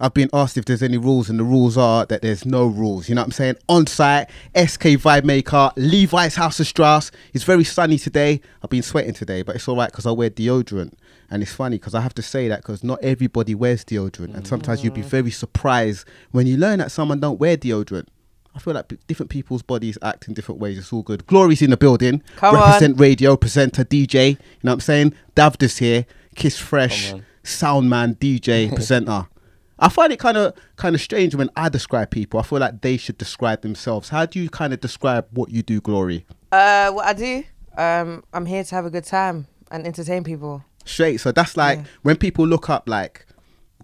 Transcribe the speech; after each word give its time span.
I've 0.00 0.14
been 0.14 0.30
asked 0.32 0.56
if 0.56 0.64
there's 0.64 0.82
any 0.82 0.98
rules, 0.98 1.30
and 1.30 1.38
the 1.38 1.44
rules 1.44 1.78
are 1.78 2.04
that 2.06 2.22
there's 2.22 2.44
no 2.44 2.66
rules. 2.66 3.08
You 3.08 3.14
know 3.14 3.22
what 3.22 3.26
I'm 3.26 3.32
saying? 3.32 3.56
On 3.68 3.86
site, 3.86 4.28
SK 4.56 4.98
Vibemaker, 4.98 5.72
Levi's 5.76 6.34
Haus 6.34 6.58
of 6.60 6.66
Strauss. 6.66 7.10
It's 7.32 7.44
very 7.44 7.64
sunny 7.64 7.98
today. 7.98 8.40
I've 8.62 8.70
been 8.70 8.82
sweating 8.82 9.14
today, 9.14 9.42
but 9.42 9.56
it's 9.56 9.68
all 9.68 9.76
right 9.76 9.90
because 9.90 10.06
I 10.06 10.10
wear 10.10 10.30
deodorant. 10.30 10.94
And 11.30 11.42
it's 11.42 11.52
funny 11.52 11.78
because 11.78 11.94
I 11.94 12.00
have 12.00 12.14
to 12.14 12.22
say 12.22 12.48
that 12.48 12.60
because 12.62 12.84
not 12.84 13.02
everybody 13.02 13.54
wears 13.54 13.84
deodorant, 13.84 14.34
and 14.34 14.46
sometimes 14.46 14.84
you'll 14.84 14.94
be 14.94 15.02
mm. 15.02 15.06
very 15.06 15.30
surprised 15.30 16.06
when 16.32 16.46
you 16.46 16.56
learn 16.56 16.80
that 16.80 16.90
someone 16.90 17.20
don't 17.20 17.40
wear 17.40 17.56
deodorant. 17.56 18.08
I 18.54 18.60
feel 18.60 18.74
like 18.74 18.92
different 19.08 19.30
people's 19.30 19.62
bodies 19.62 19.98
act 20.00 20.28
in 20.28 20.34
different 20.34 20.60
ways. 20.60 20.78
It's 20.78 20.92
all 20.92 21.02
good. 21.02 21.26
Glory's 21.26 21.60
in 21.60 21.70
the 21.70 21.76
building. 21.76 22.22
Come 22.36 22.54
on. 22.54 22.62
Represent 22.62 23.00
radio, 23.00 23.36
presenter, 23.36 23.84
DJ. 23.84 24.30
You 24.30 24.36
know 24.62 24.70
what 24.70 24.72
I'm 24.74 24.80
saying? 24.80 25.14
Davda's 25.34 25.78
here. 25.78 26.06
Kiss 26.36 26.58
Fresh, 26.58 27.14
sound 27.42 27.88
man, 27.88 28.16
DJ, 28.16 28.72
presenter. 28.74 29.26
I 29.84 29.88
find 29.88 30.12
it 30.12 30.18
kind 30.18 30.36
of 30.36 30.54
kind 30.76 30.94
of 30.94 31.00
strange 31.00 31.34
when 31.34 31.50
I 31.56 31.68
describe 31.68 32.10
people. 32.10 32.40
I 32.40 32.42
feel 32.42 32.58
like 32.58 32.80
they 32.80 32.96
should 32.96 33.18
describe 33.18 33.60
themselves. 33.62 34.08
How 34.08 34.24
do 34.26 34.40
you 34.40 34.48
kind 34.48 34.72
of 34.72 34.80
describe 34.80 35.26
what 35.32 35.50
you 35.50 35.62
do, 35.62 35.80
Glory? 35.80 36.24
Uh, 36.50 36.90
what 36.92 37.04
I 37.06 37.12
do, 37.12 37.44
um, 37.76 38.24
I'm 38.32 38.46
here 38.46 38.64
to 38.64 38.74
have 38.74 38.86
a 38.86 38.90
good 38.90 39.04
time 39.04 39.46
and 39.70 39.86
entertain 39.86 40.24
people. 40.24 40.64
Straight. 40.86 41.18
So 41.20 41.32
that's 41.32 41.56
like 41.56 41.78
Yeah. 41.78 41.84
when 42.02 42.16
people 42.16 42.46
look 42.46 42.70
up 42.70 42.88
like 42.88 43.26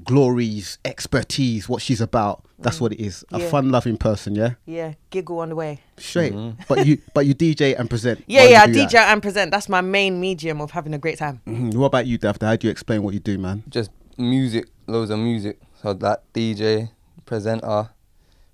Glory's 0.05 0.79
expertise, 0.85 1.69
what 1.69 1.83
she's 1.83 2.01
about. 2.01 2.45
That's 2.59 2.81
what 2.81 2.93
it 2.93 3.01
is. 3.01 3.25
A 3.33 3.37
Mm. 3.37 3.41
Yeah. 3.41 3.49
fun-loving 3.51 3.97
person, 3.97 4.35
yeah. 4.35 4.51
Yeah, 4.67 4.93
giggle 5.11 5.39
on 5.41 5.49
the 5.51 5.57
way. 5.57 5.81
Straight. 5.99 6.35
But 6.69 6.87
you 6.87 6.99
but 7.15 7.25
you 7.27 7.35
DJ 7.35 7.75
and 7.79 7.89
present. 7.89 8.23
Yeah, 8.27 8.45
yeah, 8.45 8.63
I 8.63 8.67
DJ 8.67 8.93
that. 8.93 9.13
and 9.13 9.23
present. 9.23 9.51
That's 9.51 9.69
my 9.69 9.81
main 9.81 10.21
medium 10.21 10.61
of 10.61 10.71
having 10.73 10.93
a 10.95 10.99
great 10.99 11.19
time. 11.19 11.41
Mhm. 11.47 11.75
What 11.75 11.87
about 11.87 12.07
you, 12.07 12.19
Davda? 12.19 12.43
How 12.47 12.57
do 12.57 12.67
you 12.67 12.71
explain 12.71 13.03
what 13.03 13.15
you 13.15 13.21
do, 13.21 13.39
man? 13.39 13.63
Just 13.69 13.91
music, 14.19 14.67
loads 14.87 15.11
of 15.11 15.19
music. 15.19 15.59
So 15.83 15.95
that 15.95 16.31
DJ, 16.35 16.91
presenter, 17.25 17.91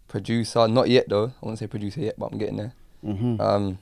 producer. 0.08 0.68
Not 0.68 0.88
yet 0.88 1.08
though. 1.08 1.32
I 1.42 1.46
won't 1.46 1.58
say 1.58 1.66
producer 1.66 2.00
yet, 2.00 2.14
but 2.18 2.26
I'm 2.32 2.38
getting 2.38 2.56
there. 2.56 2.72
hmm 3.02 3.40
Um, 3.40 3.78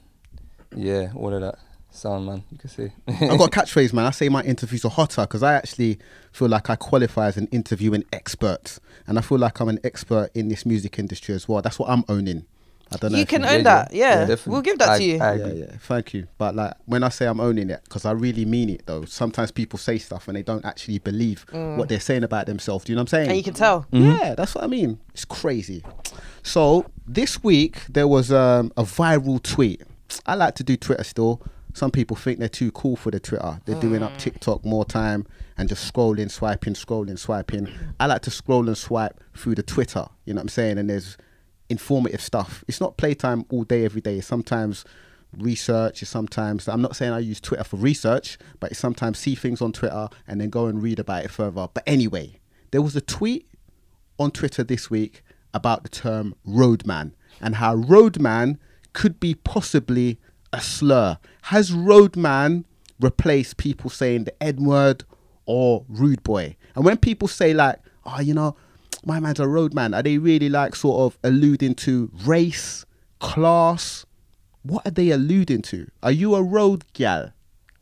yeah, 0.75 1.13
all 1.15 1.33
of 1.33 1.41
that. 1.41 1.57
Sound 1.91 2.27
man, 2.27 2.43
you 2.51 2.59
can 2.59 2.69
see. 2.71 2.89
I've 3.07 3.39
got 3.39 3.57
a 3.57 3.61
catchphrase, 3.61 3.93
man. 3.93 4.05
I 4.05 4.11
say 4.11 4.29
my 4.29 4.43
interviews 4.43 4.85
are 4.85 4.91
hotter 4.91 5.23
because 5.23 5.45
I 5.45 5.55
actually 5.55 6.01
feel 6.33 6.49
like 6.49 6.69
I 6.69 6.75
qualify 6.75 7.29
as 7.29 7.37
an 7.37 7.47
interviewing 7.53 8.05
expert, 8.13 8.81
and 9.07 9.17
I 9.17 9.21
feel 9.23 9.39
like 9.39 9.61
I'm 9.61 9.69
an 9.69 9.79
expert 9.85 10.31
in 10.35 10.49
this 10.49 10.67
music 10.67 10.99
industry 10.99 11.37
as 11.37 11.49
well. 11.49 11.63
That's 11.63 11.79
what 11.79 11.89
I'm 11.89 12.03
owning. 12.09 12.47
I 12.93 12.97
don't 12.97 13.13
know. 13.13 13.19
You 13.19 13.27
can 13.27 13.43
you- 13.43 13.49
own 13.49 13.63
that. 13.65 13.93
Yeah, 13.93 14.21
definitely. 14.27 14.53
we'll 14.53 14.63
give 14.63 14.79
that 14.79 14.89
I- 14.91 14.99
to 14.99 15.05
you. 15.05 15.19
I 15.21 15.35
yeah, 15.35 15.47
yeah. 15.53 15.77
Thank 15.81 16.15
you. 16.15 16.27
But 16.39 16.55
like 16.55 16.75
when 16.85 17.03
I 17.03 17.09
say 17.09 17.27
I'm 17.27 17.41
owning 17.41 17.71
it, 17.71 17.81
because 17.85 18.05
I 18.05 18.13
really 18.13 18.45
mean 18.45 18.69
it 18.71 18.87
though. 18.87 19.05
Sometimes 19.05 19.51
people 19.51 19.79
say 19.79 19.99
stuff 19.99 20.29
and 20.29 20.37
they 20.37 20.43
don't 20.43 20.65
actually 20.65 20.99
believe 20.99 21.45
what 21.51 21.89
they're 21.89 22.01
saying 22.01 22.25
about 22.25 22.47
themselves. 22.47 22.85
Do 22.85 22.93
you 22.93 22.97
know 22.97 23.01
what 23.03 23.13
I'm 23.13 23.19
saying? 23.19 23.27
Mm. 23.27 23.31
and 23.31 23.37
you 23.39 23.45
can 23.45 23.55
tell. 23.55 23.87
Yeah, 23.91 24.35
that's 24.37 24.55
what 24.55 24.65
I 24.65 24.67
mean. 24.69 25.01
It's 25.13 25.25
crazy. 25.25 25.83
So 26.43 26.87
this 27.07 27.43
week 27.43 27.79
there 27.89 28.07
was 28.09 28.31
um, 28.33 28.73
a 28.77 28.83
viral 28.85 29.43
tweet. 29.43 29.83
I 30.27 30.35
like 30.35 30.55
to 30.57 30.65
do 30.65 30.77
Twitter 30.77 31.05
still. 31.05 31.41
Some 31.73 31.91
people 31.91 32.17
think 32.17 32.39
they're 32.39 32.49
too 32.49 32.71
cool 32.71 32.95
for 32.95 33.11
the 33.11 33.19
Twitter. 33.19 33.61
They're 33.65 33.81
doing 33.81 34.03
up 34.05 34.17
TikTok 34.17 34.65
more 34.65 34.85
time 34.85 35.27
and 35.59 35.69
just 35.69 35.93
scrolling, 35.93 36.31
swiping, 36.31 36.75
scrolling, 36.75 37.19
swiping. 37.19 37.69
I 37.99 38.07
like 38.07 38.23
to 38.23 38.31
scroll 38.31 38.69
and 38.69 38.79
swipe 38.79 39.19
through 39.37 39.57
the 39.57 39.65
Twitter. 39.65 40.07
You 40.25 40.35
know 40.35 40.39
what 40.39 40.43
I'm 40.45 40.49
saying? 40.51 40.79
And 40.79 40.89
there's 40.89 41.17
informative 41.69 42.21
stuff. 42.21 42.65
It's 42.69 42.81
not 42.81 42.97
playtime 42.97 43.45
all 43.51 43.65
day, 43.65 43.85
every 43.85 44.01
day. 44.01 44.19
It's 44.19 44.27
sometimes 44.27 44.85
research. 45.39 46.03
It's 46.03 46.11
sometimes 46.11 46.69
I'm 46.69 46.83
not 46.83 46.97
saying 46.97 47.13
I 47.13 47.19
use 47.19 47.41
Twitter 47.41 47.65
for 47.65 47.77
research, 47.77 48.39
but 48.61 48.75
sometimes 48.77 49.19
see 49.19 49.35
things 49.35 49.61
on 49.61 49.73
Twitter 49.73 50.09
and 50.27 50.41
then 50.41 50.51
go 50.51 50.67
and 50.67 50.83
read 50.83 50.99
about 50.99 51.25
it 51.25 51.31
further. 51.31 51.69
But 51.73 51.83
anyway, 51.87 52.41
there 52.71 52.83
was 52.83 52.97
a 52.97 53.01
tweet 53.01 53.49
on 54.19 54.31
Twitter 54.31 54.63
this 54.63 54.91
week 54.91 55.23
about 55.53 55.83
the 55.83 55.89
term 55.89 56.35
roadman 56.45 57.15
and 57.41 57.57
how 57.57 57.75
roadman 57.75 58.59
could 58.93 59.19
be 59.21 59.35
possibly 59.35 60.19
a 60.53 60.61
slur. 60.61 61.19
Has 61.43 61.73
roadman 61.73 62.65
replaced 63.01 63.57
people 63.57 63.91
saying 63.91 64.25
the 64.25 64.43
N 64.43 64.65
word 64.65 65.05
or 65.47 65.85
rude 65.89 66.23
boy? 66.23 66.57
And 66.75 66.85
when 66.85 66.97
people 66.97 67.29
say 67.29 67.55
like, 67.55 67.81
oh, 68.05 68.21
you 68.21 68.35
know, 68.35 68.57
my 69.07 69.21
man's 69.21 69.41
a 69.41 69.49
roadman, 69.49 69.95
are 69.95 70.03
they 70.03 70.19
really 70.19 70.49
like 70.49 70.75
sort 70.75 71.01
of 71.01 71.19
alluding 71.23 71.75
to 71.77 72.11
race, 72.25 72.85
class? 73.21 74.07
What 74.63 74.87
are 74.87 74.91
they 74.91 75.11
alluding 75.11 75.63
to? 75.63 75.91
Are 76.03 76.13
you 76.13 76.35
a 76.35 76.43
road 76.43 76.85
gal, 76.93 77.33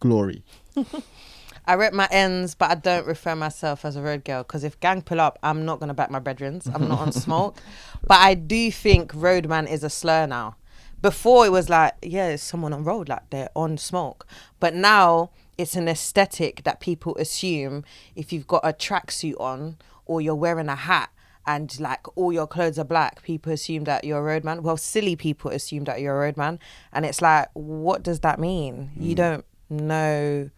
Glory? 0.00 0.42
I 1.64 1.74
rep 1.74 1.92
my 1.92 2.08
ends, 2.10 2.56
but 2.56 2.70
I 2.70 2.74
don't 2.74 3.06
refer 3.06 3.36
myself 3.36 3.84
as 3.84 3.94
a 3.94 4.02
road 4.02 4.24
girl 4.24 4.42
because 4.42 4.64
if 4.64 4.80
gang 4.80 5.00
pull 5.00 5.20
up, 5.20 5.38
I'm 5.44 5.64
not 5.64 5.78
gonna 5.78 5.94
back 5.94 6.10
my 6.10 6.18
brethrens. 6.18 6.72
I'm 6.74 6.88
not 6.88 6.98
on 6.98 7.12
smoke, 7.12 7.58
but 8.06 8.18
I 8.18 8.34
do 8.34 8.72
think 8.72 9.12
roadman 9.14 9.68
is 9.68 9.84
a 9.84 9.90
slur 9.90 10.26
now. 10.26 10.56
Before 11.00 11.46
it 11.46 11.52
was 11.52 11.68
like, 11.68 11.94
yeah, 12.02 12.28
it's 12.28 12.42
someone 12.42 12.72
on 12.72 12.84
road, 12.84 13.08
like 13.08 13.30
they're 13.30 13.50
on 13.54 13.78
smoke, 13.78 14.26
but 14.58 14.74
now 14.74 15.30
it's 15.56 15.76
an 15.76 15.88
aesthetic 15.88 16.64
that 16.64 16.80
people 16.80 17.16
assume 17.16 17.84
if 18.16 18.32
you've 18.32 18.46
got 18.46 18.62
a 18.64 18.72
tracksuit 18.72 19.38
on 19.40 19.76
or 20.12 20.20
you're 20.20 20.34
wearing 20.34 20.68
a 20.68 20.76
hat 20.76 21.10
and 21.46 21.80
like 21.80 22.06
all 22.16 22.32
your 22.32 22.46
clothes 22.46 22.78
are 22.78 22.84
black, 22.84 23.22
people 23.22 23.50
assume 23.50 23.84
that 23.84 24.04
you're 24.04 24.18
a 24.18 24.22
roadman. 24.22 24.62
Well, 24.62 24.76
silly 24.76 25.16
people 25.16 25.50
assume 25.50 25.84
that 25.84 26.00
you're 26.00 26.14
a 26.14 26.20
roadman, 26.20 26.60
and 26.92 27.04
it's 27.04 27.22
like, 27.22 27.48
what 27.54 28.02
does 28.02 28.20
that 28.20 28.38
mean? 28.38 28.92
You 28.96 29.14
mm. 29.14 29.16
don't 29.16 29.44
know 29.70 30.50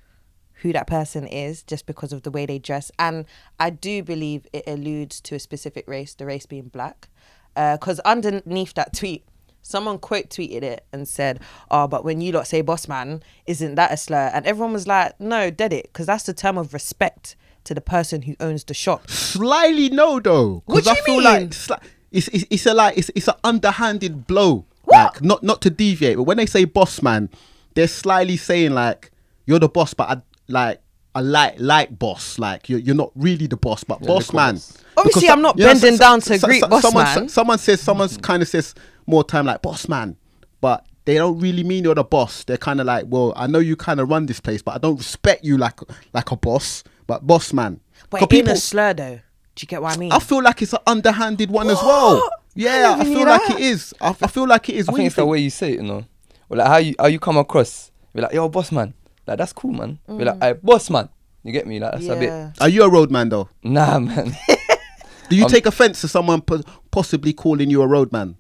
who 0.59 0.73
that 0.73 0.87
person 0.87 1.27
is 1.27 1.63
just 1.63 1.87
because 1.87 2.13
of 2.13 2.23
the 2.23 2.31
way 2.31 2.47
they 2.47 2.59
dress. 2.59 2.91
And 2.99 3.27
I 3.59 3.71
do 3.71 4.03
believe 4.03 4.47
it 4.53 4.65
alludes 4.67 5.21
to 5.23 5.37
a 5.37 5.39
specific 5.39 5.87
race, 5.89 6.15
the 6.15 6.27
race 6.27 6.47
being 6.47 6.69
black. 6.69 7.09
Uh, 7.57 7.77
because 7.77 8.01
underneath 8.01 8.75
that 8.75 8.93
tweet, 8.93 9.25
someone 9.63 9.99
quote 9.99 10.29
tweeted 10.29 10.63
it 10.63 10.85
and 10.93 11.07
said, 11.07 11.41
Oh, 11.71 11.87
but 11.87 12.05
when 12.05 12.21
you 12.21 12.33
lot 12.33 12.47
say 12.47 12.63
boss 12.63 12.89
man, 12.89 13.23
isn't 13.47 13.77
that 13.77 13.93
a 13.93 13.97
slur? 13.97 14.31
And 14.35 14.45
everyone 14.47 14.73
was 14.73 14.87
like, 14.87 15.19
No, 15.21 15.51
dead 15.51 15.73
it. 15.73 15.85
Because 15.85 16.07
that's 16.07 16.25
the 16.25 16.35
term 16.35 16.59
of 16.59 16.75
respect 16.75 17.37
to 17.65 17.75
the 17.75 17.81
person 17.81 18.23
who 18.23 18.37
owns 18.41 18.65
the 18.65 18.75
shop. 18.75 19.07
Slyly 19.09 19.91
no 19.91 20.21
though. 20.21 20.63
'cause 20.67 20.75
What 20.75 20.85
do 20.85 20.91
I 20.91 20.95
you 20.95 21.03
feel 21.03 21.15
mean? 21.17 21.25
like 21.25 21.43
sli- 21.51 21.81
it's, 22.13 22.29
it's 22.29 22.45
it's 22.51 22.67
a 22.67 22.75
like 22.75 22.97
it's 22.99 23.11
it's 23.15 23.29
an 23.29 23.35
underhanded 23.43 24.27
blow. 24.27 24.65
What? 24.85 25.15
Like 25.15 25.23
not 25.23 25.43
not 25.43 25.63
to 25.63 25.71
deviate, 25.71 26.17
but 26.17 26.25
when 26.25 26.37
they 26.37 26.47
say 26.47 26.65
boss 26.65 27.03
man, 27.03 27.31
they're 27.75 27.89
slyly 27.89 28.37
saying 28.37 28.73
like 28.73 29.11
you're 29.47 29.59
the 29.59 29.69
boss, 29.69 29.95
but 29.95 30.09
I 30.09 30.23
like 30.49 30.81
a 31.15 31.23
like 31.23 31.55
like 31.59 31.99
boss. 31.99 32.39
Like 32.39 32.69
you're 32.69 32.79
you're 32.81 32.95
not 32.95 33.11
really 33.15 33.47
the 33.47 33.57
boss, 33.57 33.85
but 33.85 34.01
boss 34.03 34.33
man. 34.33 34.61
Obviously, 34.97 35.23
Because 35.23 35.31
I'm 35.31 35.43
not 35.43 35.59
you 35.59 35.65
know, 35.65 35.73
bending 35.73 35.97
down 35.97 36.21
to 36.21 36.39
greet 36.39 36.63
boss 36.69 36.83
someone, 36.83 37.05
man. 37.05 37.29
Someone 37.29 37.59
says 37.59 37.81
someone 37.81 38.09
mm-hmm. 38.09 38.21
kind 38.21 38.43
of 38.43 38.49
says 38.49 38.75
more 39.07 39.25
time 39.25 39.47
like 39.47 39.63
boss 39.63 39.89
man, 39.89 40.17
but 40.61 40.87
they 41.05 41.15
don't 41.15 41.39
really 41.39 41.65
mean 41.65 41.85
you're 41.85 41.95
the 41.95 42.05
boss. 42.05 42.45
They're 42.45 42.57
kind 42.57 42.81
of 42.81 42.87
like, 42.87 43.05
well, 43.09 43.33
I 43.37 43.47
know 43.47 43.59
you 43.59 43.77
kind 43.77 44.01
of 44.01 44.09
run 44.09 44.27
this 44.27 44.41
place, 44.41 44.63
but 44.63 44.75
I 44.75 44.79
don't 44.79 44.97
respect 44.97 45.45
you 45.45 45.59
like 45.59 45.81
like 46.13 46.31
a 46.31 46.37
boss. 46.37 46.85
But 47.07 47.27
boss 47.27 47.53
man, 47.53 47.81
But 48.11 48.23
it 48.23 48.33
ain't 48.33 48.49
a 48.49 48.57
slur 48.57 48.95
though. 48.95 49.21
Do 49.57 49.63
you 49.63 49.67
get 49.69 49.83
what 49.83 49.95
I 49.95 49.99
mean? 49.99 50.11
I 50.13 50.19
feel 50.19 50.43
like 50.43 50.63
it's 50.63 50.73
an 50.73 50.81
underhanded 50.87 51.51
one 51.51 51.69
as 51.71 51.81
well. 51.83 52.29
Yeah, 52.57 52.97
I 52.99 53.01
I 53.01 53.05
feel 53.05 53.25
like 53.27 53.47
that. 53.49 53.59
it 53.59 53.63
is. 53.63 53.95
I, 54.01 54.09
I 54.09 54.27
feel 54.29 54.47
like 54.49 54.69
it 54.69 54.77
is. 54.77 54.89
I 54.89 54.93
What 54.93 54.97
think 54.99 55.05
do 55.05 55.07
it's 55.09 55.17
the 55.17 55.27
way 55.27 55.39
you 55.39 55.51
say 55.51 55.73
it, 55.73 55.81
you 55.81 55.83
know. 55.83 56.05
Or 56.49 56.57
like 56.57 56.67
how 56.67 56.77
you 56.79 56.95
how 56.99 57.07
you 57.07 57.19
come 57.19 57.37
across. 57.37 57.91
Be 58.15 58.21
like, 58.23 58.33
yo, 58.33 58.49
boss 58.49 58.71
man. 58.73 58.95
Like 59.27 59.39
that's 59.39 59.53
cool, 59.53 59.73
man. 59.73 59.99
Be 60.07 60.25
like, 60.25 60.41
hey, 60.43 60.53
boss 60.63 60.89
man. 60.91 61.09
You 61.43 61.53
get 61.53 61.67
me? 61.67 61.79
Like 61.81 61.93
that's 61.93 62.07
a 62.09 62.17
bit. 62.17 62.31
Are 62.61 62.69
you 62.69 62.83
a 62.85 62.89
roadman 62.91 63.29
though? 63.29 63.49
Nah, 63.63 63.99
man. 63.99 64.37
Do 65.29 65.37
you 65.37 65.45
Um, 65.45 65.51
take 65.51 65.67
offense 65.67 66.01
to 66.03 66.09
someone 66.09 66.43
po- 66.43 66.63
possibly 66.91 67.33
calling 67.33 67.71
you 67.71 67.81
a 67.83 67.87
roadman? 67.87 68.37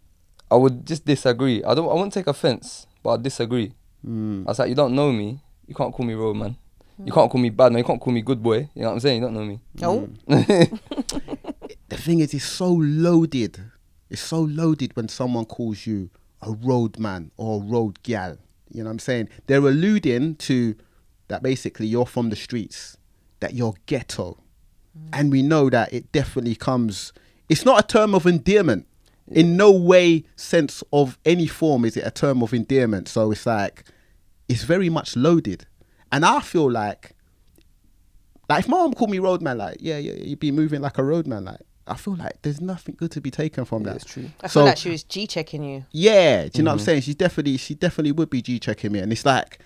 I 0.50 0.56
would 0.56 0.86
just 0.86 1.04
disagree. 1.04 1.64
I 1.64 1.74
don't. 1.74 1.88
I 1.88 1.94
won't 1.94 2.12
take 2.12 2.26
offense, 2.26 2.86
but 3.02 3.10
I 3.10 3.16
disagree. 3.22 3.72
Hmm. 4.04 4.44
I 4.46 4.50
was 4.50 4.58
like, 4.58 4.68
you 4.68 4.74
don't 4.74 4.94
know 4.94 5.10
me. 5.10 5.40
You 5.66 5.74
can't 5.74 5.92
call 5.94 6.04
me 6.06 6.14
road 6.14 6.36
man. 6.36 6.56
You 7.02 7.12
can't 7.12 7.30
call 7.30 7.40
me 7.40 7.50
bad 7.50 7.72
man. 7.72 7.78
You 7.78 7.84
can't 7.84 8.00
call 8.00 8.12
me 8.12 8.22
good 8.22 8.42
boy. 8.42 8.68
You 8.74 8.82
know 8.82 8.88
what 8.88 8.92
I'm 8.94 9.00
saying? 9.00 9.22
You 9.22 9.28
don't 9.28 9.34
know 9.34 9.44
me. 9.44 9.60
Oh, 9.82 10.08
The 11.88 11.96
thing 11.96 12.20
is, 12.20 12.34
it's 12.34 12.44
so 12.44 12.72
loaded. 12.72 13.60
It's 14.10 14.22
so 14.22 14.40
loaded 14.40 14.96
when 14.96 15.08
someone 15.08 15.44
calls 15.44 15.86
you 15.86 16.10
a 16.42 16.52
roadman 16.52 17.30
or 17.36 17.60
a 17.60 17.64
road 17.64 18.02
gal. 18.02 18.38
You 18.70 18.82
know 18.82 18.88
what 18.88 18.94
I'm 18.94 18.98
saying? 18.98 19.28
They're 19.46 19.58
alluding 19.58 20.36
to 20.36 20.74
that 21.28 21.42
basically 21.42 21.86
you're 21.86 22.06
from 22.06 22.30
the 22.30 22.36
streets, 22.36 22.96
that 23.40 23.54
you're 23.54 23.74
ghetto. 23.86 24.38
Mm. 24.98 25.08
And 25.12 25.32
we 25.32 25.42
know 25.42 25.70
that 25.70 25.92
it 25.92 26.10
definitely 26.12 26.56
comes, 26.56 27.12
it's 27.48 27.64
not 27.64 27.84
a 27.84 27.86
term 27.86 28.14
of 28.14 28.26
endearment. 28.26 28.86
In 29.28 29.56
no 29.56 29.70
way, 29.70 30.24
sense 30.36 30.82
of 30.92 31.18
any 31.24 31.46
form, 31.46 31.84
is 31.86 31.96
it 31.96 32.06
a 32.06 32.10
term 32.10 32.42
of 32.42 32.52
endearment. 32.52 33.08
So 33.08 33.30
it's 33.30 33.46
like, 33.46 33.84
it's 34.48 34.64
very 34.64 34.90
much 34.90 35.16
loaded. 35.16 35.66
And 36.14 36.24
I 36.24 36.38
feel 36.40 36.70
like 36.70 37.12
like 38.48 38.60
if 38.60 38.68
my 38.68 38.76
mom 38.76 38.92
called 38.94 39.10
me 39.10 39.18
roadman, 39.18 39.58
like 39.58 39.78
yeah, 39.80 39.98
yeah, 39.98 40.12
you'd 40.12 40.38
be 40.38 40.52
moving 40.52 40.80
like 40.80 40.96
a 40.98 41.02
roadman. 41.02 41.44
Like 41.46 41.60
I 41.88 41.96
feel 41.96 42.14
like 42.14 42.40
there's 42.42 42.60
nothing 42.60 42.94
good 42.96 43.10
to 43.12 43.20
be 43.20 43.30
taken 43.30 43.64
from 43.64 43.82
Yeah, 43.82 43.90
that. 43.94 43.96
it's 44.02 44.04
true. 44.04 44.30
I 44.42 44.46
So- 44.46 44.60
feel 44.60 44.64
like 44.66 44.76
she 44.78 44.90
was 44.90 45.02
G 45.02 45.26
checking 45.26 45.64
you. 45.64 45.84
Yeah, 45.90 46.44
do 46.44 46.58
you 46.58 46.62
know 46.62 46.70
Mm-hmm. 46.70 46.76
what 46.76 46.80
I'm 46.80 46.84
saying? 46.84 47.00
She's 47.02 47.14
definitely, 47.16 47.56
she 47.56 47.74
definitely 47.74 48.12
would 48.12 48.30
be 48.30 48.42
G 48.42 48.58
checking 48.60 48.92
me, 48.92 49.00
and 49.00 49.10
it's 49.12 49.26
like, 49.26 49.58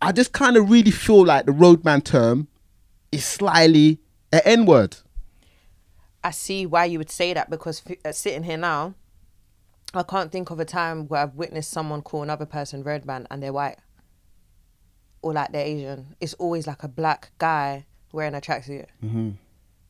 I 0.00 0.12
just 0.12 0.32
kind 0.32 0.56
of 0.56 0.70
really 0.70 0.90
feel 0.92 1.24
like 1.26 1.46
the 1.46 1.52
roadman 1.52 2.02
term 2.02 2.46
is 3.10 3.24
slightly 3.24 3.98
an 4.32 4.42
N 4.44 4.66
word. 4.66 4.98
I 6.22 6.30
see 6.30 6.64
why 6.64 6.84
you 6.84 6.98
would 6.98 7.10
say 7.10 7.34
that 7.34 7.50
because 7.50 7.82
f- 7.88 7.96
uh, 8.04 8.12
sitting 8.12 8.42
here 8.44 8.56
now, 8.56 8.94
I 9.94 10.02
can't 10.02 10.30
think 10.30 10.50
of 10.50 10.60
a 10.60 10.64
time 10.64 11.06
where 11.08 11.22
I've 11.22 11.34
witnessed 11.34 11.70
someone 11.70 12.02
call 12.02 12.22
another 12.22 12.46
person 12.46 12.82
roadman 12.82 13.26
and 13.30 13.42
they're 13.42 13.52
white 13.52 13.78
or 15.26 15.32
like 15.32 15.50
they're 15.52 15.66
Asian. 15.66 16.14
It's 16.20 16.34
always 16.34 16.66
like 16.66 16.82
a 16.84 16.88
black 16.88 17.30
guy 17.38 17.86
wearing 18.12 18.34
a 18.34 18.40
tracksuit, 18.40 18.86
Mm-hmm. 19.04 19.30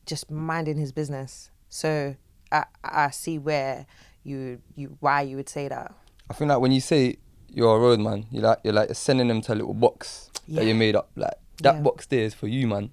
just 0.05 0.29
minding 0.31 0.77
his 0.77 0.91
business. 0.91 1.51
So 1.69 2.15
I 2.51 2.65
I 2.83 3.09
see 3.11 3.37
where 3.37 3.85
you 4.23 4.59
you 4.75 4.97
why 4.99 5.21
you 5.21 5.35
would 5.37 5.49
say 5.49 5.67
that. 5.67 5.93
I 6.29 6.33
think 6.33 6.49
like 6.49 6.59
when 6.59 6.71
you 6.71 6.81
say 6.81 7.17
you're 7.49 7.75
a 7.77 7.79
road 7.79 7.99
man, 7.99 8.25
you 8.31 8.41
like 8.41 8.59
you're 8.63 8.73
like 8.73 8.93
sending 8.95 9.27
them 9.27 9.41
to 9.41 9.53
a 9.53 9.57
little 9.61 9.73
box 9.73 10.29
Yeah. 10.47 10.55
that 10.61 10.65
you 10.67 10.75
made 10.75 10.95
up. 10.95 11.09
Like 11.15 11.35
that 11.63 11.75
Yeah. 11.75 11.81
box 11.81 12.05
there 12.07 12.23
is 12.25 12.33
for 12.33 12.47
you, 12.47 12.67
man, 12.67 12.91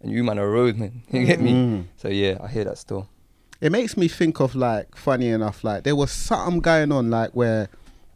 and 0.00 0.12
you 0.12 0.22
man 0.24 0.38
are 0.38 0.46
a 0.46 0.50
road 0.50 0.76
man. 0.76 1.02
You 1.12 1.26
get 1.26 1.40
me? 1.40 1.52
Mm. 1.52 1.84
So 1.96 2.08
yeah, 2.08 2.38
I 2.42 2.48
hear 2.48 2.64
that 2.64 2.78
still. 2.78 3.08
It 3.60 3.72
makes 3.72 3.96
me 3.96 4.08
think 4.08 4.40
of 4.40 4.54
like 4.54 4.96
funny 4.96 5.28
enough, 5.28 5.62
like 5.64 5.82
there 5.84 5.96
was 5.96 6.10
something 6.10 6.60
going 6.60 6.92
on 6.92 7.10
like 7.10 7.32
where 7.36 7.68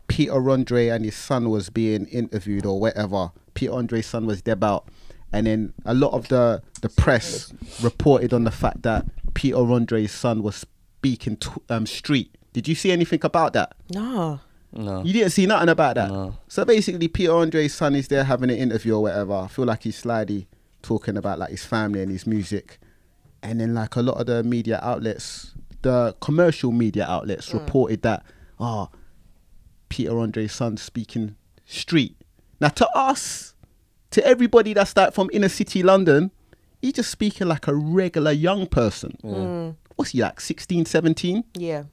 Peter 0.09 0.51
Andre 0.51 0.89
and 0.89 1.05
his 1.05 1.17
son 1.17 1.51
was 1.51 1.71
being 1.71 2.07
interviewed 2.07 2.67
or 2.67 2.81
whatever. 2.81 3.33
Peter 3.55 3.73
Andre's 3.73 4.07
son 4.07 4.27
was 4.27 4.43
dead 4.43 4.63
out. 4.63 4.89
And 5.33 5.47
then 5.47 5.75
a 5.85 5.95
lot 5.95 6.13
of 6.13 6.29
the 6.29 6.63
the 6.81 6.89
press 6.89 7.53
reported 7.83 8.33
on 8.33 8.45
the 8.45 8.51
fact 8.51 8.83
that 8.83 9.07
Peter 9.35 9.57
Andre's 9.57 10.13
son 10.13 10.43
was 10.43 10.57
speaking 10.57 11.37
t- 11.37 11.51
um, 11.69 11.87
street. 11.87 12.35
Did 12.53 12.69
you 12.69 12.75
see 12.75 12.93
anything 12.93 13.21
about 13.25 13.53
that? 13.55 13.75
No. 13.93 14.41
No. 14.73 15.03
You 15.05 15.13
didn't 15.13 15.31
see 15.31 15.47
nothing 15.47 15.69
about 15.69 15.97
that. 15.97 16.11
No. 16.11 16.37
So 16.49 16.65
basically, 16.65 17.09
Peter 17.09 17.33
Andre's 17.33 17.75
son 17.75 17.95
is 17.95 18.09
there 18.09 18.25
having 18.25 18.51
an 18.51 18.57
interview 18.57 18.95
or 18.95 19.03
whatever. 19.03 19.35
I 19.35 19.47
feel 19.49 19.65
like 19.65 19.83
he's 19.85 19.97
slightly 19.97 20.47
talking 20.83 21.17
about 21.17 21.39
like 21.39 21.51
his 21.51 21.65
family 21.65 22.03
and 22.03 22.11
his 22.13 22.27
music, 22.27 22.79
and 23.43 23.61
then 23.61 23.75
like 23.75 23.97
a 23.97 24.03
lot 24.03 24.21
of 24.21 24.27
the 24.27 24.43
media 24.43 24.79
outlets, 24.83 25.55
the 25.83 26.15
commercial 26.21 26.71
media 26.73 27.07
outlets, 27.09 27.53
reported 27.55 28.03
that 28.03 28.25
oh, 28.61 28.89
Peter 29.95 30.19
Andre's 30.19 30.51
son 30.51 30.77
speaking 30.77 31.37
street. 31.67 32.17
Now 32.61 32.67
to 32.71 32.89
us, 32.97 33.55
to 34.11 34.27
everybody 34.27 34.73
that's 34.73 34.97
like 34.97 35.15
from 35.15 35.31
inner 35.33 35.49
city 35.49 35.85
London, 35.85 36.33
he's 36.83 36.95
just 36.95 37.13
speaking 37.13 37.47
like 37.47 37.69
a 37.69 37.75
regular 37.77 38.33
young 38.33 38.67
person. 38.67 39.17
Mm. 39.23 39.77
What's 39.95 40.11
he 40.11 40.21
like, 40.21 40.41
16, 40.41 40.87
17? 40.87 41.45
Yeah. 41.55 41.85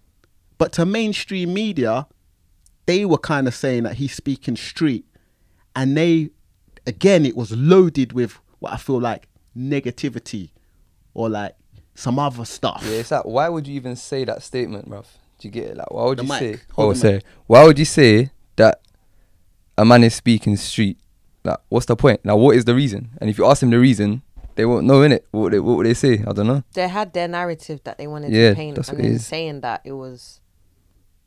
But 0.58 0.72
to 0.74 0.86
mainstream 0.88 1.54
media, 1.54 2.08
they 2.88 3.06
were 3.06 3.20
kind 3.20 3.48
of 3.48 3.54
saying 3.54 3.84
that 3.84 3.98
he's 3.98 4.16
speaking 4.16 4.56
street. 4.56 5.06
And 5.76 5.96
they, 5.96 6.32
again, 6.88 7.24
it 7.24 7.38
was 7.38 7.52
loaded 7.52 8.14
with 8.14 8.40
what 8.58 8.74
I 8.74 8.78
feel 8.78 9.00
like 9.00 9.28
negativity 9.56 10.50
or 11.14 11.30
like 11.30 11.54
some 11.94 12.18
other 12.18 12.46
stuff. 12.46 12.84
Yeah, 12.84 12.96
it's 12.96 13.12
like 13.12 13.26
why 13.26 13.48
would 13.48 13.68
you 13.68 13.76
even 13.76 13.96
say 13.96 14.26
that 14.26 14.42
statement, 14.42 14.90
bruv? 14.90 15.06
Do 15.42 15.48
you 15.48 15.52
get 15.52 15.64
it? 15.72 15.78
Like 15.78 15.92
why 15.92 16.06
would 16.06 16.20
The 16.20 16.24
you 16.24 16.30
mic. 16.30 16.40
say? 16.40 16.58
Hold 16.74 16.90
oh, 16.90 16.94
the 16.94 17.00
sorry. 17.00 17.22
Why 17.48 17.64
would 17.66 17.80
you 17.80 17.86
say 17.86 18.30
that 18.58 18.82
a 19.76 19.84
man 19.84 20.04
is 20.04 20.14
speaking 20.14 20.56
street? 20.56 20.98
Like, 21.44 21.58
what's 21.70 21.88
the 21.88 21.96
point? 21.96 22.24
Now, 22.24 22.36
what 22.38 22.56
is 22.56 22.66
the 22.66 22.76
reason? 22.76 23.10
And 23.20 23.28
if 23.28 23.40
you 23.40 23.46
ask 23.48 23.62
them 23.62 23.72
the 23.72 23.80
reason, 23.80 24.22
they 24.54 24.66
won't 24.66 24.86
know 24.86 25.02
in 25.02 25.12
it. 25.12 25.26
What 25.32 25.42
would 25.42 25.54
they, 25.54 25.60
what 25.60 25.78
would 25.78 25.88
they 25.88 25.96
say? 25.96 26.24
I 26.28 26.32
don't 26.34 26.46
know. 26.46 26.64
They 26.74 26.88
had 26.88 27.14
their 27.14 27.28
narrative 27.28 27.82
that 27.86 27.98
they 27.98 28.06
wanted 28.06 28.32
Yeah, 28.32 28.50
to 28.52 28.56
paint, 28.56 28.76
that's 28.76 28.90
and 28.90 29.00
what 29.00 29.06
it 29.06 29.08
then 29.08 29.16
is. 29.16 29.26
saying 29.26 29.62
that 29.62 29.82
it 29.84 29.94
was 29.94 30.40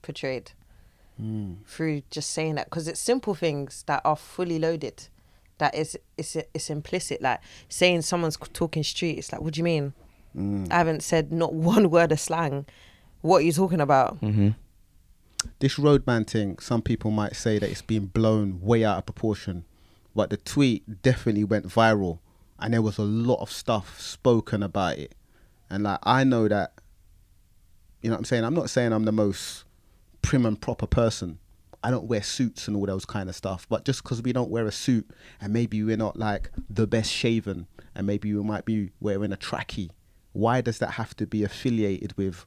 portrayed 0.03 0.53
hmm. 1.19 1.55
through 1.67 2.03
just 2.11 2.31
saying 2.31 2.55
that 2.55 2.67
because 2.67 2.87
it's 2.87 3.01
simple 3.01 3.35
things 3.35 3.83
that 3.89 4.01
are 4.05 4.15
fully 4.17 4.61
loaded. 4.61 5.09
That 5.59 5.75
is, 5.75 5.99
it's 6.17 6.37
it's 6.37 6.71
implicit. 6.71 7.21
Like 7.21 7.41
saying 7.69 8.03
someone's 8.03 8.37
talking 8.53 8.85
street. 8.85 9.19
It's 9.19 9.33
like, 9.33 9.41
what 9.41 9.55
do 9.55 9.59
you 9.59 9.65
mean? 9.65 9.93
Hmm. 10.33 10.67
I 10.71 10.77
haven't 10.77 11.03
said 11.03 11.33
not 11.33 11.53
one 11.73 11.91
word 11.91 12.13
of 12.13 12.21
slang. 12.21 12.67
What 13.25 13.39
are 13.39 13.47
you 13.47 13.53
talking 13.53 13.81
about? 13.81 14.21
Mm-hmm. 14.21 14.51
This 15.59 15.79
roadman 15.79 16.27
thing, 16.27 16.59
some 16.59 16.83
people 16.83 17.11
might 17.11 17.35
say 17.37 17.59
that 17.59 17.71
it's 17.71 17.81
been 17.81 18.05
blown 18.05 18.61
way 18.61 18.85
out 18.85 18.99
of 18.99 19.07
proportion. 19.07 19.65
But 20.15 20.29
the 20.29 20.37
tweet 20.37 21.01
definitely 21.01 21.45
went 21.45 21.67
viral. 21.67 22.19
And 22.59 22.75
there 22.75 22.83
was 22.83 22.99
a 22.99 23.03
lot 23.03 23.41
of 23.41 23.51
stuff 23.51 23.99
spoken 23.99 24.63
about 24.63 24.99
it. 24.99 25.15
And 25.71 25.85
like, 25.85 26.01
I 26.03 26.25
know 26.25 26.49
that, 26.49 26.75
you 28.03 28.11
know 28.11 28.17
what 28.17 28.19
I'm 28.19 28.25
saying? 28.27 28.45
I'm 28.45 28.53
not 28.53 28.69
saying 28.69 28.93
I'm 28.93 29.07
the 29.07 29.13
most 29.13 29.65
prim 30.21 30.45
and 30.45 30.61
proper 30.61 30.87
person. 30.87 31.39
I 31.83 31.91
don't 31.91 32.05
wear 32.05 32.23
suits 32.23 32.69
and 32.69 32.77
all 32.77 32.85
those 32.85 33.07
kind 33.07 33.31
of 33.31 33.35
stuff. 33.35 33.67
But 33.71 33.87
just 33.87 34.03
because 34.03 34.21
we 34.21 34.35
don't 34.35 34.51
wear 34.51 34.67
a 34.67 34.73
suit 34.73 35.09
and 35.41 35.51
maybe 35.51 35.83
we're 35.83 35.97
not 35.97 36.19
like 36.19 36.51
the 36.69 36.87
best 36.87 37.11
shaven 37.11 37.69
and 37.95 38.07
maybe 38.07 38.35
we 38.35 38.45
might 38.45 38.67
be 38.67 38.91
wearing 39.01 39.33
a 39.33 39.39
trackie, 39.39 39.93
why 40.35 40.61
does 40.61 40.79
that 40.81 40.91
have 40.91 41.17
to 41.17 41.27
be 41.27 41.43
affiliated 41.43 42.13
with 42.19 42.45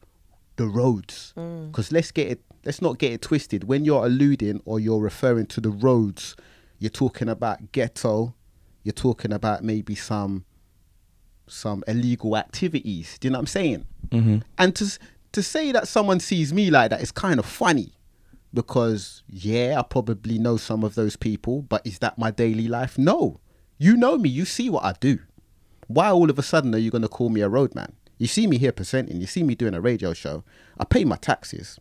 the 0.58 0.68
roads? 0.68 1.34
Because 1.36 1.92
let's 1.92 2.12
get 2.12 2.28
it, 2.28 2.42
let's 2.66 2.82
not 2.82 3.00
get 3.00 3.14
it 3.14 3.22
twisted. 3.22 3.64
When 3.64 3.86
you're 3.86 4.06
alluding 4.06 4.62
or 4.66 4.80
you're 4.80 5.00
referring 5.00 5.46
to 5.48 5.62
the 5.62 5.70
roads, 5.70 6.36
you're 6.80 6.90
talking 6.90 7.30
about 7.30 7.72
ghetto, 7.72 8.36
you're 8.84 8.94
talking 8.94 9.34
about 9.34 9.64
maybe 9.64 9.96
some 9.96 10.46
some 11.50 11.84
illegal 11.88 12.36
activities. 12.36 13.18
Do 13.20 13.28
you 13.28 13.32
know 13.32 13.38
what 13.38 13.44
I'm 13.44 13.48
saying? 13.48 13.86
Mm-hmm. 14.10 14.38
And 14.58 14.76
to 14.76 15.00
to 15.32 15.44
say 15.44 15.72
that 15.72 15.88
someone 15.88 16.20
sees 16.20 16.54
me 16.54 16.70
like 16.70 16.90
that 16.90 17.02
is 17.02 17.12
kind 17.12 17.40
of 17.40 17.46
funny 17.46 17.94
because 18.54 19.24
yeah, 19.30 19.76
I 19.78 19.84
probably 19.84 20.40
know 20.40 20.58
some 20.58 20.84
of 20.84 20.96
those 20.96 21.16
people, 21.16 21.62
but 21.64 21.86
is 21.86 22.00
that 22.00 22.18
my 22.18 22.32
daily 22.32 22.68
life? 22.68 22.98
No. 22.98 23.40
You 23.78 23.96
know 23.96 24.18
me, 24.18 24.30
you 24.30 24.46
see 24.46 24.70
what 24.70 24.84
I 24.84 24.94
do. 25.00 25.20
Why 25.88 26.10
all 26.10 26.30
of 26.30 26.40
a 26.40 26.44
sudden 26.44 26.74
are 26.74 26.80
you 26.80 26.90
going 26.90 27.04
to 27.04 27.08
call 27.08 27.30
me 27.30 27.42
a 27.42 27.50
roadman? 27.50 27.94
You 28.18 28.28
see 28.28 28.48
me 28.48 28.58
here 28.58 28.72
presenting, 28.72 29.22
you 29.22 29.28
see 29.28 29.44
me 29.44 29.56
doing 29.56 29.74
a 29.74 29.82
radio 29.82 30.14
show. 30.14 30.44
I 30.80 30.86
pay 30.86 31.04
my 31.04 31.18
taxes. 31.18 31.80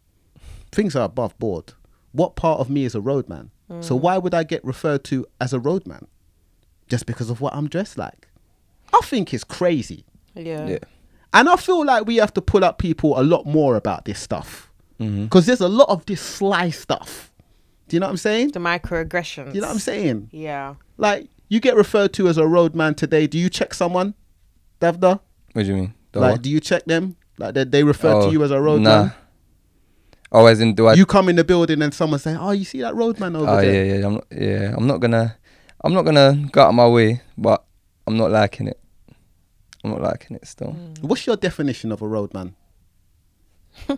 Things 0.70 0.94
are 0.94 1.04
above 1.04 1.38
board. 1.38 1.72
What 2.12 2.36
part 2.36 2.60
of 2.60 2.68
me 2.70 2.84
is 2.84 2.94
a 2.94 3.00
roadman? 3.00 3.50
So 3.80 3.96
why 3.96 4.16
would 4.16 4.32
I 4.32 4.44
get 4.44 4.64
referred 4.64 5.02
to 5.04 5.26
as 5.40 5.52
a 5.52 5.58
roadman? 5.58 6.06
Just 6.88 7.04
because 7.06 7.30
of 7.30 7.40
what 7.40 7.52
I'm 7.52 7.68
dressed 7.68 7.98
like? 7.98 8.28
I 8.94 9.00
think 9.02 9.34
it's 9.34 9.42
crazy. 9.42 10.04
Yeah. 10.36 10.66
Yeah. 10.66 10.78
And 11.34 11.48
I 11.48 11.56
feel 11.56 11.84
like 11.84 12.06
we 12.06 12.16
have 12.16 12.32
to 12.34 12.40
pull 12.40 12.64
up 12.64 12.78
people 12.78 13.18
a 13.18 13.24
lot 13.24 13.44
more 13.44 13.74
about 13.74 14.04
this 14.04 14.20
stuff. 14.20 14.70
Mm-hmm. 15.00 15.24
Because 15.24 15.46
there's 15.46 15.60
a 15.60 15.68
lot 15.68 15.88
of 15.88 16.06
this 16.06 16.20
sly 16.20 16.70
stuff. 16.70 17.32
Do 17.88 17.96
you 17.96 18.00
know 18.00 18.06
what 18.06 18.12
I'm 18.12 18.16
saying? 18.18 18.52
The 18.52 18.60
microaggressions. 18.60 19.48
Do 19.48 19.54
you 19.56 19.60
know 19.62 19.66
what 19.66 19.74
I'm 19.74 19.80
saying? 19.80 20.30
Yeah. 20.32 20.76
Like, 20.96 21.28
you 21.48 21.58
get 21.58 21.74
referred 21.74 22.12
to 22.14 22.28
as 22.28 22.38
a 22.38 22.46
roadman 22.46 22.94
today. 22.94 23.26
Do 23.26 23.36
you 23.36 23.50
check 23.50 23.74
someone, 23.74 24.14
Davda? 24.80 25.20
What 25.52 25.62
do 25.64 25.68
you 25.68 25.74
mean? 25.74 25.94
The 26.16 26.22
Like, 26.22 26.32
what? 26.32 26.42
do 26.42 26.50
you 26.50 26.60
check 26.60 26.84
them? 26.86 27.16
Like, 27.38 27.54
they, 27.54 27.64
they 27.64 27.84
refer 27.84 28.12
Oh, 28.12 28.26
to 28.26 28.32
you 28.32 28.42
as 28.42 28.50
a 28.50 28.60
roadman? 28.60 29.06
Nah. 29.06 29.10
Oh, 30.32 30.46
as 30.46 30.60
in, 30.60 30.74
do 30.74 30.86
I? 30.86 30.94
You 30.94 31.06
come 31.06 31.28
in 31.28 31.36
the 31.36 31.44
building 31.44 31.82
and 31.82 31.92
someone 31.94 32.18
say, 32.18 32.34
"Oh, 32.34 32.50
you 32.50 32.64
see 32.64 32.80
that 32.80 32.94
roadman 32.94 33.36
over 33.36 33.50
oh 33.50 33.56
there?" 33.60 33.84
yeah, 33.84 33.94
yeah. 33.94 34.06
I'm 34.06 34.14
not, 34.14 34.24
yeah. 34.32 34.74
I'm 34.76 34.86
not 34.86 34.98
gonna. 34.98 35.36
I'm 35.84 35.92
not 35.92 36.02
gonna 36.02 36.48
go 36.50 36.62
out 36.62 36.70
of 36.70 36.74
my 36.74 36.88
way, 36.88 37.20
but 37.38 37.64
I'm 38.06 38.16
not 38.16 38.30
liking 38.30 38.66
it. 38.66 38.80
I'm 39.84 39.90
not 39.90 40.00
liking 40.00 40.36
it 40.36 40.46
still. 40.46 40.72
Hmm. 40.72 41.06
What's 41.06 41.26
your 41.26 41.36
definition 41.36 41.92
of 41.92 42.02
a 42.02 42.08
roadman? 42.08 42.56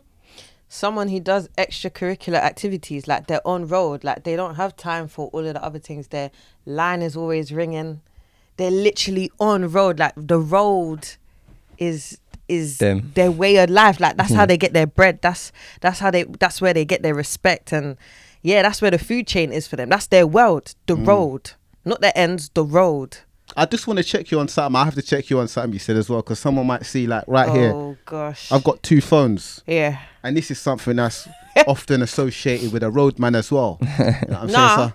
someone 0.68 1.08
who 1.08 1.18
does 1.20 1.48
extracurricular 1.56 2.36
activities 2.38 3.06
like 3.08 3.26
they're 3.26 3.46
on 3.46 3.66
road 3.66 4.04
like 4.04 4.24
they 4.24 4.36
don't 4.36 4.56
have 4.56 4.76
time 4.76 5.08
for 5.08 5.28
all 5.28 5.46
of 5.46 5.54
the 5.54 5.64
other 5.64 5.78
things 5.78 6.08
their 6.08 6.30
line 6.66 7.00
is 7.00 7.16
always 7.16 7.50
ringing 7.52 8.02
they're 8.58 8.70
literally 8.70 9.30
on 9.40 9.70
road 9.70 9.98
like 9.98 10.12
the 10.16 10.38
road 10.38 11.08
is 11.78 12.18
is 12.48 12.78
Them. 12.78 13.12
their 13.14 13.30
way 13.30 13.56
of 13.56 13.68
life 13.68 14.00
like 14.00 14.16
that's 14.16 14.32
how 14.32 14.40
mm-hmm. 14.40 14.48
they 14.48 14.56
get 14.56 14.72
their 14.72 14.86
bread 14.86 15.20
that's 15.20 15.52
that's 15.80 15.98
how 15.98 16.10
they 16.10 16.24
that's 16.24 16.60
where 16.60 16.72
they 16.72 16.84
get 16.84 17.02
their 17.02 17.14
respect 17.14 17.72
and 17.72 17.96
yeah 18.42 18.62
that's 18.62 18.80
where 18.80 18.90
the 18.90 18.98
food 18.98 19.26
chain 19.26 19.52
is 19.52 19.66
for 19.66 19.76
them 19.76 19.90
that's 19.90 20.06
their 20.06 20.26
world 20.26 20.74
the 20.86 20.96
mm. 20.96 21.06
road 21.06 21.52
not 21.84 22.00
the 22.00 22.16
ends 22.16 22.50
the 22.54 22.64
road 22.64 23.18
I 23.56 23.64
just 23.64 23.86
want 23.86 23.96
to 23.96 24.04
check 24.04 24.30
you 24.30 24.40
on 24.40 24.48
something. 24.48 24.76
I 24.76 24.84
have 24.84 24.94
to 24.94 25.00
check 25.00 25.30
you 25.30 25.38
on 25.40 25.48
something 25.48 25.72
you 25.72 25.78
said 25.78 25.96
as 25.96 26.10
well, 26.10 26.20
because 26.20 26.38
someone 26.38 26.66
might 26.66 26.84
see 26.84 27.06
like 27.06 27.24
right 27.26 27.50
here. 27.50 27.72
oh 27.72 27.96
gosh 28.04 28.52
I've 28.52 28.62
got 28.62 28.82
two 28.82 29.00
phones, 29.00 29.62
yeah 29.66 30.00
and 30.22 30.36
this 30.36 30.50
is 30.50 30.58
something 30.58 30.96
that's 30.96 31.28
often 31.66 32.02
associated 32.02 32.72
with 32.72 32.82
a 32.82 32.90
roadman 32.90 33.34
as 33.34 33.50
well. 33.50 33.78
You 33.80 33.86
know 33.88 34.14
what 34.28 34.34
I'm 34.34 34.50
Nah. 34.50 34.76
So, 34.76 34.92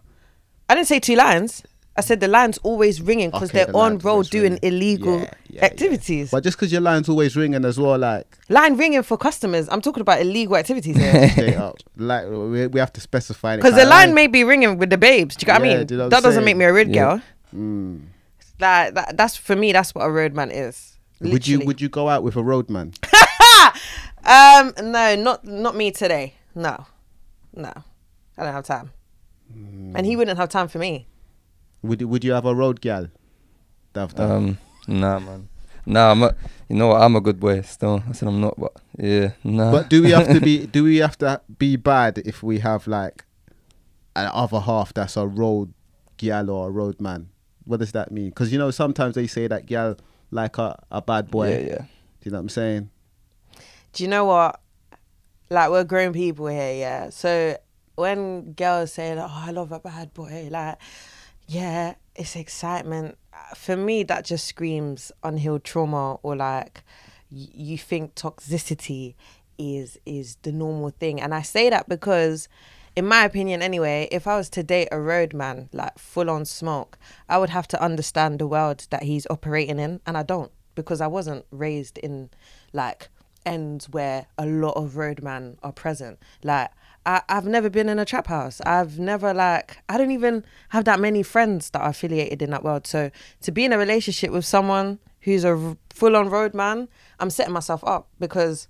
I 0.69 0.75
didn't 0.75 0.87
say 0.87 0.99
two 0.99 1.15
lines. 1.15 1.63
I 1.95 2.01
said 2.01 2.19
the 2.21 2.27
line's 2.27 2.57
always 2.63 3.01
ringing 3.01 3.29
because 3.29 3.49
Okay, 3.49 3.59
they're 3.59 3.71
the 3.71 3.77
on 3.77 3.99
road 3.99 4.27
doing 4.31 4.53
ringing. 4.53 4.59
illegal 4.63 5.19
Yeah, 5.19 5.23
yeah, 5.25 5.29
yeah. 5.49 5.65
activities. 5.65 6.31
but 6.31 6.43
just 6.43 6.57
because 6.57 6.71
your 6.71 6.81
line's 6.81 7.07
always 7.07 7.35
ringing 7.35 7.63
as 7.65 7.77
well, 7.79 7.99
like 7.99 8.25
Line 8.49 8.75
ringing 8.77 9.03
for 9.03 9.15
customers. 9.17 9.67
I'm 9.69 9.79
talking 9.81 10.01
about 10.01 10.19
illegal 10.21 10.55
activities 10.57 10.97
here. 10.97 11.71
like 11.97 12.27
we, 12.27 12.65
we 12.67 12.79
have 12.79 12.91
to 12.93 13.01
specify 13.01 13.53
it. 13.53 13.57
Because 13.57 13.75
the 13.75 13.85
line 13.85 14.13
may 14.15 14.25
be 14.27 14.43
ringing 14.43 14.77
with 14.79 14.89
the 14.89 14.97
babes. 14.97 15.35
Do 15.35 15.45
you 15.45 15.53
know 15.53 15.59
what 15.59 15.65
I 15.69 15.77
mean? 15.77 15.85
do 15.87 15.93
you 15.93 15.97
know 15.99 16.03
what 16.05 16.09
that 16.09 16.17
I'm 16.17 16.23
doesn't 16.23 16.39
saying? 16.43 16.45
make 16.45 16.57
me 16.57 16.65
a 16.65 16.73
road 16.73 16.87
Yeah. 16.87 16.93
girl. 17.03 17.21
Mm. 17.55 18.01
That, 18.57 18.95
that 18.95 19.17
that's 19.17 19.35
for 19.35 19.55
me. 19.55 19.71
That's 19.71 19.93
what 19.93 20.03
a 20.05 20.09
roadman 20.09 20.49
is. 20.49 20.97
Would 21.21 21.47
you 21.47 21.59
would 21.59 21.79
you 21.79 21.89
go 21.89 22.09
out 22.09 22.23
with 22.23 22.35
a 22.35 22.43
roadman? 22.43 22.93
Um, 24.25 24.73
no, 24.81 25.15
not 25.15 25.43
not 25.45 25.75
me 25.75 25.91
today. 25.91 26.35
No, 26.55 26.85
no, 27.53 27.73
I 28.37 28.43
don't 28.43 28.53
have 28.53 28.63
time, 28.65 28.91
Mm. 29.53 29.93
and 29.95 30.05
he 30.05 30.15
wouldn't 30.15 30.37
have 30.37 30.47
time 30.49 30.69
for 30.69 30.77
me. 30.79 31.07
Would 31.83 32.01
you, 32.01 32.07
would 32.07 32.23
you 32.23 32.31
have 32.33 32.45
a 32.45 32.55
road 32.55 32.81
gal? 32.81 33.07
Dav, 33.93 34.15
Dav? 34.15 34.31
Um, 34.31 34.57
nah, 34.87 35.19
man. 35.19 35.49
Nah, 35.85 36.11
I'm 36.11 36.23
a, 36.23 36.35
you 36.69 36.77
know 36.77 36.87
what? 36.87 37.01
I'm 37.01 37.15
a 37.15 37.21
good 37.21 37.39
boy 37.39 37.61
still. 37.61 38.03
I 38.07 38.13
said 38.13 38.29
I'm 38.29 38.39
not, 38.39 38.57
but 38.57 38.71
yeah, 38.97 39.31
nah. 39.43 39.71
But 39.71 39.89
do 39.89 40.01
we 40.01 40.11
have 40.11 40.27
to 40.31 40.39
be? 40.39 40.65
Do 40.73 40.85
we 40.85 40.97
have 40.97 41.17
to 41.17 41.41
be 41.57 41.75
bad 41.75 42.19
if 42.19 42.41
we 42.41 42.59
have 42.59 42.87
like 42.87 43.25
an 44.15 44.29
other 44.33 44.61
half 44.61 44.93
that's 44.93 45.17
a 45.17 45.27
road 45.27 45.73
gal 46.17 46.49
or 46.49 46.69
a 46.69 46.71
road 46.71 47.01
man? 47.01 47.29
What 47.65 47.81
does 47.81 47.91
that 47.91 48.11
mean? 48.11 48.29
Because 48.29 48.51
you 48.53 48.57
know 48.57 48.71
sometimes 48.71 49.15
they 49.15 49.27
say 49.27 49.47
that 49.47 49.65
gal 49.65 49.97
like 50.31 50.57
a, 50.57 50.81
a 50.89 51.01
bad 51.01 51.29
boy. 51.29 51.49
Yeah, 51.49 51.59
yeah. 51.59 51.77
Do 51.77 52.29
you 52.29 52.31
know 52.31 52.37
what 52.37 52.43
I'm 52.43 52.49
saying? 52.49 52.89
Do 53.91 54.03
you 54.03 54.09
know 54.09 54.25
what? 54.25 54.61
Like 55.49 55.69
we're 55.69 55.83
grown 55.83 56.13
people 56.13 56.47
here, 56.47 56.73
yeah. 56.73 57.09
So 57.09 57.57
when 57.95 58.53
girls 58.53 58.93
say, 58.93 59.15
"Oh, 59.17 59.27
I 59.29 59.51
love 59.51 59.71
a 59.73 59.79
bad 59.79 60.13
boy," 60.13 60.47
like, 60.49 60.77
yeah, 61.47 61.95
it's 62.15 62.35
excitement. 62.35 63.17
Uh, 63.33 63.55
for 63.55 63.75
me, 63.75 64.03
that 64.03 64.25
just 64.25 64.45
screams 64.45 65.11
unhealed 65.23 65.63
trauma, 65.63 66.15
or 66.23 66.35
like 66.35 66.83
you 67.29 67.77
think 67.77 68.15
toxicity 68.15 69.15
is 69.57 69.97
is 70.05 70.37
the 70.43 70.51
normal 70.51 70.91
thing. 70.91 71.19
And 71.21 71.33
I 71.33 71.41
say 71.41 71.69
that 71.69 71.89
because, 71.89 72.47
in 72.95 73.07
my 73.07 73.23
opinion, 73.25 73.61
anyway, 73.61 74.07
if 74.11 74.27
I 74.27 74.35
was 74.37 74.49
to 74.51 74.63
date 74.63 74.89
a 74.91 74.99
roadman, 74.99 75.69
like 75.73 75.97
full 75.97 76.29
on 76.29 76.45
smoke, 76.45 76.97
I 77.29 77.37
would 77.37 77.49
have 77.49 77.67
to 77.69 77.81
understand 77.81 78.39
the 78.39 78.47
world 78.47 78.87
that 78.89 79.03
he's 79.03 79.27
operating 79.29 79.79
in, 79.79 80.01
and 80.05 80.17
I 80.17 80.23
don't 80.23 80.51
because 80.75 81.01
I 81.01 81.07
wasn't 81.07 81.45
raised 81.51 81.97
in 81.99 82.29
like 82.71 83.09
ends 83.45 83.89
where 83.89 84.27
a 84.37 84.45
lot 84.45 84.75
of 84.77 84.95
roadmen 84.95 85.57
are 85.61 85.71
present. 85.71 86.19
Like 86.43 86.71
I, 87.05 87.21
I've 87.29 87.45
never 87.45 87.69
been 87.69 87.89
in 87.89 87.99
a 87.99 88.05
trap 88.05 88.27
house. 88.27 88.61
I've 88.65 88.99
never 88.99 89.33
like 89.33 89.77
I 89.89 89.97
don't 89.97 90.11
even 90.11 90.45
have 90.69 90.85
that 90.85 90.99
many 90.99 91.23
friends 91.23 91.69
that 91.71 91.81
are 91.81 91.89
affiliated 91.89 92.41
in 92.41 92.51
that 92.51 92.63
world. 92.63 92.87
So 92.87 93.11
to 93.41 93.51
be 93.51 93.65
in 93.65 93.73
a 93.73 93.77
relationship 93.77 94.31
with 94.31 94.45
someone 94.45 94.99
who's 95.21 95.43
a 95.43 95.77
full 95.89 96.15
on 96.15 96.29
road 96.29 96.53
man, 96.53 96.87
I'm 97.19 97.29
setting 97.29 97.53
myself 97.53 97.83
up 97.85 98.07
because, 98.19 98.67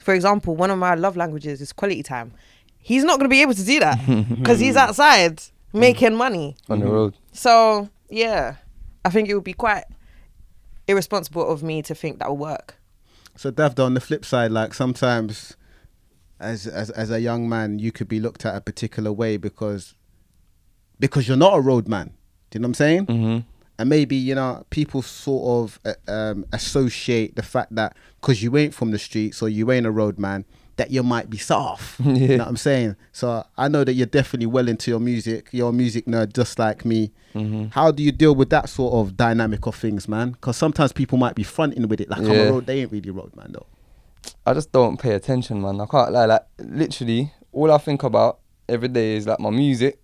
for 0.00 0.14
example, 0.14 0.54
one 0.56 0.70
of 0.70 0.78
my 0.78 0.94
love 0.94 1.16
languages 1.16 1.60
is 1.60 1.72
quality 1.72 2.02
time. 2.02 2.32
He's 2.78 3.04
not 3.04 3.18
going 3.18 3.28
to 3.28 3.34
be 3.34 3.42
able 3.42 3.54
to 3.54 3.64
do 3.64 3.80
that 3.80 3.98
because 4.38 4.60
he's 4.60 4.76
outside 4.76 5.42
making 5.72 6.14
money. 6.14 6.56
On 6.68 6.80
the 6.80 6.86
road. 6.86 7.14
So 7.32 7.88
yeah, 8.08 8.56
I 9.04 9.10
think 9.10 9.28
it 9.28 9.34
would 9.34 9.44
be 9.44 9.52
quite 9.52 9.84
irresponsible 10.86 11.48
of 11.48 11.62
me 11.62 11.82
to 11.82 11.94
think 11.94 12.18
that 12.18 12.28
will 12.28 12.38
work. 12.38 12.76
So 13.36 13.52
Davda, 13.52 13.84
on 13.84 13.94
the 13.94 14.00
flip 14.00 14.24
side, 14.24 14.50
like 14.50 14.74
sometimes 14.74 15.56
as 16.40 16.66
as 16.66 16.90
as 16.90 17.10
a 17.10 17.20
young 17.20 17.48
man, 17.48 17.78
you 17.78 17.92
could 17.92 18.08
be 18.08 18.20
looked 18.20 18.44
at 18.46 18.54
a 18.54 18.60
particular 18.60 19.12
way 19.12 19.36
because 19.36 19.94
because 21.00 21.28
you're 21.28 21.36
not 21.36 21.54
a 21.56 21.60
road 21.60 21.88
man. 21.88 22.08
Do 22.50 22.56
you 22.56 22.60
know 22.60 22.66
what 22.66 22.70
I'm 22.70 22.74
saying? 22.74 23.04
hmm 23.06 23.38
And 23.78 23.88
maybe 23.88 24.16
you 24.16 24.34
know 24.34 24.64
people 24.70 25.02
sort 25.02 25.44
of 25.64 25.80
uh, 25.84 26.10
um, 26.10 26.44
associate 26.52 27.36
the 27.36 27.42
fact 27.42 27.74
that 27.74 27.96
because 28.20 28.42
you 28.42 28.56
ain't 28.56 28.74
from 28.74 28.90
the 28.90 28.98
streets 28.98 29.42
or 29.42 29.48
you 29.48 29.70
ain't 29.70 29.86
a 29.86 29.90
road 29.90 30.18
man, 30.18 30.44
that 30.76 30.90
you 30.90 31.02
might 31.02 31.28
be 31.30 31.38
soft. 31.38 32.00
You 32.04 32.28
know 32.28 32.38
what 32.38 32.48
I'm 32.48 32.56
saying? 32.56 32.96
So 33.12 33.44
I 33.56 33.68
know 33.68 33.84
that 33.84 33.92
you're 33.94 34.06
definitely 34.06 34.46
well 34.46 34.68
into 34.68 34.90
your 34.90 35.00
music. 35.00 35.48
You're 35.52 35.70
a 35.70 35.72
music 35.72 36.06
nerd 36.06 36.32
just 36.32 36.58
like 36.58 36.84
me. 36.84 37.12
hmm 37.34 37.66
How 37.70 37.90
do 37.92 38.02
you 38.02 38.10
deal 38.12 38.34
with 38.34 38.50
that 38.50 38.68
sort 38.68 38.94
of 38.94 39.16
dynamic 39.16 39.66
of 39.66 39.76
things, 39.76 40.08
man? 40.08 40.32
Because 40.32 40.56
sometimes 40.56 40.92
people 40.92 41.18
might 41.18 41.34
be 41.36 41.42
fronting 41.44 41.86
with 41.88 42.00
it 42.00 42.08
like 42.10 42.20
I'm 42.20 42.30
a 42.48 42.50
road. 42.52 42.66
They 42.66 42.80
ain't 42.80 42.92
really 42.92 43.10
road 43.10 43.34
man 43.36 43.50
though. 43.52 43.66
I 44.46 44.54
just 44.54 44.72
don't 44.72 44.98
pay 44.98 45.14
attention, 45.14 45.60
man. 45.60 45.80
I 45.80 45.86
can't 45.86 46.12
lie. 46.12 46.26
Like 46.26 46.42
literally, 46.58 47.32
all 47.52 47.70
I 47.72 47.78
think 47.78 48.02
about 48.02 48.40
every 48.68 48.88
day 48.88 49.16
is 49.16 49.26
like 49.26 49.40
my 49.40 49.50
music 49.50 49.98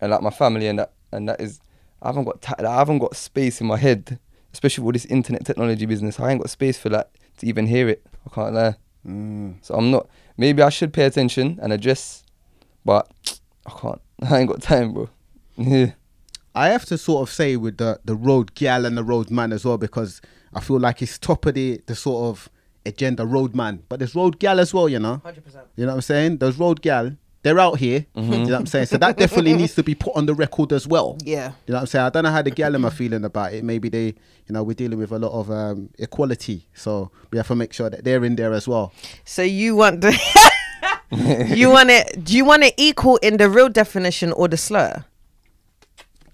and 0.00 0.10
like 0.10 0.22
my 0.22 0.30
family, 0.30 0.66
and 0.68 0.78
that 0.78 0.92
and 1.12 1.28
that 1.28 1.40
is. 1.40 1.60
I 2.02 2.08
haven't 2.08 2.24
got 2.24 2.42
ta- 2.42 2.56
like, 2.58 2.66
I 2.68 2.76
haven't 2.76 2.98
got 2.98 3.16
space 3.16 3.60
in 3.60 3.66
my 3.66 3.78
head, 3.78 4.18
especially 4.52 4.84
with 4.84 4.94
this 4.94 5.06
internet 5.06 5.46
technology 5.46 5.86
business. 5.86 6.20
I 6.20 6.30
ain't 6.30 6.40
got 6.40 6.50
space 6.50 6.78
for 6.78 6.90
that 6.90 7.10
to 7.38 7.46
even 7.46 7.66
hear 7.66 7.88
it. 7.88 8.06
I 8.26 8.34
can't 8.34 8.54
lie. 8.54 8.74
Mm. 9.06 9.56
So 9.62 9.74
I'm 9.74 9.90
not. 9.90 10.08
Maybe 10.36 10.62
I 10.62 10.68
should 10.68 10.92
pay 10.92 11.04
attention 11.04 11.58
and 11.62 11.72
address, 11.72 12.24
but 12.84 13.10
I 13.66 13.70
can't. 13.70 14.00
I 14.22 14.38
ain't 14.38 14.48
got 14.48 14.62
time, 14.62 14.92
bro. 14.92 15.08
Yeah. 15.58 15.92
I 16.54 16.68
have 16.68 16.86
to 16.86 16.98
sort 16.98 17.28
of 17.28 17.34
say 17.34 17.56
with 17.56 17.76
the 17.76 18.00
the 18.04 18.14
road 18.14 18.54
gal 18.54 18.86
and 18.86 18.96
the 18.96 19.04
road 19.04 19.30
man 19.30 19.52
as 19.52 19.64
well 19.64 19.78
because 19.78 20.20
I 20.54 20.60
feel 20.60 20.78
like 20.78 21.02
it's 21.02 21.18
top 21.18 21.44
of 21.46 21.54
the 21.54 21.80
the 21.86 21.94
sort 21.94 22.30
of 22.30 22.50
agenda 22.86 23.26
road 23.26 23.54
man, 23.54 23.82
but 23.88 23.98
there's 23.98 24.14
road 24.14 24.38
gal 24.38 24.58
as 24.60 24.72
well, 24.72 24.88
you 24.88 24.98
know. 24.98 25.20
Hundred 25.24 25.44
percent. 25.44 25.66
You 25.76 25.84
know 25.86 25.92
what 25.92 25.96
I'm 25.96 26.02
saying? 26.02 26.38
Those 26.38 26.56
road 26.58 26.80
gal, 26.82 27.12
they're 27.42 27.58
out 27.58 27.78
here. 27.78 28.06
Mm-hmm. 28.16 28.32
You 28.32 28.38
know 28.38 28.44
what 28.44 28.60
I'm 28.60 28.66
saying? 28.66 28.86
So 28.86 28.96
that 28.98 29.16
definitely 29.16 29.54
needs 29.54 29.74
to 29.76 29.82
be 29.82 29.94
put 29.94 30.16
on 30.16 30.26
the 30.26 30.34
record 30.34 30.72
as 30.72 30.86
well. 30.86 31.16
Yeah. 31.24 31.52
You 31.66 31.72
know 31.72 31.76
what 31.76 31.80
I'm 31.82 31.86
saying? 31.86 32.06
I 32.06 32.10
don't 32.10 32.24
know 32.24 32.30
how 32.30 32.42
the 32.42 32.50
gal 32.50 32.74
are 32.86 32.90
feeling 32.90 33.24
about 33.24 33.52
it. 33.52 33.62
Maybe 33.64 33.88
they, 33.88 34.06
you 34.06 34.50
know, 34.50 34.62
we're 34.62 34.74
dealing 34.74 34.98
with 34.98 35.12
a 35.12 35.18
lot 35.18 35.32
of 35.32 35.50
um, 35.50 35.90
equality, 35.98 36.66
so 36.74 37.10
we 37.30 37.38
have 37.38 37.46
to 37.48 37.54
make 37.56 37.72
sure 37.72 37.90
that 37.90 38.02
they're 38.04 38.24
in 38.24 38.36
there 38.36 38.52
as 38.52 38.66
well. 38.66 38.92
So 39.24 39.42
you 39.42 39.76
want 39.76 40.00
the 40.00 40.12
you 41.56 41.70
want 41.70 41.90
it? 41.90 42.24
Do 42.24 42.36
you 42.36 42.44
want 42.44 42.62
it 42.64 42.74
equal 42.76 43.16
in 43.18 43.36
the 43.36 43.48
real 43.48 43.68
definition 43.68 44.32
or 44.32 44.48
the 44.48 44.56
slur? 44.56 45.04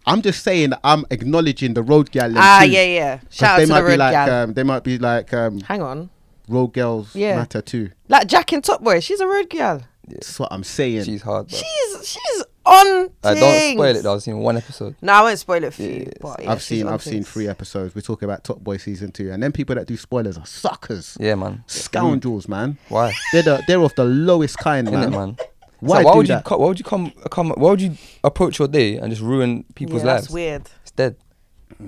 I'm 0.04 0.20
just 0.20 0.42
saying 0.42 0.72
I'm 0.82 1.04
acknowledging 1.10 1.74
the 1.74 1.82
road 1.82 2.10
gal. 2.10 2.32
Ah, 2.36 2.62
too. 2.64 2.70
yeah, 2.70 2.82
yeah. 2.82 3.16
'Cause 3.18 3.26
Shout 3.30 3.50
out 3.50 3.56
they 3.58 3.66
to 3.66 3.72
might 3.72 3.80
the 3.82 3.86
be 3.86 3.90
road 3.92 3.98
like 4.00 4.12
gal. 4.12 4.30
um, 4.44 4.52
they 4.54 4.62
might 4.64 4.82
be 4.82 4.98
like 4.98 5.32
um, 5.32 5.60
Hang 5.60 5.80
on, 5.82 6.10
road 6.52 6.68
girls 6.74 7.14
Yeah. 7.16 7.36
matter 7.36 7.62
too. 7.62 7.90
like 8.08 8.28
Jaq 8.28 8.52
in 8.52 8.62
Top 8.62 8.82
Boy. 8.82 9.00
She's 9.00 9.20
a 9.20 9.26
road 9.26 9.48
gal. 9.50 9.82
That's 10.08 10.38
what 10.38 10.52
I'm 10.52 10.64
saying. 10.64 11.04
She's 11.04 11.22
hard. 11.22 11.48
Bro. 11.48 11.58
She's 11.58 12.08
she's 12.08 12.44
on. 12.66 13.10
I 13.24 13.34
don't 13.34 13.72
spoil 13.74 13.96
it. 13.96 14.02
though. 14.02 14.14
I've 14.14 14.22
seen 14.22 14.38
one 14.38 14.56
episode. 14.56 14.94
No, 15.00 15.12
I 15.12 15.22
won't 15.22 15.38
spoil 15.38 15.62
it 15.64 15.72
for 15.74 15.82
you. 15.82 16.04
Yeah, 16.06 16.12
But 16.20 16.42
yeah, 16.42 16.52
I've 16.52 16.62
seen 16.62 16.86
I've 16.88 17.02
seen 17.02 17.22
three 17.24 17.48
episodes. 17.48 17.94
We're 17.94 18.02
talking 18.02 18.28
about 18.28 18.44
Top 18.44 18.58
Boy 18.60 18.76
season 18.78 19.12
two, 19.12 19.30
and 19.32 19.42
then 19.42 19.52
people 19.52 19.74
that 19.76 19.86
do 19.86 19.96
spoilers 19.96 20.36
are 20.38 20.46
suckers, 20.46 21.16
Yeah, 21.20 21.34
man. 21.36 21.62
scoundrels, 21.66 22.48
man. 22.48 22.78
Why? 22.88 23.12
They're 23.32 23.42
the, 23.42 23.62
they're 23.66 23.80
of 23.80 23.94
the 23.94 24.04
lowest 24.04 24.58
kind, 24.58 24.88
Isn't 24.88 24.98
man. 25.00 25.08
it, 25.12 25.16
man? 25.16 25.36
Why 25.80 26.02
so 26.02 26.08
why 26.08 26.16
would 26.16 26.26
that? 26.28 26.36
you 26.38 26.42
co- 26.44 26.58
why 26.58 26.66
would 26.68 26.78
you 26.78 26.84
come 26.84 27.12
come 27.30 27.50
why 27.50 27.70
would 27.70 27.80
you 27.80 27.96
approach 28.22 28.58
your 28.60 28.68
day 28.68 28.96
and 28.98 29.10
just 29.10 29.22
ruin 29.22 29.64
people's 29.74 30.02
yeah, 30.04 30.12
lives? 30.12 30.22
That's 30.24 30.32
weird. 30.34 30.62
It's 30.82 30.90
dead. 30.92 31.16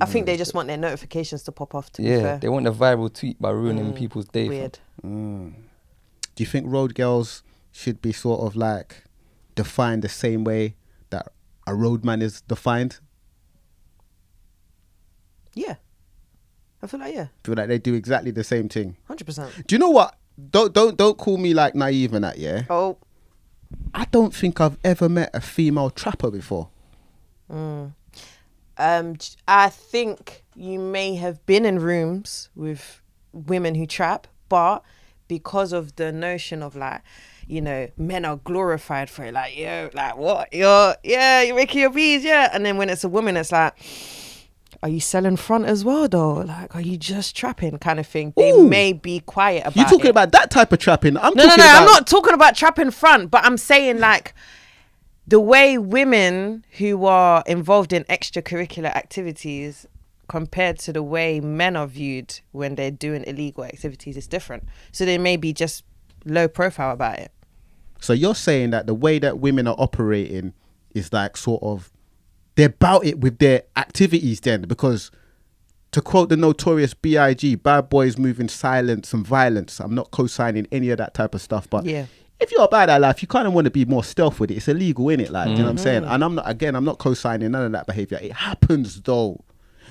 I 0.00 0.06
think 0.06 0.26
they 0.26 0.36
just 0.36 0.54
want 0.54 0.68
their 0.68 0.76
notifications 0.76 1.42
to 1.44 1.52
pop 1.52 1.74
off. 1.74 1.90
To 1.92 2.02
be 2.02 2.08
Yeah, 2.08 2.20
fair, 2.22 2.38
they 2.38 2.48
want 2.48 2.66
a 2.66 2.72
viral 2.72 3.12
tweet 3.12 3.40
by 3.40 3.50
ruining 3.50 3.92
Mm, 3.92 3.96
people's 3.96 4.26
day. 4.26 4.48
weird. 4.48 4.78
Mm. 5.04 5.52
Do 6.34 6.42
you 6.42 6.46
think 6.46 6.66
road 6.68 6.94
girls 6.94 7.42
should 7.72 8.00
be 8.02 8.12
sort 8.12 8.40
of 8.40 8.56
like 8.56 9.04
defined 9.54 10.02
the 10.02 10.08
same 10.08 10.42
way 10.44 10.74
that 11.10 11.28
a 11.66 11.74
roadman 11.74 12.22
is 12.22 12.40
defined? 12.42 12.98
Yeah, 15.54 15.76
I 16.82 16.86
feel 16.88 17.00
like 17.00 17.14
yeah, 17.14 17.28
feel 17.44 17.54
like 17.54 17.68
they 17.68 17.78
do 17.78 17.94
exactly 17.94 18.30
the 18.32 18.42
same 18.44 18.68
thing. 18.68 18.96
hundred 19.06 19.24
percent. 19.26 19.52
Do 19.66 19.74
you 19.74 19.78
know 19.78 19.90
what? 19.90 20.16
Don't 20.50 20.72
don't 20.74 20.96
don't 20.96 21.16
call 21.16 21.36
me 21.36 21.54
like 21.54 21.74
naive 21.76 22.12
and 22.12 22.24
that. 22.24 22.38
Yeah, 22.38 22.62
Oh, 22.68 22.98
I 23.94 24.06
don't 24.06 24.34
think 24.34 24.60
I've 24.60 24.76
ever 24.82 25.08
met 25.08 25.30
a 25.32 25.40
female 25.40 25.90
trapper 25.90 26.30
before. 26.30 26.70
Mm. 27.50 27.92
Um, 28.76 29.16
I 29.46 29.68
think 29.68 30.44
you 30.54 30.78
may 30.78 31.14
have 31.16 31.44
been 31.46 31.64
in 31.64 31.78
rooms 31.78 32.48
with 32.54 33.00
women 33.32 33.74
who 33.74 33.86
trap, 33.86 34.26
but 34.48 34.82
because 35.28 35.72
of 35.72 35.96
the 35.96 36.12
notion 36.12 36.62
of 36.62 36.76
like, 36.76 37.02
you 37.46 37.60
know, 37.60 37.88
men 37.96 38.24
are 38.24 38.36
glorified 38.36 39.10
for 39.10 39.24
it, 39.24 39.34
like, 39.34 39.56
yo, 39.56 39.90
like 39.94 40.16
what? 40.16 40.52
You're, 40.52 40.96
yeah, 41.02 41.42
you're 41.42 41.56
making 41.56 41.80
your 41.80 41.90
bees, 41.90 42.24
yeah. 42.24 42.50
And 42.52 42.64
then 42.64 42.76
when 42.76 42.88
it's 42.90 43.04
a 43.04 43.08
woman, 43.08 43.36
it's 43.36 43.52
like, 43.52 43.74
are 44.82 44.88
you 44.88 45.00
selling 45.00 45.36
front 45.36 45.64
as 45.64 45.84
well, 45.84 46.08
though? 46.08 46.34
Like, 46.34 46.74
are 46.74 46.80
you 46.80 46.96
just 46.96 47.34
trapping, 47.36 47.78
kind 47.78 47.98
of 47.98 48.06
thing? 48.06 48.34
They 48.36 48.50
Ooh. 48.50 48.68
may 48.68 48.92
be 48.92 49.20
quiet 49.20 49.62
about. 49.62 49.76
You 49.76 49.84
talking 49.84 50.06
it. 50.06 50.10
about 50.10 50.32
that 50.32 50.50
type 50.50 50.72
of 50.72 50.78
trapping? 50.78 51.16
I'm 51.16 51.34
No, 51.34 51.44
no, 51.44 51.48
no. 51.48 51.54
about 51.54 51.80
I'm 51.80 51.86
not 51.86 52.06
talking 52.06 52.34
about 52.34 52.54
trapping 52.54 52.90
front, 52.90 53.30
but 53.30 53.44
I'm 53.44 53.56
saying 53.56 53.98
like 53.98 54.34
the 55.26 55.40
way 55.40 55.78
women 55.78 56.64
who 56.78 57.06
are 57.06 57.42
involved 57.46 57.92
in 57.92 58.04
extracurricular 58.04 58.94
activities 58.94 59.86
compared 60.28 60.78
to 60.78 60.92
the 60.92 61.02
way 61.02 61.40
men 61.40 61.76
are 61.76 61.86
viewed 61.86 62.40
when 62.52 62.74
they're 62.74 62.90
doing 62.90 63.24
illegal 63.26 63.64
activities 63.64 64.16
is 64.16 64.26
different. 64.26 64.64
So 64.92 65.04
they 65.04 65.18
may 65.18 65.36
be 65.36 65.52
just 65.52 65.84
low 66.24 66.48
profile 66.48 66.92
about 66.92 67.18
it. 67.18 67.30
So 68.00 68.12
you're 68.12 68.34
saying 68.34 68.70
that 68.70 68.86
the 68.86 68.94
way 68.94 69.18
that 69.18 69.38
women 69.38 69.66
are 69.66 69.76
operating 69.78 70.52
is 70.94 71.12
like 71.12 71.36
sort 71.36 71.62
of 71.62 71.90
they're 72.54 72.66
about 72.66 73.04
it 73.04 73.20
with 73.20 73.38
their 73.38 73.62
activities 73.76 74.40
then 74.40 74.62
because 74.62 75.10
to 75.90 76.00
quote 76.00 76.28
the 76.28 76.36
notorious 76.36 76.92
BIG, 76.92 77.62
bad 77.62 77.88
boys 77.88 78.18
moving 78.18 78.48
silence 78.48 79.12
and 79.12 79.26
violence. 79.26 79.80
I'm 79.80 79.94
not 79.94 80.10
co-signing 80.10 80.66
any 80.72 80.90
of 80.90 80.98
that 80.98 81.14
type 81.14 81.34
of 81.34 81.40
stuff, 81.40 81.70
but 81.70 81.84
Yeah. 81.84 82.06
If 82.44 82.52
you're 82.52 82.62
about 82.64 82.86
that 82.86 83.00
life, 83.00 83.20
you 83.22 83.28
kind 83.28 83.46
of 83.48 83.52
want 83.52 83.64
to 83.64 83.70
be 83.70 83.84
more 83.84 84.04
stealth 84.04 84.38
with 84.40 84.50
it. 84.50 84.54
It's 84.54 84.68
illegal, 84.68 85.08
in 85.08 85.18
it? 85.20 85.30
Like, 85.30 85.48
you 85.50 85.56
know 85.56 85.64
what 85.64 85.70
I'm 85.70 85.78
saying? 85.78 86.04
And 86.04 86.22
I'm 86.22 86.34
not 86.36 86.48
again, 86.48 86.76
I'm 86.76 86.84
not 86.84 86.98
co-signing 86.98 87.50
none 87.50 87.66
of 87.66 87.72
that 87.72 87.86
behavior. 87.86 88.18
It 88.22 88.32
happens 88.32 89.00
though. 89.02 89.42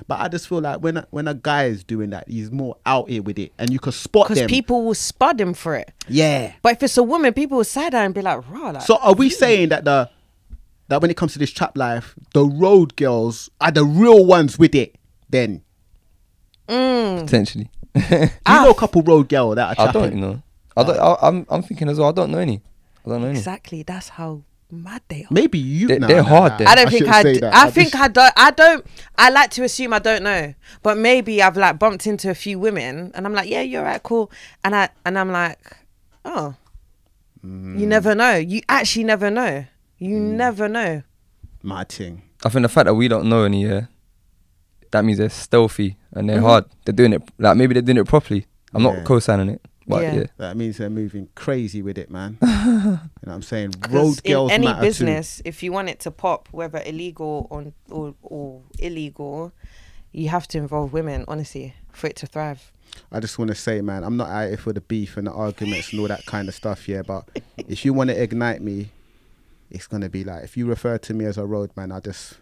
But 0.07 0.19
I 0.21 0.27
just 0.27 0.47
feel 0.47 0.59
like 0.59 0.79
when 0.79 0.97
a, 0.97 1.07
when 1.11 1.27
a 1.27 1.33
guy 1.35 1.65
is 1.65 1.83
doing 1.83 2.09
that, 2.09 2.27
he's 2.27 2.51
more 2.51 2.75
out 2.85 3.09
here 3.09 3.21
with 3.21 3.37
it, 3.37 3.51
and 3.59 3.69
you 3.69 3.79
can 3.79 3.91
spot 3.91 4.27
them. 4.27 4.35
Because 4.35 4.49
people 4.49 4.83
will 4.83 4.95
spot 4.95 5.39
him 5.39 5.53
for 5.53 5.75
it. 5.75 5.91
yeah. 6.07 6.53
But 6.63 6.73
if 6.73 6.83
it's 6.83 6.97
a 6.97 7.03
woman, 7.03 7.31
people 7.33 7.57
will 7.57 7.63
side 7.63 7.93
eye 7.93 8.03
and 8.03 8.13
be 8.13 8.21
like, 8.21 8.41
raw. 8.49 8.71
Like, 8.71 8.81
So 8.81 8.97
are 8.97 9.13
we 9.13 9.29
saying 9.29 9.69
that 9.69 9.85
the 9.85 10.09
that 10.89 11.01
when 11.01 11.09
it 11.11 11.15
comes 11.17 11.33
to 11.33 11.39
this 11.39 11.51
trap 11.51 11.77
life, 11.77 12.15
the 12.33 12.43
road 12.43 12.95
girls 12.95 13.49
are 13.61 13.71
the 13.71 13.85
real 13.85 14.25
ones 14.25 14.57
with 14.59 14.73
it? 14.75 14.95
Then 15.29 15.61
Mm. 16.67 17.23
potentially. 17.25 17.69
Do 17.93 18.01
you 18.09 18.29
Ah. 18.45 18.63
know 18.63 18.71
a 18.71 18.75
couple 18.75 19.01
road 19.03 19.29
girl 19.29 19.53
that 19.55 19.77
are 19.77 19.87
I 19.89 19.91
don't, 19.91 20.15
know. 20.15 20.41
I 20.77 20.83
don't. 20.83 20.99
I, 20.99 21.15
I'm. 21.21 21.45
I'm 21.49 21.61
thinking 21.63 21.89
as 21.89 21.99
well. 21.99 22.09
I 22.09 22.11
don't 22.11 22.31
know 22.31 22.39
any. 22.39 22.61
I 23.05 23.09
don't 23.09 23.21
know 23.21 23.27
any. 23.27 23.37
Exactly. 23.37 23.83
That's 23.83 24.09
how 24.09 24.41
mad 24.71 25.01
they 25.07 25.23
are. 25.23 25.27
Maybe 25.29 25.59
you. 25.59 25.87
They- 25.87 25.99
nah, 25.99 26.07
they're 26.07 26.23
nah, 26.23 26.29
hard 26.29 26.59
nah. 26.59 26.69
I 26.71 26.75
don't 26.75 26.89
think 26.89 27.05
shouldn't 27.05 27.15
I. 27.15 27.21
say 27.23 27.33
d- 27.39 27.45
I 27.45 27.69
think 27.69 27.91
just- 27.91 28.03
I 28.03 28.07
don't. 28.07 28.33
I 28.35 28.51
don't. 28.51 28.85
I 29.17 29.29
like 29.29 29.51
to 29.51 29.63
assume 29.63 29.93
I 29.93 29.99
don't 29.99 30.23
know, 30.23 30.53
but 30.81 30.97
maybe 30.97 31.41
I've 31.43 31.57
like 31.57 31.77
bumped 31.77 32.07
into 32.07 32.29
a 32.29 32.35
few 32.35 32.57
women, 32.59 33.11
and 33.13 33.25
I'm 33.25 33.33
like, 33.33 33.49
yeah, 33.49 33.61
you're 33.61 33.83
right, 33.83 34.01
cool, 34.01 34.31
and 34.63 34.75
I 34.75 34.89
and 35.05 35.17
I'm 35.19 35.31
like, 35.31 35.59
oh, 36.25 36.55
Mm. 37.45 37.77
you 37.79 37.85
never 37.85 38.15
know. 38.15 38.35
You 38.35 38.61
actually 38.69 39.03
never 39.03 39.29
know. 39.29 39.65
You 39.97 40.17
never 40.17 40.67
know. 40.69 41.03
my 41.61 41.83
thing. 41.83 42.21
I 42.45 42.49
think 42.49 42.63
the 42.63 42.69
fact 42.69 42.85
that 42.87 42.93
we 42.93 43.07
don't 43.07 43.27
know 43.29 43.43
any, 43.43 43.65
yeah, 43.65 43.85
that 44.91 45.05
means 45.05 45.17
they're 45.17 45.29
stealthy 45.29 45.97
and 46.13 46.29
they're 46.29 46.39
Mhm. 46.39 46.43
hard. 46.43 46.65
They're 46.85 46.93
doing 46.93 47.13
it 47.13 47.21
like 47.39 47.55
maybe 47.57 47.73
they're 47.73 47.81
doing 47.81 47.97
it 47.97 48.05
properly. 48.07 48.45
I'm 48.73 48.83
Yeah. 48.83 48.93
not 48.95 49.05
co-signing 49.05 49.49
it, 49.49 49.61
but 49.87 50.01
Yeah. 50.03 50.13
yeah. 50.15 50.25
That 50.37 50.57
means 50.57 50.77
they're 50.77 50.89
moving 50.89 51.29
crazy 51.35 51.81
with 51.81 51.97
it, 51.97 52.09
man. 52.09 52.37
you 52.41 52.47
know 52.47 52.99
what 53.21 53.33
I'm 53.33 53.41
saying? 53.41 53.73
Road 53.89 54.23
girls 54.23 54.51
in 54.51 54.55
any 54.55 54.65
matter 54.67 54.81
business, 54.81 55.41
if 55.45 55.63
you 55.63 55.71
want 55.71 55.89
it 55.89 55.99
to 56.01 56.11
pop, 56.11 56.49
whether 56.51 56.81
illegal 56.85 57.47
or, 57.49 57.73
or 57.89 58.15
or 58.21 58.61
illegal, 58.79 59.51
you 60.11 60.29
have 60.29 60.47
to 60.49 60.57
involve 60.57 60.93
women. 60.93 61.25
Honestly, 61.27 61.73
for 61.91 62.07
it 62.07 62.15
to 62.17 62.27
thrive. 62.27 62.71
I 63.11 63.19
just 63.19 63.39
want 63.39 63.49
to 63.49 63.55
say, 63.55 63.81
man, 63.81 64.03
I'm 64.03 64.17
not 64.17 64.29
out 64.29 64.49
here 64.49 64.57
for 64.57 64.71
the 64.71 64.81
beef 64.81 65.17
and 65.17 65.25
the 65.25 65.31
arguments 65.31 65.91
and 65.91 65.99
all 65.99 66.07
that 66.07 66.25
kind 66.27 66.47
of 66.47 66.53
stuff, 66.53 66.87
yeah. 66.87 67.01
But 67.01 67.27
if 67.57 67.83
you 67.85 67.91
want 67.93 68.11
to 68.11 68.21
ignite 68.21 68.61
me, 68.61 68.89
it's 69.71 69.87
gonna 69.87 70.09
be 70.09 70.23
like 70.23 70.43
if 70.43 70.55
you 70.55 70.67
refer 70.67 70.97
to 70.99 71.13
me 71.13 71.25
as 71.25 71.37
a 71.37 71.45
road 71.45 71.71
man, 71.75 71.91
I 71.91 71.99
just 71.99 72.35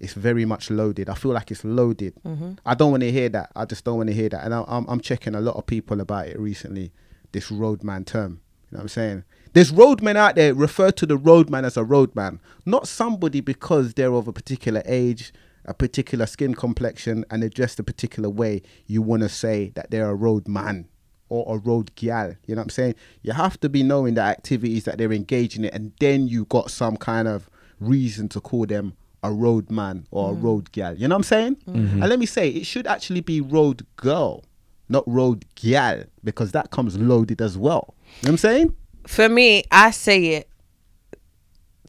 it's 0.00 0.14
very 0.14 0.44
much 0.44 0.70
loaded. 0.70 1.08
I 1.08 1.14
feel 1.14 1.32
like 1.32 1.50
it's 1.50 1.64
loaded. 1.64 2.14
Mm-hmm. 2.24 2.52
I 2.66 2.74
don't 2.74 2.90
want 2.90 3.02
to 3.02 3.12
hear 3.12 3.28
that. 3.30 3.50
I 3.54 3.64
just 3.64 3.84
don't 3.84 3.96
want 3.96 4.08
to 4.08 4.14
hear 4.14 4.28
that. 4.28 4.44
And 4.44 4.54
I, 4.54 4.64
I'm 4.66 4.86
I'm 4.88 5.00
checking 5.00 5.34
a 5.34 5.40
lot 5.40 5.56
of 5.56 5.66
people 5.66 6.00
about 6.00 6.26
it 6.26 6.38
recently. 6.38 6.92
This 7.32 7.50
roadman 7.50 8.04
term. 8.04 8.40
You 8.70 8.76
know 8.76 8.78
what 8.78 8.82
I'm 8.82 8.88
saying? 8.88 9.24
There's 9.52 9.70
roadmen 9.70 10.16
out 10.16 10.34
there 10.34 10.52
refer 10.52 10.90
to 10.92 11.06
the 11.06 11.16
roadman 11.16 11.64
as 11.64 11.76
a 11.76 11.84
roadman, 11.84 12.40
not 12.66 12.88
somebody 12.88 13.40
because 13.40 13.94
they're 13.94 14.12
of 14.12 14.26
a 14.26 14.32
particular 14.32 14.82
age, 14.84 15.32
a 15.64 15.72
particular 15.72 16.26
skin 16.26 16.54
complexion, 16.54 17.24
and 17.30 17.42
they're 17.42 17.50
dressed 17.50 17.78
a 17.78 17.84
particular 17.84 18.28
way. 18.28 18.62
You 18.86 19.00
want 19.00 19.22
to 19.22 19.28
say 19.28 19.70
that 19.76 19.90
they're 19.92 20.10
a 20.10 20.14
roadman 20.14 20.88
or 21.28 21.54
a 21.54 21.58
road 21.58 21.94
gal. 21.94 22.34
You 22.46 22.56
know 22.56 22.60
what 22.60 22.64
I'm 22.64 22.70
saying? 22.70 22.94
You 23.22 23.32
have 23.32 23.58
to 23.60 23.68
be 23.68 23.84
knowing 23.84 24.14
the 24.14 24.22
activities 24.22 24.84
that 24.84 24.98
they're 24.98 25.12
engaging 25.12 25.64
in, 25.64 25.70
and 25.70 25.92
then 26.00 26.26
you 26.26 26.46
got 26.46 26.70
some 26.70 26.96
kind 26.96 27.28
of 27.28 27.48
reason 27.78 28.28
to 28.30 28.40
call 28.40 28.66
them 28.66 28.96
a 29.24 29.32
road 29.32 29.70
man 29.70 30.06
or 30.10 30.30
a 30.30 30.34
mm. 30.34 30.42
road 30.42 30.70
gal. 30.70 30.94
You 30.94 31.08
know 31.08 31.14
what 31.14 31.20
I'm 31.20 31.24
saying? 31.24 31.56
Mm-hmm. 31.68 32.02
And 32.02 32.08
let 32.08 32.18
me 32.18 32.26
say, 32.26 32.50
it 32.50 32.66
should 32.66 32.86
actually 32.86 33.22
be 33.22 33.40
road 33.40 33.84
girl, 33.96 34.44
not 34.88 35.02
road 35.06 35.44
gal, 35.56 36.04
because 36.22 36.52
that 36.52 36.70
comes 36.70 36.96
loaded 36.96 37.40
as 37.40 37.58
well. 37.58 37.94
You 37.96 38.04
know 38.04 38.10
what 38.20 38.28
I'm 38.28 38.36
saying? 38.36 38.76
For 39.06 39.28
me, 39.28 39.64
I 39.70 39.90
say 39.90 40.26
it 40.26 40.48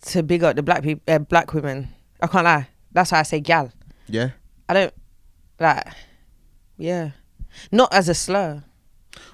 to 0.08 0.24
big 0.24 0.44
up 0.44 0.56
the 0.56 0.64
black 0.64 0.82
people, 0.82 1.04
uh, 1.14 1.20
black 1.20 1.54
women. 1.54 1.90
I 2.22 2.28
can't 2.28 2.46
lie. 2.46 2.70
That's 2.92 3.12
why 3.12 3.20
I 3.20 3.24
say 3.24 3.42
gal. 3.42 3.72
Yeah. 4.08 4.30
I 4.70 4.74
don't 4.74 4.94
like. 5.60 5.88
Yeah, 6.78 7.12
not 7.72 7.94
as 7.94 8.10
a 8.10 8.14
slur. 8.14 8.64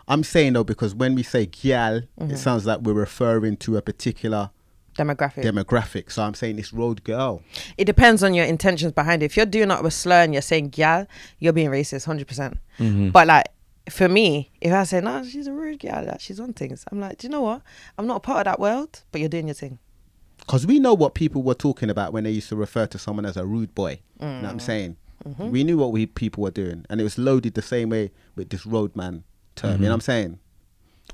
I'm 0.08 0.24
saying 0.24 0.54
though 0.54 0.64
because 0.64 0.94
when 0.94 1.16
we 1.16 1.24
say 1.24 1.46
gal, 1.46 1.98
it 1.98 2.10
mm-hmm. 2.20 2.36
sounds 2.36 2.66
like 2.66 2.82
we're 2.82 2.94
referring 2.94 3.58
to 3.58 3.78
a 3.78 3.82
particular 3.82 4.52
Demographic. 4.98 5.44
demographic. 5.44 6.12
So 6.12 6.24
I'm 6.24 6.34
saying 6.34 6.58
this 6.58 6.74
road 6.74 7.04
girl. 7.04 7.42
it 7.78 7.86
depends 7.86 8.24
on 8.24 8.34
your 8.34 8.46
intentions 8.46 8.92
behind 8.92 9.24
it. 9.24 9.28
If 9.28 9.38
you're 9.38 9.46
doing 9.46 9.72
it 9.72 9.78
with 9.78 9.94
a 9.94 9.96
slur 9.96 10.24
and 10.24 10.34
you're 10.34 10.42
saying 10.42 10.70
gal, 10.70 11.08
you're 11.40 11.54
being 11.54 11.70
racist, 11.70 12.06
hundred 12.06 12.28
percent. 12.28 12.58
Mm-hmm. 12.78 13.10
But 13.10 13.28
like 13.28 13.46
for 13.90 14.08
me, 14.08 14.52
if 14.62 14.74
I 14.74 14.84
say 14.84 15.02
no, 15.02 15.24
she's 15.24 15.48
a 15.48 15.54
rude 15.54 15.80
gal, 15.80 16.06
like, 16.06 16.20
she's 16.20 16.40
on 16.40 16.54
things. 16.54 16.86
I'm 16.92 17.00
like, 17.00 17.18
do 17.18 17.28
you 17.28 17.32
know 17.32 17.42
what? 17.42 17.62
I'm 17.98 18.08
not 18.08 18.18
a 18.18 18.20
part 18.20 18.40
of 18.40 18.52
that 18.52 18.60
world, 18.60 19.04
but 19.12 19.22
you're 19.22 19.30
doing 19.30 19.48
your 19.48 19.56
thing. 19.56 19.80
Because 20.40 20.66
we 20.68 20.80
know 20.80 20.94
what 20.94 21.14
people 21.14 21.44
were 21.44 21.54
talking 21.54 21.90
about 21.90 22.14
when 22.14 22.24
they 22.24 22.32
used 22.32 22.50
to 22.50 22.56
refer 22.56 22.88
to 22.88 22.98
someone 22.98 23.26
as 23.26 23.38
a 23.38 23.46
rude 23.46 23.74
boy. 23.76 24.00
You 24.20 24.28
know 24.28 24.42
what 24.42 24.50
I'm 24.52 24.58
mm. 24.58 24.62
saying? 24.62 24.98
Mm-hmm. 25.28 25.52
We 25.52 25.64
knew 25.64 25.78
what 25.78 25.92
we 25.92 26.08
people 26.08 26.44
were 26.44 26.52
doing. 26.52 26.86
And 26.90 27.00
it 27.00 27.04
was 27.04 27.18
loaded 27.18 27.54
the 27.54 27.62
same 27.62 27.90
way 27.90 28.12
with 28.36 28.50
this 28.50 28.66
roadman 28.66 29.24
term. 29.56 29.72
You 29.74 29.78
know 29.78 29.84
mm-hmm. 29.84 29.86
what 29.86 29.94
I'm 29.94 30.02
saying? 30.02 30.40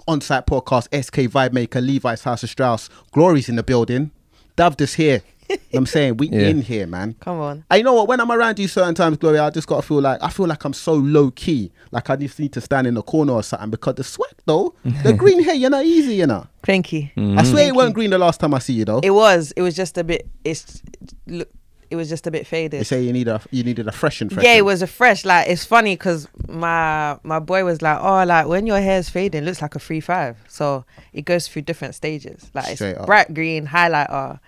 On 0.08 0.22
site 0.22 0.46
podcast, 0.46 0.88
SK 1.04 1.32
Vibemaker, 1.32 1.86
Levi's 1.86 2.24
Haus 2.24 2.44
of 2.44 2.50
Strauss, 2.50 2.90
Glory's 3.12 3.50
in 3.50 3.56
the 3.56 3.64
building. 3.64 4.12
Dav 4.56 4.78
this 4.78 4.94
here. 4.96 5.22
You 5.50 5.56
know 5.56 5.62
what 5.72 5.78
I'm 5.80 5.86
saying? 5.96 6.18
We 6.18 6.28
Yeah. 6.30 6.48
in 6.48 6.62
here, 6.62 6.88
man. 6.88 7.16
Come 7.20 7.40
on. 7.40 7.64
And 7.70 7.78
you 7.78 7.84
know 7.84 7.94
what? 7.94 8.08
When 8.08 8.20
I'm 8.20 8.32
around 8.32 8.60
you 8.60 8.68
certain 8.68 8.96
times, 8.96 9.18
Gloria, 9.18 9.44
I 9.44 9.50
just 9.50 9.68
gotta 9.68 9.82
feel 9.82 10.02
like 10.02 10.22
I 10.22 10.30
feel 10.30 10.48
like 10.48 10.64
I'm 10.66 10.74
so 10.74 10.94
low 10.94 11.32
key. 11.32 11.72
Like 11.92 12.10
I 12.10 12.16
just 12.16 12.40
need 12.40 12.54
to 12.54 12.62
stand 12.62 12.88
in 12.88 12.96
the 12.96 13.02
corner 13.04 13.34
or 13.34 13.44
something 13.44 13.70
because 13.70 13.96
the 13.96 14.04
sweat 14.04 14.34
though, 14.46 14.74
the 15.04 15.14
green 15.18 15.44
hair, 15.44 15.56
you're 15.56 15.70
not 15.70 15.86
easy, 15.86 16.16
you 16.16 16.28
know. 16.28 16.48
Thank 16.64 16.92
you. 16.92 17.10
I 17.16 17.44
swear 17.44 17.70
it 17.70 17.74
mm. 17.74 17.78
weren't 17.78 17.94
green 17.94 18.10
the 18.10 18.18
last 18.18 18.40
time 18.42 18.54
I 18.54 18.60
see 18.60 18.74
you 18.74 18.86
though. 18.86 19.00
It 19.04 19.12
was. 19.12 19.54
It 19.56 19.62
was 19.62 19.76
just 19.76 19.98
a 19.98 20.04
bit. 20.04 20.28
It's 20.44 20.82
look. 21.28 21.50
It 21.90 21.96
was 21.96 22.10
just 22.10 22.28
a 22.28 22.32
bit 22.32 22.46
faded. 22.46 22.80
They 22.82 22.84
say 22.84 23.02
you 23.02 23.14
need 23.14 23.28
a 23.28 23.42
you 23.52 23.64
needed 23.64 23.88
a 23.88 23.92
freshen 23.92 24.30
fresh. 24.30 24.44
Yeah, 24.44 24.54
it 24.56 24.66
was 24.66 24.82
a 24.82 24.88
fresh. 24.88 25.24
Like 25.26 25.48
it's 25.48 25.64
funny 25.66 25.96
because 25.96 26.28
my 26.48 27.18
my 27.24 27.40
boy 27.40 27.64
was 27.64 27.82
like, 27.82 28.00
oh, 28.02 28.24
like 28.26 28.48
when 28.48 28.68
your 28.68 28.80
hair's 28.82 29.10
fading, 29.10 29.44
it 29.44 29.46
looks 29.46 29.62
like 29.62 29.76
a 29.76 29.80
three 29.80 30.02
five. 30.02 30.38
So 30.48 30.84
it 31.14 31.24
goes 31.26 31.48
through 31.48 31.62
different 31.64 31.96
stages. 31.96 32.50
Like 32.54 32.76
Straight 32.76 32.92
it's 32.92 33.00
up. 33.00 33.06
bright 33.06 33.34
green, 33.34 33.68
highlighter, 33.68 34.40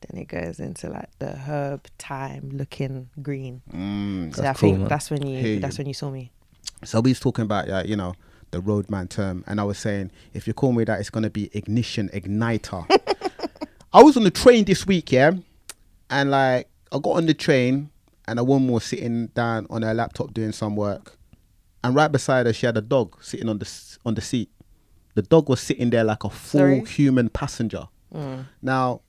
then 0.00 0.20
it 0.22 0.26
goes 0.28 0.58
into 0.58 0.90
like 0.90 1.08
the 1.20 1.30
herb 1.36 1.86
time 1.98 2.50
looking 2.52 3.08
green. 3.22 3.62
Mm, 3.72 4.34
So 4.34 4.42
That's 4.42 4.58
I 4.58 4.60
cool, 4.60 4.68
think 4.70 4.78
man. 4.80 4.88
that's 4.88 5.10
when 5.10 5.22
Hear 5.22 5.40
you 5.40 5.48
you. 5.54 5.60
that's 5.60 5.78
when 5.78 5.86
you 5.86 5.94
saw 5.94 6.10
me. 6.10 6.32
So 6.84 7.00
we 7.00 7.10
was 7.10 7.20
talking 7.20 7.44
about 7.44 7.68
uh, 7.70 7.82
you 7.86 7.94
know 7.96 8.14
the 8.50 8.60
roadman 8.60 9.06
term, 9.08 9.44
and 9.46 9.60
I 9.60 9.64
was 9.64 9.78
saying 9.78 10.10
if 10.34 10.46
you 10.48 10.52
call 10.54 10.72
me 10.72 10.82
that, 10.84 10.98
it's 10.98 11.10
gonna 11.10 11.30
be 11.30 11.48
ignition 11.52 12.08
igniter. 12.12 12.86
I 13.92 14.02
was 14.02 14.16
on 14.16 14.24
the 14.24 14.30
train 14.30 14.64
this 14.64 14.86
week, 14.86 15.12
yeah, 15.12 15.32
and 16.10 16.30
like 16.30 16.68
I 16.92 16.98
got 16.98 17.10
on 17.16 17.26
the 17.26 17.34
train, 17.34 17.90
and 18.26 18.38
a 18.38 18.44
woman 18.44 18.72
was 18.72 18.84
sitting 18.84 19.28
down 19.28 19.66
on 19.70 19.82
her 19.82 19.94
laptop 19.94 20.34
doing 20.34 20.52
some 20.52 20.76
work, 20.76 21.16
and 21.82 21.94
right 21.94 22.10
beside 22.10 22.46
her 22.46 22.52
she 22.52 22.66
had 22.66 22.76
a 22.76 22.82
dog 22.82 23.22
sitting 23.22 23.48
on 23.48 23.58
the 23.58 23.98
on 24.04 24.14
the 24.14 24.20
seat. 24.20 24.50
The 25.14 25.22
dog 25.22 25.48
was 25.48 25.60
sitting 25.60 25.90
there 25.90 26.04
like 26.04 26.24
a 26.24 26.30
full 26.30 26.60
Sorry? 26.60 26.80
human 26.84 27.28
passenger. 27.28 27.88
Mm. 28.14 28.46
Now, 28.62 29.00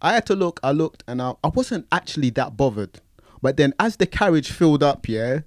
I 0.00 0.14
had 0.14 0.26
to 0.26 0.34
look. 0.34 0.58
I 0.62 0.72
looked, 0.72 1.04
and 1.06 1.20
I, 1.20 1.34
I 1.44 1.48
wasn't 1.48 1.86
actually 1.92 2.30
that 2.30 2.56
bothered. 2.56 3.00
But 3.40 3.56
then, 3.56 3.74
as 3.78 3.96
the 3.96 4.06
carriage 4.06 4.50
filled 4.50 4.82
up, 4.82 5.08
yeah, 5.08 5.40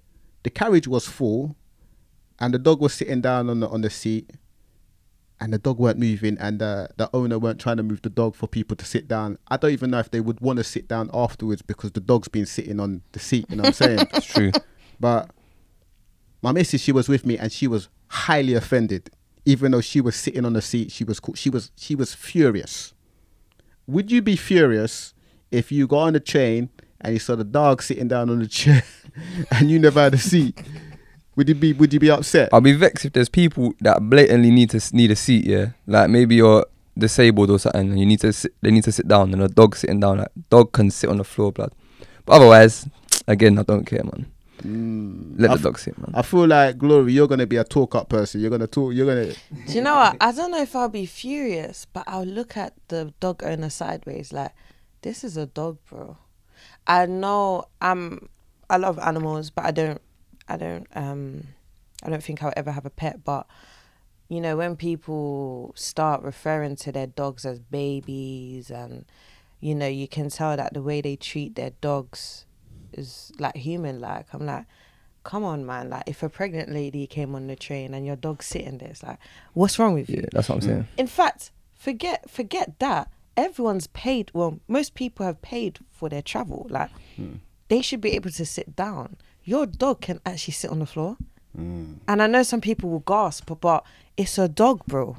the 0.44 0.50
carriage 0.50 0.88
was 0.88 1.08
full, 1.08 1.56
and 2.40 2.54
the 2.54 2.60
dog 2.60 2.82
was 2.82 2.94
sitting 2.94 3.22
down 3.22 3.50
on 3.50 3.62
the 3.62 3.68
on 3.68 3.82
the 3.82 3.90
seat, 3.90 4.32
and 5.40 5.52
the 5.52 5.58
dog 5.58 5.80
weren't 5.80 6.00
moving, 6.00 6.38
and 6.40 6.60
the 6.60 6.90
the 6.98 7.10
owner 7.14 7.38
weren't 7.38 7.60
trying 7.60 7.78
to 7.78 7.84
move 7.84 8.02
the 8.02 8.10
dog 8.10 8.36
for 8.36 8.48
people 8.48 8.76
to 8.78 8.86
sit 8.86 9.08
down. 9.08 9.38
I 9.48 9.58
don't 9.58 9.72
even 9.72 9.92
know 9.92 10.00
if 10.00 10.12
they 10.12 10.22
would 10.22 10.40
want 10.40 10.58
to 10.58 10.64
sit 10.64 10.88
down 10.88 11.10
afterwards 11.14 11.62
because 11.62 11.92
the 11.92 12.00
dog's 12.00 12.28
been 12.28 12.46
sitting 12.46 12.80
on 12.80 13.02
the 13.12 13.20
seat. 13.20 13.46
You 13.50 13.58
know 13.58 13.64
what 13.64 13.82
I'm 13.82 13.98
saying? 13.98 14.08
It's 14.14 14.26
true. 14.26 14.52
But 15.00 15.30
my 16.42 16.52
missus, 16.52 16.82
she 16.82 16.92
was 16.92 17.10
with 17.10 17.26
me, 17.26 17.38
and 17.38 17.52
she 17.52 17.68
was 17.68 17.90
highly 18.08 18.54
offended, 18.54 19.10
even 19.46 19.72
though 19.72 19.82
she 19.82 20.00
was 20.00 20.16
sitting 20.16 20.46
on 20.46 20.54
the 20.54 20.62
seat. 20.62 20.92
She 20.92 21.04
was. 21.04 21.20
She 21.36 21.50
was 21.50 21.72
she 21.76 21.96
was 21.96 22.14
furious. 22.14 22.94
Would 23.88 24.12
you 24.12 24.22
be 24.22 24.36
furious 24.36 25.14
if 25.52 25.72
you 25.72 25.86
got 25.88 26.00
on 26.00 26.14
the 26.14 26.20
train 26.20 26.70
and 27.02 27.14
you 27.14 27.20
saw 27.20 27.36
the 27.36 27.44
dog 27.44 27.84
sitting 27.84 28.08
down 28.08 28.30
on 28.30 28.40
the 28.40 28.48
chair 28.48 28.84
and 29.52 29.70
you 29.70 29.80
never 29.80 30.02
had 30.02 30.14
a 30.14 30.18
seat? 30.18 30.60
Would 31.36 31.50
you 31.50 31.56
be 31.56 31.74
Would 31.74 31.94
you 31.94 32.00
be 32.00 32.10
upset? 32.10 32.50
I'll 32.54 32.62
be 32.62 32.74
vexed 32.74 33.06
if 33.06 33.14
there's 33.14 33.30
people 33.30 33.74
that 33.82 34.00
blatantly 34.10 34.52
need 34.52 34.70
to 34.72 34.82
need 34.96 35.12
a 35.12 35.16
seat. 35.16 35.46
Yeah, 35.46 35.68
like 35.88 36.10
maybe 36.10 36.36
you're 36.36 36.66
disabled 36.98 37.50
or 37.50 37.60
something, 37.60 37.90
and 37.92 38.00
you 38.00 38.06
need 38.06 38.22
to 38.22 38.32
sit, 38.32 38.54
they 38.62 38.72
need 38.72 38.84
to 38.86 38.92
sit 38.92 39.08
down, 39.08 39.34
and 39.34 39.42
a 39.42 39.48
dog 39.48 39.76
sitting 39.76 40.00
down. 40.00 40.20
Like 40.20 40.32
dog 40.50 40.72
can 40.72 40.90
sit 40.92 41.10
on 41.10 41.18
the 41.18 41.24
floor, 41.26 41.52
blood. 41.52 41.74
But 42.26 42.34
otherwise, 42.38 42.88
again, 43.28 43.60
I 43.60 43.64
don't 43.64 43.86
care, 43.86 44.04
man. 44.04 44.32
Mm, 44.64 45.40
Let 45.40 45.52
I 45.52 45.54
the 45.56 45.60
f- 45.60 45.64
dog 45.64 45.80
sit, 45.80 45.98
man. 45.98 46.12
I 46.14 46.22
feel 46.22 46.48
like 46.48 46.78
Glory, 46.78 47.12
you're 47.12 47.28
gonna 47.28 47.46
be 47.46 47.58
a 47.58 47.64
talk 47.66 47.94
up 47.96 48.08
person. 48.10 48.40
You're 48.40 48.50
gonna 48.50 48.68
talk. 48.68 48.94
You're 48.94 49.06
gonna. 49.06 49.34
Do 49.68 49.74
you 49.74 49.82
know 49.82 49.96
what? 49.96 50.16
I 50.22 50.32
don't 50.32 50.52
know 50.52 50.62
if 50.62 50.76
I'll 50.76 50.90
be 50.90 51.06
furious, 51.06 51.86
but 51.92 52.06
I'll 52.08 52.26
look 52.26 52.56
at 52.56 52.74
the 52.88 53.14
dog 53.20 53.44
owner 53.44 53.70
sideways 53.70 54.32
like, 54.32 54.52
this 55.02 55.24
is 55.26 55.36
a 55.36 55.46
dog, 55.46 55.78
bro. 55.90 56.18
I 56.88 57.06
know 57.06 57.66
I'm 57.82 58.30
I 58.70 58.78
love 58.78 58.98
animals, 59.00 59.50
but 59.50 59.66
I 59.66 59.72
don't 59.72 60.02
I 60.48 60.58
don't 60.58 60.88
um 60.96 61.48
I 62.04 62.10
don't 62.10 62.24
think 62.24 62.44
I'll 62.44 62.54
ever 62.56 62.72
have 62.72 62.86
a 62.86 62.90
pet, 62.90 63.24
but 63.24 63.48
you 64.28 64.42
know, 64.42 64.58
when 64.58 64.76
people 64.76 65.72
start 65.76 66.24
referring 66.24 66.76
to 66.78 66.92
their 66.92 67.08
dogs 67.08 67.46
as 67.46 67.60
babies 67.60 68.72
and 68.72 69.06
you 69.60 69.74
know, 69.74 69.88
you 69.88 70.08
can 70.08 70.30
tell 70.30 70.56
that 70.58 70.74
the 70.74 70.82
way 70.82 71.02
they 71.02 71.16
treat 71.16 71.56
their 71.56 71.72
dogs 71.82 72.46
is 72.94 73.32
like 73.40 73.56
human 73.56 74.00
like. 74.00 74.28
I'm 74.34 74.46
like, 74.46 74.66
come 75.24 75.44
on 75.44 75.66
man, 75.66 75.90
like 75.90 76.04
if 76.06 76.22
a 76.24 76.30
pregnant 76.30 76.72
lady 76.72 77.08
came 77.08 77.36
on 77.36 77.48
the 77.48 77.56
train 77.56 77.94
and 77.94 78.06
your 78.06 78.16
dog's 78.16 78.46
sitting 78.46 78.78
there, 78.78 78.90
it's 78.90 79.04
like, 79.04 79.18
what's 79.54 79.80
wrong 79.80 79.94
with 79.94 80.10
you? 80.10 80.18
Yeah, 80.18 80.30
that's 80.32 80.50
what 80.50 80.56
I'm 80.56 80.62
saying. 80.62 80.88
In 80.98 81.08
fact, 81.08 81.52
forget 81.74 82.30
forget 82.30 82.80
that. 82.80 83.10
Everyone's 83.38 83.88
paid. 83.88 84.32
Well, 84.34 84.62
most 84.70 84.94
people 84.94 85.26
have 85.26 85.42
paid 85.42 85.80
for 85.92 86.08
their 86.08 86.22
travel. 86.22 86.68
Like, 86.70 86.90
they 87.68 87.82
should 87.82 88.00
be 88.00 88.12
able 88.12 88.30
to 88.30 88.46
sit 88.46 88.78
down. 88.78 89.18
Your 89.46 89.66
dog 89.66 90.02
can 90.02 90.20
actually 90.26 90.54
sit 90.54 90.70
on 90.72 90.80
the 90.80 90.86
floor. 90.86 91.18
Mm. 91.58 92.00
And 92.08 92.22
I 92.22 92.28
know 92.28 92.44
some 92.44 92.60
people 92.62 92.90
will 92.90 93.00
gasp, 93.00 93.50
but 93.62 93.86
it's 94.18 94.38
a 94.38 94.48
dog, 94.50 94.86
bro. 94.86 95.18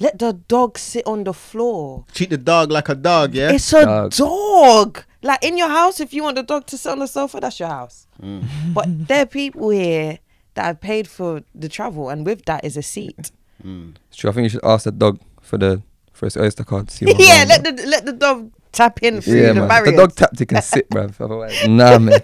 Let 0.00 0.18
the 0.18 0.32
dog 0.32 0.78
sit 0.78 1.06
on 1.06 1.24
the 1.24 1.32
floor. 1.32 2.04
Treat 2.12 2.30
the 2.30 2.36
dog 2.38 2.70
like 2.72 2.88
a 2.88 2.94
dog, 2.94 3.34
yeah. 3.34 3.52
It's 3.52 3.72
a 3.72 3.84
Dog. 3.84 4.10
dog. 4.12 5.04
Like 5.22 5.44
in 5.44 5.56
your 5.56 5.68
house, 5.68 6.00
if 6.00 6.12
you 6.12 6.24
want 6.24 6.36
the 6.36 6.42
dog 6.42 6.66
to 6.66 6.76
sit 6.76 6.90
on 6.90 6.98
the 6.98 7.06
sofa, 7.06 7.38
that's 7.40 7.60
your 7.60 7.68
house. 7.68 8.06
Mm. 8.20 8.44
But 8.74 8.86
there 9.08 9.22
are 9.22 9.26
people 9.26 9.70
here 9.70 10.18
that 10.54 10.64
have 10.64 10.80
paid 10.80 11.08
for 11.08 11.42
the 11.54 11.68
travel, 11.68 12.08
and 12.10 12.26
with 12.26 12.44
that 12.46 12.64
is 12.64 12.76
a 12.76 12.82
seat. 12.82 13.30
Mm. 13.64 13.94
It's 14.08 14.16
true. 14.16 14.30
I 14.30 14.32
think 14.32 14.44
you 14.44 14.48
should 14.48 14.64
ask 14.64 14.84
the 14.84 14.90
dog 14.92 15.20
for 15.40 15.56
the 15.56 15.82
for 16.12 16.26
his 16.26 16.36
Oyster 16.36 16.64
card. 16.64 16.88
To 16.88 16.96
see 16.96 17.04
what 17.06 17.20
yeah, 17.20 17.44
let 17.48 17.62
the 17.62 17.86
let 17.86 18.04
the 18.04 18.12
dog 18.12 18.50
tap 18.72 19.02
in 19.02 19.20
through 19.20 19.40
yeah, 19.40 19.48
the 19.48 19.54
man. 19.54 19.68
Barriers. 19.68 19.92
the 19.92 19.96
dog 19.96 20.16
tapped, 20.16 20.38
he 20.38 20.46
can 20.46 20.62
sit, 20.62 20.88
bruv. 20.90 21.20
Otherwise, 21.20 21.68
nah, 21.68 21.98
man. 21.98 22.20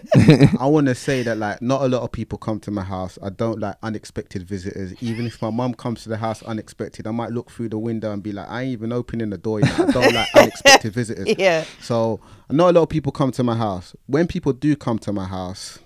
I 0.59 0.67
want 0.67 0.87
to 0.87 0.95
say 0.95 1.23
that 1.23 1.37
like 1.37 1.63
not 1.63 1.83
a 1.83 1.89
lot 1.89 2.03
of 2.03 2.11
people 2.11 2.39
come 2.39 2.59
to 2.61 2.71
my 2.71 2.83
house. 2.83 3.19
I 3.23 3.31
don't 3.31 3.61
like 3.61 3.77
unexpected 3.83 4.43
visitors. 4.43 4.95
Even 5.03 5.27
if 5.27 5.41
my 5.41 5.51
mum 5.51 5.75
comes 5.75 6.03
to 6.05 6.09
the 6.09 6.17
house 6.17 6.43
unexpected, 6.43 7.07
I 7.07 7.11
might 7.11 7.31
look 7.31 7.51
through 7.51 7.69
the 7.69 7.79
window 7.79 8.13
and 8.13 8.23
be 8.23 8.33
like, 8.33 8.49
I 8.49 8.63
ain't 8.63 8.73
even 8.73 8.93
opening 8.93 9.31
the 9.31 9.39
door. 9.39 9.61
Yet. 9.61 9.79
I 9.79 9.91
don't 9.91 10.15
like 10.15 10.29
unexpected 10.35 10.93
visitors. 10.93 11.29
Yeah. 11.39 11.65
So 11.81 12.21
not 12.51 12.71
a 12.71 12.73
lot 12.73 12.83
of 12.83 12.89
people 12.89 13.13
come 13.13 13.31
to 13.33 13.45
my 13.45 13.57
house. 13.57 13.95
When 14.07 14.27
people 14.27 14.53
do 14.53 14.75
come 14.77 14.99
to 15.01 15.13
my 15.13 15.27
house, 15.27 15.79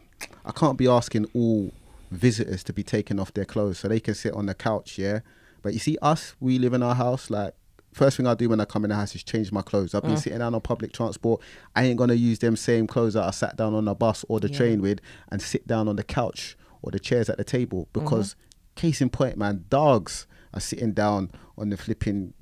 I 0.45 0.53
can't 0.53 0.79
be 0.79 0.89
asking 0.89 1.27
all 1.35 1.73
visitors 2.11 2.63
to 2.65 2.73
be 2.73 2.83
taking 2.83 3.19
off 3.19 3.33
their 3.35 3.45
clothes 3.45 3.79
so 3.79 3.89
they 3.89 4.01
can 4.01 4.15
sit 4.15 4.33
on 4.35 4.47
the 4.47 4.55
couch. 4.55 4.99
Yeah. 4.99 5.21
But 5.63 5.75
you 5.75 5.79
see, 5.79 5.97
us, 6.03 6.35
we 6.41 6.59
live 6.59 6.75
in 6.75 6.83
our 6.83 6.95
house. 6.95 7.31
Like 7.31 7.55
first 7.93 8.17
thing 8.17 8.27
I 8.27 8.35
do 8.35 8.49
when 8.49 8.61
I 8.61 8.65
come 8.65 8.85
in 8.85 8.91
the 8.91 8.97
house 8.97 9.15
is 9.15 9.23
change 9.23 9.53
my 9.53 9.63
clothes. 9.63 9.95
I've 9.95 10.03
been 10.03 10.13
mm. 10.13 10.19
sitting 10.19 10.39
down 10.39 10.55
on 10.55 10.61
public 10.61 10.93
transport. 10.93 11.41
I 11.77 11.85
ain't 11.85 11.99
gonna 11.99 12.15
use 12.15 12.39
them 12.39 12.57
same 12.57 12.87
clothes 12.87 13.15
that 13.15 13.25
I 13.25 13.31
sat 13.31 13.57
down 13.57 13.75
on 13.75 13.85
the 13.85 13.95
bus 13.95 14.25
or 14.29 14.41
the 14.41 14.51
Yeah. 14.51 14.57
train 14.57 14.83
with 14.83 15.01
and 15.31 15.41
sit 15.43 15.67
down 15.67 15.89
on 15.89 15.97
the 15.97 16.05
couch 16.05 16.57
or 16.83 16.91
the 16.91 16.99
chairs 16.99 17.29
at 17.29 17.39
the 17.39 17.45
table 17.45 17.89
mm-hmm. 17.93 18.01
because 18.05 18.37
case 18.75 19.01
in 19.01 19.11
point, 19.11 19.37
man, 19.37 19.65
dogs 19.69 20.27
are 20.55 20.61
sitting 20.61 20.93
down 20.93 21.31
on 21.57 21.71
the 21.71 21.77
flipping 21.77 22.35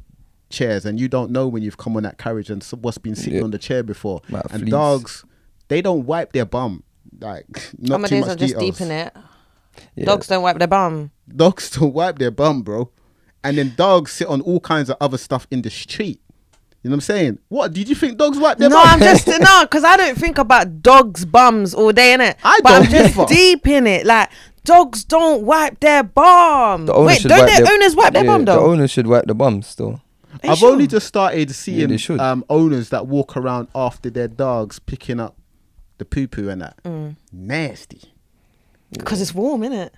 chairs 0.49 0.85
and 0.85 0.99
you 0.99 1.09
don't 1.09 1.31
know 1.31 1.47
when 1.47 1.63
you've 1.63 1.77
come 1.77 1.97
on 1.97 2.03
that 2.03 2.19
carriage 2.19 2.51
and 2.51 2.65
what's 2.81 2.99
been 2.99 3.15
sitting 3.15 3.39
Yeah. 3.39 3.45
on 3.45 3.51
the 3.51 3.59
chair 3.59 3.83
before. 3.83 4.21
Might 4.29 4.43
and 4.51 4.63
fleas. 4.63 4.71
dogs, 4.71 5.25
they 5.69 5.83
don't 5.83 6.07
wipe 6.07 6.33
their 6.33 6.47
bum. 6.47 6.83
Like 7.19 7.71
not 7.79 8.07
too 8.09 8.21
much 8.21 8.39
just 8.39 8.55
details. 8.55 8.79
deep 8.79 8.87
in 8.87 8.91
it. 8.93 9.17
Yeah. 9.95 10.05
Dogs 10.07 10.27
don't 10.27 10.43
wipe 10.43 10.59
their 10.59 10.69
bum. 10.69 11.11
Dogs 11.29 11.71
don't 11.79 11.93
wipe 11.93 12.19
their 12.19 12.31
bum, 12.31 12.63
bro. 12.63 12.91
And 13.43 13.57
then 13.59 13.75
dogs 13.77 14.13
sit 14.13 14.29
on 14.29 14.41
all 14.43 14.61
kinds 14.61 14.91
of 14.91 14.97
other 15.01 15.17
stuff 15.19 15.47
in 15.51 15.63
the 15.63 15.71
street. 15.71 16.21
You 16.83 16.89
know 16.89 16.95
what 16.95 16.97
I'm 16.97 17.01
saying? 17.03 17.39
What 17.49 17.73
did 17.75 17.89
you 17.89 17.95
think 17.95 18.17
dogs 18.19 18.39
wipe 18.39 18.59
their 18.59 18.69
No, 18.71 18.77
bum? 18.77 18.87
I'm 18.89 19.01
just 19.01 19.27
no, 19.29 19.63
because 19.63 19.85
I 19.85 19.97
don't 19.97 20.17
think 20.17 20.39
about 20.39 20.83
dogs' 20.83 21.25
bums 21.27 21.75
all 21.75 21.93
day 21.93 22.13
in 22.15 22.21
it. 22.21 22.37
I 22.43 22.59
but 22.63 22.73
I'm 22.73 22.83
don't 22.83 22.91
just 22.91 23.19
either. 23.19 23.27
deep 23.29 23.67
in 23.67 23.87
it. 23.87 24.07
Like 24.07 24.31
dogs 24.65 25.05
don't 25.05 25.43
wipe 25.45 25.81
their 25.81 26.03
bum. 26.03 26.87
The 26.87 26.99
Wait, 27.01 27.23
don't 27.23 27.47
their 27.47 27.65
their- 27.65 27.73
owners 27.75 27.95
wipe 27.97 28.13
their 28.15 28.25
yeah, 28.25 28.31
bum 28.31 28.45
The 28.47 28.53
though? 28.53 28.67
owner 28.71 28.89
should 28.89 29.07
wipe 29.07 29.27
the 29.27 29.35
bum 29.35 29.63
still. 29.63 30.01
I've 30.43 30.59
sure? 30.59 30.73
only 30.73 30.87
just 30.87 31.07
started 31.07 31.51
seeing 31.55 31.95
should. 31.99 32.21
um, 32.21 32.45
owners 32.49 32.89
that 32.91 33.07
walk 33.07 33.37
around 33.37 33.69
after 33.75 34.09
their 34.09 34.29
dogs 34.29 34.79
picking 34.79 35.19
up 35.21 35.37
the 35.99 36.05
poo 36.07 36.29
poo 36.29 36.49
and 36.49 36.63
that. 36.63 36.83
Mm. 36.85 37.17
Nasty. 37.33 38.01
because 38.91 39.21
it's 39.21 39.35
warm, 39.35 39.63
innit? 39.63 39.91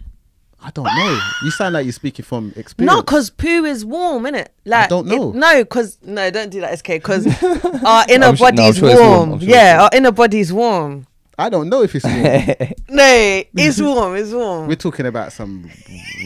I 0.64 0.70
don't 0.70 0.84
know. 0.84 1.20
You 1.44 1.50
sound 1.50 1.74
like 1.74 1.84
you're 1.84 1.92
speaking 1.92 2.24
from 2.24 2.52
experience. 2.56 2.94
No, 2.94 3.02
because 3.02 3.30
poo 3.30 3.64
is 3.64 3.84
warm, 3.84 4.24
innit? 4.24 4.48
Like 4.64 4.84
I 4.84 4.88
don't 4.88 5.06
know. 5.06 5.30
It, 5.30 5.36
no, 5.36 5.64
because 5.64 5.98
no, 6.02 6.30
don't 6.30 6.50
do 6.50 6.60
that, 6.60 6.78
SK. 6.78 6.86
Because 6.86 7.26
our 7.84 8.04
inner 8.08 8.26
I'm 8.26 8.36
sure- 8.36 8.52
no, 8.52 8.62
body's 8.62 8.78
sure 8.78 8.88
warm. 8.88 9.00
warm. 9.00 9.32
I'm 9.32 9.40
sure 9.40 9.48
yeah, 9.48 9.74
it's 9.74 9.82
our 9.82 9.98
inner 9.98 10.12
body's 10.12 10.52
warm. 10.52 11.06
I 11.38 11.48
don't 11.48 11.68
know 11.68 11.82
if 11.82 11.94
it's 11.94 12.04
warm. 12.04 12.72
No, 12.88 13.42
it's 13.54 13.80
warm. 13.80 14.16
It's 14.16 14.32
warm. 14.32 14.68
We're 14.68 14.76
talking 14.76 15.06
about 15.06 15.32
some 15.32 15.70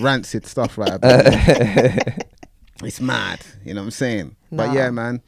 rancid 0.00 0.46
stuff 0.46 0.76
right 0.76 0.98
It's 2.82 3.00
mad, 3.00 3.40
you 3.64 3.72
know 3.72 3.80
what 3.80 3.86
I'm 3.86 3.90
saying? 3.92 4.36
But 4.52 4.72
yeah, 4.74 4.90
man. 4.90 5.22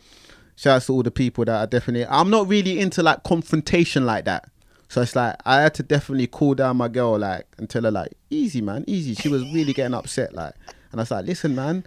Shout 0.57 0.77
out 0.77 0.83
to 0.83 0.93
all 0.93 1.03
the 1.05 1.11
people 1.13 1.45
that 1.45 1.55
are 1.57 1.67
definitely 1.67 2.05
I'm 2.07 2.29
not 2.31 2.49
really 2.49 2.81
into 2.81 3.03
like 3.03 3.23
confrontation 3.23 4.05
like 4.05 4.25
that. 4.25 4.49
So 4.89 5.03
it's 5.03 5.15
like 5.15 5.37
I 5.45 5.61
had 5.63 5.75
to 5.75 5.83
definitely 5.83 6.29
cool 6.31 6.55
down 6.55 6.79
my 6.79 6.89
girl 6.89 7.19
like 7.19 7.47
and 7.59 7.69
tell 7.69 7.83
her 7.83 7.91
like, 7.91 8.15
easy 8.31 8.61
man, 8.61 8.85
easy. 8.87 9.15
She 9.15 9.29
was 9.29 9.43
really 9.53 9.73
getting 9.73 9.95
upset, 9.95 10.35
like 10.35 10.55
and 10.91 11.01
I 11.01 11.03
was 11.03 11.11
like, 11.11 11.27
listen, 11.27 11.55
man, 11.55 11.85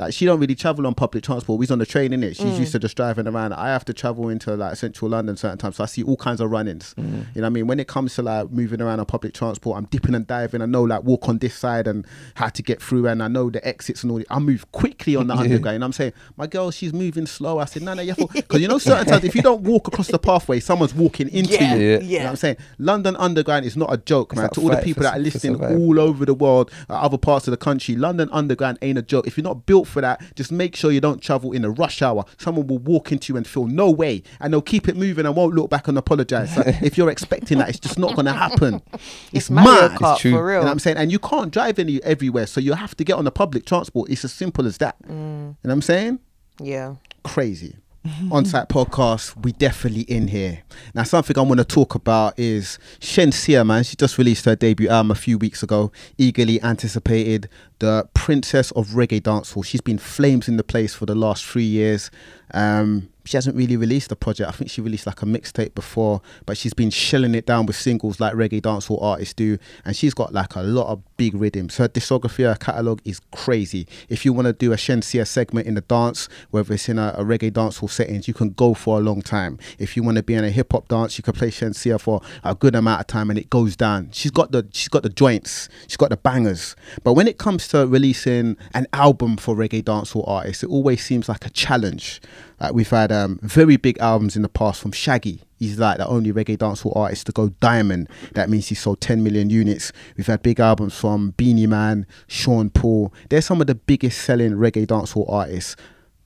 like 0.00 0.12
she 0.14 0.24
don't 0.24 0.40
really 0.40 0.54
travel 0.54 0.86
on 0.86 0.94
public 0.94 1.22
transport. 1.22 1.58
We's 1.58 1.70
on 1.70 1.78
the 1.78 1.86
train 1.86 2.12
in 2.12 2.22
it. 2.24 2.36
She's 2.36 2.58
used 2.58 2.72
to 2.72 2.78
just 2.78 2.96
driving 2.96 3.26
around. 3.28 3.52
I 3.52 3.68
have 3.68 3.84
to 3.84 3.92
travel 3.92 4.28
into 4.28 4.54
like 4.56 4.76
central 4.76 5.10
London 5.10 5.36
certain 5.36 5.58
times. 5.58 5.76
So 5.76 5.84
I 5.84 5.86
see 5.86 6.02
all 6.02 6.16
kinds 6.16 6.40
of 6.40 6.50
run-ins. 6.50 6.94
You 6.96 7.04
know 7.04 7.24
what 7.34 7.44
I 7.44 7.48
mean? 7.50 7.66
When 7.66 7.78
it 7.78 7.86
comes 7.86 8.14
to 8.16 8.22
like 8.22 8.50
moving 8.50 8.80
around 8.80 8.98
on 9.00 9.06
public 9.06 9.34
transport, 9.34 9.76
I'm 9.78 9.84
dipping 9.84 10.14
and 10.14 10.26
diving. 10.26 10.62
I 10.62 10.66
know 10.66 10.82
like 10.82 11.04
walk 11.04 11.28
on 11.28 11.38
this 11.38 11.54
side 11.54 11.86
and 11.86 12.06
how 12.34 12.48
to 12.48 12.62
get 12.62 12.82
through 12.82 13.06
and 13.08 13.22
I 13.22 13.28
know 13.28 13.50
the 13.50 13.66
exits 13.66 14.02
and 14.02 14.10
all 14.10 14.18
that. 14.18 14.26
I 14.30 14.38
move 14.38 14.70
quickly 14.72 15.16
on 15.16 15.26
the 15.28 15.34
underground. 15.36 15.76
And 15.76 15.84
I'm 15.84 15.92
saying, 15.92 16.12
my 16.36 16.46
girl, 16.46 16.70
she's 16.70 16.92
moving 16.92 17.26
slow. 17.26 17.58
I 17.58 17.66
said, 17.66 17.82
no, 17.82 17.94
no, 17.94 18.02
you 18.02 18.14
because 18.32 18.60
you 18.60 18.68
know 18.68 18.78
certain 18.78 19.06
times 19.06 19.24
if 19.24 19.34
you 19.34 19.42
don't 19.42 19.62
walk 19.62 19.86
across 19.88 20.08
the 20.08 20.18
pathway, 20.18 20.60
someone's 20.60 20.94
walking 20.94 21.28
into 21.28 21.52
Yeah, 21.54 21.74
you. 21.74 21.82
yeah. 21.86 21.98
You 22.00 22.18
know 22.18 22.24
what 22.24 22.30
I'm 22.30 22.36
saying? 22.36 22.56
London 22.78 23.16
Underground 23.16 23.64
is 23.66 23.76
not 23.76 23.92
a 23.92 23.96
joke, 23.98 24.34
man. 24.34 24.48
To 24.50 24.60
all 24.62 24.70
the 24.70 24.78
people 24.78 25.02
that 25.02 25.16
are 25.16 25.20
listening 25.20 25.62
all 25.62 26.00
over 26.00 26.24
the 26.24 26.34
world, 26.34 26.70
uh, 26.88 26.94
other 26.94 27.18
parts 27.18 27.46
of 27.46 27.50
the 27.52 27.56
country, 27.58 27.96
London 27.96 28.28
Underground 28.32 28.78
ain't 28.82 28.96
a 28.98 29.02
joke. 29.02 29.26
If 29.26 29.36
you're 29.36 29.44
not 29.44 29.66
built 29.66 29.86
for 29.90 30.00
that, 30.00 30.22
just 30.34 30.50
make 30.52 30.74
sure 30.76 30.90
you 30.90 31.00
don't 31.00 31.20
travel 31.20 31.52
in 31.52 31.64
a 31.64 31.70
rush 31.70 32.00
hour. 32.00 32.24
Someone 32.38 32.66
will 32.66 32.78
walk 32.78 33.12
into 33.12 33.32
you 33.32 33.36
and 33.36 33.46
feel 33.46 33.66
no 33.66 33.90
way, 33.90 34.22
and 34.40 34.52
they'll 34.52 34.62
keep 34.62 34.88
it 34.88 34.96
moving 34.96 35.26
and 35.26 35.36
won't 35.36 35.54
look 35.54 35.68
back 35.70 35.88
and 35.88 35.98
apologize. 35.98 36.54
So 36.54 36.62
if 36.66 36.96
you're 36.96 37.10
expecting 37.10 37.58
that, 37.58 37.68
it's 37.68 37.80
just 37.80 37.98
not 37.98 38.14
going 38.14 38.26
to 38.26 38.32
happen. 38.32 38.80
It's, 39.32 39.50
Mario 39.50 39.88
mad. 39.88 39.98
Kart 39.98 40.18
true. 40.18 40.30
for 40.32 40.36
You 40.38 40.42
real. 40.44 40.60
know 40.60 40.66
what 40.66 40.72
I'm 40.72 40.78
saying? 40.78 40.96
And 40.96 41.12
you 41.12 41.18
can't 41.18 41.52
drive 41.52 41.78
any 41.78 42.02
everywhere, 42.02 42.46
so 42.46 42.60
you 42.60 42.72
have 42.72 42.96
to 42.96 43.04
get 43.04 43.14
on 43.14 43.24
the 43.24 43.30
public 43.30 43.64
transport. 43.66 44.10
It's 44.10 44.24
as 44.24 44.32
simple 44.32 44.66
as 44.66 44.78
that. 44.78 44.96
Mm. 45.04 45.10
You 45.10 45.14
know 45.16 45.56
what 45.62 45.72
I'm 45.72 45.82
saying? 45.82 46.20
yeah. 46.62 46.94
crazy. 47.22 47.76
On 48.30 48.46
site 48.46 48.68
podcast, 48.70 49.44
we 49.44 49.52
definitely 49.52 50.02
in 50.02 50.28
here. 50.28 50.62
Now, 50.94 51.02
something 51.02 51.36
I 51.36 51.42
want 51.42 51.58
to 51.58 51.64
talk 51.64 51.94
about 51.94 52.38
is 52.38 52.78
Shenseea, 52.98 53.66
man. 53.66 53.84
She 53.84 53.94
just 53.94 54.16
released 54.16 54.46
her 54.46 54.56
debut 54.56 54.88
album 54.88 55.10
a 55.10 55.14
few 55.14 55.36
weeks 55.36 55.62
ago, 55.62 55.92
eagerly 56.16 56.62
anticipated. 56.62 57.50
The 57.78 58.08
Princess 58.14 58.70
of 58.70 58.88
Reggae 58.88 59.20
Dancehall. 59.20 59.66
She's 59.66 59.82
been 59.82 59.98
flames 59.98 60.48
in 60.48 60.56
the 60.56 60.64
place 60.64 60.94
for 60.94 61.04
the 61.04 61.14
last 61.14 61.44
three 61.44 61.64
years. 61.64 62.10
Um, 62.54 63.10
she 63.24 63.36
hasn't 63.36 63.56
really 63.56 63.76
released 63.76 64.10
a 64.12 64.16
project. 64.16 64.48
I 64.48 64.52
think 64.52 64.70
she 64.70 64.80
released 64.80 65.06
like 65.06 65.22
a 65.22 65.26
mixtape 65.26 65.74
before, 65.74 66.20
but 66.46 66.56
she's 66.56 66.74
been 66.74 66.90
shelling 66.90 67.34
it 67.34 67.46
down 67.46 67.66
with 67.66 67.76
singles 67.76 68.20
like 68.20 68.34
reggae 68.34 68.60
dancehall 68.60 69.02
artists 69.02 69.34
do, 69.34 69.58
and 69.84 69.96
she's 69.96 70.14
got 70.14 70.32
like 70.32 70.56
a 70.56 70.62
lot 70.62 70.88
of 70.88 71.02
big 71.16 71.34
rhythms. 71.34 71.76
Her 71.76 71.88
discography, 71.88 72.44
her 72.44 72.56
catalog 72.56 73.00
is 73.04 73.20
crazy. 73.32 73.86
If 74.08 74.24
you 74.24 74.32
want 74.32 74.46
to 74.46 74.52
do 74.52 74.72
a 74.72 74.76
Shenseea 74.76 75.26
segment 75.26 75.66
in 75.66 75.74
the 75.74 75.80
dance, 75.82 76.28
whether 76.50 76.74
it's 76.74 76.88
in 76.88 76.98
a, 76.98 77.14
a 77.16 77.24
reggae 77.24 77.50
dancehall 77.50 77.90
settings, 77.90 78.28
you 78.28 78.34
can 78.34 78.50
go 78.50 78.74
for 78.74 78.98
a 78.98 79.00
long 79.00 79.22
time. 79.22 79.58
If 79.78 79.96
you 79.96 80.02
want 80.02 80.16
to 80.16 80.22
be 80.22 80.34
in 80.34 80.44
a 80.44 80.50
hip 80.50 80.72
hop 80.72 80.88
dance, 80.88 81.18
you 81.18 81.22
can 81.22 81.34
play 81.34 81.50
Shenseea 81.50 82.00
for 82.00 82.20
a 82.44 82.54
good 82.54 82.74
amount 82.74 83.00
of 83.00 83.06
time, 83.06 83.30
and 83.30 83.38
it 83.38 83.50
goes 83.50 83.76
down. 83.76 84.10
She's 84.12 84.30
got 84.30 84.52
the 84.52 84.66
she's 84.72 84.88
got 84.88 85.02
the 85.02 85.08
joints, 85.08 85.68
she's 85.86 85.96
got 85.96 86.10
the 86.10 86.16
bangers. 86.16 86.76
But 87.04 87.14
when 87.14 87.28
it 87.28 87.38
comes 87.38 87.68
to 87.68 87.86
releasing 87.86 88.56
an 88.74 88.86
album 88.92 89.36
for 89.36 89.54
reggae 89.54 89.82
dancehall 89.82 90.26
artists, 90.28 90.62
it 90.62 90.70
always 90.70 91.04
seems 91.04 91.28
like 91.28 91.46
a 91.46 91.50
challenge. 91.50 92.20
Like 92.60 92.74
we've 92.74 92.90
had 92.90 93.10
um, 93.10 93.38
very 93.42 93.76
big 93.76 93.98
albums 93.98 94.36
in 94.36 94.42
the 94.42 94.48
past 94.48 94.80
from 94.80 94.92
Shaggy. 94.92 95.42
He's 95.58 95.78
like 95.78 95.98
the 95.98 96.06
only 96.06 96.32
reggae 96.32 96.56
dancehall 96.56 96.96
artist 96.96 97.26
to 97.26 97.32
go 97.32 97.50
diamond. 97.60 98.08
That 98.34 98.48
means 98.48 98.68
he 98.68 98.74
sold 98.74 99.00
10 99.00 99.22
million 99.22 99.50
units. 99.50 99.92
We've 100.16 100.26
had 100.26 100.42
big 100.42 100.60
albums 100.60 100.94
from 100.94 101.30
Beenie 101.32 101.66
Man, 101.66 102.06
Sean 102.28 102.70
Paul. 102.70 103.12
They're 103.28 103.42
some 103.42 103.60
of 103.60 103.66
the 103.66 103.74
biggest 103.74 104.22
selling 104.22 104.52
reggae 104.52 104.86
dancehall 104.86 105.30
artists. 105.30 105.76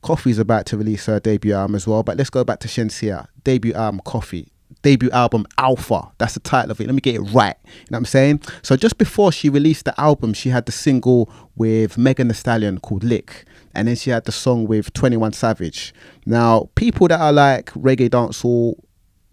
Koffee's 0.03 0.39
about 0.39 0.67
to 0.67 0.77
release 0.77 1.07
her 1.07 1.19
debut 1.19 1.55
album 1.55 1.75
as 1.75 1.87
well. 1.87 2.03
But 2.03 2.17
let's 2.19 2.31
go 2.31 2.45
back 2.45 2.61
to 2.61 2.69
Shenseea. 2.69 3.27
Debut 3.43 3.73
album, 3.73 4.01
Koffee. 4.05 4.49
Debut 4.83 5.11
album, 5.11 5.47
Alpha. 5.57 6.13
That's 6.19 6.35
the 6.35 6.41
title 6.41 6.73
of 6.73 6.81
it. 6.81 6.87
Let 6.87 6.95
me 6.95 7.01
get 7.01 7.15
it 7.15 7.21
right. 7.21 7.57
You 7.65 7.71
know 7.91 7.97
what 7.97 7.99
I'm 7.99 8.05
saying? 8.05 8.43
So 8.63 8.77
just 8.77 8.99
before 8.99 9.33
she 9.33 9.49
released 9.49 9.87
the 9.87 9.99
album, 9.99 10.35
she 10.35 10.51
had 10.51 10.67
the 10.67 10.73
single 10.73 11.31
with 11.57 11.97
Megan 11.97 12.29
Thee 12.29 12.35
Stallion 12.35 12.81
called 12.81 13.03
Lick. 13.03 13.47
And 13.75 13.89
then 13.89 13.97
she 13.97 14.11
had 14.11 14.25
the 14.25 14.33
song 14.33 14.67
with 14.67 14.93
21 14.93 15.33
Savage. 15.33 15.93
Now, 16.27 16.71
people 16.75 17.09
that 17.09 17.21
are 17.21 17.33
like 17.33 17.67
reggae 17.73 18.09
dancehall 18.09 18.77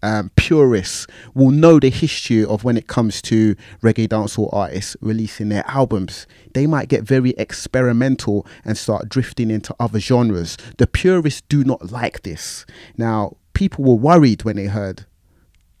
um, 0.02 0.30
purists 0.36 1.06
will 1.34 1.50
know 1.50 1.78
the 1.78 1.90
history 1.90 2.44
of 2.44 2.64
when 2.64 2.76
it 2.76 2.88
comes 2.88 3.22
to 3.22 3.54
reggae 3.82 4.08
dancehall 4.08 4.52
artists 4.52 4.96
releasing 5.00 5.48
their 5.48 5.64
albums. 5.68 6.26
They 6.54 6.66
might 6.66 6.88
get 6.88 7.04
very 7.04 7.30
experimental 7.30 8.46
and 8.64 8.76
start 8.76 9.08
drifting 9.08 9.50
into 9.50 9.74
other 9.78 10.00
genres. 10.00 10.58
The 10.78 10.86
purists 10.86 11.42
do 11.48 11.64
not 11.64 11.92
like 11.92 12.22
this. 12.22 12.66
Now, 12.96 13.36
people 13.54 13.84
were 13.84 13.94
worried 13.94 14.42
when 14.42 14.56
they 14.56 14.66
heard 14.66 15.06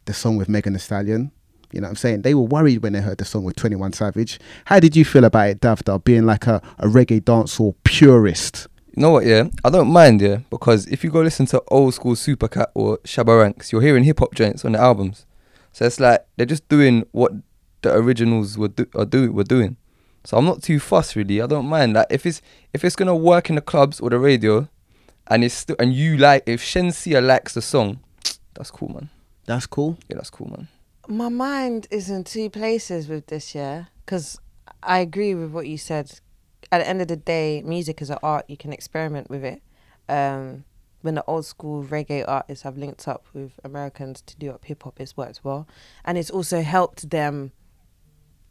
the 0.04 0.14
song 0.14 0.36
with 0.36 0.48
Megan 0.48 0.72
Thee 0.72 0.78
Stallion. 0.78 1.32
You 1.72 1.80
know 1.80 1.86
what 1.86 1.90
I'm 1.90 1.96
saying? 1.96 2.22
They 2.22 2.34
were 2.34 2.42
worried 2.42 2.82
when 2.82 2.92
they 2.92 3.00
heard 3.00 3.18
the 3.18 3.24
song 3.24 3.44
with 3.44 3.56
21 3.56 3.92
Savage. 3.92 4.38
How 4.66 4.80
did 4.80 4.94
you 4.96 5.04
feel 5.04 5.24
about 5.24 5.48
it, 5.48 5.60
Davda, 5.60 6.02
being 6.04 6.26
like 6.26 6.46
a, 6.46 6.62
a 6.78 6.86
reggae 6.86 7.20
dancehall 7.20 7.74
purist? 7.84 8.68
You 8.94 9.02
know 9.02 9.10
what, 9.10 9.24
yeah? 9.24 9.44
I 9.64 9.70
don't 9.70 9.90
mind, 9.90 10.20
yeah, 10.20 10.40
because 10.50 10.86
if 10.88 11.02
you 11.02 11.10
go 11.10 11.22
listen 11.22 11.46
to 11.46 11.62
old 11.68 11.94
school 11.94 12.14
Supercat 12.14 12.66
or 12.74 12.98
Shabba 12.98 13.40
Ranks, 13.40 13.72
you're 13.72 13.80
hearing 13.80 14.04
hip 14.04 14.18
hop 14.18 14.34
joints 14.34 14.64
on 14.64 14.72
the 14.72 14.78
albums. 14.78 15.24
So 15.72 15.86
it's 15.86 15.98
like 15.98 16.26
they're 16.36 16.44
just 16.46 16.68
doing 16.68 17.06
what 17.12 17.32
the 17.80 17.94
originals 17.94 18.58
were 18.58 18.68
do- 18.68 18.90
are 18.94 19.06
do 19.06 19.32
were 19.32 19.44
doing. 19.44 19.76
So 20.24 20.36
I'm 20.36 20.44
not 20.44 20.62
too 20.62 20.78
fussed 20.78 21.16
really. 21.16 21.40
I 21.40 21.46
don't 21.46 21.66
mind. 21.66 21.94
Like 21.94 22.06
if 22.10 22.26
it's 22.26 22.42
if 22.72 22.84
it's 22.84 22.94
gonna 22.94 23.16
work 23.16 23.48
in 23.48 23.56
the 23.56 23.62
clubs 23.62 23.98
or 23.98 24.10
the 24.10 24.18
radio, 24.18 24.68
and 25.28 25.42
it's 25.42 25.54
still 25.54 25.76
and 25.78 25.92
you 25.94 26.16
like 26.16 26.44
if 26.46 26.62
Shenseea 26.62 27.24
likes 27.24 27.54
the 27.54 27.62
song, 27.62 28.00
that's 28.54 28.70
cool, 28.70 28.90
man. 28.90 29.08
That's 29.46 29.66
cool. 29.66 29.98
Yeah, 30.08 30.16
that's 30.16 30.30
cool, 30.30 30.50
man. 30.50 30.68
My 31.08 31.28
mind 31.28 31.88
is 31.90 32.08
in 32.08 32.24
two 32.24 32.48
places 32.48 33.08
with 33.08 33.26
this, 33.26 33.54
year 33.54 33.88
because 34.04 34.38
I 34.82 34.98
agree 34.98 35.34
with 35.34 35.50
what 35.50 35.66
you 35.66 35.76
said. 35.78 36.20
At 36.70 36.78
the 36.78 36.88
end 36.88 37.02
of 37.02 37.08
the 37.08 37.16
day, 37.16 37.62
music 37.62 38.00
is 38.00 38.08
an 38.08 38.18
art. 38.22 38.44
You 38.48 38.56
can 38.56 38.72
experiment 38.72 39.28
with 39.28 39.44
it. 39.44 39.62
Um, 40.08 40.64
when 41.02 41.16
the 41.16 41.24
old 41.26 41.44
school 41.44 41.82
reggae 41.84 42.24
artists 42.26 42.62
have 42.62 42.78
linked 42.78 43.08
up 43.08 43.26
with 43.34 43.58
Americans 43.64 44.22
to 44.22 44.36
do 44.36 44.50
up 44.50 44.64
hip 44.64 44.84
hop, 44.84 45.00
it's 45.00 45.16
worked 45.16 45.40
well, 45.42 45.66
and 46.04 46.16
it's 46.16 46.30
also 46.30 46.62
helped 46.62 47.10
them. 47.10 47.52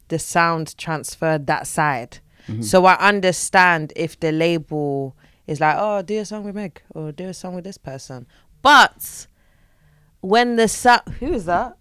The 0.10 0.20
sound 0.20 0.78
transferred 0.78 1.48
that 1.48 1.68
side, 1.68 2.20
so 2.62 2.86
I 2.86 2.96
understand 2.96 3.94
if 3.96 4.20
the 4.20 4.34
label 4.34 5.16
is 5.48 5.62
like, 5.62 5.78
"Oh, 5.80 6.02
do 6.02 6.20
a 6.20 6.26
song 6.26 6.44
with 6.44 6.56
Meg," 6.56 6.82
or 6.90 7.14
"Do 7.14 7.30
a 7.30 7.34
song 7.34 7.56
with 7.56 7.64
this 7.64 7.78
person," 7.78 8.28
but 8.62 9.28
when 10.20 10.58
the 10.58 10.68
sound, 10.68 11.04
who 11.20 11.34
is 11.34 11.46
that? 11.46 11.78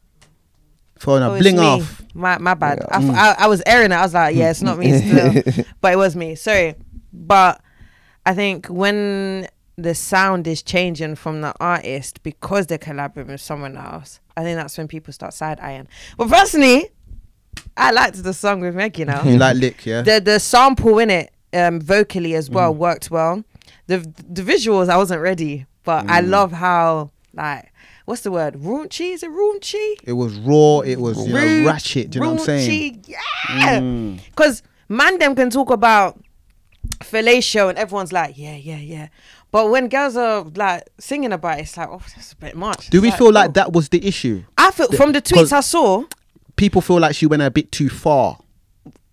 Phone 1.00 1.22
Oh, 1.22 1.38
bling 1.38 1.56
me. 1.56 1.62
off. 1.66 2.02
My 2.14 2.38
my 2.38 2.54
bad. 2.54 2.84
I, 2.90 2.96
f- 3.02 3.10
I, 3.38 3.44
I 3.44 3.46
was 3.48 3.62
airing 3.66 3.90
it. 3.90 3.94
I 3.94 4.02
was 4.02 4.14
like, 4.14 4.36
yeah, 4.36 4.50
it's 4.50 4.62
not 4.62 4.78
me 4.78 4.96
still, 4.98 5.64
but 5.80 5.92
it 5.92 5.96
was 5.96 6.14
me. 6.14 6.34
Sorry, 6.34 6.74
but 7.12 7.60
I 8.26 8.34
think 8.34 8.66
when 8.66 9.48
the 9.76 9.94
sound 9.94 10.46
is 10.46 10.62
changing 10.62 11.14
from 11.16 11.40
the 11.40 11.54
artist 11.58 12.22
because 12.22 12.66
they're 12.66 12.76
collaborating 12.78 13.32
with 13.32 13.40
someone 13.40 13.76
else, 13.78 14.20
I 14.36 14.42
think 14.42 14.56
that's 14.58 14.76
when 14.76 14.88
people 14.88 15.12
start 15.14 15.32
side 15.32 15.58
eyeing. 15.60 15.88
But 16.18 16.28
personally, 16.28 16.90
I 17.78 17.92
liked 17.92 18.22
the 18.22 18.34
song 18.34 18.60
with 18.60 18.74
Meg. 18.74 18.98
You 18.98 19.06
know, 19.06 19.22
You 19.24 19.38
like 19.38 19.56
lick, 19.56 19.86
yeah? 19.86 20.02
the 20.02 20.20
the 20.20 20.38
sample 20.38 20.98
in 20.98 21.08
it, 21.10 21.32
um, 21.54 21.80
vocally 21.80 22.34
as 22.34 22.50
well, 22.50 22.74
worked 22.74 23.10
well. 23.10 23.42
The 23.86 23.98
the 24.28 24.42
visuals, 24.42 24.88
I 24.90 24.96
wasn't 24.98 25.22
ready, 25.22 25.64
but 25.84 26.10
I 26.10 26.20
love 26.20 26.52
how 26.52 27.10
like 27.32 27.72
what's 28.04 28.22
the 28.22 28.30
word? 28.30 28.54
Raunchy? 28.54 29.12
Is 29.12 29.22
it 29.22 29.30
raunchy? 29.30 29.94
It 30.04 30.12
was 30.14 30.34
raw. 30.38 30.80
It 30.80 31.00
was 31.00 31.26
you 31.26 31.34
know, 31.34 31.66
ratchet. 31.66 32.10
Do 32.10 32.18
you 32.18 32.24
know 32.24 32.32
what 32.32 32.40
I'm 32.40 32.46
saying? 32.46 33.02
raunchy, 33.02 33.08
Yeah. 33.08 33.80
Mm. 33.80 34.20
Because 34.26 34.62
man 34.88 35.18
them 35.18 35.34
can 35.34 35.50
talk 35.50 35.70
about 35.70 36.20
fellatio 37.00 37.68
and 37.68 37.78
everyone's 37.78 38.12
like, 38.12 38.36
yeah, 38.36 38.56
yeah, 38.56 38.78
yeah. 38.78 39.08
But 39.50 39.70
when 39.70 39.88
girls 39.88 40.16
are 40.16 40.44
like 40.54 40.88
singing 40.98 41.32
about 41.32 41.58
it, 41.58 41.62
it's 41.62 41.76
like, 41.76 41.88
oh, 41.90 42.02
that's 42.14 42.32
a 42.32 42.36
bit 42.36 42.56
much. 42.56 42.90
Do 42.90 42.98
It's 42.98 43.02
we 43.02 43.10
like, 43.10 43.18
feel 43.18 43.32
like 43.32 43.48
oh. 43.50 43.52
that 43.52 43.72
was 43.72 43.88
the 43.88 44.06
issue? 44.06 44.44
I 44.56 44.70
feel 44.70 44.88
from 44.92 45.12
the 45.12 45.22
tweets 45.22 45.52
I 45.52 45.60
saw. 45.60 46.04
People 46.56 46.82
feel 46.82 47.00
like 47.00 47.14
she 47.14 47.26
went 47.26 47.42
a 47.42 47.50
bit 47.50 47.72
too 47.72 47.88
far. 47.88 48.38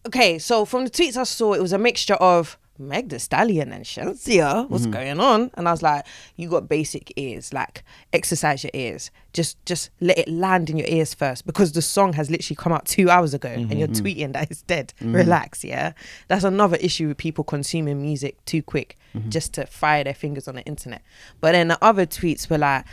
Okay, 0.05 0.37
so 0.37 0.65
from 0.65 0.83
the 0.83 0.89
tweets 0.89 1.17
I 1.17 1.23
saw, 1.23 1.53
it 1.53 1.61
was 1.61 1.73
a 1.73 1.77
mixture 1.77 2.15
of 2.15 2.57
Meg 2.79 3.09
Thee 3.09 3.19
Stallion 3.19 3.71
and 3.71 3.85
Shenseea. 3.85 4.69
What's 4.69 4.83
mm-hmm. 4.83 4.91
going 4.91 5.19
on? 5.19 5.51
And 5.55 5.67
I 5.67 5.71
was 5.71 5.81
like, 5.81 6.05
you 6.35 6.49
got 6.49 6.67
basic 6.67 7.13
ears. 7.15 7.53
Like, 7.53 7.83
exercise 8.13 8.63
your 8.63 8.71
ears. 8.73 9.11
Just, 9.33 9.63
just 9.65 9.89
let 9.99 10.17
it 10.17 10.27
land 10.27 10.69
in 10.69 10.77
your 10.77 10.87
ears 10.87 11.13
first, 11.13 11.45
because 11.45 11.71
the 11.73 11.81
song 11.81 12.13
has 12.13 12.29
literally 12.31 12.55
come 12.55 12.73
out 12.73 12.85
two 12.85 13.09
hours 13.09 13.33
ago, 13.33 13.49
and 13.49 13.69
mm-hmm. 13.69 13.77
you're 13.77 13.87
mm-hmm. 13.87 14.05
tweeting 14.05 14.33
that 14.33 14.49
it's 14.49 14.63
dead. 14.63 14.93
Relax, 15.01 15.63
yeah. 15.63 15.93
That's 16.27 16.43
another 16.43 16.77
issue 16.77 17.09
with 17.09 17.17
people 17.17 17.43
consuming 17.43 18.01
music 18.01 18.43
too 18.45 18.63
quick, 18.63 18.97
just 19.29 19.53
to 19.53 19.65
fire 19.65 20.03
their 20.03 20.13
fingers 20.13 20.47
on 20.47 20.55
the 20.55 20.63
internet. 20.63 21.01
But 21.41 21.53
then 21.53 21.67
the 21.67 21.83
other 21.83 22.05
tweets 22.05 22.49
were 22.49 22.57
like, 22.57 22.85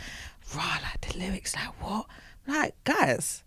raw, 0.55 0.77
like 0.83 1.01
the 1.01 1.17
lyrics, 1.17 1.55
like 1.55 1.81
what? 1.81 2.05
Like, 2.47 2.75
guys, 2.83 3.43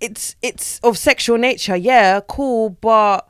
it's 0.00 0.36
it's 0.40 0.78
of 0.80 0.96
sexual 0.96 1.38
nature, 1.38 1.74
yeah, 1.74 2.20
cool, 2.28 2.70
but 2.70 3.28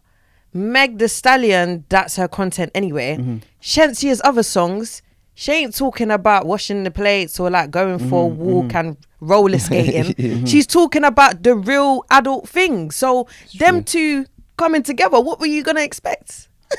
Meg 0.54 0.98
Thee 0.98 1.08
Stallion, 1.08 1.84
that's 1.88 2.16
her 2.16 2.28
content 2.28 2.70
anyway. 2.74 3.16
Mm-hmm. 3.16 3.38
Shenseea's 3.60 4.20
other 4.24 4.42
songs, 4.44 5.02
she 5.34 5.50
ain't 5.52 5.76
talking 5.76 6.10
about 6.12 6.46
washing 6.46 6.84
the 6.84 6.90
plates 6.92 7.40
or 7.40 7.50
like 7.50 7.70
going 7.70 7.98
for 7.98 8.30
Mm-hmm, 8.30 8.40
a 8.40 8.44
walk 8.44 8.74
and 8.74 8.96
roller 9.20 9.58
skating. 9.68 10.46
She's 10.46 10.66
talking 10.66 11.02
about 11.04 11.42
the 11.42 11.56
real 11.56 12.04
adult 12.10 12.48
thing. 12.48 12.92
So 12.92 13.26
them 13.58 13.82
two 13.82 14.26
coming 14.56 14.84
together, 14.84 15.20
what 15.20 15.40
were 15.40 15.46
you 15.46 15.62
gonna 15.62 15.82
expect? 15.82 16.48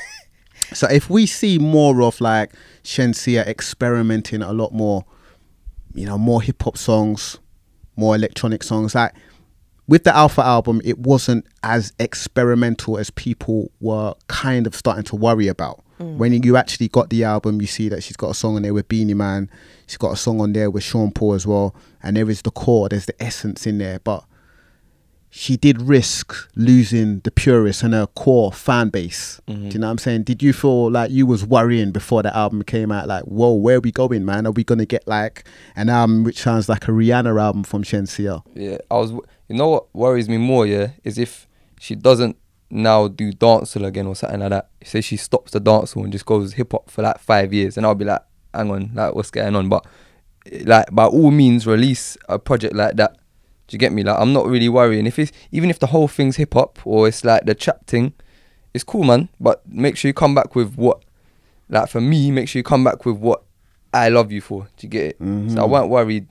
So 0.72 0.88
if 0.88 1.08
we 1.08 1.26
see 1.26 1.58
more 1.58 2.02
of 2.02 2.20
like 2.20 2.52
Shenseea 2.82 3.46
experimenting 3.46 4.42
a 4.42 4.52
lot 4.52 4.72
more, 4.72 5.04
you 5.94 6.06
know, 6.06 6.18
more 6.18 6.42
hip 6.42 6.60
hop 6.60 6.76
songs, 6.76 7.38
more 7.94 8.16
electronic 8.16 8.64
songs, 8.64 8.92
like 8.92 9.14
with 9.88 10.04
the 10.04 10.14
Alpha 10.14 10.42
album, 10.42 10.80
it 10.84 10.98
wasn't 10.98 11.46
as 11.62 11.92
experimental 11.98 12.98
as 12.98 13.10
people 13.10 13.70
were 13.80 14.14
kind 14.28 14.66
of 14.66 14.74
starting 14.74 15.04
to 15.04 15.16
worry 15.16 15.48
about. 15.48 15.82
Mm. 16.00 16.16
When 16.16 16.42
you 16.42 16.56
actually 16.56 16.88
got 16.88 17.10
the 17.10 17.24
album, 17.24 17.60
you 17.60 17.66
see 17.66 17.88
that 17.88 18.02
she's 18.02 18.16
got 18.16 18.30
a 18.30 18.34
song 18.34 18.56
on 18.56 18.62
there 18.62 18.74
with 18.74 18.88
Beenie 18.88 19.14
Man, 19.14 19.50
she's 19.86 19.96
got 19.96 20.12
a 20.12 20.16
song 20.16 20.40
on 20.40 20.52
there 20.52 20.70
with 20.70 20.82
Sean 20.82 21.10
Paul 21.10 21.34
as 21.34 21.46
well, 21.46 21.74
and 22.02 22.16
there 22.16 22.28
is 22.28 22.42
the 22.42 22.50
core, 22.50 22.88
there's 22.88 23.06
the 23.06 23.22
essence 23.22 23.66
in 23.66 23.78
there, 23.78 24.00
but 24.00 24.24
she 25.30 25.56
did 25.56 25.82
risk 25.82 26.34
losing 26.56 27.20
the 27.20 27.30
purists 27.30 27.82
and 27.82 27.92
her 27.92 28.06
core 28.06 28.50
fan 28.52 28.88
base. 28.88 29.38
Do 29.46 29.52
mm-hmm. 29.52 29.68
you 29.70 29.78
know 29.78 29.88
what 29.88 29.92
I'm 29.92 29.98
saying? 29.98 30.22
Did 30.22 30.42
you 30.42 30.54
feel 30.54 30.90
like 30.90 31.10
you 31.10 31.26
was 31.26 31.44
worrying 31.44 31.92
before 31.92 32.22
the 32.22 32.34
album 32.34 32.62
came 32.62 32.90
out? 32.90 33.06
Like, 33.06 33.24
whoa, 33.24 33.52
where 33.52 33.76
are 33.76 33.80
we 33.80 33.92
going, 33.92 34.24
man? 34.24 34.46
Are 34.46 34.52
we 34.52 34.64
gonna 34.64 34.86
get 34.86 35.06
like 35.06 35.44
an 35.76 35.90
album 35.90 36.24
which 36.24 36.38
sounds 36.38 36.70
like 36.70 36.88
a 36.88 36.90
Rihanna 36.90 37.38
album 37.38 37.64
from 37.64 37.82
Shenseea? 37.82 38.42
Yeah, 38.54 38.78
I 38.90 38.94
was. 38.94 39.12
You 39.48 39.56
know 39.56 39.68
what 39.68 39.94
worries 39.94 40.28
me 40.28 40.38
more? 40.38 40.66
Yeah, 40.66 40.88
is 41.04 41.18
if 41.18 41.46
she 41.78 41.94
doesn't 41.94 42.36
now 42.70 43.08
do 43.08 43.32
dancehall 43.32 43.86
again 43.86 44.06
or 44.06 44.16
something 44.16 44.40
like 44.40 44.50
that. 44.50 44.70
Say 44.84 45.00
she 45.00 45.16
stops 45.16 45.52
the 45.52 45.60
dancehall 45.60 46.04
and 46.04 46.12
just 46.12 46.26
goes 46.26 46.54
hip 46.54 46.72
hop 46.72 46.90
for 46.90 47.02
like 47.02 47.18
five 47.18 47.52
years, 47.52 47.76
and 47.76 47.86
I'll 47.86 47.94
be 47.94 48.04
like, 48.04 48.22
hang 48.52 48.70
on, 48.70 48.90
like 48.94 49.14
what's 49.14 49.30
going 49.30 49.54
on? 49.54 49.68
But 49.68 49.86
like 50.62 50.86
by 50.92 51.06
all 51.06 51.30
means, 51.30 51.66
release 51.66 52.16
a 52.28 52.38
project 52.38 52.74
like 52.74 52.96
that. 52.96 53.16
Do 53.68 53.74
you 53.74 53.78
get 53.78 53.92
me? 53.92 54.02
Like 54.02 54.18
I'm 54.18 54.32
not 54.32 54.46
really 54.46 54.68
worrying 54.68 55.06
if 55.06 55.18
it's 55.18 55.32
even 55.50 55.70
if 55.70 55.78
the 55.78 55.88
whole 55.88 56.08
thing's 56.08 56.36
hip 56.36 56.54
hop 56.54 56.78
or 56.84 57.08
it's 57.08 57.24
like 57.24 57.46
the 57.46 57.54
trap 57.54 57.86
thing, 57.86 58.12
it's 58.74 58.84
cool, 58.84 59.04
man. 59.04 59.28
But 59.40 59.66
make 59.68 59.96
sure 59.96 60.08
you 60.08 60.14
come 60.14 60.34
back 60.34 60.54
with 60.54 60.76
what, 60.76 61.02
like 61.68 61.88
for 61.88 62.00
me, 62.00 62.30
make 62.30 62.48
sure 62.48 62.60
you 62.60 62.64
come 62.64 62.84
back 62.84 63.04
with 63.04 63.16
what 63.16 63.42
I 63.92 64.08
love 64.08 64.30
you 64.30 64.40
for. 64.40 64.68
Do 64.76 64.86
you 64.86 64.88
get 64.88 65.04
it? 65.04 65.16
So 65.18 65.24
I 65.24 65.26
mm-hmm. 65.26 65.70
weren't 65.70 65.88
worried. 65.88 66.28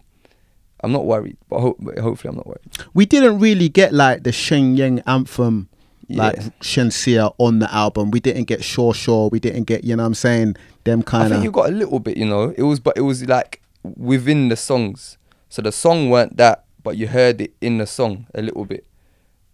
I'm 0.85 0.91
not 0.91 1.05
worried, 1.05 1.37
but, 1.49 1.59
ho- 1.59 1.75
but 1.79 1.97
hopefully 1.99 2.29
I'm 2.29 2.35
not 2.37 2.47
worried. 2.47 2.61
We 2.93 3.05
didn't 3.05 3.39
really 3.39 3.69
get 3.69 3.93
like 3.93 4.23
the 4.23 4.31
Shenyeng 4.31 5.01
anthem, 5.05 5.67
like 6.09 6.35
Yeah. 6.37 6.49
Shenseea 6.61 7.33
on 7.37 7.59
the 7.59 7.73
album. 7.73 8.11
We 8.11 8.19
didn't 8.19 8.45
get 8.45 8.63
Shaw 8.63 8.93
Shaw. 8.93 9.27
We 9.29 9.39
didn't 9.39 9.63
get, 9.63 9.83
you 9.83 9.95
know 9.95 10.03
what 10.03 10.07
I'm 10.07 10.13
saying, 10.15 10.55
them 10.83 10.99
I 10.99 11.03
kind 11.03 11.29
think 11.29 11.37
of. 11.39 11.43
you 11.43 11.51
got 11.51 11.69
a 11.69 11.73
little 11.73 11.99
bit, 11.99 12.15
you 12.17 12.25
know. 12.25 12.53
It 12.57 12.63
was, 12.63 12.79
but 12.79 12.95
it 12.97 13.01
was 13.01 13.25
like 13.27 13.61
within 13.83 14.49
the 14.49 14.55
songs. 14.55 15.17
So 15.49 15.61
the 15.61 15.71
song 15.71 16.09
weren't 16.09 16.37
that, 16.37 16.65
but 16.83 16.97
you 16.97 17.07
heard 17.07 17.41
it 17.41 17.53
in 17.61 17.77
the 17.79 17.87
song 17.87 18.27
a 18.35 18.41
little 18.41 18.65
bit. 18.65 18.85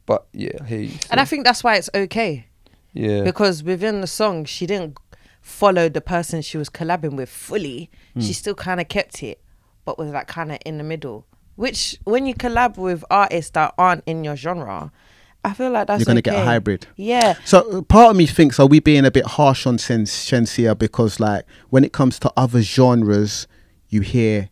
But 0.05 0.25
yeah, 0.33 0.51
I 0.61 0.65
hear 0.65 0.79
you. 0.81 0.97
And 1.09 1.19
I 1.21 1.25
think 1.25 1.45
that's 1.45 1.63
why 1.63 1.75
it's 1.77 1.89
okay. 1.95 2.47
yeah, 2.93 3.23
because 3.23 3.63
within 3.63 4.01
the 4.01 4.07
song 4.07 4.43
she 4.45 4.65
didn't 4.65 4.97
follow 5.41 5.87
the 5.89 6.01
person 6.01 6.41
she 6.41 6.57
was 6.57 6.69
collabing 6.69 7.15
with 7.15 7.29
fully 7.29 7.89
Hmm. 8.13 8.19
she 8.21 8.33
still 8.33 8.53
kind 8.53 8.79
of 8.81 8.87
kept 8.89 9.23
it 9.23 9.39
but 9.85 9.97
was 9.97 10.11
like 10.11 10.27
kind 10.27 10.51
of 10.51 10.57
in 10.65 10.77
the 10.77 10.83
middle 10.83 11.25
which 11.55 11.97
when 12.05 12.25
you 12.25 12.33
collab 12.33 12.77
with 12.77 13.03
artists 13.11 13.51
that 13.51 13.73
aren't 13.77 14.03
in 14.05 14.23
your 14.23 14.35
genre 14.35 14.91
i 15.43 15.53
feel 15.53 15.71
like 15.71 15.87
that's 15.87 15.99
You're 15.99 16.05
gonna 16.05 16.21
get 16.21 16.35
a 16.35 16.45
hybrid. 16.45 16.87
yeah 16.95 17.33
So 17.45 17.59
uh, 17.79 17.81
part 17.81 18.11
of 18.11 18.15
me 18.15 18.25
thinks, 18.27 18.59
are 18.59 18.67
we 18.67 18.79
being 18.79 19.05
a 19.05 19.11
bit 19.11 19.25
harsh 19.25 19.65
on 19.65 19.77
Sen- 19.79 20.05
Shenseea 20.05 20.77
because, 20.77 21.19
like, 21.19 21.45
when 21.71 21.83
it 21.83 21.91
comes 21.93 22.19
to 22.19 22.31
other 22.37 22.61
genres, 22.61 23.47
you 23.89 24.01
hear 24.01 24.49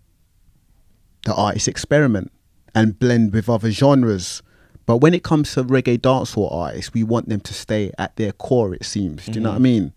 the 1.26 1.34
artists 1.36 1.68
experiment 1.68 2.32
and 2.74 2.98
blend 2.98 3.34
with 3.34 3.50
other 3.50 3.70
genres. 3.72 4.42
But 4.88 4.98
when 4.98 5.14
it 5.14 5.24
comes 5.24 5.54
to 5.54 5.64
reggae 5.64 6.00
dancehall 6.00 6.52
artists, 6.52 6.92
we 6.94 7.04
want 7.04 7.30
them 7.30 7.42
to 7.42 7.54
stay 7.54 7.92
at 8.00 8.16
their 8.16 8.32
core. 8.32 8.74
It 8.74 8.84
seems. 8.86 9.26
Do 9.26 9.34
you 9.34 9.42
know 9.42 9.50
what 9.50 9.58
I 9.58 9.60
mean? 9.60 9.94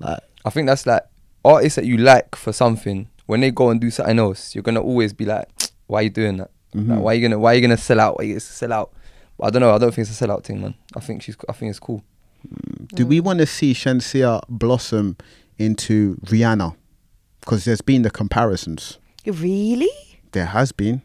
Like, 0.00 0.20
I 0.44 0.50
think 0.50 0.66
that's 0.66 0.86
like 0.86 1.04
artists 1.44 1.76
that 1.76 1.86
you 1.86 1.96
like 1.96 2.36
for 2.36 2.52
something. 2.52 3.08
When 3.26 3.40
they 3.40 3.50
go 3.50 3.70
and 3.70 3.80
do 3.80 3.90
something 3.90 4.18
else, 4.18 4.54
you're 4.54 4.62
gonna 4.62 4.82
always 4.82 5.12
be 5.12 5.24
like, 5.24 5.48
"Why 5.86 6.00
are 6.00 6.02
you 6.04 6.10
doing 6.10 6.38
that? 6.38 6.50
Mm-hmm. 6.74 6.92
Like, 6.92 7.00
why 7.00 7.12
are 7.12 7.14
you 7.14 7.22
gonna 7.22 7.38
Why 7.38 7.52
are 7.52 7.54
you 7.56 7.60
gonna 7.60 7.76
sell 7.76 8.00
out? 8.00 8.18
Why 8.18 8.24
are 8.24 8.26
you 8.26 8.34
gonna 8.34 8.40
sell 8.40 8.72
out?" 8.72 8.92
But 9.38 9.46
I 9.46 9.50
don't 9.50 9.60
know. 9.60 9.74
I 9.74 9.78
don't 9.78 9.94
think 9.94 10.08
it's 10.08 10.20
a 10.20 10.26
sellout 10.26 10.44
thing, 10.44 10.60
man. 10.60 10.74
I 10.94 11.00
think 11.00 11.22
she's. 11.22 11.36
I 11.48 11.52
think 11.52 11.70
it's 11.70 11.78
cool. 11.78 12.02
Mm. 12.46 12.88
do 12.94 13.06
we 13.06 13.20
mm. 13.20 13.24
want 13.24 13.38
to 13.40 13.46
see 13.46 13.72
Shenseea 13.72 14.42
blossom 14.48 15.16
into 15.58 16.16
Rihanna? 16.26 16.76
Because 17.40 17.64
there's 17.64 17.80
been 17.80 18.02
the 18.02 18.10
comparisons. 18.10 18.98
really 19.24 19.90
There 20.32 20.46
has 20.46 20.72
been, 20.72 21.02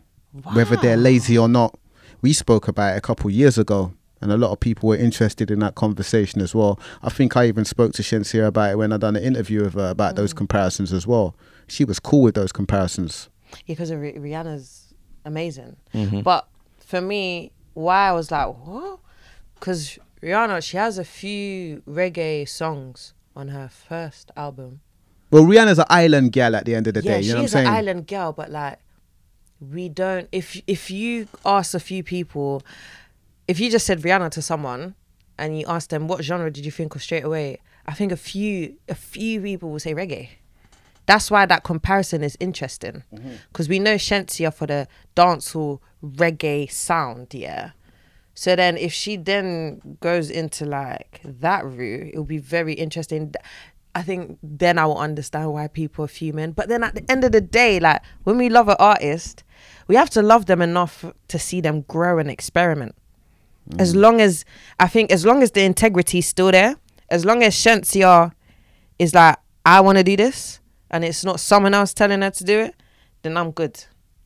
whether 0.54 0.76
they're 0.76 0.98
lazy 0.98 1.38
or 1.38 1.48
not. 1.48 1.78
We 2.22 2.34
spoke 2.34 2.68
about 2.68 2.96
it 2.96 2.98
a 2.98 3.02
couple 3.02 3.30
years 3.30 3.58
ago, 3.58 3.94
and 4.22 4.32
a 4.32 4.38
lot 4.38 4.52
of 4.52 4.60
people 4.60 4.90
were 4.90 4.96
interested 4.96 5.50
in 5.50 5.60
that 5.60 5.76
conversation 5.76 6.42
as 6.42 6.54
well. 6.54 6.80
I 7.02 7.10
think 7.10 7.36
I 7.36 7.48
even 7.48 7.66
spoke 7.66 7.94
to 7.94 8.04
Shenseea 8.04 8.48
about 8.48 8.72
it 8.72 8.78
when 8.78 8.92
I 8.92 8.98
done 8.98 9.16
an 9.16 9.24
interview 9.24 9.64
with 9.64 9.74
her 9.74 9.90
about 9.90 10.16
those 10.16 10.34
mm. 10.34 10.38
comparisons 10.38 10.94
as 10.94 11.06
well. 11.08 11.36
She 11.72 11.86
was 11.86 12.00
cool 12.00 12.22
with 12.22 12.36
those 12.36 12.52
comparisons. 12.52 13.30
because 13.68 13.90
of 13.92 14.00
rihanna's 14.00 14.94
amazing. 15.26 15.76
Mhm. 15.94 16.24
But 16.24 16.48
for 16.80 17.02
me, 17.02 17.52
why 17.74 18.10
I 18.10 18.12
was 18.14 18.32
like, 18.32 18.48
what? 18.66 19.00
Because 19.56 19.98
Rihanna, 20.22 20.62
she 20.64 20.78
has 20.78 20.98
a 20.98 21.04
few 21.04 21.82
reggae 21.88 22.48
songs 22.48 23.14
on 23.36 23.48
her 23.50 23.68
first 23.70 24.32
album. 24.38 24.82
Well, 25.32 25.44
Rihanna's 25.44 25.80
an 25.80 25.86
island 25.90 26.32
gal 26.34 26.56
at 26.56 26.66
the 26.66 26.76
end 26.76 26.88
of 26.88 26.94
the 26.94 27.02
yeah, 27.02 27.14
day. 27.18 27.22
she 27.22 27.28
You 27.30 27.34
know 27.34 27.38
what 27.38 27.42
I'm 27.42 27.46
is 27.46 27.52
saying? 27.54 27.68
an 27.68 27.74
island 27.74 28.08
girl, 28.08 28.32
but 28.34 28.50
like, 28.52 28.78
we 29.60 29.90
don't. 29.90 30.28
If 30.32 30.62
if 30.68 30.90
you 30.92 31.28
ask 31.46 31.74
a 31.74 31.80
few 31.80 32.04
people, 32.04 32.62
if 33.48 33.60
you 33.60 33.70
just 33.72 33.86
said 33.86 34.02
Rihanna 34.02 34.30
to 34.32 34.42
someone 34.42 34.96
and 35.38 35.58
you 35.60 35.66
ask 35.68 35.90
them 35.90 36.08
what 36.08 36.24
genre 36.24 36.52
did 36.52 36.66
you 36.66 36.72
think 36.72 36.96
of 36.96 37.02
straight 37.04 37.24
away, 37.24 37.60
I 37.88 37.94
think 37.94 38.12
a 38.12 38.18
few 38.18 38.76
a 38.90 38.96
few 38.96 39.42
people 39.42 39.70
will 39.72 39.80
say 39.80 39.94
reggae. 39.94 40.30
That's 41.06 41.32
why 41.32 41.46
that 41.46 41.64
comparison 41.64 42.24
is 42.24 42.38
interesting 42.40 43.04
mm-hmm. 43.14 43.34
because 43.50 43.68
we 43.68 43.80
know 43.80 43.96
Shenseea 43.96 44.54
for 44.54 44.68
the 44.68 44.88
dancehall 45.16 45.80
reggae 46.04 46.72
sound, 46.72 47.34
yeah. 47.34 47.72
So 48.34 48.56
then, 48.56 48.78
if 48.78 48.94
she 48.94 49.18
then 49.18 49.98
goes 50.00 50.30
into 50.30 50.66
like 50.66 51.20
that 51.24 51.66
route, 51.66 52.10
it'll 52.10 52.24
be 52.24 52.38
very 52.38 52.74
interesting. 52.74 53.34
I 53.94 54.04
think 54.04 54.40
then 54.42 54.78
I 54.78 54.86
will 54.86 54.98
understand 54.98 55.52
why 55.52 55.68
people 55.68 56.06
are 56.06 56.08
fuming. 56.08 56.54
But 56.54 56.70
then 56.70 56.84
at 56.84 56.96
the 56.96 57.04
end 57.12 57.24
of 57.26 57.34
the 57.34 57.42
day, 57.42 57.80
like 57.80 58.02
when 58.24 58.38
we 58.38 58.48
love 58.48 58.70
an 58.70 58.78
artist, 58.80 59.44
we 59.88 59.96
have 59.96 60.10
to 60.12 60.22
love 60.22 60.46
them 60.46 60.62
enough 60.62 61.06
to 61.28 61.38
see 61.38 61.60
them 61.60 61.82
grow 61.82 62.18
and 62.18 62.32
experiment. 62.32 62.96
As 63.78 63.94
mm. 63.94 64.00
long 64.00 64.22
as 64.22 64.46
I 64.80 64.88
think, 64.88 65.12
as 65.12 65.26
long 65.26 65.44
as 65.44 65.52
the 65.52 65.64
integrity 65.64 66.20
is 66.20 66.28
still 66.28 66.52
there, 66.52 66.78
as 67.10 67.26
long 67.26 67.44
as 67.44 67.54
Shenseea 67.54 68.32
is 68.98 69.14
like, 69.14 69.38
I 69.66 69.82
want 69.82 69.98
to 69.98 70.04
do 70.04 70.16
this, 70.16 70.61
and 70.92 71.04
it's 71.04 71.24
not 71.26 71.40
someone 71.40 71.74
else 71.74 71.94
telling 71.94 72.22
her 72.22 72.30
to 72.30 72.44
do 72.44 72.60
it, 72.60 72.76
then 73.24 73.38
I'm 73.38 73.52
good. 73.52 73.84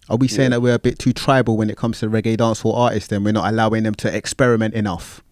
Are 0.10 0.17
we 0.17 0.28
saying 0.28 0.51
that 0.51 0.62
we're 0.62 0.75
a 0.75 0.80
bit 0.80 0.99
too 0.99 1.13
tribal 1.13 1.58
when 1.58 1.69
it 1.69 1.78
comes 1.78 1.99
to 1.99 2.08
reggae 2.10 2.38
dancehall 2.38 2.75
artists? 2.75 3.10
Then 3.10 3.23
we're 3.23 3.32
not 3.32 3.51
allowing 3.51 3.84
them 3.84 3.95
to 3.95 4.15
experiment 4.15 4.73
enough. 4.75 5.23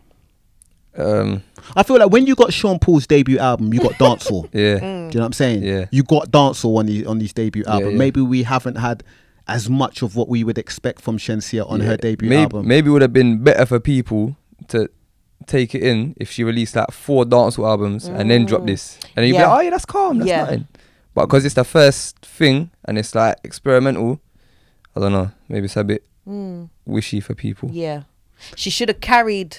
Um, 0.97 1.43
I 1.75 1.83
feel 1.83 1.97
like 1.97 2.11
when 2.11 2.25
you 2.27 2.35
got 2.35 2.53
Sean 2.53 2.79
Paul's 2.79 3.07
debut 3.07 3.37
album, 3.39 3.73
you 3.73 3.79
got 3.79 3.93
dancehall. 3.93 4.49
yeah. 4.53 4.75
Mm. 4.79 4.79
Do 4.79 4.85
you 4.85 5.19
know 5.19 5.19
what 5.21 5.25
I'm 5.25 5.33
saying? 5.33 5.63
Yeah. 5.63 5.85
You 5.91 6.03
got 6.03 6.31
dancehall 6.31 6.77
on 6.77 6.85
the 6.87 7.05
on 7.05 7.19
his 7.19 7.33
debut 7.33 7.63
album. 7.65 7.91
yeah. 7.91 7.97
Maybe 7.97 8.21
we 8.21 8.43
haven't 8.43 8.75
had 8.75 9.03
as 9.47 9.69
much 9.69 10.01
of 10.01 10.15
what 10.15 10.29
we 10.29 10.43
would 10.43 10.57
expect 10.57 11.01
from 11.01 11.17
Shenseea 11.17 11.69
on 11.69 11.81
her 11.81 11.97
debut 11.97 12.29
maybe, 12.29 12.41
album. 12.43 12.67
Maybe 12.67 12.87
it 12.89 12.91
would 12.91 13.01
have 13.01 13.13
been 13.13 13.43
better 13.43 13.65
for 13.65 13.79
people 13.79 14.37
to 14.69 14.89
take 15.45 15.75
it 15.75 15.83
in 15.83 16.15
if 16.17 16.31
she 16.31 16.43
released 16.43 16.75
like 16.75 16.91
four 16.91 17.25
dancehall 17.25 17.67
albums 17.67 18.05
and 18.07 18.31
then 18.31 18.45
drop 18.45 18.65
this. 18.65 18.97
And 19.15 19.23
then 19.23 19.25
you'd 19.27 19.33
be 19.33 19.43
like, 19.43 19.57
oh 19.57 19.61
yeah, 19.61 19.69
that's 19.71 19.85
calm, 19.85 20.19
that's 20.19 20.29
Yeah. 20.29 20.41
nothing. 20.43 20.67
But 21.13 21.25
because 21.27 21.45
it's 21.45 21.55
the 21.55 21.63
first 21.63 22.19
thing 22.25 22.71
and 22.85 22.97
it's 22.97 23.13
like 23.15 23.37
experimental, 23.43 24.19
I 24.95 24.99
don't 24.99 25.11
know. 25.11 25.31
Maybe 25.49 25.65
it's 25.65 25.77
a 25.77 25.83
bit 25.83 26.03
Mm. 26.27 26.69
wishy 26.85 27.19
for 27.19 27.35
people. 27.35 27.69
Yeah, 27.71 28.03
she 28.55 28.69
should 28.69 28.87
have 28.89 29.01
carried 29.01 29.57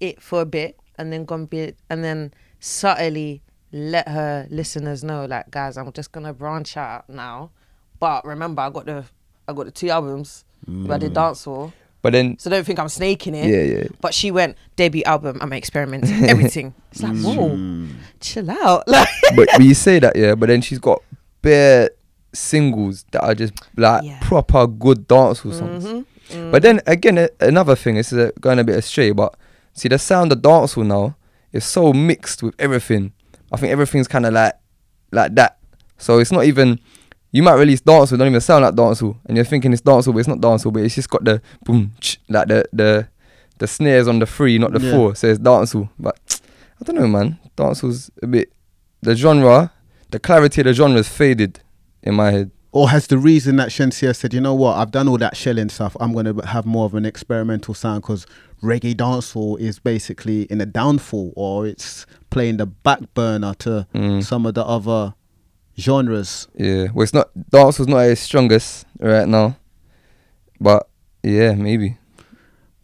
it 0.00 0.20
for 0.22 0.42
a 0.42 0.46
bit 0.46 0.78
and 0.98 1.10
then 1.12 1.24
gone 1.24 1.46
bit 1.46 1.78
and 1.88 2.04
then 2.04 2.34
subtly 2.60 3.42
let 3.72 4.06
her 4.08 4.46
listeners 4.50 5.02
know, 5.02 5.24
like, 5.24 5.50
guys, 5.50 5.76
I'm 5.78 5.90
just 5.92 6.12
gonna 6.12 6.32
branch 6.34 6.76
out 6.76 7.08
now. 7.08 7.50
But 7.98 8.24
remember, 8.26 8.60
I 8.62 8.70
got 8.70 8.84
the 8.86 9.04
I 9.48 9.52
got 9.54 9.64
the 9.66 9.70
two 9.72 9.88
albums. 9.90 10.44
I 10.68 10.98
did 10.98 11.14
dancehall, 11.14 11.72
But 12.06 12.12
then, 12.12 12.38
so 12.38 12.50
don't 12.50 12.62
think 12.64 12.78
I'm 12.78 12.88
snaking 12.88 13.34
it. 13.34 13.48
yeah, 13.50 13.78
yeah. 13.78 13.88
But 14.00 14.14
she 14.14 14.30
went 14.30 14.56
debut 14.76 15.02
album. 15.04 15.38
I'm 15.40 15.52
experimenting 15.52 16.24
everything. 16.32 16.72
It's 16.92 17.02
like, 17.02 17.16
whoa, 17.18 17.88
chill 18.20 18.48
out. 18.48 18.84
Like, 18.94 19.08
but, 19.34 19.48
but 19.56 19.64
you 19.64 19.74
say 19.74 19.98
that, 19.98 20.14
yeah. 20.14 20.36
But 20.36 20.46
then 20.50 20.60
she's 20.60 20.78
got 20.78 21.02
bare 21.42 21.90
singles 22.32 23.04
that 23.10 23.22
are 23.24 23.34
just 23.34 23.54
like 23.76 24.04
Yeah. 24.04 24.20
proper 24.22 24.68
good 24.68 25.08
dancehall 25.08 25.52
songs. 25.58 25.84
Mhm. 25.84 26.52
But 26.52 26.62
then 26.62 26.80
again, 26.86 27.18
a- 27.18 27.30
another 27.40 27.74
thing 27.74 27.96
this 27.96 28.12
is 28.12 28.18
uh, 28.18 28.30
going 28.40 28.60
a 28.60 28.64
bit 28.64 28.76
astray. 28.76 29.10
But 29.10 29.34
see, 29.72 29.88
the 29.88 29.98
sound 29.98 30.30
of 30.30 30.38
dancehall 30.42 30.86
now 30.86 31.16
is 31.52 31.64
so 31.64 31.92
mixed 31.92 32.40
with 32.44 32.54
everything. 32.60 33.12
I 33.52 33.56
think 33.56 33.72
everything's 33.72 34.06
kind 34.06 34.26
of 34.26 34.32
like 34.32 34.54
like 35.10 35.34
that. 35.34 35.58
So 35.98 36.20
it's 36.20 36.30
not 36.30 36.44
even. 36.44 36.78
You 37.36 37.42
might 37.42 37.54
release 37.54 37.80
dancehall, 37.82 38.18
don't 38.18 38.28
even 38.28 38.40
sound 38.40 38.64
like 38.64 38.74
dancehall, 38.74 39.16
and 39.26 39.36
you're 39.36 39.44
thinking 39.44 39.72
it's 39.74 39.82
dancehall, 39.82 40.12
but 40.14 40.20
it's 40.20 40.28
not 40.34 40.38
dancehall. 40.40 40.72
But 40.72 40.82
it's 40.84 40.94
just 40.94 41.10
got 41.10 41.22
the 41.24 41.42
boom, 41.64 41.92
ch, 42.00 42.18
like 42.28 42.48
the 42.48 42.64
the 42.72 43.08
the 43.58 43.66
snares 43.66 44.08
on 44.08 44.18
the 44.20 44.26
three, 44.26 44.56
not 44.58 44.72
the 44.72 44.80
Yeah. 44.80 44.92
four. 44.92 45.14
So 45.14 45.28
it's 45.28 45.38
dancehall. 45.38 45.88
But 45.98 46.40
I 46.80 46.84
don't 46.84 46.96
know, 46.96 47.06
man. 47.08 47.38
Dancehall's 47.56 48.10
a 48.22 48.26
bit 48.26 48.48
the 49.02 49.14
genre, 49.14 49.70
the 50.10 50.18
clarity 50.18 50.60
of 50.62 50.66
the 50.66 50.72
genre 50.72 50.98
is 50.98 51.08
faded 51.08 51.60
in 52.02 52.14
my 52.14 52.30
head. 52.30 52.50
Or 52.72 52.90
has 52.90 53.06
the 53.06 53.16
reason 53.18 53.56
that 53.56 53.68
Shenseea 53.70 54.14
said, 54.14 54.34
you 54.34 54.40
know 54.40 54.54
what, 54.54 54.76
I've 54.76 54.90
done 54.90 55.08
all 55.08 55.16
that 55.18 55.34
shelling 55.36 55.70
stuff, 55.70 55.96
I'm 56.00 56.12
going 56.12 56.26
to 56.26 56.46
have 56.46 56.66
more 56.66 56.84
of 56.84 56.94
an 56.94 57.06
experimental 57.06 57.72
sound 57.72 58.02
because 58.02 58.26
reggae 58.62 58.94
dancehall 58.94 59.58
is 59.58 59.78
basically 59.78 60.42
in 60.52 60.60
a 60.60 60.66
downfall 60.66 61.32
or 61.36 61.66
it's 61.66 62.04
playing 62.30 62.58
the 62.58 62.66
back 62.66 63.00
burner 63.14 63.54
to 63.60 63.86
Mm. 63.94 64.22
some 64.22 64.44
of 64.44 64.52
the 64.54 64.64
other 64.64 65.14
genres. 65.78 66.48
Yeah, 66.54 66.88
well, 66.92 67.04
it's 67.04 67.14
not 67.14 67.30
dancehall's 67.50 67.88
not 67.88 67.98
at 67.98 68.10
its 68.10 68.20
strongest 68.20 68.86
right 68.98 69.28
now, 69.28 69.56
but 70.60 70.88
yeah, 71.22 71.54
maybe. 71.54 71.98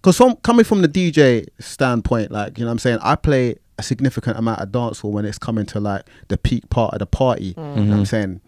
Because 0.01 0.17
from 0.17 0.37
coming 0.37 0.65
from 0.65 0.83
the 0.83 0.89
DJ 0.89 1.47
standpoint, 1.61 2.33
like, 2.33 2.59
you 2.59 2.65
know 2.65 2.69
what 2.69 2.73
I'm 2.73 2.79
saying, 2.81 2.99
I 3.03 3.15
play 3.15 3.57
a 3.79 3.83
significant 3.83 4.37
amount 4.37 4.61
of 4.61 4.71
dancehall 4.71 5.13
when 5.13 5.25
it's 5.25 5.39
coming 5.39 5.65
to 5.67 5.81
like 5.81 6.03
the 6.29 6.37
peak 6.37 6.69
part 6.71 6.93
of 6.93 6.99
the 6.99 7.07
party. 7.07 7.47
You 7.47 7.55
know 7.57 7.63
what 7.63 7.79
I'm 7.79 7.89
mm-hmm. 7.89 8.05
saying? 8.05 8.41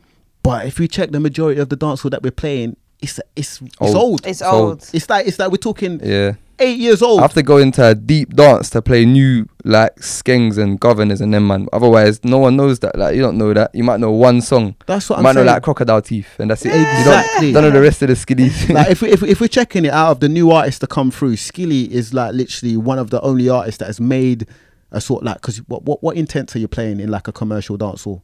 But 0.43 0.67
if 0.67 0.79
we 0.79 0.89
check 0.89 1.11
the 1.11 1.21
majority 1.21 1.61
of 1.61 1.69
the 1.69 1.77
dancehall 1.77 2.11
that 2.11 2.23
we're 2.23 2.31
playing, 2.31 2.77
it's 3.01 3.21
it's 3.37 3.61
it's 3.63 3.73
Old. 3.81 3.97
old. 3.97 4.27
it's 4.27 4.39
So- 4.41 4.51
old. 4.51 4.91
It's 4.93 5.09
like 5.09 5.27
it's 5.27 5.39
like 5.39 5.51
we're 5.51 5.57
talking 5.59 6.01
Yeah, 6.03 6.35
eight 6.59 6.79
years 6.79 7.03
old. 7.03 7.21
I 7.21 7.23
have 7.23 7.33
to 7.35 7.43
go 7.43 7.59
into 7.59 7.87
a 7.87 7.95
deep 7.95 8.35
dance 8.35 8.71
to 8.71 8.83
play 8.83 9.05
new 9.05 9.47
like 9.64 9.97
skengs 9.97 10.59
and 10.59 10.81
Govanas 10.81 11.21
and 11.21 11.33
them 11.33 11.47
man. 11.47 11.69
Otherwise, 11.73 12.23
no 12.25 12.38
one 12.38 12.57
knows 12.57 12.79
that. 12.81 12.99
Like 12.99 13.17
you 13.17 13.23
don't 13.23 13.38
know 13.38 13.53
that. 13.55 13.75
You 13.75 13.85
might 13.85 14.01
know 14.01 14.11
one 14.12 14.40
song. 14.40 14.77
That's 14.87 15.09
what 15.09 15.17
You 15.17 15.19
I'm 15.19 15.23
might 15.25 15.35
saying. 15.35 15.47
know 15.47 15.53
like 15.53 15.62
crocodile 15.62 16.03
teeth, 16.03 16.38
and 16.38 16.51
that's 16.51 16.64
it. 16.64 16.69
Exactly. 16.71 17.49
You 17.49 17.53
don't, 17.55 17.62
don't 17.64 17.73
know 17.73 17.79
the 17.81 17.85
rest 17.85 18.03
of 18.03 18.09
the 18.09 18.14
skiddies. 18.14 18.69
like 18.75 18.90
if 18.90 19.03
we, 19.03 19.11
if 19.11 19.23
we, 19.23 19.31
if 19.31 19.40
we're 19.40 19.49
checking 19.49 19.85
it 19.85 19.93
out 19.93 20.11
of 20.12 20.21
the 20.21 20.29
new 20.29 20.51
artists 20.51 20.79
to 20.81 20.87
come 20.87 21.11
through, 21.11 21.37
Skilly 21.37 21.93
is 21.93 22.12
like 22.14 22.35
literally 22.35 22.77
one 22.77 22.99
of 22.99 23.11
the 23.11 23.21
only 23.23 23.49
artists 23.49 23.79
that 23.79 23.87
has 23.87 24.01
made 24.01 24.47
a 24.93 25.01
sort 25.01 25.25
like 25.25 25.37
because 25.37 25.59
what, 25.69 25.83
what 25.83 26.03
what 26.03 26.17
Intence 26.17 26.55
are 26.55 26.59
you 26.61 26.69
playing 26.69 27.01
in 27.01 27.11
like 27.11 27.27
a 27.29 27.33
commercial 27.33 27.77
dance 27.77 28.05
hall? 28.05 28.23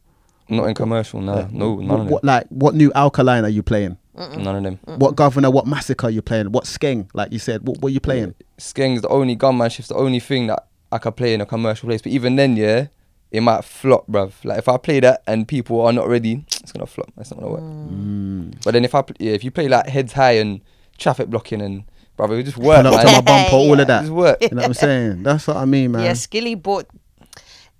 not 0.49 0.65
in 0.65 0.75
commercial, 0.75 1.21
no, 1.21 1.35
what, 1.35 1.51
none 1.53 1.61
of 1.71 1.77
them. 1.77 2.07
what 2.07 2.23
like 2.25 2.45
what 2.49 2.75
new 2.75 2.91
alkaline 2.93 3.45
are 3.45 3.49
you 3.49 3.63
playing? 3.63 3.97
None 4.15 4.55
of 4.55 4.63
them. 4.63 4.79
What 4.99 5.15
Govana? 5.15 5.51
What 5.51 5.65
Masicka 5.65 6.05
are 6.05 6.09
you 6.09 6.21
playing? 6.21 6.51
What 6.51 6.65
skeng? 6.65 7.09
Like 7.13 7.31
you 7.31 7.39
said, 7.39 7.65
what 7.67 7.81
were 7.81 7.89
you 7.89 7.99
playing? 7.99 8.35
Skeng 8.57 8.95
is 8.95 9.01
the 9.01 9.09
only 9.09 9.35
gunman 9.35 9.69
shift's 9.69 9.89
the 9.89 9.95
only 9.95 10.19
thing 10.19 10.47
that 10.47 10.67
I 10.91 10.97
can 10.97 11.13
play 11.13 11.33
in 11.33 11.41
a 11.41 11.45
commercial 11.45 11.87
place. 11.87 12.01
But 12.01 12.11
even 12.11 12.35
then, 12.35 12.57
yeah, 12.57 12.87
it 13.31 13.41
might 13.41 13.63
flop, 13.63 14.07
bruv. 14.07 14.33
Like 14.43 14.59
if 14.59 14.67
I 14.67 14.77
play 14.77 14.99
that 14.99 15.23
and 15.25 15.47
people 15.47 15.79
are 15.81 15.93
not 15.93 16.07
ready, 16.09 16.43
it's 16.61 16.71
gonna 16.71 16.85
flop. 16.85 17.09
It's 17.17 17.31
not 17.31 17.39
gonna 17.39 17.51
work. 17.51 17.61
Mm. 17.61 18.63
But 18.63 18.71
then 18.73 18.83
if 18.83 18.93
I 18.93 19.01
pl- 19.01 19.15
yeah, 19.19 19.31
if 19.33 19.43
you 19.43 19.51
play 19.51 19.67
like 19.69 19.87
heads 19.87 20.13
high 20.13 20.33
and 20.33 20.61
traffic 20.97 21.29
blocking 21.29 21.61
and 21.61 21.83
brother, 22.17 22.37
it 22.37 22.43
just 22.43 22.57
work, 22.57 22.83
Pull 22.85 22.93
up 22.93 23.01
to 23.01 23.07
my 23.07 23.21
bumper, 23.21 23.55
all 23.55 23.73
of 23.73 23.79
It 23.79 23.87
that. 23.87 24.01
just 24.01 24.11
work. 24.11 24.37
You 24.41 24.49
know 24.49 24.55
what 24.57 24.65
I'm 24.65 24.73
saying? 24.73 25.23
That's 25.23 25.47
what 25.47 25.55
I 25.57 25.65
mean, 25.65 25.93
man. 25.93 26.03
Yeah, 26.03 26.13
Skilly 26.13 26.55
bought 26.55 26.87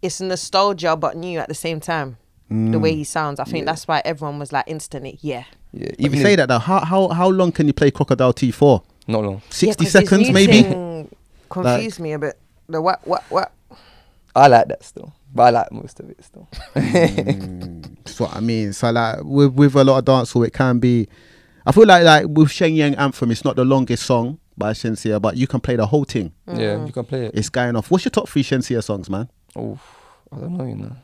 it's 0.01 0.19
nostalgia 0.21 0.95
but 0.95 1.15
new 1.17 1.39
at 1.39 1.47
the 1.49 1.53
same 1.53 1.79
time. 1.79 2.17
The 2.49 2.79
way 2.79 2.93
he 2.95 3.05
sounds, 3.05 3.39
I 3.39 3.45
think 3.45 3.65
that's 3.65 3.87
why 3.87 4.01
everyone 4.03 4.37
was 4.37 4.51
like 4.51 4.65
instantly, 4.67 5.17
yeah. 5.21 5.45
Yeah, 5.73 5.89
even 5.97 6.17
you 6.19 6.23
say 6.25 6.35
that 6.35 6.47
though. 6.47 6.59
How 6.59 6.79
how 6.83 7.07
how 7.09 7.29
long 7.29 7.51
can 7.51 7.67
you 7.67 7.73
play 7.73 7.91
Crocodile 7.91 8.33
T 8.33 8.51
for? 8.51 8.83
not 9.07 9.23
long. 9.23 9.41
Sixty 9.49 9.83
Yeah, 9.85 9.91
'cause 9.91 9.91
seconds, 9.91 10.29
maybe. 10.31 10.61
thing 10.63 11.09
confused 11.49 11.99
me 11.99 12.13
a 12.13 12.19
bit. 12.19 12.37
The 12.69 12.81
what 12.81 13.05
what 13.07 13.23
what? 13.29 13.51
I 14.35 14.47
like 14.47 14.67
that 14.69 14.83
still, 14.83 15.13
but 15.33 15.43
I 15.43 15.49
like 15.49 15.71
most 15.71 15.99
of 15.99 16.09
it 16.09 16.23
still. 16.23 16.47
That's 16.75 18.19
what 18.19 18.35
I 18.35 18.39
mean. 18.39 18.73
So 18.73 18.91
like 18.91 19.19
with 19.23 19.53
with 19.53 19.75
a 19.75 19.83
lot 19.83 19.97
of 19.99 20.05
dancehall, 20.05 20.45
it 20.47 20.53
can 20.53 20.79
be. 20.79 21.07
I 21.65 21.71
feel 21.71 21.85
like 21.85 22.03
like 22.03 22.25
with 22.27 22.49
Shenyeng 22.49 22.97
Anthem, 22.97 23.31
it's 23.31 23.45
not 23.45 23.55
the 23.55 23.65
longest 23.65 24.03
song 24.03 24.39
by 24.57 24.73
Shenseea, 24.73 25.21
but 25.21 25.37
you 25.37 25.47
can 25.47 25.59
play 25.59 25.75
the 25.75 25.85
whole 25.85 26.03
thing. 26.05 26.31
Yeah, 26.47 26.85
you 26.85 26.91
can 26.91 27.03
play 27.05 27.25
it. 27.27 27.31
It's 27.35 27.49
going 27.49 27.75
off. 27.75 27.91
What's 27.91 28.05
your 28.05 28.09
top 28.11 28.27
three 28.29 28.43
Shenseea 28.43 28.83
songs, 28.83 29.09
man? 29.09 29.29
Oh, 29.55 29.77
I 30.31 30.37
don't 30.39 30.57
know, 30.57 30.65
you 30.65 30.75
know. 30.75 30.95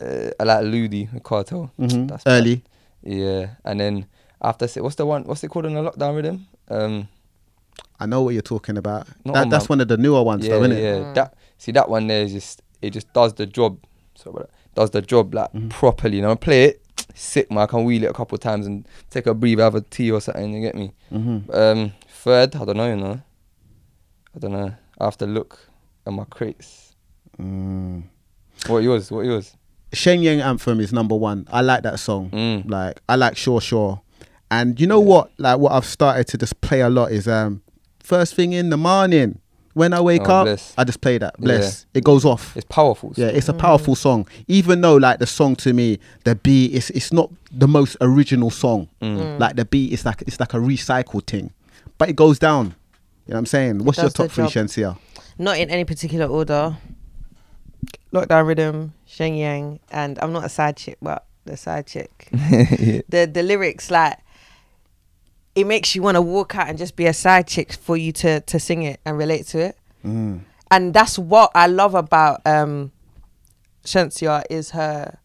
Uh, 0.00 0.30
I 0.40 0.44
like 0.44 0.64
Loodi, 0.64 1.12
the 1.12 1.20
cartel. 1.20 1.70
Mhm. 1.78 2.08
That's 2.08 2.24
Early. 2.26 2.62
Yeah, 3.02 3.50
and 3.64 3.80
then 3.80 4.06
after 4.40 4.66
say, 4.68 4.80
what's 4.80 4.96
the 4.96 5.06
one? 5.06 5.24
What's 5.24 5.42
it 5.44 5.48
called 5.48 5.66
in 5.66 5.74
the 5.74 5.80
lockdown 5.82 6.16
rhythm? 6.16 6.46
Um, 6.68 7.08
I 7.98 8.06
know 8.06 8.22
what 8.22 8.30
you're 8.34 8.42
talking 8.42 8.76
about. 8.76 9.06
That, 9.24 9.36
on 9.36 9.48
that's 9.48 9.68
my- 9.68 9.74
one 9.74 9.80
of 9.80 9.88
the 9.88 9.96
newer 9.96 10.22
ones, 10.22 10.44
yeah, 10.46 10.54
though, 10.58 10.64
isn't 10.64 10.76
it? 10.76 10.82
yeah. 10.82 11.12
That 11.14 11.34
see 11.58 11.72
that 11.72 11.88
one 11.88 12.06
there 12.08 12.22
is 12.22 12.32
just 12.32 12.62
it 12.80 12.90
just 12.90 13.12
does 13.12 13.34
the 13.34 13.46
job. 13.46 13.78
So 14.14 14.46
does 14.74 14.90
the 14.90 15.02
job 15.02 15.34
like 15.34 15.52
Mm-hmm. 15.52 15.68
properly. 15.68 16.18
And 16.18 16.26
I 16.28 16.34
play 16.34 16.64
it 16.64 16.82
sick, 17.14 17.50
man. 17.50 17.58
I 17.64 17.66
can 17.66 17.84
wheel 17.84 18.02
it 18.04 18.10
a 18.10 18.12
couple 18.12 18.34
of 18.36 18.40
times 18.40 18.66
and 18.66 18.86
take 19.10 19.26
a 19.26 19.34
breathe, 19.34 19.58
have 19.58 19.74
a 19.74 19.80
tea 19.80 20.10
or 20.10 20.20
something. 20.20 20.52
You 20.52 20.60
get 20.60 20.74
me? 20.74 20.92
Mm-hmm. 21.12 21.50
Um, 21.54 21.92
third, 22.08 22.56
I 22.56 22.64
don't 22.64 22.76
know, 22.76 22.88
you 22.88 22.96
know. 22.96 23.20
I 24.34 24.38
don't 24.38 24.52
know. 24.52 24.74
I 24.98 25.04
have 25.04 25.16
to 25.18 25.26
look 25.26 25.58
at 26.06 26.12
my 26.12 26.24
crates. 26.24 26.94
Mm. 27.38 28.04
What 28.66 28.78
yours? 28.82 29.10
What 29.10 29.24
yours? 29.24 29.56
Shenyeng 29.92 30.42
Anthem 30.44 30.80
is 30.80 30.92
number 30.92 31.14
one. 31.14 31.46
I 31.52 31.60
like 31.60 31.82
that 31.82 31.98
song. 32.00 32.30
Mm. 32.30 32.70
Like 32.70 33.00
I 33.08 33.16
like 33.16 33.36
Sure 33.36 33.60
Sure, 33.60 34.00
And 34.50 34.80
you 34.80 34.86
know 34.86 35.00
what? 35.00 35.30
Like 35.38 35.58
what 35.58 35.72
I've 35.72 35.84
started 35.84 36.26
to 36.28 36.38
just 36.38 36.60
play 36.60 36.80
a 36.80 36.88
lot 36.90 37.12
is 37.12 37.28
um 37.28 37.62
first 38.00 38.34
thing 38.34 38.52
in 38.52 38.70
the 38.70 38.76
morning 38.76 39.38
when 39.74 39.94
I 39.94 40.00
wake 40.00 40.28
Oh, 40.28 40.32
up, 40.34 40.44
bless. 40.46 40.74
I 40.76 40.84
just 40.84 41.00
play 41.00 41.16
that. 41.18 41.38
Bless. 41.38 41.86
It 41.94 42.04
goes 42.04 42.24
off. 42.24 42.54
It's 42.56 42.66
powerful. 42.68 43.12
Yeah, 43.16 43.28
it's 43.28 43.48
a 43.48 43.54
powerful 43.54 43.94
song. 43.94 44.26
Even 44.48 44.80
though 44.82 44.96
like 44.96 45.18
the 45.18 45.26
song 45.26 45.56
to 45.56 45.72
me, 45.72 45.98
the 46.24 46.34
beat 46.34 46.72
is 46.72 46.90
it's 46.90 47.12
not 47.12 47.30
the 47.50 47.68
most 47.68 47.96
original 48.00 48.50
song. 48.50 48.88
Mm. 49.00 49.38
Like 49.38 49.56
the 49.56 49.64
beat 49.64 49.92
is 49.92 50.04
like 50.04 50.22
it's 50.22 50.40
like 50.40 50.54
a 50.54 50.58
recycled 50.58 51.26
thing. 51.26 51.52
But 51.98 52.08
it 52.08 52.16
goes 52.16 52.38
down. 52.38 52.74
You 53.26 53.32
know 53.32 53.34
what 53.34 53.38
I'm 53.38 53.46
saying? 53.46 53.84
What's 53.84 53.98
your 53.98 54.10
top 54.10 54.30
three, 54.30 54.44
job. 54.48 54.52
Shenseea? 54.52 54.98
Not 55.38 55.58
in 55.58 55.70
any 55.70 55.84
particular 55.84 56.26
order. 56.26 56.76
Lockdown 58.12 58.46
Rhythm, 58.46 58.92
Shenyeng, 59.08 59.78
and 59.90 60.18
I'm 60.20 60.32
not 60.32 60.44
a 60.44 60.48
side 60.48 60.76
chick, 60.76 60.98
but 61.00 61.24
the 61.44 61.56
side 61.56 61.86
chick. 61.86 62.28
yeah. 62.32 63.00
the 63.08 63.30
the 63.32 63.42
lyrics 63.42 63.90
like 63.90 64.18
it 65.54 65.66
makes 65.66 65.94
you 65.94 66.02
want 66.02 66.14
to 66.16 66.22
walk 66.22 66.54
out 66.56 66.68
and 66.68 66.78
just 66.78 66.96
be 66.96 67.06
a 67.06 67.12
side 67.12 67.46
chick 67.46 67.72
for 67.72 67.96
you 67.96 68.12
to 68.12 68.40
to 68.40 68.58
sing 68.60 68.82
it 68.82 69.00
and 69.04 69.18
relate 69.18 69.46
to 69.48 69.58
it. 69.58 69.76
Mm. 70.04 70.40
And 70.70 70.94
that's 70.94 71.18
what 71.18 71.50
I 71.54 71.66
love 71.66 71.94
about 71.94 72.40
um 72.46 72.92
Shenseea 73.84 74.44
is 74.50 74.70
her 74.70 75.18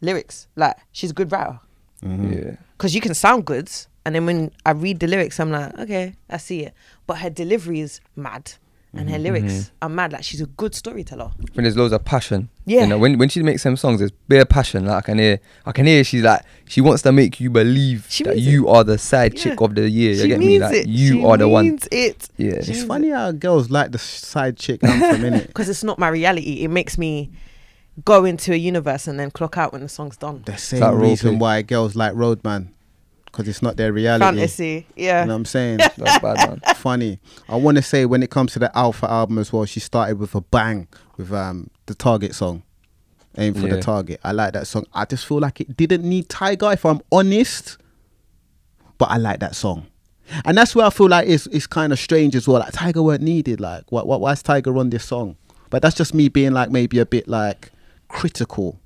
lyrics. 0.00 0.46
Like 0.56 0.76
she's 0.92 1.10
a 1.10 1.14
good 1.14 1.32
writer 1.32 1.60
Mm-hmm. 2.04 2.32
yeah. 2.32 2.56
because 2.76 2.94
you 2.94 3.00
can 3.00 3.14
sound 3.14 3.46
good, 3.46 3.70
and 4.04 4.14
then 4.14 4.26
when 4.26 4.50
I 4.66 4.72
read 4.72 5.00
the 5.00 5.06
lyrics, 5.06 5.40
I'm 5.40 5.50
like, 5.50 5.76
okay, 5.78 6.14
I 6.28 6.36
see 6.36 6.60
it. 6.64 6.74
But 7.06 7.18
her 7.18 7.30
delivery 7.30 7.80
is 7.80 8.00
mad, 8.14 8.52
and 8.98 9.08
her 9.10 9.16
mm-hmm, 9.16 9.24
lyrics 9.24 9.52
mm-hmm. 9.52 9.74
are 9.82 9.88
mad. 9.88 10.12
Like 10.12 10.24
she's 10.24 10.40
a 10.40 10.46
good 10.46 10.74
storyteller. 10.74 11.30
When 11.54 11.64
there's 11.64 11.76
loads 11.76 11.92
of 11.92 12.04
passion. 12.04 12.48
Yeah. 12.64 12.82
You 12.82 12.86
know, 12.88 12.98
when 12.98 13.18
when 13.18 13.28
she 13.28 13.42
makes 13.42 13.62
them 13.62 13.76
songs, 13.76 14.00
there's 14.00 14.10
bare 14.10 14.44
passion. 14.44 14.86
Like 14.86 15.04
I 15.04 15.06
can 15.06 15.18
hear, 15.18 15.40
I 15.64 15.72
can 15.72 15.86
hear. 15.86 16.04
She's 16.04 16.22
like, 16.22 16.42
she 16.66 16.80
wants 16.80 17.02
to 17.02 17.12
make 17.12 17.38
you 17.40 17.50
believe 17.50 18.06
She 18.08 18.24
that 18.24 18.36
means 18.36 18.46
you 18.46 18.68
are 18.68 18.84
the 18.84 18.98
side 18.98 19.36
chick 19.36 19.60
of 19.60 19.74
the 19.74 19.88
year. 19.88 20.12
You 20.12 20.22
she 20.22 20.28
get 20.28 20.38
means 20.38 20.50
me? 20.50 20.58
Like 20.66 20.74
it. 20.74 20.88
you 20.88 21.14
She 21.14 21.24
are 21.24 21.36
the 21.36 21.48
one. 21.48 21.64
means 21.64 21.88
It. 21.90 22.28
Yeah. 22.36 22.54
It's 22.54 22.84
funny 22.84 23.10
how 23.10 23.32
girls 23.32 23.70
like 23.70 23.92
the 23.92 23.98
side 23.98 24.56
chick 24.56 24.82
anthem, 24.82 25.22
innit? 25.32 25.46
because 25.48 25.68
it's 25.68 25.84
not 25.84 25.98
my 25.98 26.08
reality. 26.08 26.62
It 26.62 26.68
makes 26.68 26.98
me 26.98 27.30
go 28.04 28.24
into 28.24 28.52
a 28.52 28.56
universe 28.56 29.06
and 29.06 29.18
then 29.18 29.30
clock 29.30 29.56
out 29.56 29.72
when 29.72 29.82
the 29.82 29.88
song's 29.88 30.16
done. 30.16 30.42
The 30.44 30.56
same 30.58 30.80
like 30.80 30.92
role 30.92 31.10
reason 31.10 31.30
play. 31.30 31.38
why 31.38 31.62
girls 31.62 31.96
like 31.96 32.14
Roadman, 32.14 32.74
because 33.36 33.48
it's 33.48 33.60
not 33.60 33.76
their 33.76 33.92
reality. 33.92 34.24
Fantasy, 34.24 34.86
yeah. 34.96 35.20
You 35.20 35.26
know 35.26 35.34
what 35.34 35.36
I'm 35.40 35.44
saying? 35.44 35.76
That's 35.76 35.98
bad, 35.98 36.22
man. 36.48 36.60
Funny. 36.76 37.18
I 37.50 37.56
want 37.56 37.76
to 37.76 37.82
say 37.82 38.06
when 38.06 38.22
it 38.22 38.30
comes 38.30 38.54
to 38.54 38.58
the 38.58 38.76
Alpha 38.76 39.10
album 39.10 39.38
as 39.38 39.52
well, 39.52 39.66
she 39.66 39.78
started 39.78 40.18
with 40.18 40.34
a 40.34 40.40
bang 40.40 40.88
with 41.18 41.32
um 41.32 41.68
the 41.84 41.94
Target 41.94 42.34
song, 42.34 42.62
"Aim 43.36 43.52
for 43.52 43.68
the 43.68 43.80
Target." 43.80 44.20
I 44.24 44.32
like 44.32 44.54
that 44.54 44.66
song. 44.66 44.86
I 44.94 45.04
just 45.04 45.26
feel 45.26 45.38
like 45.38 45.60
it 45.60 45.76
didn't 45.76 46.02
need 46.02 46.28
Tyga, 46.28 46.72
if 46.72 46.86
I'm 46.86 47.02
honest, 47.12 47.76
but 48.96 49.10
I 49.10 49.18
like 49.18 49.40
that 49.40 49.54
song. 49.54 49.86
And 50.44 50.56
that's 50.56 50.74
where 50.74 50.86
I 50.86 50.90
feel 50.90 51.08
like 51.08 51.28
it's 51.28 51.46
it's 51.48 51.66
kind 51.66 51.92
of 51.92 51.98
strange 51.98 52.34
as 52.34 52.48
well. 52.48 52.60
Like 52.60 52.72
Tyga 52.72 53.04
weren't 53.04 53.22
needed. 53.22 53.60
Like, 53.60 53.92
what, 53.92 54.06
what 54.06 54.22
why's 54.22 54.42
Tyga 54.42 54.76
on 54.78 54.88
this 54.90 55.04
song? 55.04 55.36
But 55.68 55.82
that's 55.82 55.94
just 55.94 56.14
me 56.14 56.28
being 56.28 56.52
like 56.52 56.70
maybe 56.70 56.98
a 57.00 57.06
bit 57.06 57.28
like 57.28 57.70
critical. 58.08 58.80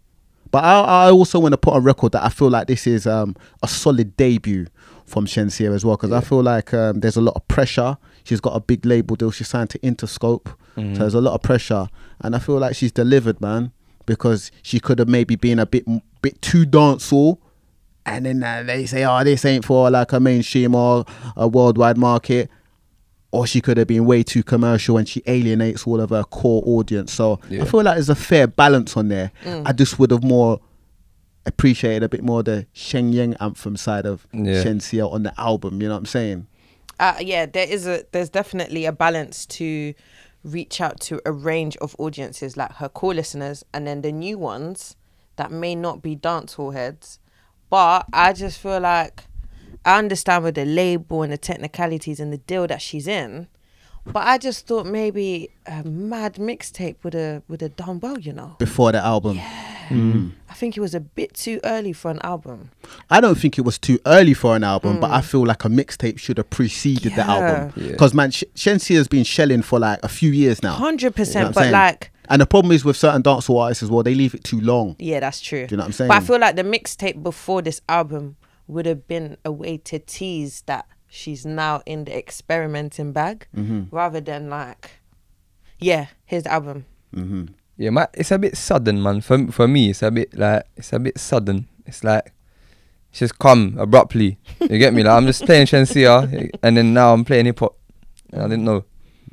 But 0.51 0.65
I, 0.65 0.81
I 1.07 1.11
also 1.11 1.39
want 1.39 1.53
to 1.53 1.59
put 1.59 1.75
on 1.75 1.83
record 1.85 2.13
that 2.13 2.25
I 2.25 2.29
feel 2.29 2.49
like 2.51 2.67
this 2.67 2.87
is 2.87 3.07
um, 3.07 3.37
a 3.63 3.69
solid 3.69 4.17
debut 4.17 4.67
from 5.07 5.27
Shenseea 5.27 5.73
as 5.75 5.85
well 5.85 5.97
because 5.97 6.13
I 6.13 6.21
feel 6.21 6.43
like 6.43 6.73
um, 6.75 7.01
there's 7.01 7.17
a 7.17 7.21
lot 7.21 7.35
of 7.37 7.47
pressure. 7.49 7.97
She's 8.25 8.41
got 8.41 8.55
a 8.57 8.61
big 8.61 8.85
label 8.85 9.17
deal. 9.17 9.31
She's 9.31 9.49
signed 9.49 9.71
to 9.71 9.79
Interscope, 9.81 10.55
Mm-hmm. 10.77 10.95
so 10.95 11.01
there's 11.01 11.15
a 11.15 11.21
lot 11.21 11.35
of 11.35 11.43
pressure, 11.43 11.89
and 12.21 12.35
I 12.37 12.39
feel 12.39 12.59
like 12.59 12.77
she's 12.77 12.93
delivered, 12.93 13.41
man. 13.41 13.73
Because 14.07 14.53
she 14.63 14.79
could 14.79 15.01
have 15.01 15.09
maybe 15.09 15.35
been 15.35 15.59
a 15.59 15.67
bit 15.67 15.85
bit 16.23 16.41
too 16.41 16.65
dancehall, 16.65 17.39
and 18.07 18.25
then 18.25 18.43
uh, 18.43 18.63
they 18.63 18.87
say, 18.87 19.05
"Oh, 19.05 19.23
this 19.25 19.45
ain't 19.45 19.65
for 19.65 19.91
like 19.91 20.13
a 20.13 20.21
mainstream 20.21 20.75
or 20.77 21.05
a 21.37 21.49
worldwide 21.49 21.99
market." 21.99 22.49
Or 23.33 23.47
she 23.47 23.61
could 23.61 23.77
have 23.79 23.87
been 23.87 24.07
way 24.07 24.23
too 24.25 24.43
commercial 24.43 24.97
and 24.99 25.09
she 25.09 25.23
alienates 25.27 25.87
all 25.87 26.01
of 26.01 26.11
her 26.11 26.25
core 26.25 26.63
audience. 26.67 27.13
So 27.13 27.39
Yeah. 27.49 27.63
I 27.63 27.65
feel 27.67 27.83
like 27.85 27.95
there's 27.95 28.09
a 28.09 28.15
fair 28.17 28.47
balance 28.49 28.97
on 28.97 29.09
there. 29.09 29.31
I 29.47 29.73
just 29.73 29.99
would 30.01 30.11
have 30.11 30.25
more 30.25 30.61
appreciated 31.47 32.03
a 32.03 32.09
bit 32.09 32.23
more 32.23 32.43
the 32.43 32.67
Shenyeng 32.75 33.37
anthem 33.41 33.77
side 33.77 34.05
of 34.07 34.27
Yeah. 34.33 34.63
Shenseea 34.65 35.11
on 35.11 35.23
the 35.23 35.39
album. 35.41 35.81
You 35.81 35.89
know 35.89 35.95
what 35.95 36.01
I'm 36.01 36.07
saying? 36.07 36.47
Uh, 36.99 37.15
yeah, 37.21 37.47
there 37.47 37.67
is 37.69 37.87
a 37.87 38.05
there's 38.13 38.29
definitely 38.29 38.85
a 38.85 38.93
balance 38.93 39.47
to 39.47 39.95
reach 40.45 40.81
out 40.81 41.01
to 41.01 41.21
a 41.25 41.33
range 41.33 41.77
of 41.79 41.95
audiences 41.99 42.57
like 42.57 42.73
her 42.75 42.89
core 42.89 43.15
listeners 43.15 43.65
and 43.73 43.87
then 43.87 44.03
the 44.03 44.13
new 44.13 44.39
ones 44.39 44.97
that 45.37 45.51
may 45.51 45.75
not 45.75 46.03
be 46.03 46.17
dancehall 46.17 46.73
heads. 46.75 47.19
But 47.71 48.07
I 48.13 48.33
just 48.33 48.59
feel 48.59 48.81
like 48.81 49.25
I 49.85 49.99
understand 49.99 50.45
with 50.45 50.55
the 50.55 50.65
label 50.65 51.23
and 51.23 51.33
the 51.33 51.39
technicalities 51.39 52.21
and 52.21 52.33
the 52.33 52.39
deal 52.39 52.67
that 52.67 52.83
she's 52.83 53.07
in. 53.07 53.49
But 54.07 54.27
I 54.27 54.39
just 54.39 54.67
thought 54.67 54.87
maybe 54.87 55.51
a 55.67 55.85
mad 55.85 56.35
mixtape 56.35 56.97
would 57.03 57.15
have 57.15 57.43
would 57.49 57.61
have 57.61 57.77
done 57.77 58.01
well, 58.01 58.19
you 58.19 58.33
know. 58.33 58.57
Before 58.59 58.93
the 58.93 58.99
album, 58.99 59.37
yeah, 59.37 59.89
mm. 59.91 60.33
I 60.49 60.55
think 60.55 60.77
it 60.77 60.81
was 60.81 60.95
a 60.95 61.01
bit 61.01 61.35
too 61.35 61.61
early 61.65 61.93
for 61.93 62.11
an 62.11 62.19
album. 62.23 62.71
I 63.11 63.21
don't 63.21 63.39
think 63.39 63.59
it 63.59 63.63
was 63.63 63.79
too 63.79 63.99
early 64.07 64.33
for 64.33 64.57
an 64.57 64.65
album, 64.65 65.01
but 65.01 65.11
I 65.11 65.21
mm. 65.21 65.25
feel 65.25 65.45
like 65.45 65.65
a 65.67 65.69
mixtape 65.69 66.19
should 66.19 66.39
have 66.39 66.49
preceded 66.49 67.13
the 67.13 67.21
Yeah. 67.21 67.31
album. 67.31 67.73
Yeah. 67.77 67.93
Because 67.93 68.15
man, 68.15 68.31
Sh- 68.31 68.45
Shenseea 68.55 68.97
has 68.97 69.07
been 69.07 69.25
shelling 69.25 69.61
for 69.63 69.79
like 69.79 70.01
a 70.03 70.09
few 70.09 70.33
years 70.33 70.63
now. 70.63 70.73
Hundred 70.73 71.03
You 71.03 71.11
know 71.11 71.15
percent. 71.15 71.55
But 71.55 71.61
saying? 71.61 71.73
like 71.73 72.11
and 72.31 72.41
the 72.41 72.47
problem 72.47 72.71
is 72.71 72.85
with 72.85 72.97
certain 72.97 73.25
dancehall 73.25 73.61
artists 73.61 73.83
as 73.83 73.91
well, 73.91 74.05
they 74.05 74.15
leave 74.15 74.35
it 74.35 74.45
too 74.45 74.61
long. 74.61 74.95
Yeah, 75.01 75.19
that's 75.19 75.41
true. 75.41 75.67
Do 75.67 75.73
you 75.73 75.77
know 75.77 75.83
what 75.83 75.87
I'm 75.87 75.93
saying? 75.93 76.09
But 76.09 76.17
I 76.19 76.21
feel 76.21 76.39
like 76.39 76.55
the 76.55 76.63
mixtape 76.63 77.23
before 77.23 77.61
this 77.61 77.83
album 77.89 78.37
would 78.71 78.87
have 78.87 79.07
been 79.09 79.37
a 79.45 79.53
way 79.53 79.77
to 79.79 79.99
tease 79.99 80.63
that 80.67 80.87
she's 81.09 81.45
now 81.45 81.83
in 81.87 82.05
the 82.05 82.17
experimenting 82.17 83.13
bag 83.13 83.47
Mm-hmm. 83.57 83.95
rather 83.95 84.21
than 84.21 84.49
like, 84.49 84.91
yeah, 85.79 86.07
here's 86.25 86.45
the 86.45 86.53
album. 86.53 86.85
Yeah, 87.77 87.91
my, 87.91 88.07
it's 88.15 88.31
a 88.31 88.39
bit 88.39 88.57
sudden, 88.57 89.03
man. 89.03 89.21
For 89.23 89.47
for 89.51 89.67
me, 89.67 89.91
it's 89.91 90.03
a 90.03 90.11
bit 90.11 90.37
like 90.37 90.65
it's 90.77 90.93
a 90.93 90.99
bit 90.99 91.19
sudden. 91.19 91.67
It's 91.87 92.05
like 92.05 92.33
it's 93.11 93.21
just 93.21 93.39
come 93.39 93.75
abruptly. 93.79 94.39
You 94.61 94.79
get 94.79 94.93
me? 94.95 95.03
Like 95.03 95.17
I'm 95.17 95.27
just 95.27 95.45
playing 95.47 95.67
Shenseea, 95.67 96.51
and 96.63 96.77
then 96.77 96.93
now 96.95 97.13
I'm 97.15 97.25
playing 97.25 97.47
hip 97.47 97.59
hop. 97.61 97.77
And 98.33 98.43
I 98.43 98.49
didn't 98.49 98.65
know. 98.65 98.85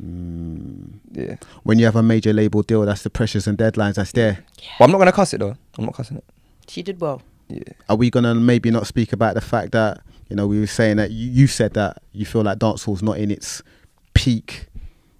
Mm. 0.01 0.99
Yeah, 1.11 1.35
When 1.63 1.77
you 1.79 1.85
have 1.85 1.95
a 1.95 2.03
major 2.03 2.31
label 2.33 2.61
deal, 2.63 2.85
that's 2.85 3.03
the 3.03 3.09
pressures 3.09 3.47
and 3.47 3.57
deadlines 3.57 3.95
that's 3.95 4.11
there. 4.13 4.43
but 4.79 4.85
I'm 4.85 4.91
not 4.91 4.99
gonna 4.99 5.11
cuss 5.11 5.33
it 5.33 5.39
though. 5.39 5.55
I'm 5.77 5.85
not 5.85 5.93
cussing 5.95 6.17
it. 6.17 6.23
She 6.67 6.81
did 6.83 6.99
well. 7.01 7.21
Yeah, 7.49 7.63
Are 7.89 7.95
we 7.95 8.09
gonna 8.09 8.35
maybe 8.35 8.71
not 8.71 8.87
speak 8.87 9.13
about 9.13 9.35
the 9.35 9.41
fact 9.41 9.71
that 9.71 10.01
you 10.29 10.35
know 10.35 10.47
we 10.47 10.59
were 10.59 10.67
saying 10.67 10.97
that 10.97 11.11
you, 11.11 11.29
you 11.31 11.47
said 11.47 11.73
that 11.75 11.97
you 12.11 12.25
feel 12.25 12.43
like 12.43 12.59
dancehall's 12.59 13.01
not 13.01 13.17
in 13.17 13.31
its 13.31 13.61
peak, 14.13 14.67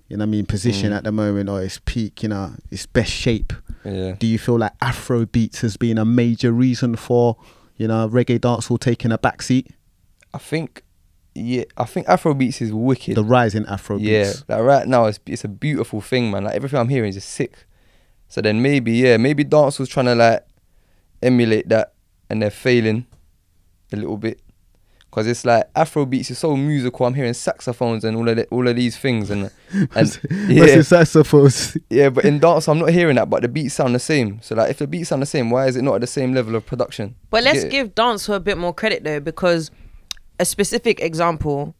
you 0.09 0.17
know 0.17 0.23
what 0.23 0.29
I 0.29 0.31
mean, 0.31 0.45
position 0.45 0.91
Mm. 0.91 0.97
at 0.97 1.03
the 1.05 1.11
moment 1.11 1.49
or 1.49 1.61
its 1.63 1.79
peak, 1.85 2.23
you 2.23 2.29
know, 2.29 2.53
its 2.71 2.85
best 2.85 3.11
shape. 3.11 3.53
yeah. 3.85 4.13
Do 4.19 4.27
you 4.27 4.37
feel 4.39 4.57
like 4.57 4.73
Afro 4.81 5.25
beats 5.25 5.61
has 5.61 5.77
been 5.77 5.97
a 5.97 6.03
major 6.05 6.51
reason 6.51 6.95
for 6.95 7.37
you 7.77 7.87
know 7.87 8.09
reggae 8.09 8.39
dancehall 8.39 8.79
taking 8.79 9.11
a 9.11 9.17
backseat? 9.17 9.67
I 10.33 10.39
think, 10.39 10.83
yeah, 11.33 11.63
I 11.77 11.85
think 11.85 12.07
Afrobeats 12.07 12.61
is 12.61 12.73
wicked. 12.73 13.15
The 13.15 13.23
rise 13.23 13.55
in 13.55 13.65
Afro 13.67 13.97
yeah, 13.97 14.33
like 14.49 14.61
right 14.61 14.87
now 14.87 15.05
it's 15.05 15.19
it's 15.25 15.45
a 15.45 15.47
beautiful 15.47 16.01
thing, 16.01 16.31
man. 16.31 16.43
Like 16.43 16.55
everything 16.55 16.79
I'm 16.79 16.89
hearing 16.89 17.09
is 17.09 17.15
just 17.15 17.29
sick. 17.29 17.65
So 18.27 18.41
then 18.41 18.61
maybe 18.61 18.91
yeah, 18.93 19.15
maybe 19.17 19.45
dance 19.45 19.79
was 19.79 19.87
trying 19.87 20.07
to 20.07 20.15
like 20.15 20.43
emulate 21.21 21.69
that, 21.69 21.93
and 22.29 22.41
they're 22.41 22.49
failing 22.49 23.05
a 23.91 23.95
little 23.95 24.17
bit. 24.17 24.41
Cause 25.09 25.25
it's 25.25 25.45
like 25.45 25.63
Afro 25.75 26.05
beats 26.05 26.29
is 26.29 26.37
so 26.37 26.55
musical. 26.55 27.05
I'm 27.05 27.13
hearing 27.13 27.33
saxophones 27.33 28.03
and 28.03 28.15
all 28.17 28.27
of 28.27 28.35
the, 28.35 28.45
all 28.47 28.67
of 28.67 28.75
these 28.75 28.97
things, 28.97 29.29
and 29.31 29.49
and 29.71 29.89
What's 29.95 30.19
yeah, 30.49 30.81
saxophones? 30.81 31.77
yeah. 31.89 32.09
But 32.09 32.25
in 32.25 32.39
dance, 32.39 32.67
I'm 32.67 32.77
not 32.77 32.89
hearing 32.89 33.15
that. 33.15 33.29
But 33.29 33.41
the 33.41 33.47
beats 33.47 33.75
sound 33.75 33.95
the 33.95 33.99
same. 33.99 34.41
So 34.41 34.53
like, 34.53 34.69
if 34.69 34.77
the 34.77 34.85
beats 34.85 35.09
sound 35.09 35.21
the 35.21 35.25
same, 35.25 35.49
why 35.49 35.67
is 35.67 35.75
it 35.75 35.81
not 35.81 35.95
at 35.95 36.01
the 36.01 36.07
same 36.07 36.33
level 36.33 36.55
of 36.55 36.65
production? 36.65 37.15
But 37.31 37.43
let's 37.45 37.63
Yeah. 37.63 37.69
give 37.69 37.95
dance 37.95 38.27
a 38.29 38.39
bit 38.39 38.57
more 38.57 38.73
credit 38.73 39.03
though, 39.05 39.19
because 39.21 39.71
a 40.39 40.45
specific 40.45 40.99
example, 40.99 41.73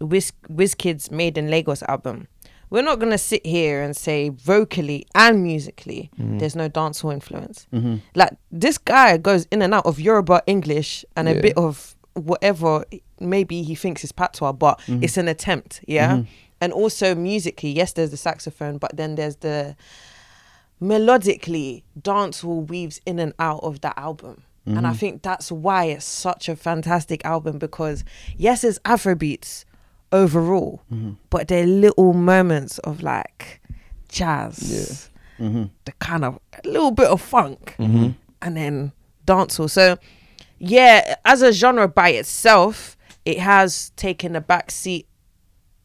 Wiz 0.00 0.32
Wizkid's 0.50 1.10
Made 1.10 1.38
in 1.38 1.48
Lagos 1.50 1.82
album. 1.84 2.26
We're 2.72 2.80
not 2.80 3.00
gonna 3.00 3.18
sit 3.18 3.44
here 3.44 3.82
and 3.82 3.94
say 3.94 4.30
vocally 4.30 5.06
and 5.14 5.42
musically 5.42 6.10
mm-hmm. 6.18 6.38
there's 6.38 6.56
no 6.56 6.70
dancehall 6.70 7.12
influence. 7.12 7.66
Mm-hmm. 7.70 7.96
Like 8.14 8.30
this 8.50 8.78
guy 8.78 9.18
goes 9.18 9.46
in 9.50 9.60
and 9.60 9.74
out 9.74 9.84
of 9.84 10.00
Yoruba 10.00 10.42
English 10.46 11.04
and 11.14 11.28
a 11.28 11.38
bit 11.38 11.54
of 11.58 11.94
whatever 12.14 12.86
maybe 13.20 13.62
he 13.62 13.74
thinks 13.74 14.04
is 14.04 14.10
patois, 14.10 14.52
but 14.52 14.78
mm-hmm. 14.80 15.04
it's 15.04 15.18
an 15.18 15.28
attempt, 15.28 15.84
yeah. 15.86 16.12
Mm-hmm. 16.12 16.30
And 16.62 16.72
also 16.72 17.14
musically, 17.14 17.68
yes, 17.70 17.92
there's 17.92 18.10
the 18.10 18.16
saxophone, 18.16 18.78
but 18.78 18.96
then 18.96 19.16
there's 19.16 19.36
the 19.36 19.76
melodically 20.80 21.82
dancehall 22.00 22.66
weaves 22.68 23.02
in 23.04 23.18
and 23.18 23.34
out 23.38 23.62
of 23.62 23.82
that 23.82 23.98
album. 23.98 24.44
And 24.64 24.86
I 24.86 24.92
think 24.92 25.22
that's 25.22 25.50
why 25.52 25.86
it's 25.86 26.04
such 26.04 26.48
a 26.48 26.56
fantastic 26.56 27.22
album 27.26 27.58
because 27.58 28.04
yes, 28.36 28.64
it's 28.64 28.78
Afrobeats 28.78 29.64
overall, 30.12 30.82
but 31.30 31.48
they're 31.48 31.66
little 31.66 32.12
moments 32.12 32.78
of 32.78 33.02
like 33.02 33.60
jazz, 34.08 35.08
Mm-hmm. 35.40 35.64
the 35.86 35.92
kind 35.98 36.24
of 36.24 36.38
a 36.64 36.68
little 36.68 36.90
bit 36.92 37.08
of 37.08 37.20
funk, 37.20 37.74
Mm-hmm. 37.78 38.10
and 38.42 38.56
then 38.56 38.92
dancehall. 39.26 39.68
So 39.70 39.98
yeah, 40.58 41.16
as 41.24 41.42
a 41.42 41.52
genre 41.52 41.88
by 41.88 42.10
itself, 42.10 42.96
it 43.24 43.38
has 43.38 43.90
taken 43.96 44.36
a 44.36 44.40
back 44.40 44.70
seat 44.70 45.06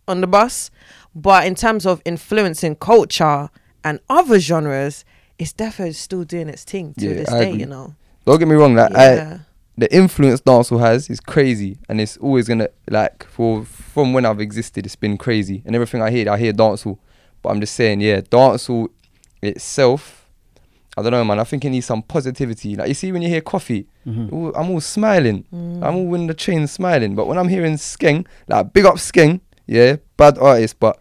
on 0.07 0.21
the 0.21 0.27
bus. 0.27 0.69
But 1.15 1.47
in 1.47 1.55
terms 1.55 1.87
of 1.87 2.01
influencing 2.05 2.75
culture 2.75 3.49
and 3.83 3.99
other 4.09 4.39
genres, 4.39 5.03
it's 5.39 5.53
definitely 5.53 5.93
still 5.93 6.23
doing 6.23 6.49
its 6.49 6.63
thing 6.63 6.93
to 6.99 7.07
Yeah, 7.07 7.13
this 7.15 7.29
I 7.29 7.39
day, 7.39 7.49
agree. 7.49 7.59
you 7.61 7.65
know. 7.65 7.95
Don't 8.25 8.37
get 8.37 8.47
me 8.47 8.53
wrong, 8.55 8.75
like 8.75 8.91
Yeah. 8.91 9.39
I, 9.39 9.45
the 9.77 9.93
influence 9.95 10.41
dancehall 10.41 10.79
has 10.79 11.09
is 11.09 11.19
crazy, 11.19 11.77
and 11.87 12.01
it's 12.01 12.17
always 12.17 12.47
gonna 12.47 12.69
like 12.89 13.25
for 13.25 13.63
from 13.63 14.13
when 14.13 14.25
I've 14.25 14.39
existed, 14.41 14.85
it's 14.85 14.95
been 14.95 15.17
crazy, 15.17 15.61
and 15.65 15.75
everything 15.75 16.01
I 16.01 16.09
hear, 16.11 16.29
I 16.31 16.37
hear 16.37 16.53
dancehall. 16.53 16.97
But 17.43 17.49
I'm 17.49 17.59
just 17.59 17.75
saying, 17.75 18.01
yeah, 18.01 18.21
dancehall 18.21 18.87
itself, 19.41 20.27
I 20.97 21.01
don't 21.03 21.11
know, 21.11 21.23
man. 21.23 21.39
I 21.39 21.43
think 21.43 21.63
it 21.65 21.69
needs 21.69 21.85
some 21.85 22.01
positivity. 22.01 22.75
Like 22.75 22.87
you 22.87 22.93
see, 22.95 23.11
when 23.11 23.21
you 23.21 23.29
hear 23.29 23.41
Koffee, 23.41 23.85
all- 24.31 24.53
I'm 24.55 24.71
all 24.71 24.81
smiling. 24.81 25.45
Mm. 25.53 25.83
I'm 25.83 25.95
all 25.95 26.15
in 26.15 26.27
the 26.27 26.33
chain 26.33 26.65
smiling. 26.67 27.15
But 27.15 27.27
when 27.27 27.37
I'm 27.37 27.47
hearing 27.47 27.75
Skeng, 27.75 28.25
like 28.47 28.73
big 28.73 28.85
up 28.85 28.95
Skeng, 28.95 29.41
yeah, 29.67 29.97
bad 30.17 30.37
artist, 30.39 30.79
but 30.79 30.99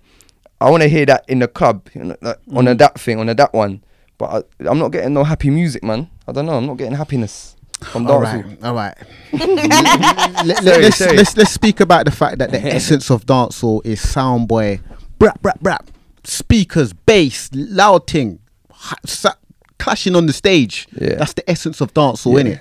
I 0.60 0.70
want 0.70 0.82
to 0.82 0.88
hear 0.88 1.06
that 1.06 1.24
in 1.28 1.38
the 1.38 1.48
club, 1.48 1.88
you 1.94 2.04
know, 2.04 2.16
like, 2.20 2.38
on 2.54 2.68
a 2.68 2.74
that 2.74 2.98
thing, 3.00 3.18
on 3.18 3.28
a 3.28 3.34
that 3.34 3.52
one. 3.54 3.82
But 4.18 4.46
I, 4.60 4.68
I'm 4.68 4.78
not 4.78 4.92
getting 4.92 5.14
no 5.14 5.24
happy 5.24 5.50
music, 5.50 5.82
man. 5.82 6.10
I 6.28 6.32
don't 6.32 6.46
know. 6.46 6.56
I'm 6.56 6.66
not 6.66 6.76
getting 6.78 6.94
happiness 6.94 7.55
from 7.82 8.06
All 8.06 8.20
dancehall. 8.20 8.44
right, 8.44 8.64
all 8.64 8.74
right. 8.74 8.94
let, 10.44 10.62
Sorry, 10.64 10.84
us 10.86 10.96
sorry. 10.96 11.16
let's 11.16 11.36
let's 11.36 11.50
speak 11.52 11.80
about 11.80 12.04
the 12.06 12.10
fact 12.10 12.38
that 12.38 12.50
the 12.50 12.60
essence 12.74 13.10
of 13.10 13.26
dancehall 13.26 13.84
is 13.84 14.00
sound 14.00 14.48
boy, 14.48 14.80
brap 15.18 15.40
brap 15.42 15.58
brap, 15.60 15.86
speakers, 16.24 16.92
bass, 16.92 17.50
loud 17.52 18.06
thing, 18.06 18.38
ha- 18.70 18.96
sa- 19.04 19.34
clashing 19.78 20.16
on 20.16 20.26
the 20.26 20.32
stage. 20.32 20.88
Yeah. 20.98 21.16
That's 21.16 21.34
the 21.34 21.48
essence 21.50 21.80
of 21.80 21.92
dancehall, 21.94 22.36
Yeah. 22.42 22.52
innit? 22.54 22.60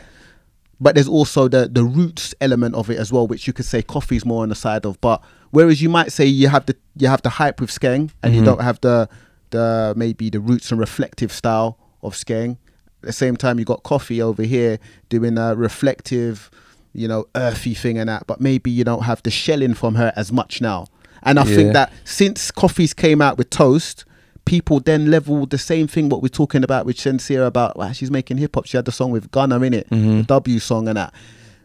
But 0.82 0.96
there's 0.96 1.08
also 1.08 1.48
the 1.48 1.70
the 1.72 1.84
roots 1.84 2.36
element 2.42 2.76
of 2.76 2.90
it 2.90 2.98
as 3.00 3.12
well, 3.12 3.28
which 3.28 3.48
you 3.48 3.54
could 3.54 3.66
say 3.66 3.82
Koffee's 3.82 4.26
more 4.26 4.44
on 4.44 4.50
the 4.50 4.56
side 4.56 4.86
of. 4.86 5.00
But 5.00 5.24
whereas 5.52 5.82
you 5.82 5.88
might 5.90 6.12
say 6.12 6.26
you 6.26 6.50
have 6.50 6.66
the 6.66 6.76
you 6.98 7.08
have 7.08 7.22
the 7.22 7.30
hype 7.30 7.62
with 7.62 7.70
skeng 7.72 8.12
and 8.22 8.36
you 8.36 8.42
Mhm. 8.42 8.46
don't 8.46 8.62
have 8.62 8.82
the 8.82 9.08
the 9.52 9.94
maybe 9.96 10.30
the 10.30 10.42
roots 10.42 10.72
and 10.72 10.80
reflective 10.80 11.32
style 11.32 11.78
of 12.04 12.14
skeng. 12.16 12.58
At 13.06 13.10
the 13.10 13.14
same 13.14 13.38
time, 13.38 13.60
you 13.60 13.66
got 13.66 13.84
Koffee 13.84 14.20
over 14.20 14.42
here 14.42 14.80
doing 15.10 15.38
a 15.38 15.54
reflective, 15.56 16.50
you 16.94 17.08
know, 17.08 17.26
earthy 17.36 17.76
thing 17.76 18.00
and 18.00 18.10
that. 18.10 18.26
But 18.26 18.42
maybe 18.42 18.72
you 18.72 18.84
don't 18.84 19.04
have 19.04 19.22
the 19.22 19.30
shelling 19.30 19.76
from 19.76 19.94
her 19.94 20.12
as 20.16 20.32
much 20.32 20.60
now. 20.60 20.88
And 21.22 21.38
I 21.40 21.46
Yeah. 21.46 21.56
think 21.56 21.74
that 21.74 21.94
since 22.04 22.50
Koffee's 22.50 22.96
came 22.96 23.22
out 23.22 23.38
with 23.38 23.52
toast, 23.52 24.06
people 24.46 24.80
then 24.80 25.12
level 25.12 25.46
the 25.46 25.60
same 25.60 25.86
thing 25.88 26.10
what 26.10 26.24
we're 26.24 26.30
talking 26.30 26.64
about 26.64 26.88
with 26.88 26.98
Shenseea 26.98 27.46
about 27.46 27.78
wow, 27.78 27.92
she's 27.92 28.10
making 28.10 28.38
hip 28.38 28.56
hop. 28.56 28.66
She 28.66 28.76
had 28.78 28.86
the 28.86 28.92
song 28.92 29.12
with 29.12 29.30
Gunna 29.30 29.60
in 29.62 29.74
it, 29.76 29.88
Mhm. 29.92 30.18
the 30.22 30.24
W 30.24 30.58
song 30.60 30.88
and 30.88 30.98
that. 30.98 31.14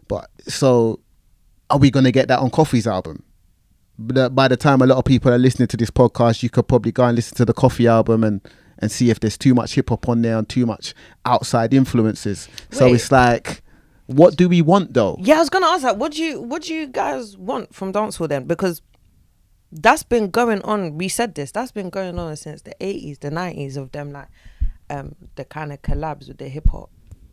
But 0.09 0.29
so 0.47 1.01
are 1.71 1.79
we 1.79 1.91
gonna 1.91 2.13
get 2.13 2.29
that 2.29 2.41
on 2.41 2.51
Koffee's 2.51 2.87
album? 2.87 3.23
But 3.99 4.35
by 4.35 4.47
the 4.49 4.57
time 4.59 4.83
a 4.83 4.87
lot 4.87 4.99
of 4.99 5.05
people 5.05 5.33
are 5.33 5.39
listening 5.39 5.69
to 5.69 5.77
this 5.77 5.91
podcast, 5.91 6.43
you 6.43 6.51
could 6.51 6.69
probably 6.69 6.93
go 6.93 7.05
and 7.05 7.17
listen 7.17 7.37
to 7.37 7.45
the 7.47 7.53
Coffee 7.55 7.87
album 7.87 8.25
and 8.25 8.41
and 8.81 8.91
see 8.91 9.11
if 9.11 9.21
there's 9.21 9.39
too 9.39 9.55
much 9.55 9.75
hip 9.75 9.91
hop 9.91 10.09
on 10.09 10.23
there 10.23 10.39
and 10.39 10.49
too 10.49 10.67
much 10.67 10.95
outside 11.25 11.75
influences. 11.75 12.49
So 12.71 12.93
it's 12.95 13.13
like, 13.13 13.63
what 14.07 14.37
do 14.37 14.49
we 14.49 14.63
want 14.63 14.95
though? 14.95 15.17
Yeah, 15.21 15.37
I 15.37 15.39
was 15.39 15.51
gonna 15.51 15.67
ask 15.67 15.83
that. 15.83 15.99
What 15.99 16.13
do 16.13 16.23
you 16.23 16.41
what 16.41 16.63
do 16.63 16.75
you 16.75 16.87
guys 16.87 17.37
want 17.37 17.75
from 17.75 17.93
dancehall 17.93 18.29
then? 18.29 18.45
Because 18.45 18.83
that's 19.73 20.03
been 20.03 20.31
going 20.31 20.63
on. 20.63 20.99
We 20.99 21.09
said 21.09 21.35
this. 21.35 21.53
That's 21.53 21.73
been 21.73 21.91
going 21.91 22.19
on 22.19 22.35
since 22.37 22.63
the 22.63 22.75
eighties, 22.81 23.19
the 23.19 23.31
nineties 23.31 23.77
of 23.77 23.93
them 23.93 24.11
like 24.11 24.29
um 24.89 25.15
the 25.37 25.45
kind 25.45 25.73
of 25.73 25.83
collabs 25.83 26.27
with 26.27 26.39
the 26.39 26.49
hip 26.49 26.69
hop 26.71 26.91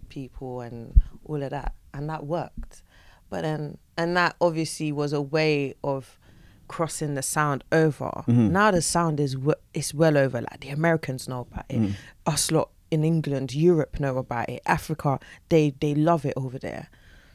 people 0.10 0.62
and 0.62 1.02
all 1.26 1.42
of 1.42 1.50
that, 1.50 1.74
and 1.94 2.10
that 2.10 2.26
worked. 2.26 2.84
But 3.30 3.42
then 3.42 3.78
and 3.98 4.16
that 4.16 4.36
obviously 4.40 4.92
was 4.92 5.14
a 5.14 5.22
way 5.22 5.74
of 5.84 6.20
crossing 6.68 7.16
the 7.16 7.22
sound 7.22 7.64
over. 7.72 8.24
Now 8.28 8.72
the 8.72 8.82
sound 8.82 9.20
is 9.20 9.34
w- 9.34 9.54
it's 9.74 9.94
well 9.94 10.18
over. 10.18 10.42
Like 10.42 10.60
the 10.62 10.70
Americans 10.70 11.28
know 11.28 11.42
about 11.52 11.66
it. 11.70 11.92
Us 12.26 12.52
lot 12.52 12.70
in 12.92 13.04
England, 13.04 13.54
Europe 13.54 14.00
know 14.00 14.18
about 14.18 14.50
it. 14.50 14.62
Africa, 14.66 15.20
they 15.50 15.74
they 15.80 15.94
love 15.96 16.26
it 16.26 16.34
over 16.38 16.58
there. 16.60 16.90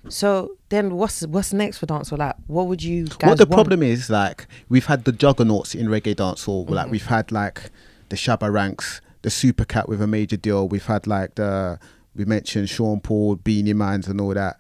So 0.08 0.56
then, 0.68 0.96
what's 0.96 1.24
what's 1.26 1.52
next 1.52 1.78
for 1.78 1.86
dancehall? 1.86 2.18
Like, 2.18 2.34
what 2.48 2.66
would 2.66 2.82
you 2.82 3.06
guys? 3.06 3.28
what 3.30 3.38
the 3.38 3.44
want? 3.46 3.52
problem 3.52 3.82
is, 3.84 4.10
like, 4.10 4.48
we've 4.68 4.86
had 4.86 5.04
the 5.04 5.12
juggernauts 5.12 5.74
in 5.76 5.86
reggae 5.86 6.16
dancehall. 6.16 6.68
Like, 6.68 6.84
Mm-hmm. 6.86 6.90
we've 6.92 7.06
had 7.06 7.30
like 7.30 7.70
the 8.08 8.16
Shabba 8.16 8.52
Ranks, 8.52 9.00
the 9.22 9.30
Super 9.30 9.64
Cat 9.64 9.88
with 9.88 10.02
a 10.02 10.08
major 10.08 10.36
deal. 10.36 10.66
We've 10.66 10.86
had 10.86 11.06
like 11.06 11.36
the 11.36 11.78
we 12.16 12.24
mentioned 12.24 12.68
Sean 12.68 13.00
Paul, 13.00 13.36
Beenie 13.36 13.74
Mans, 13.74 14.08
and 14.08 14.20
all 14.20 14.34
that. 14.34 14.58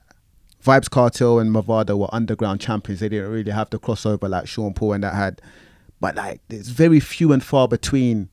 Vybz 0.64 0.90
Kartel 0.90 1.40
and 1.40 1.50
Mavado 1.50 1.98
were 1.98 2.08
underground 2.12 2.60
champions. 2.60 3.00
They 3.00 3.08
didn't 3.08 3.30
really 3.30 3.50
have 3.50 3.70
the 3.70 3.78
crossover 3.78 4.28
like 4.28 4.46
Sean 4.46 4.74
Paul 4.74 4.94
and 4.94 5.04
that 5.04 5.14
had. 5.14 5.42
But 6.00 6.16
like, 6.16 6.40
there's 6.48 6.68
very 6.68 7.00
few 7.00 7.32
and 7.32 7.42
far 7.42 7.68
between 7.68 8.28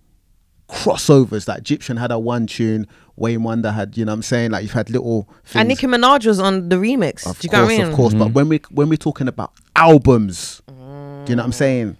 crossovers. 0.70 1.48
Like 1.48 1.60
Egyptian 1.60 1.98
had 1.98 2.12
a 2.12 2.20
one 2.20 2.48
tune, 2.48 2.88
Wayne 3.16 3.44
Wonder 3.44 3.72
had, 3.72 3.98
you 3.98 4.06
know 4.06 4.12
what 4.12 4.18
I'm 4.18 4.22
saying? 4.24 4.52
Like 4.52 4.64
you've 4.64 4.72
had 4.72 4.90
little 4.90 5.28
things. 5.44 5.60
And 5.60 5.70
Nicki 5.70 5.88
Minaj 5.88 6.26
was 6.26 6.40
on 6.40 6.70
the 6.70 6.76
remix. 6.76 7.26
Of 7.26 7.40
Do 7.40 7.46
you 7.46 7.50
course, 7.50 7.52
get 7.52 7.62
what 7.62 7.64
I 7.64 7.68
mean? 7.68 7.82
of 7.82 7.94
course. 7.94 8.14
But 8.14 8.26
mm-hmm. 8.26 8.34
when 8.34 8.50
we 8.50 8.62
when 8.72 8.90
we're 8.90 8.98
talking 8.98 9.28
about 9.28 9.54
albums, 9.76 10.62
do 10.68 10.74
you 10.74 10.78
know 10.78 11.24
what 11.26 11.40
I'm 11.46 11.52
mm. 11.52 11.54
saying? 11.54 11.98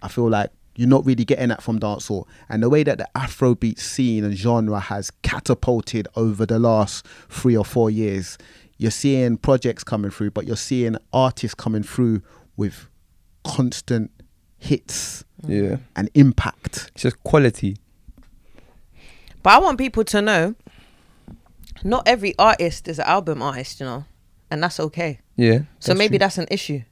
I 0.00 0.08
feel 0.08 0.28
like 0.28 0.50
you're 0.76 0.88
not 0.88 1.04
really 1.04 1.24
getting 1.24 1.48
that 1.48 1.60
from 1.60 1.80
dancehall. 1.80 2.26
And 2.48 2.62
the 2.62 2.70
way 2.70 2.84
that 2.84 2.98
the 2.98 3.08
Afrobeat 3.16 3.80
scene 3.80 4.22
and 4.22 4.36
genre 4.36 4.78
has 4.78 5.10
catapulted 5.22 6.06
over 6.14 6.46
the 6.46 6.60
last 6.60 7.04
three 7.28 7.56
or 7.56 7.64
four 7.64 7.90
years, 7.90 8.38
you're 8.78 8.90
seeing 8.92 9.36
projects 9.36 9.84
coming 9.84 10.10
through, 10.10 10.30
but 10.30 10.46
you're 10.46 10.56
seeing 10.56 10.96
artists 11.12 11.54
coming 11.54 11.82
through 11.82 12.22
with 12.56 12.88
constant 13.44 14.10
hits 14.56 15.24
mm. 15.42 15.70
Yeah, 15.70 15.76
and 15.96 16.08
impact. 16.14 16.90
it's 16.94 17.02
just 17.02 17.22
quality. 17.24 17.76
But 19.42 19.50
I 19.50 19.58
want 19.58 19.78
people 19.78 20.04
to 20.04 20.22
know, 20.22 20.54
not 21.84 22.06
every 22.06 22.34
artist 22.38 22.88
is 22.88 22.98
an 22.98 23.06
album 23.06 23.42
artist, 23.42 23.80
you 23.80 23.86
know, 23.86 24.04
and 24.50 24.62
that's 24.62 24.80
okay. 24.80 25.20
Yeah. 25.36 25.60
So 25.78 25.94
maybe 25.94 26.12
true. 26.12 26.18
that's 26.20 26.38
an 26.38 26.48
issue. 26.50 26.82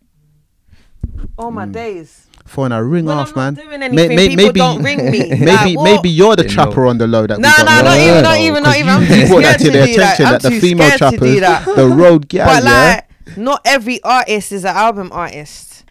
Oh 1.38 1.50
my 1.50 1.66
mm. 1.66 1.72
days! 1.72 2.25
Phone 2.46 2.70
a 2.72 2.82
ring 2.82 3.04
When 3.06 3.18
off, 3.18 3.36
I'm 3.36 3.54
man. 3.54 3.54
not 3.54 3.64
doing 3.64 3.82
anything, 3.82 4.36
people 4.38 4.52
don't 4.52 4.82
ring 4.82 5.10
me. 5.10 5.18
Maybe 5.30 5.44
Like, 5.44 5.76
maybe 5.82 6.08
you're 6.08 6.36
the 6.36 6.44
Yeah, 6.44 6.48
trapper 6.54 6.82
no. 6.84 6.88
on 6.90 6.98
the 6.98 7.06
low 7.06 7.26
that 7.26 7.38
we 7.38 7.42
No, 7.42 7.50
don't 7.56 7.66
no, 7.66 7.72
know. 7.74 7.82
not 7.82 7.98
even, 7.98 8.22
not 8.22 8.38
even, 8.38 8.62
not 8.62 8.68
'Cause 8.72 8.76
even. 8.78 8.88
I'm 8.88 9.02
you- 9.02 9.08
too 9.08 9.14
you 9.16 9.26
brought 9.28 9.42
that 9.42 9.58
scared 9.58 9.58
to 9.58 9.64
to 9.64 9.70
their 9.72 9.86
do 9.86 9.96
that. 9.96 10.14
attention 10.14 10.26
I'm 10.26 10.32
that 10.32 10.42
the 10.42 10.60
female 10.60 10.86
scared 10.86 10.98
trappers, 11.18 11.76
the 11.76 11.88
road 11.88 12.28
gal, 12.28 12.46
But 12.46 12.64
yeah. 12.64 13.00
like, 13.26 13.36
not 13.36 13.60
every 13.64 14.02
artist 14.04 14.52
is 14.52 14.64
an 14.64 14.76
album 14.76 15.10
artist, 15.12 15.84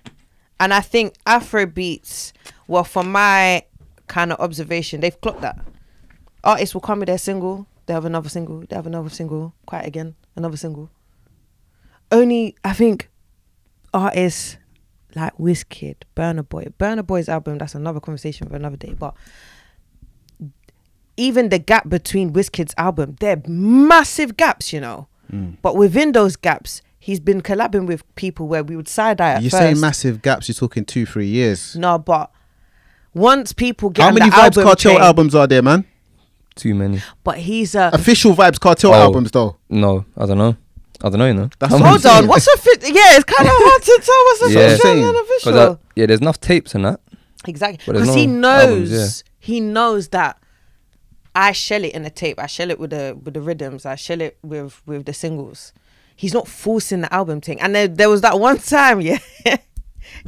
and 0.60 0.74
I 0.74 0.80
think 0.80 1.16
Afrobeats, 1.28 2.32
well, 2.68 2.84
from 2.86 3.12
my 3.12 3.64
kind 4.08 4.32
of 4.32 4.40
observation, 4.40 5.02
they've 5.02 5.20
clocked 5.20 5.42
that. 5.42 5.60
Artists 6.44 6.74
will 6.74 6.82
come 6.82 7.00
with 7.00 7.08
their 7.08 7.18
single, 7.18 7.68
they 7.88 7.94
have 7.94 8.06
another 8.06 8.30
single, 8.30 8.64
they 8.70 8.76
have 8.76 8.88
another 8.88 9.10
single, 9.10 9.54
quiet 9.66 9.86
again, 9.88 10.16
another 10.38 10.58
single. 10.58 10.90
Only 12.12 12.56
I 12.64 12.72
think 12.74 13.10
artists 13.94 14.58
like 15.16 15.38
Wizkid, 15.38 15.96
Burna 16.16 16.48
Boy, 16.48 16.66
Burna 16.80 17.06
Boy's 17.06 17.30
album. 17.30 17.58
That's 17.58 17.76
another 17.76 18.00
conversation 18.00 18.48
for 18.50 18.56
another 18.56 18.78
day, 18.78 18.94
but. 18.98 19.16
Even 21.18 21.48
the 21.48 21.60
gap 21.60 21.88
between 21.88 22.34
Wizkid's 22.34 22.74
album, 22.78 23.16
they're 23.22 23.42
massive 23.48 24.36
gaps, 24.36 24.74
you 24.74 24.82
know. 24.82 25.08
Mm. 25.32 25.56
But 25.62 25.78
within 25.78 26.12
those 26.12 26.36
gaps, 26.36 26.82
he's 27.00 27.22
been 27.22 27.42
collabing 27.42 27.88
with 27.88 28.04
people 28.16 28.50
where 28.50 28.66
we 28.66 28.76
would 28.76 28.90
side 28.90 29.22
eye 29.22 29.32
at 29.36 29.42
You're 29.42 29.50
first. 29.52 29.62
saying 29.64 29.80
massive 29.80 30.22
gaps. 30.22 30.50
You're 30.50 30.56
talking 30.56 30.84
two, 30.84 31.06
three 31.06 31.28
years. 31.28 31.74
No, 31.78 31.98
but 31.98 32.32
once 33.14 33.54
people 33.54 33.92
get 33.92 34.04
How 34.04 34.12
many 34.12 34.30
the 34.30 34.36
Vybz 34.36 34.44
album 34.44 34.64
Kartel 34.66 34.92
train- 34.92 35.02
albums 35.02 35.36
are 35.36 35.48
there, 35.48 35.62
man? 35.62 35.86
too 36.56 36.76
many. 36.76 37.02
But 37.24 37.38
he's 37.38 37.76
a 37.76 37.92
Official 37.94 38.34
Vybz 38.34 38.60
Kartel 38.60 38.92
Oh. 38.92 38.96
albums, 38.96 39.32
though. 39.32 39.56
No, 39.70 40.04
I 40.18 40.26
don't 40.26 40.38
know. 40.38 40.58
I 41.04 41.10
don't 41.10 41.20
know, 41.20 41.28
you 41.28 41.34
know. 41.34 41.50
That's 41.60 41.74
How 41.74 41.80
what 41.80 42.02
hold 42.02 42.06
on. 42.06 42.28
What's 42.30 42.48
a 42.48 42.58
fit? 42.58 42.82
Yeah, 42.84 43.16
it's 43.16 43.24
kind 43.26 43.48
of 43.48 43.54
hard 43.58 43.82
to 43.84 44.02
tell 44.04 44.48
what's 44.48 44.54
Yeah. 44.54 44.60
official 44.68 44.84
Same. 44.84 44.98
and 44.98 45.06
'Cause 45.06 45.16
unofficial. 45.16 45.52
that- 45.54 45.80
yeah, 45.96 46.06
there's 46.08 46.22
enough 46.22 46.40
tapes 46.42 46.76
and 46.76 46.86
that. 46.86 47.00
Exactly. 47.48 47.94
Because 47.94 48.14
he 48.16 48.26
knows 48.28 48.92
albums, 48.92 48.92
yeah. 48.92 49.34
he 49.40 49.60
knows 49.60 50.08
that 50.10 50.38
I 51.36 51.52
shell 51.52 51.84
it 51.84 51.94
in 51.94 52.04
the 52.04 52.10
tape. 52.10 52.40
I 52.40 52.48
shell 52.48 52.72
it 52.72 52.80
with 52.80 52.90
the 52.92 53.18
with 53.24 53.34
the 53.34 53.42
rhythms. 53.42 53.86
I 53.86 53.96
shell 53.96 54.22
it 54.22 54.38
with 54.42 54.82
with 54.86 55.06
the 55.06 55.14
singles. 55.14 55.74
He's 56.16 56.34
not 56.34 56.48
forcing 56.48 57.02
the 57.02 57.14
album 57.14 57.42
thing. 57.42 57.60
And 57.60 57.76
there, 57.76 57.88
there 57.90 58.10
was 58.10 58.22
that 58.22 58.40
one 58.40 58.58
time, 58.58 59.02
yeah. 59.10 59.20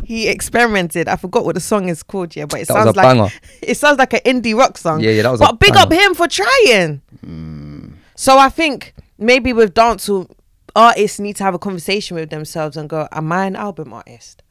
he 0.03 0.27
experimented. 0.27 1.07
I 1.07 1.15
forgot 1.15 1.45
what 1.45 1.55
the 1.55 1.61
song 1.61 1.87
is 1.89 2.03
called, 2.03 2.35
yeah, 2.35 2.45
but 2.45 2.59
it 2.61 2.67
That 2.67 2.73
sounds 2.73 2.95
like 2.95 3.05
banger. 3.17 3.29
it 3.61 3.75
sounds 3.77 3.97
like 3.97 4.13
an 4.13 4.19
indie 4.25 4.55
rock 4.57 4.77
song. 4.77 4.99
Yeah, 4.99 5.11
yeah, 5.11 5.21
that 5.23 5.31
was 5.31 5.39
But 5.39 5.59
big 5.59 5.75
up 5.75 5.91
him 5.91 6.13
for 6.13 6.27
trying. 6.27 7.01
Hmm. 7.23 7.89
So 8.15 8.37
I 8.37 8.49
think 8.49 8.93
maybe 9.17 9.53
with 9.53 9.73
dancehall, 9.73 10.29
artists 10.77 11.19
need 11.19 11.35
to 11.37 11.43
have 11.43 11.53
a 11.53 11.59
conversation 11.59 12.15
with 12.15 12.29
themselves 12.29 12.77
and 12.77 12.89
go, 12.89 13.07
"Am 13.11 13.31
I 13.31 13.45
an 13.45 13.55
album 13.55 13.93
artist, 13.93 14.43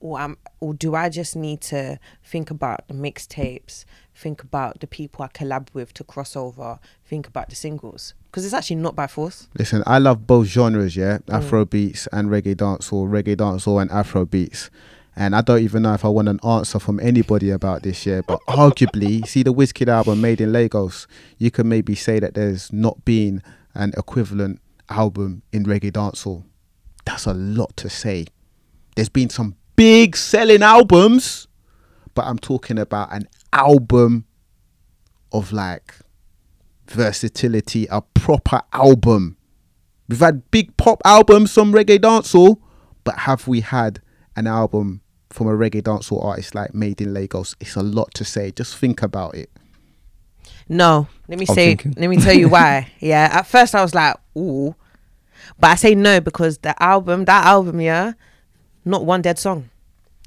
or 0.00 0.20
am, 0.20 0.36
or 0.60 0.74
do 0.74 0.94
I 0.94 1.08
just 1.08 1.36
need 1.36 1.60
to 1.62 1.98
think 2.24 2.50
about 2.50 2.86
the 2.88 2.94
mixtapes, 2.94 3.84
think 4.14 4.42
about 4.42 4.80
the 4.80 4.86
people 4.86 5.24
I 5.24 5.28
collab 5.28 5.68
with 5.72 5.94
to 5.94 6.04
cross 6.04 6.36
over, 6.36 6.78
think 7.04 7.26
about 7.26 7.48
the 7.48 7.56
singles. 7.56 8.14
Because 8.30 8.44
it's 8.44 8.54
actually 8.54 8.76
not 8.76 8.94
by 8.94 9.06
force. 9.06 9.48
Listen, 9.58 9.82
I 9.86 9.98
love 9.98 10.26
both 10.26 10.46
genres, 10.48 10.96
yeah, 10.96 11.18
mm. 11.18 11.34
Afro 11.34 11.64
beats 11.64 12.06
and 12.12 12.28
reggae 12.28 12.54
dancehall, 12.54 13.08
reggae 13.08 13.36
dancehall 13.36 13.80
and 13.80 13.90
Afro 13.90 14.24
beats. 14.24 14.70
And 15.16 15.34
I 15.34 15.40
don't 15.40 15.62
even 15.62 15.82
know 15.82 15.94
if 15.94 16.04
I 16.04 16.08
want 16.08 16.28
an 16.28 16.38
answer 16.44 16.78
from 16.78 17.00
anybody 17.00 17.50
about 17.50 17.82
this, 17.82 18.06
yeah. 18.06 18.20
But 18.26 18.40
arguably, 18.48 19.26
see 19.26 19.42
the 19.42 19.52
Wizkid 19.52 19.88
album 19.88 20.20
Made 20.20 20.40
in 20.40 20.52
Lagos, 20.52 21.08
you 21.38 21.50
can 21.50 21.68
maybe 21.68 21.96
say 21.96 22.20
that 22.20 22.34
there's 22.34 22.72
not 22.72 23.04
been 23.04 23.42
an 23.74 23.92
equivalent 23.96 24.60
album 24.88 25.42
in 25.52 25.64
reggae 25.64 25.92
dancehall. 25.92 26.44
That's 27.04 27.26
a 27.26 27.34
lot 27.34 27.76
to 27.78 27.88
say. 27.88 28.26
There's 28.96 29.08
been 29.08 29.30
some 29.30 29.56
big 29.76 30.16
selling 30.16 30.62
albums, 30.62 31.48
but 32.14 32.26
I'm 32.26 32.38
talking 32.38 32.78
about 32.78 33.12
an 33.12 33.28
album 33.52 34.26
of 35.32 35.52
like 35.52 35.94
versatility, 36.86 37.86
a 37.90 38.02
proper 38.02 38.62
album. 38.72 39.36
We've 40.08 40.20
had 40.20 40.50
big 40.50 40.76
pop 40.76 41.00
albums 41.04 41.52
from 41.52 41.72
reggae 41.72 41.98
dancehall, 41.98 42.60
but 43.04 43.20
have 43.20 43.46
we 43.46 43.60
had 43.60 44.00
an 44.36 44.46
album 44.46 45.02
from 45.30 45.46
a 45.46 45.52
reggae 45.52 45.82
dancehall 45.82 46.24
artist 46.24 46.54
like 46.54 46.74
Made 46.74 47.00
in 47.00 47.12
Lagos? 47.12 47.54
It's 47.60 47.76
a 47.76 47.82
lot 47.82 48.12
to 48.14 48.24
say. 48.24 48.50
Just 48.50 48.76
think 48.76 49.02
about 49.02 49.34
it. 49.34 49.50
No, 50.68 51.08
let 51.28 51.38
me 51.38 51.46
I'm 51.48 51.54
say. 51.54 51.74
thinking. 51.74 51.94
Let 51.96 52.08
me 52.08 52.16
tell 52.16 52.34
you 52.34 52.48
why. 52.56 52.88
yeah, 53.00 53.28
at 53.32 53.46
first 53.46 53.74
I 53.74 53.82
was 53.82 53.94
like, 53.94 54.16
ooh, 54.36 54.74
but 55.58 55.70
I 55.70 55.74
say 55.74 55.94
no 55.94 56.20
because 56.20 56.58
the 56.58 56.80
album, 56.82 57.24
that 57.24 57.46
album, 57.46 57.80
yeah, 57.80 58.12
not 58.84 59.04
one 59.04 59.22
dead 59.22 59.38
song, 59.38 59.70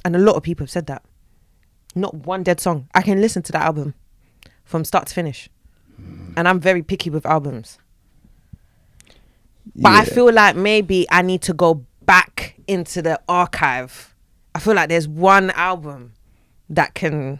and 0.04 0.16
a 0.16 0.20
lot 0.20 0.36
of 0.36 0.44
people 0.44 0.64
have 0.66 0.72
said 0.72 0.88
that. 0.88 1.04
Not 1.94 2.14
one 2.14 2.44
dead 2.44 2.60
song. 2.60 2.88
I 2.96 3.02
can 3.02 3.20
listen 3.20 3.44
to 3.44 3.52
that 3.52 3.64
album 3.64 3.96
from 4.64 4.86
start 4.86 5.08
to 5.08 5.14
finish, 5.14 5.50
and 6.38 6.48
I'm 6.48 6.60
very 6.60 6.82
picky 6.82 7.10
with 7.10 7.26
albums. 7.26 7.78
But 9.76 9.92
I 9.92 10.06
feel 10.06 10.32
like 10.32 10.56
maybe 10.56 11.06
I 11.10 11.22
need 11.22 11.42
to 11.44 11.54
go 11.54 11.86
back 12.06 12.56
into 12.68 13.02
the 13.02 13.20
archive. 13.28 14.16
I 14.56 14.60
feel 14.60 14.74
like 14.74 14.90
there's 14.90 15.08
one 15.08 15.52
album 15.52 16.14
that 16.70 16.94
can, 16.94 17.40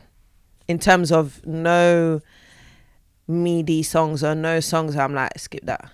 in 0.68 0.78
terms 0.80 1.12
of 1.12 1.46
no 1.46 2.22
meaty 3.32 3.84
songs 3.84 4.24
or 4.24 4.36
no 4.36 4.60
songs, 4.60 4.96
I'm 4.96 5.14
like, 5.14 5.38
skip 5.40 5.66
that. 5.66 5.90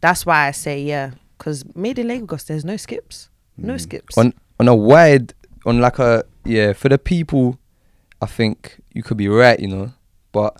That's 0.00 0.24
why 0.26 0.46
I 0.48 0.50
say 0.52 0.82
yeah. 0.82 1.12
Because 1.36 1.64
Made 1.74 1.98
in 1.98 2.08
Lagos, 2.08 2.44
there's 2.44 2.64
no 2.64 2.76
skips. 2.76 3.28
No 3.56 3.76
skips. 3.76 4.16
on 4.16 4.32
on 4.60 4.68
a 4.68 4.74
wide 4.74 5.34
on 5.66 5.80
like 5.80 5.98
a 5.98 6.24
yeah 6.44 6.72
for 6.72 6.88
the 6.88 6.96
people 6.98 7.58
i 8.22 8.26
think 8.26 8.80
you 8.92 9.02
could 9.02 9.16
be 9.16 9.26
right 9.28 9.58
you 9.60 9.66
know 9.68 9.92
but 10.32 10.56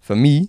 for 0.00 0.16
me 0.16 0.48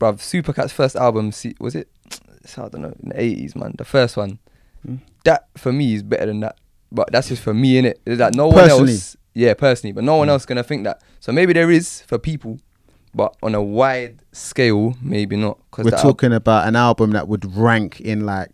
bruv 0.00 0.18
supercat's 0.20 0.72
first 0.72 0.96
album 0.96 1.30
see, 1.32 1.54
was 1.60 1.74
it 1.76 1.88
i 2.58 2.68
don't 2.68 2.78
know 2.82 2.94
in 3.02 3.08
the 3.10 3.14
80s 3.14 3.54
man 3.56 3.74
the 3.78 3.84
first 3.84 4.16
one 4.16 4.38
Mm. 4.84 4.98
that 5.24 5.46
for 5.56 5.72
me 5.72 5.94
is 5.94 6.02
better 6.02 6.26
than 6.26 6.40
that 6.40 6.56
but 6.90 7.08
that's 7.12 7.28
just 7.28 7.40
for 7.40 7.54
me 7.54 7.78
in 7.78 7.84
it 7.84 8.00
like 8.04 8.34
no 8.34 8.48
one 8.48 8.68
else 8.68 9.16
yeah 9.32 9.54
personally 9.54 9.92
but 9.92 10.02
no 10.02 10.16
one 10.16 10.28
else 10.28 10.44
gonna 10.44 10.64
think 10.64 10.82
that 10.82 11.00
so 11.20 11.30
maybe 11.30 11.52
there 11.52 11.70
is 11.70 12.00
for 12.02 12.18
people 12.18 12.58
but 13.14 13.36
on 13.42 13.54
a 13.54 13.62
wide 13.62 14.18
scale 14.32 14.96
maybe 15.02 15.36
not 15.36 15.58
because 15.70 15.84
We're 15.84 15.90
talking 15.98 16.32
about 16.32 16.66
an 16.66 16.76
album 16.76 17.10
that 17.12 17.28
would 17.28 17.44
rank 17.56 18.00
in 18.00 18.24
like 18.26 18.50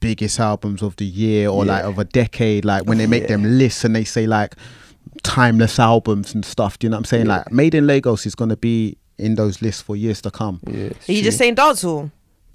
biggest 0.00 0.38
albums 0.40 0.82
of 0.82 0.96
the 0.96 1.04
year 1.04 1.48
or 1.48 1.64
like 1.64 1.84
of 1.84 1.98
a 1.98 2.04
decade. 2.04 2.64
Like 2.64 2.84
when 2.86 2.98
they 2.98 3.06
make 3.06 3.28
them 3.28 3.42
lists 3.58 3.84
and 3.84 3.94
they 3.96 4.04
say 4.04 4.26
like 4.26 4.54
timeless 5.22 5.78
albums 5.78 6.34
and 6.34 6.44
stuff. 6.44 6.78
Do 6.78 6.86
you 6.86 6.90
know 6.90 6.96
what 6.96 7.00
I'm 7.00 7.04
saying? 7.06 7.26
Yeah. 7.26 7.36
Like 7.38 7.52
Made 7.52 7.74
in 7.74 7.86
Lagos 7.86 8.26
is 8.26 8.34
gonna 8.34 8.56
be 8.56 8.96
in 9.18 9.34
those 9.34 9.60
lists 9.62 9.82
for 9.82 9.96
years 9.96 10.20
to 10.22 10.30
come. 10.30 10.60
yeah, 10.66 10.84
it's 10.84 11.08
Are 11.08 11.12
you 11.12 11.22
just 11.22 11.36
true. 11.38 11.44
saying 11.44 11.56
dancehall? 11.56 12.10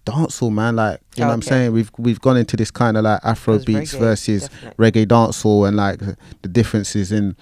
dancehall, 0.06 0.52
man. 0.54 0.76
Like 0.76 1.02
you 1.16 1.22
know 1.22 1.28
what 1.30 1.34
I'm 1.34 1.42
saying. 1.42 1.72
We've 1.74 1.92
we've 1.98 2.22
gone 2.22 2.38
into 2.38 2.56
this 2.56 2.72
kind 2.72 2.96
of 2.98 3.04
like 3.04 3.20
Afro 3.24 3.58
beats 3.60 3.94
reggae, 3.96 4.00
versus 4.00 4.50
definitely. 4.50 4.92
reggae 4.92 5.06
dancehall 5.08 5.68
and 5.68 5.78
like 5.78 6.00
the 6.00 6.48
differences 6.48 7.12
in 7.12 7.36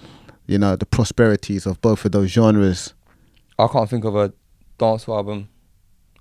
you 0.46 0.58
know 0.58 0.76
the 0.76 0.86
prosperities 0.86 1.66
of 1.66 1.80
both 1.82 2.04
of 2.04 2.12
those 2.12 2.30
genres. 2.30 2.94
I 3.58 3.66
can't 3.68 3.88
think 3.88 4.04
of 4.04 4.16
a 4.16 4.32
dance 4.78 5.08
album 5.08 5.48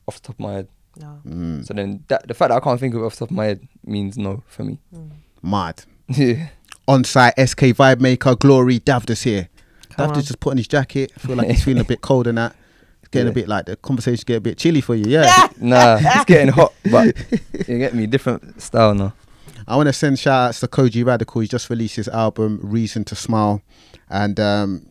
off 0.08 0.16
the 0.22 0.28
top 0.28 0.36
of 0.36 0.40
my 0.40 0.54
head 0.54 0.68
No. 0.98 1.22
Mm, 1.26 1.66
So 1.66 1.74
then 1.74 2.04
that 2.08 2.28
the 2.28 2.34
fact 2.34 2.50
that 2.50 2.58
I 2.58 2.60
can't 2.60 2.80
think 2.80 2.94
of 2.96 3.02
it 3.02 3.06
off 3.06 3.14
the 3.16 3.20
top 3.26 3.32
of 3.32 3.36
my 3.36 3.46
head 3.46 3.68
means 3.86 4.18
no 4.18 4.44
for 4.48 4.64
me. 4.64 4.80
mad. 5.42 5.84
Yeah. 6.10 6.50
On 6.86 7.04
site, 7.06 7.34
SK 7.40 7.62
Vibemaker, 7.80 8.38
Glory, 8.38 8.80
Davda's 8.82 9.24
here. 9.24 9.48
Come 9.92 10.10
on. 10.12 10.16
Just 10.16 10.40
put 10.42 10.52
on 10.52 10.58
his 10.58 10.68
jacket. 10.68 11.14
I 11.16 11.20
feel 11.20 11.36
like 11.38 11.48
he's 11.48 11.64
feeling 11.64 11.80
a 11.82 11.86
bit 11.86 12.02
cold 12.02 12.28
and 12.28 12.38
that. 12.38 12.56
It's 13.00 13.08
getting 13.10 13.30
a 13.30 13.34
bit 13.34 13.48
like 13.48 13.66
the 13.68 13.78
conversation 13.78 14.24
get 14.28 14.36
a 14.36 14.42
bit 14.42 14.58
chilly 14.58 14.82
for 14.82 14.94
you. 14.94 15.06
Yeah. 15.08 15.48
Nah, 15.58 15.98
it's 16.02 16.26
getting 16.26 16.50
hot, 16.50 16.74
but 16.92 17.16
you 17.70 17.78
get 17.78 17.94
me 17.94 18.06
different 18.06 18.62
style 18.62 18.94
now. 18.94 19.14
I 19.66 19.78
want 19.78 19.88
to 19.88 19.94
send 19.94 20.20
shout 20.20 20.50
outs 20.50 20.60
to 20.60 20.68
Kojey 20.68 21.06
Radical. 21.06 21.40
He 21.40 21.48
just 21.48 21.70
released 21.70 21.96
his 21.96 22.10
album 22.10 22.60
Reason 22.62 23.06
to 23.06 23.16
Smile, 23.16 23.62
and 24.10 24.38
um, 24.42 24.86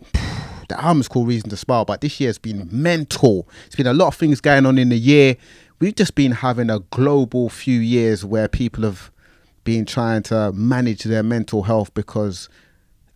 the 0.72 0.82
album's 0.82 1.08
called 1.08 1.28
Reason 1.28 1.50
to 1.50 1.56
Smile. 1.56 1.84
But 1.84 2.00
this 2.00 2.18
year's 2.18 2.38
been 2.38 2.68
mental. 2.72 3.46
It's 3.66 3.76
been 3.76 3.86
a 3.86 3.92
lot 3.92 4.08
of 4.08 4.14
things 4.14 4.40
going 4.40 4.66
on 4.66 4.78
in 4.78 4.88
the 4.88 4.96
year. 4.96 5.36
We've 5.80 5.94
just 5.94 6.14
been 6.14 6.32
having 6.32 6.70
a 6.70 6.80
global 6.90 7.48
few 7.48 7.78
years 7.78 8.24
where 8.24 8.48
people 8.48 8.84
have 8.84 9.10
been 9.64 9.84
trying 9.84 10.22
to 10.24 10.52
manage 10.52 11.04
their 11.04 11.22
mental 11.22 11.64
health 11.64 11.92
because 11.94 12.48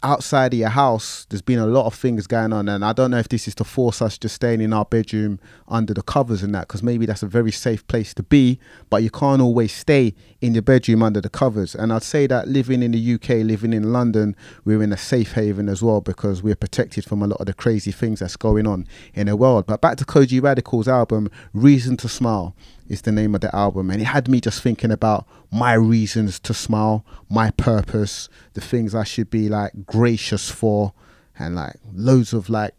outside 0.03 0.53
of 0.53 0.59
your 0.59 0.69
house, 0.69 1.27
there's 1.29 1.43
been 1.43 1.59
a 1.59 1.67
lot 1.67 1.87
of 1.87 1.95
things 1.95 2.27
going 2.27 2.53
on, 2.53 2.69
and 2.69 2.85
I 2.85 2.93
don't 2.93 3.11
know 3.11 3.19
if 3.19 3.29
this 3.29 3.49
is 3.49 3.55
to 3.57 3.65
force 3.65 4.03
us 4.03 4.19
just 4.19 4.35
staying 4.35 4.61
in 4.61 4.73
our 4.73 4.85
bedroom 4.85 5.41
under 5.69 5.95
the 5.95 6.03
covers 6.03 6.43
and 6.43 6.55
that, 6.55 6.69
because 6.69 6.83
maybe 6.83 7.07
that's 7.07 7.23
a 7.23 7.27
very 7.27 7.53
safe 7.53 7.87
place 7.89 8.13
to 8.15 8.23
be, 8.23 8.59
but 8.91 9.03
you 9.03 9.11
can't 9.11 9.41
always 9.41 9.73
stay 9.73 10.15
in 10.41 10.55
your 10.55 10.63
bedroom 10.63 11.03
under 11.03 11.21
the 11.21 11.29
covers. 11.29 11.75
And 11.75 11.93
I'd 11.93 12.03
say 12.03 12.27
that 12.27 12.49
living 12.49 12.83
in 12.83 12.93
the 12.93 13.15
UK, 13.15 13.45
living 13.47 13.73
in 13.73 13.93
London, 13.93 14.37
we're 14.65 14.83
in 14.83 14.93
a 14.93 14.97
safe 14.97 15.33
haven 15.33 15.69
as 15.69 15.83
well 15.83 16.01
because 16.01 16.43
we're 16.43 16.57
protected 16.57 17.05
from 17.05 17.23
a 17.23 17.27
lot 17.27 17.41
of 17.41 17.47
the 17.47 17.55
crazy 17.55 17.91
things 17.91 18.21
that's 18.21 18.37
going 18.37 18.67
on 18.67 18.87
in 19.15 19.27
the 19.27 19.37
world. 19.37 19.67
But 19.67 19.81
back 19.81 19.97
to 19.99 20.05
Kojey 20.05 20.43
Radical's 20.43 20.89
album, 20.89 21.31
Reason 21.53 21.97
to 21.99 22.09
Smile 22.09 22.55
is 22.89 23.03
the 23.03 23.13
name 23.13 23.35
of 23.35 23.41
the 23.41 23.55
album. 23.55 23.91
And 23.91 24.01
it 24.01 24.07
had 24.07 24.29
me 24.29 24.41
just 24.41 24.63
thinking 24.63 24.91
about 24.91 25.27
my 25.51 25.75
reasons 25.75 26.39
to 26.41 26.55
smile 26.55 27.05
my 27.29 27.51
purpose 27.53 28.29
the 28.55 28.61
things 28.61 28.95
i 28.95 29.05
should 29.05 29.31
be 29.31 29.49
like 29.49 29.73
gracious 29.87 30.51
for 30.51 30.93
and 31.39 31.55
like 31.55 31.77
loads 31.95 32.33
of 32.33 32.49
like 32.49 32.73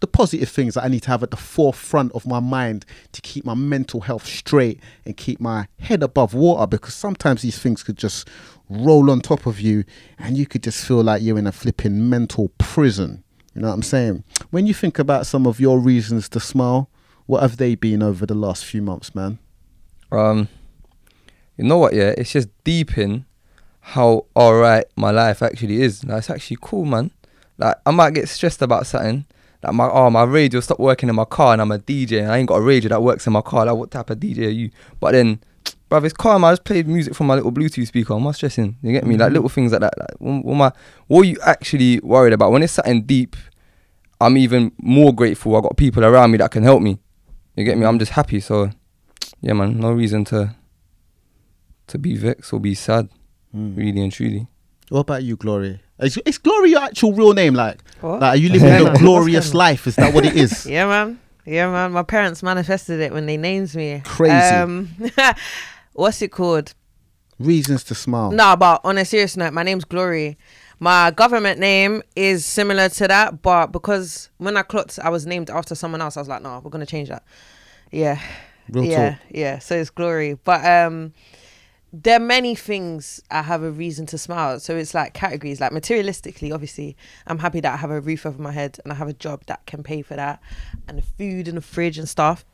the 0.00 0.06
positive 0.06 0.48
things 0.48 0.74
that 0.74 0.84
i 0.84 0.88
need 0.88 1.02
to 1.02 1.08
have 1.10 1.22
at 1.22 1.30
the 1.30 1.36
forefront 1.36 2.12
of 2.12 2.26
my 2.26 2.40
mind 2.40 2.84
to 3.12 3.20
keep 3.20 3.44
my 3.44 3.54
mental 3.54 4.00
health 4.00 4.26
straight 4.26 4.80
and 5.04 5.16
keep 5.16 5.40
my 5.40 5.66
head 5.78 6.02
above 6.02 6.34
water 6.34 6.66
because 6.66 6.94
sometimes 6.94 7.42
these 7.42 7.58
things 7.58 7.82
could 7.82 7.96
just 7.96 8.28
roll 8.68 9.10
on 9.10 9.20
top 9.20 9.46
of 9.46 9.60
you 9.60 9.84
and 10.18 10.38
you 10.38 10.46
could 10.46 10.62
just 10.62 10.86
feel 10.86 11.02
like 11.02 11.22
you're 11.22 11.38
in 11.38 11.46
a 11.46 11.52
flipping 11.52 12.08
mental 12.08 12.50
prison. 12.56 13.24
You 13.52 13.62
know 13.62 13.68
what 13.68 13.74
i'm 13.74 13.82
saying? 13.82 14.22
When 14.50 14.66
you 14.66 14.72
think 14.72 14.98
about 14.98 15.26
some 15.26 15.44
of 15.44 15.58
your 15.58 15.80
reasons 15.80 16.28
to 16.30 16.40
smile 16.40 16.88
what 17.26 17.42
have 17.42 17.56
they 17.56 17.74
been 17.74 18.02
over 18.02 18.24
the 18.24 18.34
last 18.34 18.64
few 18.64 18.80
months 18.80 19.14
man 19.14 19.38
Um, 20.12 20.48
you 21.56 21.64
know 21.64 21.78
what? 21.78 21.92
Yeah, 21.92 22.14
it's 22.16 22.32
just 22.32 22.48
deep 22.64 22.96
in 22.96 23.26
how 23.80 24.26
alright 24.36 24.84
my 24.96 25.10
life 25.10 25.42
actually 25.42 25.82
is. 25.82 26.04
Like, 26.04 26.18
it's 26.18 26.30
actually 26.30 26.58
cool, 26.60 26.84
man. 26.84 27.10
Like 27.58 27.76
I 27.84 27.90
might 27.90 28.14
get 28.14 28.28
stressed 28.28 28.62
about 28.62 28.86
something. 28.86 29.26
Like 29.62 29.74
my 29.74 29.90
oh 29.90 30.08
my 30.08 30.22
radio 30.22 30.60
stopped 30.60 30.80
working 30.80 31.08
in 31.08 31.14
my 31.14 31.26
car 31.26 31.52
and 31.52 31.60
I'm 31.60 31.70
a 31.70 31.78
DJ 31.78 32.22
and 32.22 32.32
I 32.32 32.38
ain't 32.38 32.48
got 32.48 32.56
a 32.56 32.62
radio 32.62 32.88
that 32.88 33.02
works 33.02 33.26
in 33.26 33.34
my 33.34 33.42
car. 33.42 33.66
Like 33.66 33.76
what 33.76 33.90
type 33.90 34.08
of 34.08 34.18
DJ 34.18 34.46
are 34.46 34.50
you? 34.50 34.70
But 35.00 35.12
then, 35.12 35.40
bruv, 35.90 36.04
it's 36.04 36.14
calm. 36.14 36.44
I 36.44 36.52
just 36.52 36.64
played 36.64 36.88
music 36.88 37.14
from 37.14 37.26
my 37.26 37.34
little 37.34 37.52
Bluetooth 37.52 37.86
speaker. 37.86 38.14
I'm 38.14 38.22
not 38.22 38.36
stressing. 38.36 38.78
You 38.82 38.92
get 38.92 39.06
me? 39.06 39.18
Like 39.18 39.32
little 39.32 39.50
things 39.50 39.72
like 39.72 39.82
that. 39.82 39.98
Like 39.98 40.14
what, 40.18 40.44
what 40.44 40.72
I? 40.72 40.78
What 41.08 41.20
are 41.20 41.24
you 41.24 41.36
actually 41.44 42.00
worried 42.00 42.32
about? 42.32 42.52
When 42.52 42.62
it's 42.62 42.72
something 42.72 43.02
deep, 43.02 43.36
I'm 44.20 44.38
even 44.38 44.72
more 44.78 45.14
grateful. 45.14 45.54
I 45.56 45.60
got 45.60 45.76
people 45.76 46.04
around 46.04 46.30
me 46.30 46.38
that 46.38 46.50
can 46.50 46.62
help 46.62 46.80
me. 46.80 46.98
You 47.56 47.64
get 47.64 47.76
me? 47.76 47.84
I'm 47.84 47.98
just 47.98 48.12
happy. 48.12 48.40
So, 48.40 48.70
yeah, 49.40 49.52
man. 49.54 49.78
No 49.78 49.92
reason 49.92 50.24
to 50.26 50.54
to 51.88 51.98
be 51.98 52.16
vexed 52.16 52.52
or 52.52 52.60
be 52.60 52.74
sad. 52.74 53.08
Really 53.52 54.00
and 54.02 54.12
truly. 54.12 54.46
What 54.90 55.00
about 55.00 55.22
you, 55.24 55.36
Glory? 55.36 55.80
Is, 55.98 56.16
is 56.24 56.38
Glory 56.38 56.70
your 56.70 56.82
actual 56.82 57.12
real 57.12 57.32
name? 57.32 57.54
Like, 57.54 57.82
What? 58.00 58.20
like 58.20 58.34
are 58.34 58.36
you 58.36 58.48
living 58.52 58.68
Yeah, 58.68 58.78
the 58.78 58.84
man. 58.92 58.94
glorious 58.96 59.54
life? 59.54 59.86
Is 59.86 59.96
that 59.96 60.14
what 60.14 60.24
it 60.24 60.36
is? 60.36 60.66
Yeah, 60.70 60.86
man. 60.86 61.20
Yeah, 61.44 61.70
man. 61.70 61.92
My 61.92 62.02
parents 62.04 62.42
manifested 62.42 63.00
it 63.00 63.12
when 63.12 63.26
they 63.26 63.36
named 63.36 63.74
me. 63.74 64.02
Crazy. 64.04 64.32
Um, 64.34 64.88
what's 65.94 66.22
it 66.22 66.30
called? 66.32 66.74
Reasons 67.38 67.82
to 67.84 67.94
smile. 67.94 68.30
No, 68.30 68.54
but 68.56 68.80
on 68.84 68.98
a 68.98 69.04
serious 69.04 69.36
note, 69.36 69.52
my 69.52 69.62
name's 69.62 69.84
Glory. 69.84 70.38
My 70.78 71.10
government 71.10 71.58
name 71.58 72.02
is 72.14 72.44
similar 72.46 72.88
to 72.90 73.08
that, 73.08 73.42
but 73.42 73.68
because 73.68 74.30
when 74.38 74.56
I 74.56 74.62
clocked, 74.62 74.98
I 75.02 75.08
was 75.10 75.26
named 75.26 75.50
after 75.50 75.74
someone 75.74 76.00
else. 76.00 76.16
I 76.16 76.20
was 76.20 76.28
like, 76.28 76.42
no, 76.42 76.60
we're 76.62 76.70
gonna 76.70 76.86
change 76.86 77.08
that. 77.08 77.24
Yeah, 77.90 78.20
Real 78.68 78.84
yeah, 78.84 79.10
talk. 79.10 79.18
yeah. 79.30 79.58
So 79.58 79.76
it's 79.76 79.90
Glory, 79.90 80.34
but 80.34 80.64
um, 80.64 81.12
there 81.92 82.16
are 82.16 82.24
many 82.24 82.54
things 82.54 83.20
I 83.30 83.42
have 83.42 83.62
a 83.62 83.70
reason 83.70 84.06
to 84.06 84.18
smile. 84.18 84.60
So 84.60 84.76
it's 84.76 84.94
like 84.94 85.14
categories, 85.14 85.60
like 85.60 85.72
materialistically, 85.72 86.52
obviously, 86.52 86.96
I'm 87.26 87.38
happy 87.38 87.60
that 87.60 87.72
I 87.72 87.76
have 87.76 87.90
a 87.90 88.00
roof 88.00 88.26
over 88.26 88.40
my 88.40 88.52
head 88.52 88.78
and 88.84 88.92
I 88.92 88.96
have 88.96 89.08
a 89.08 89.12
job 89.12 89.44
that 89.46 89.66
can 89.66 89.82
pay 89.82 90.02
for 90.02 90.14
that 90.14 90.40
and 90.86 90.98
the 90.98 91.02
food 91.02 91.48
and 91.48 91.56
the 91.56 91.62
fridge 91.62 91.98
and 91.98 92.08
stuff. 92.08 92.44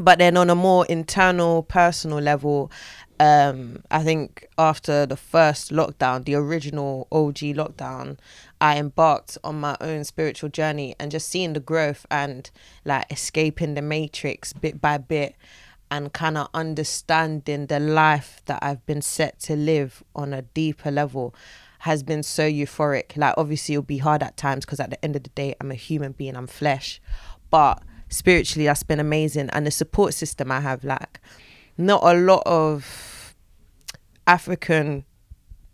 But 0.00 0.18
then 0.18 0.36
on 0.36 0.50
a 0.50 0.54
more 0.54 0.86
internal, 0.86 1.62
personal 1.64 2.18
level, 2.18 2.70
um, 3.18 3.82
I 3.90 4.02
think 4.02 4.48
after 4.56 5.04
the 5.04 5.16
first 5.16 5.70
lockdown, 5.70 6.24
the 6.24 6.36
original 6.36 7.06
OG 7.12 7.38
lockdown, 7.54 8.18
I 8.60 8.78
embarked 8.78 9.38
on 9.42 9.58
my 9.58 9.76
own 9.80 10.04
spiritual 10.04 10.50
journey 10.50 10.94
and 11.00 11.10
just 11.10 11.28
seeing 11.28 11.54
the 11.54 11.60
growth 11.60 12.04
and 12.10 12.50
like 12.84 13.10
escaping 13.10 13.74
the 13.74 13.82
matrix 13.82 14.52
bit 14.52 14.80
by 14.80 14.98
bit 14.98 15.34
and 15.90 16.12
kind 16.12 16.38
of 16.38 16.48
understanding 16.54 17.66
the 17.66 17.80
life 17.80 18.42
that 18.46 18.60
I've 18.62 18.84
been 18.86 19.02
set 19.02 19.40
to 19.40 19.56
live 19.56 20.04
on 20.14 20.32
a 20.32 20.42
deeper 20.42 20.90
level 20.90 21.34
has 21.80 22.02
been 22.02 22.22
so 22.22 22.48
euphoric. 22.48 23.16
Like, 23.16 23.34
obviously, 23.36 23.74
it'll 23.74 23.82
be 23.82 23.98
hard 23.98 24.22
at 24.22 24.36
times 24.36 24.64
because 24.64 24.80
at 24.80 24.90
the 24.90 25.02
end 25.04 25.16
of 25.16 25.24
the 25.24 25.30
day, 25.30 25.54
I'm 25.60 25.70
a 25.70 25.74
human 25.74 26.12
being, 26.12 26.36
I'm 26.36 26.46
flesh. 26.46 27.00
But 27.50 27.82
spiritually, 28.08 28.66
that's 28.66 28.82
been 28.82 29.00
amazing. 29.00 29.50
And 29.50 29.66
the 29.66 29.70
support 29.70 30.14
system 30.14 30.52
I 30.52 30.60
have, 30.60 30.84
like, 30.84 31.20
not 31.76 32.02
a 32.04 32.12
lot 32.14 32.42
of 32.44 33.34
African 34.26 35.04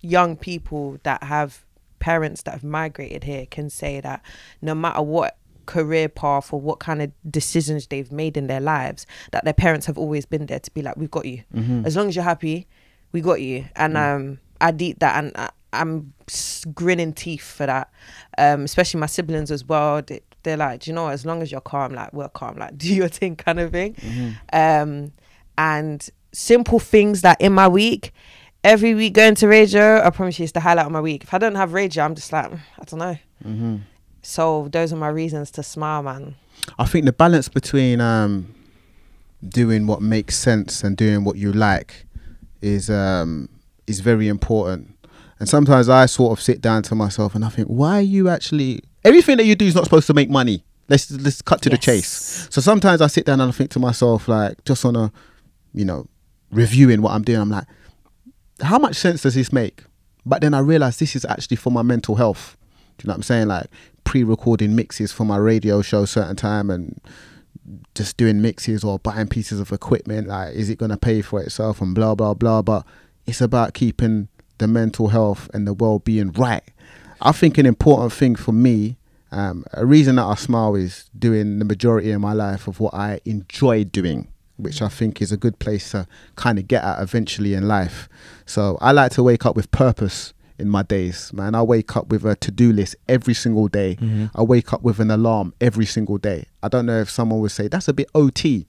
young 0.01 0.37
people 0.37 0.99
that 1.03 1.25
have 1.25 1.66
parents 2.07 2.43
that 2.43 2.53
have 2.53 2.63
migrated 2.63 3.25
here 3.25 3.47
can 3.47 3.69
say 3.69 4.01
that 4.01 4.23
no 4.63 4.77
matter 4.77 5.03
what 5.03 5.39
career 5.67 6.09
path 6.09 6.53
or 6.53 6.61
what 6.61 6.79
kind 6.79 7.03
of 7.03 7.11
decisions 7.29 7.89
they've 7.89 8.13
made 8.13 8.37
in 8.37 8.47
their 8.47 8.61
lives 8.61 9.07
that 9.33 9.45
their 9.45 9.53
parents 9.53 9.87
have 9.87 9.99
always 9.99 10.25
been 10.25 10.47
there 10.47 10.61
to 10.61 10.71
be 10.71 10.83
like 10.83 10.97
we've 10.97 11.11
got 11.11 11.25
you. 11.27 11.43
As 11.85 11.97
long 11.97 12.07
as 12.07 12.15
you're 12.15 12.23
happy 12.35 12.69
we 13.11 13.21
got 13.21 13.41
you. 13.41 13.65
And 13.75 13.97
um 13.97 14.39
i 14.61 14.71
did 14.71 15.01
that 15.01 15.15
and 15.19 15.33
I, 15.35 15.51
i'm 15.73 16.13
grinning 16.75 17.13
teeth 17.13 17.43
for 17.59 17.67
that. 17.67 17.91
Um 18.39 18.61
especially 18.63 19.01
my 19.01 19.07
siblings 19.07 19.51
as 19.51 19.65
well 19.65 20.01
they, 20.01 20.21
they're 20.45 20.57
like 20.57 20.83
"Do 20.83 20.91
you 20.91 20.95
know 20.95 21.09
as 21.09 21.27
long 21.27 21.43
as 21.43 21.51
you're 21.51 21.61
calm 21.73 21.93
like 21.93 22.13
we're 22.13 22.29
calm 22.29 22.57
like 22.57 22.79
do 22.85 22.95
your 22.95 23.09
thing 23.09 23.35
kind 23.35 23.59
of 23.59 23.73
thing. 23.73 23.97
Um 24.53 25.11
and 25.59 26.09
simple 26.33 26.79
things 26.79 27.23
that 27.23 27.41
in 27.41 27.53
my 27.53 27.67
week 27.67 28.13
every 28.65 28.95
week 28.95 29.13
going 29.15 29.35
to 29.35 29.47
radio 29.47 30.01
i 30.05 30.11
promise 30.11 30.39
you 30.39 30.43
it's 30.45 30.53
the 30.53 30.61
highlight 30.61 30.87
of 30.87 30.93
my 30.93 31.01
week 31.01 31.23
if 31.23 31.33
i 31.33 31.39
don't 31.39 31.55
have 31.55 31.73
radio 31.73 32.05
i'm 32.05 32.15
just 32.15 32.33
like 32.33 32.51
"Mm, 32.51 32.59
i 32.81 32.85
don't 32.85 32.99
know 32.99 33.19
Mm-hmm. 33.45 33.77
so 34.23 34.69
those 34.73 34.93
are 34.93 34.97
my 34.97 35.09
reasons 35.09 35.51
to 35.53 35.63
smile, 35.63 36.03
man. 36.03 36.37
I 36.79 36.87
think 36.87 37.05
the 37.05 37.13
balance 37.13 37.51
between 37.51 38.01
um, 38.01 38.55
doing 39.47 39.87
what 39.87 40.01
makes 40.01 40.37
sense 40.37 40.83
and 40.83 40.97
doing 40.97 41.23
what 41.23 41.37
you 41.37 41.53
like 41.53 42.07
is 42.63 42.89
um, 42.89 43.51
is 43.87 44.01
very 44.01 44.27
important. 44.29 44.89
And 45.39 45.47
sometimes 45.49 45.91
I 45.91 46.07
sort 46.07 46.37
of 46.37 46.43
sit 46.43 46.63
down 46.63 46.83
to 46.85 46.95
myself 46.95 47.35
and 47.35 47.45
I 47.45 47.51
think, 47.51 47.69
why 47.69 47.99
are 47.99 48.01
you 48.01 48.31
actually 48.31 48.81
everything 49.05 49.37
that 49.37 49.45
you 49.45 49.55
do 49.55 49.67
is 49.67 49.75
not 49.75 49.85
supposed 49.85 50.07
to 50.07 50.15
make 50.15 50.31
money. 50.31 50.65
Let's 50.89 51.11
let's 51.11 51.43
cut 51.43 51.61
to 51.63 51.69
the 51.69 51.77
chase. 51.79 52.49
So 52.51 52.63
sometimes 52.63 53.03
I 53.03 53.09
sit 53.09 53.27
down 53.27 53.41
and 53.43 53.51
I 53.51 53.53
think 53.53 53.71
to 53.73 53.79
myself, 53.79 54.29
like, 54.29 54.65
just 54.65 54.83
on 54.87 54.97
a, 54.97 55.13
you 55.75 55.85
know, 55.85 56.07
reviewing 56.51 57.03
what 57.03 57.13
I'm 57.13 57.23
doing, 57.23 57.39
I'm 57.41 57.51
like, 57.51 57.67
how 58.63 58.79
much 58.79 58.97
sense 58.97 59.23
does 59.23 59.35
this 59.35 59.53
make? 59.53 59.85
But 60.25 60.41
then 60.41 60.55
I 60.55 60.59
realize 60.59 60.99
this 60.99 61.15
is 61.15 61.25
actually 61.25 61.57
for 61.57 61.71
my 61.71 61.83
mental 61.83 62.17
health. 62.17 62.57
Do 62.99 63.05
you 63.05 63.09
know 63.09 63.13
what 63.13 63.19
I'm 63.19 63.23
saying? 63.23 63.49
Like 63.49 63.67
pre-recording 64.05 64.75
mixes 64.75 65.13
for 65.13 65.25
my 65.25 65.37
radio 65.37 65.83
show 65.83 66.05
certain 66.05 66.37
time 66.37 66.71
and 66.71 67.01
just 67.95 68.17
doing 68.17 68.41
mixes 68.41 68.85
or 68.85 68.99
buying 68.99 69.29
pieces 69.29 69.61
of 69.61 69.73
equipment. 69.73 70.29
Like, 70.29 70.55
is 70.55 70.71
it 70.71 70.79
gonna 70.79 70.97
pay 70.97 71.23
for 71.23 71.43
itself 71.43 71.81
and 71.81 71.95
blah 71.95 72.15
blah 72.15 72.35
blah? 72.35 72.63
But 72.63 72.87
it's 73.27 73.41
about 73.41 73.75
keeping 73.75 74.29
the 74.59 74.67
mental 74.67 75.09
health 75.09 75.51
and 75.53 75.67
the 75.67 75.75
well-being 75.75 76.33
right. 76.33 76.63
I 77.21 77.33
think 77.33 77.59
an 77.59 77.67
important 77.67 78.13
thing 78.13 78.37
for 78.37 78.53
me, 78.53 78.97
um, 79.33 79.65
a 79.73 79.85
reason 79.85 80.17
that 80.17 80.25
I 80.25 80.35
smile 80.35 80.75
is 80.75 81.11
doing 81.19 81.59
the 81.59 81.65
majority 81.65 82.11
of 82.13 82.21
my 82.21 82.33
life 82.33 82.69
of 82.69 82.81
what 82.81 82.95
I 82.95 83.21
enjoy 83.25 83.85
doing, 83.85 84.29
which 84.57 84.83
I 84.83 84.89
think 84.89 85.21
is 85.21 85.33
a 85.33 85.37
good 85.37 85.59
place 85.59 85.91
to 85.91 86.07
kind 86.37 86.59
of 86.59 86.69
get 86.69 86.85
at 86.85 87.01
eventually 87.01 87.55
in 87.55 87.69
life. 87.69 88.09
So 88.47 88.79
I 88.81 88.93
like 88.93 89.13
to 89.13 89.23
wake 89.23 89.47
up 89.47 89.57
with 89.57 89.71
purpose 89.71 90.33
in 90.59 90.69
my 90.69 90.83
days, 90.83 91.33
man. 91.33 91.55
I 91.55 91.63
wake 91.63 91.97
up 91.97 92.09
with 92.09 92.25
a 92.25 92.35
to-do 92.37 92.73
list 92.73 92.97
every 93.09 93.35
single 93.35 93.69
day. 93.69 93.97
Mm-hmm. 93.97 94.27
I 94.35 94.43
wake 94.43 94.73
up 94.73 94.83
with 94.83 95.01
an 95.01 95.11
alarm 95.11 95.53
every 95.61 95.87
single 95.87 96.19
day. 96.19 96.47
I 96.63 96.69
don't 96.69 96.87
know 96.87 97.01
if 97.01 97.11
someone 97.11 97.41
would 97.41 97.51
say 97.51 97.69
that's 97.69 97.89
a 97.89 97.93
bit 97.93 98.09
OT. 98.15 98.67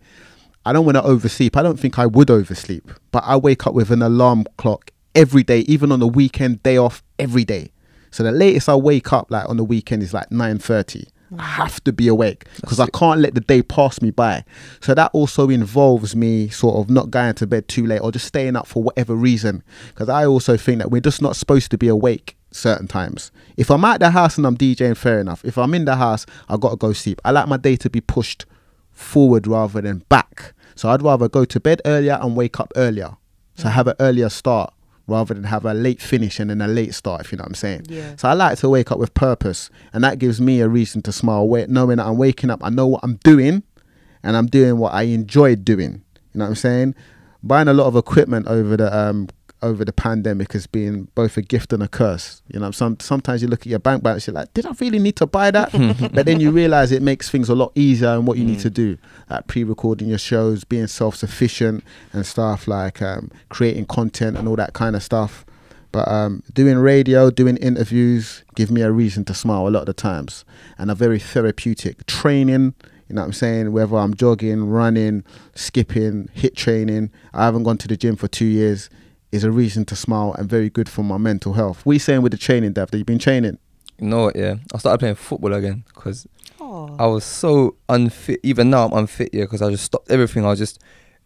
I 0.65 0.73
don't 0.73 0.85
want 0.85 0.97
to 0.97 1.03
oversleep. 1.03 1.55
I 1.55 1.63
don't 1.63 1.79
think 1.79 1.97
I 1.97 2.05
would 2.05 2.29
oversleep, 2.29 2.91
but 3.11 3.23
I 3.25 3.37
wake 3.37 3.65
up 3.65 3.73
with 3.73 3.89
an 3.89 4.01
alarm 4.01 4.45
clock 4.57 4.91
every 5.15 5.43
day, 5.43 5.59
even 5.59 5.91
on 5.91 5.99
the 5.99 6.07
weekend, 6.07 6.61
day 6.63 6.75
off 6.77 7.03
every 7.17 7.45
day. 7.45 7.71
So 8.11 8.23
the 8.23 8.31
latest 8.31 8.67
I 8.67 8.75
wake 8.75 9.13
up 9.13 9.31
like 9.31 9.47
on 9.47 9.57
the 9.57 9.63
weekend 9.63 10.03
is 10.03 10.13
like 10.13 10.29
9:30. 10.29 11.07
I 11.37 11.43
have 11.43 11.83
to 11.83 11.91
be 11.91 12.07
awake 12.07 12.45
because 12.61 12.79
I 12.79 12.87
can't 12.87 13.19
let 13.19 13.33
the 13.33 13.41
day 13.41 13.61
pass 13.61 14.01
me 14.01 14.11
by. 14.11 14.45
So 14.79 14.93
that 14.93 15.11
also 15.13 15.49
involves 15.49 16.15
me 16.15 16.47
sort 16.49 16.77
of 16.77 16.89
not 16.89 17.11
going 17.11 17.33
to 17.35 17.47
bed 17.47 17.67
too 17.67 17.85
late 17.85 17.99
or 17.99 18.11
just 18.11 18.25
staying 18.25 18.55
up 18.55 18.67
for 18.67 18.81
whatever 18.81 19.13
reason. 19.13 19.63
Because 19.89 20.09
I 20.09 20.25
also 20.25 20.55
think 20.55 20.79
that 20.79 20.89
we're 20.89 21.01
just 21.01 21.21
not 21.21 21.35
supposed 21.35 21.69
to 21.71 21.77
be 21.77 21.89
awake 21.89 22.37
certain 22.51 22.87
times. 22.87 23.31
If 23.57 23.69
I'm 23.69 23.83
at 23.83 23.99
the 23.99 24.11
house 24.11 24.37
and 24.37 24.47
I'm 24.47 24.57
DJing, 24.57 24.95
fair 24.95 25.19
enough. 25.19 25.43
If 25.43 25.57
I'm 25.57 25.73
in 25.73 25.85
the 25.85 25.97
house, 25.97 26.25
I 26.47 26.57
gotta 26.57 26.77
go 26.77 26.93
sleep. 26.93 27.19
I 27.25 27.31
like 27.31 27.47
my 27.47 27.57
day 27.57 27.75
to 27.77 27.89
be 27.89 27.99
pushed 27.99 28.45
forward 28.91 29.47
rather 29.47 29.81
than 29.81 29.99
back. 30.09 30.53
So 30.75 30.89
I'd 30.89 31.01
rather 31.01 31.27
go 31.27 31.43
to 31.43 31.59
bed 31.59 31.81
earlier 31.85 32.19
and 32.21 32.35
wake 32.35 32.59
up 32.59 32.71
earlier. 32.75 33.17
So 33.55 33.67
mm. 33.67 33.71
have 33.71 33.87
an 33.87 33.95
earlier 33.99 34.29
start 34.29 34.73
rather 35.07 35.33
than 35.33 35.45
have 35.45 35.65
a 35.65 35.73
late 35.73 36.01
finish 36.01 36.39
and 36.39 36.49
then 36.49 36.61
a 36.61 36.67
late 36.67 36.93
start, 36.93 37.21
if 37.21 37.31
you 37.31 37.37
know 37.37 37.43
what 37.43 37.49
I'm 37.49 37.55
saying. 37.55 37.85
Yeah. 37.87 38.15
So 38.17 38.27
I 38.27 38.33
like 38.33 38.57
to 38.59 38.69
wake 38.69 38.91
up 38.91 38.99
with 38.99 39.13
purpose 39.13 39.69
and 39.93 40.03
that 40.03 40.19
gives 40.19 40.39
me 40.41 40.59
a 40.59 40.67
reason 40.67 41.01
to 41.03 41.11
smile, 41.11 41.47
knowing 41.67 41.97
that 41.97 42.05
I'm 42.05 42.17
waking 42.17 42.49
up, 42.49 42.63
I 42.63 42.69
know 42.69 42.87
what 42.87 42.99
I'm 43.03 43.15
doing 43.23 43.63
and 44.23 44.35
I'm 44.35 44.47
doing 44.47 44.77
what 44.77 44.93
I 44.93 45.03
enjoy 45.03 45.55
doing. 45.55 46.03
You 46.33 46.39
know 46.39 46.45
what 46.45 46.49
I'm 46.49 46.55
saying? 46.55 46.95
Buying 47.41 47.67
a 47.67 47.73
lot 47.73 47.87
of 47.87 47.95
equipment 47.95 48.47
over 48.47 48.75
the 48.75 48.95
um 48.95 49.29
over 49.61 49.83
the 49.83 49.93
pandemic 49.93 50.53
has 50.53 50.67
been 50.67 51.07
both 51.15 51.37
a 51.37 51.41
gift 51.41 51.73
and 51.73 51.81
a 51.81 51.87
curse. 51.87 52.41
You 52.47 52.59
know, 52.59 52.71
some 52.71 52.99
sometimes 52.99 53.41
you 53.41 53.47
look 53.47 53.61
at 53.61 53.67
your 53.67 53.79
bank 53.79 54.03
balance, 54.03 54.27
you're 54.27 54.33
like, 54.33 54.53
did 54.53 54.65
I 54.65 54.71
really 54.79 54.99
need 54.99 55.15
to 55.17 55.25
buy 55.25 55.51
that? 55.51 55.71
but 56.13 56.25
then 56.25 56.39
you 56.39 56.51
realize 56.51 56.91
it 56.91 57.01
makes 57.01 57.29
things 57.29 57.49
a 57.49 57.55
lot 57.55 57.71
easier 57.75 58.09
and 58.09 58.27
what 58.27 58.37
you 58.37 58.45
need 58.45 58.59
to 58.59 58.69
do, 58.69 58.97
like 59.29 59.47
pre-recording 59.47 60.09
your 60.09 60.17
shows, 60.17 60.63
being 60.63 60.87
self-sufficient 60.87 61.83
and 62.13 62.25
stuff 62.25 62.67
like 62.67 63.01
um, 63.01 63.31
creating 63.49 63.85
content 63.85 64.37
and 64.37 64.47
all 64.47 64.55
that 64.55 64.73
kind 64.73 64.95
of 64.95 65.03
stuff. 65.03 65.45
But 65.91 66.07
um, 66.07 66.43
doing 66.53 66.77
radio, 66.77 67.31
doing 67.31 67.57
interviews, 67.57 68.43
give 68.55 68.69
me 68.69 68.81
a 68.81 68.91
reason 68.91 69.25
to 69.25 69.33
smile 69.33 69.67
a 69.67 69.69
lot 69.69 69.81
of 69.81 69.85
the 69.87 69.93
times, 69.93 70.45
and 70.77 70.91
are 70.91 70.95
very 70.95 71.17
therapeutic. 71.17 72.05
Training, 72.05 72.75
you 73.07 73.15
know 73.15 73.21
what 73.21 73.27
I'm 73.27 73.33
saying? 73.33 73.71
Whether 73.71 73.95
I'm 73.95 74.13
jogging, 74.13 74.69
running, 74.69 75.23
skipping, 75.55 76.29
HIIT 76.35 76.55
training, 76.55 77.09
I 77.33 77.45
haven't 77.45 77.63
gone 77.63 77.77
to 77.79 77.87
the 77.87 77.97
gym 77.97 78.15
for 78.15 78.27
two 78.27 78.45
years, 78.45 78.89
is 79.31 79.43
a 79.43 79.51
reason 79.51 79.85
to 79.85 79.95
smile 79.95 80.33
and 80.37 80.49
very 80.49 80.69
good 80.69 80.87
for 80.89 81.03
my 81.03 81.17
mental 81.17 81.53
health. 81.53 81.85
We 81.85 81.99
saying 81.99 82.21
with 82.21 82.31
the 82.31 82.37
training, 82.37 82.73
Dav? 82.73 82.91
That 82.91 82.97
you've 82.97 83.07
been 83.07 83.19
training? 83.19 83.57
You 83.99 84.07
know 84.07 84.23
what? 84.25 84.35
Yeah, 84.35 84.55
I 84.73 84.77
started 84.77 84.99
playing 84.99 85.15
football 85.15 85.53
again 85.53 85.83
because 85.93 86.27
Oh, 86.59 86.95
I 86.99 87.05
was 87.07 87.23
so 87.23 87.75
unfit. 87.89 88.39
Even 88.43 88.69
now, 88.69 88.85
I'm 88.87 88.93
unfit. 88.93 89.29
Yeah, 89.33 89.43
because 89.43 89.61
I 89.61 89.69
just 89.69 89.83
stopped 89.85 90.09
everything. 90.11 90.43
I 90.45 90.49
was 90.49 90.59
just 90.59 90.81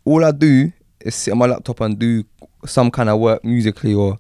all 0.06 0.24
I 0.26 0.32
do 0.32 0.72
is 1.00 1.16
sit 1.16 1.32
on 1.32 1.38
my 1.38 1.46
laptop 1.48 1.80
and 1.82 1.98
do 1.98 2.24
some 2.66 2.92
kind 2.92 3.10
of 3.10 3.20
work 3.20 3.44
musically 3.44 3.94
or 3.94 4.18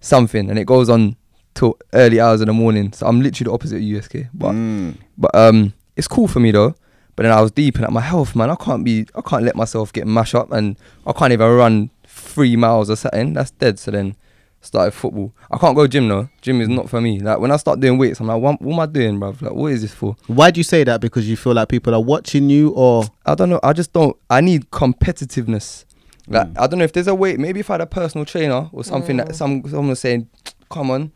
something, 0.00 0.50
and 0.50 0.58
it 0.58 0.64
goes 0.66 0.88
on 0.88 1.16
till 1.54 1.76
early 1.92 2.20
hours 2.20 2.40
in 2.40 2.46
the 2.46 2.52
morning. 2.52 2.92
So 2.92 3.06
I'm 3.06 3.20
literally 3.20 3.48
the 3.48 3.54
opposite 3.54 3.76
of 3.76 3.82
USK. 3.82 4.26
But 4.34 4.52
Mm. 4.52 4.96
but 5.18 5.34
um, 5.34 5.72
it's 5.96 6.08
cool 6.08 6.28
for 6.28 6.40
me 6.40 6.50
though. 6.52 6.74
But 7.16 7.24
then 7.24 7.32
I 7.32 7.40
was 7.40 7.50
deep 7.50 7.76
in 7.76 7.82
like, 7.82 7.90
my 7.90 8.00
health, 8.00 8.34
man. 8.36 8.50
I 8.50 8.54
can't 8.54 8.84
be. 8.84 9.06
I 9.14 9.20
can't 9.22 9.42
let 9.44 9.56
myself 9.56 9.92
get 9.92 10.06
mashed 10.06 10.34
up, 10.34 10.52
and 10.52 10.76
I 11.06 11.12
can't 11.12 11.32
even 11.32 11.50
run 11.56 11.90
three 12.20 12.56
miles 12.56 12.90
or 12.90 12.96
something. 12.96 13.32
That's 13.32 13.50
dead. 13.52 13.78
So 13.78 13.90
then 13.90 14.16
started 14.62 14.90
football. 14.92 15.32
I 15.50 15.56
can't 15.58 15.74
go 15.74 15.86
gym 15.86 16.08
though. 16.08 16.28
Gym 16.42 16.60
is 16.60 16.68
not 16.68 16.90
for 16.90 17.00
me. 17.00 17.18
Like 17.20 17.38
when 17.38 17.50
I 17.50 17.56
start 17.56 17.80
doing 17.80 17.96
weights, 17.98 18.20
I'm 18.20 18.26
like, 18.26 18.40
what, 18.42 18.60
what 18.60 18.74
am 18.74 18.80
I 18.80 18.86
doing, 18.86 19.18
bruv? 19.18 19.40
Like 19.42 19.52
what 19.52 19.72
is 19.72 19.82
this 19.82 19.94
for? 19.94 20.16
Why 20.26 20.50
do 20.50 20.60
you 20.60 20.64
say 20.64 20.84
that? 20.84 21.00
Because 21.00 21.28
you 21.28 21.36
feel 21.36 21.54
like 21.54 21.68
people 21.68 21.94
are 21.94 22.02
watching 22.02 22.50
you, 22.50 22.70
or 22.70 23.04
I 23.24 23.34
don't 23.34 23.48
know. 23.48 23.60
I 23.62 23.72
just 23.72 23.92
don't. 23.92 24.16
I 24.28 24.40
need 24.40 24.70
competitiveness. 24.70 25.84
Like 26.28 26.46
Mm. 26.48 26.58
I 26.60 26.66
don't 26.66 26.78
know 26.78 26.84
if 26.84 26.92
there's 26.92 27.08
a 27.08 27.14
way. 27.14 27.36
Maybe 27.36 27.60
if 27.60 27.70
I 27.70 27.74
had 27.74 27.80
a 27.80 27.86
personal 27.86 28.24
trainer 28.24 28.68
or 28.72 28.84
something 28.84 29.16
Mm. 29.16 29.26
that 29.26 29.34
some 29.36 29.62
someone 29.68 29.88
was 29.88 30.00
saying, 30.00 30.28
come 30.70 30.90
on, 30.90 31.10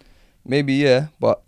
maybe 0.44 0.72
yeah. 0.74 1.08
But 1.20 1.42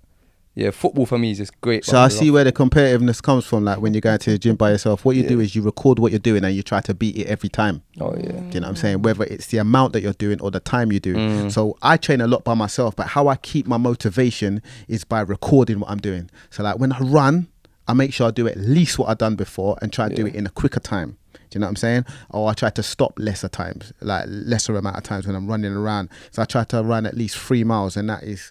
yeah, 0.57 0.71
football 0.71 1.05
for 1.05 1.19
me 1.19 1.33
is 1.33 1.37
just 1.37 1.61
great. 1.61 1.85
So 1.85 1.99
I 1.99 2.09
see 2.09 2.31
where 2.31 2.43
the 2.43 2.51
competitiveness 2.51 3.23
comes 3.23 3.45
from. 3.45 3.65
Like 3.65 3.79
when 3.79 3.93
you're 3.93 4.01
going 4.01 4.19
to 4.19 4.31
the 4.31 4.39
gym 4.39 4.57
by 4.57 4.71
yourself, 4.71 5.05
what 5.05 5.15
you 5.15 5.23
do 5.23 5.39
is 5.39 5.55
you 5.55 5.61
record 5.61 5.99
what 5.99 6.13
you're 6.13 6.19
doing 6.19 6.43
and 6.45 6.57
you 6.57 6.63
try 6.63 6.81
to 6.81 6.95
beat 6.95 7.15
it 7.19 7.27
every 7.27 7.51
time. 7.51 7.83
Oh 8.01 8.15
yeah. 8.17 8.23
Do 8.23 8.33
you 8.33 8.41
know 8.41 8.61
what 8.61 8.69
I'm 8.69 8.77
saying? 8.77 9.03
Whether 9.03 9.25
it's 9.25 9.49
the 9.49 9.59
amount 9.59 9.93
that 9.93 10.01
you're 10.01 10.15
doing 10.15 10.41
or 10.41 10.51
the 10.51 10.61
time 10.61 10.91
you 10.91 10.99
do. 10.99 11.15
Mm. 11.15 11.53
So 11.53 11.77
I 11.83 11.99
train 11.99 12.23
a 12.23 12.27
lot 12.27 12.43
by 12.43 12.55
myself, 12.55 12.97
but 12.97 13.09
how 13.09 13.29
I 13.29 13.37
keep 13.37 13.67
my 13.67 13.77
motivation 13.77 14.63
is 14.89 15.05
by 15.05 15.21
recording 15.21 15.79
what 15.81 15.91
I'm 15.91 15.99
doing. 15.99 16.31
So 16.49 16.63
like 16.63 16.79
when 16.79 16.91
I 16.91 17.01
run, 17.01 17.49
I 17.87 17.93
make 17.93 18.15
sure 18.15 18.27
I 18.27 18.31
do 18.31 18.49
at 18.49 18.57
least 18.57 18.99
what 18.99 19.11
I've 19.11 19.19
done 19.19 19.37
before 19.37 19.77
and 19.83 19.93
try 19.93 20.09
to 20.09 20.15
do 20.15 20.27
it 20.27 20.35
in 20.35 20.47
a 20.47 20.51
quicker 20.51 20.81
time. 20.81 21.19
Do 21.35 21.41
you 21.53 21.61
know 21.61 21.67
what 21.67 21.73
I'm 21.73 21.77
saying? 21.77 22.07
Or 22.31 22.49
I 22.49 22.55
try 22.55 22.71
to 22.71 22.83
stop 22.83 23.13
lesser 23.19 23.49
times, 23.49 23.93
like 24.01 24.25
lesser 24.27 24.75
amount 24.75 24.97
of 24.97 25.03
times 25.03 25.27
when 25.27 25.37
I'm 25.37 25.47
running 25.47 25.75
around. 25.75 26.09
So 26.31 26.41
I 26.41 26.47
try 26.47 26.65
to 26.65 26.83
run 26.83 27.05
at 27.05 27.15
least 27.15 27.37
three 27.37 27.63
miles, 27.63 27.95
and 27.97 28.09
that 28.09 28.23
is 28.23 28.51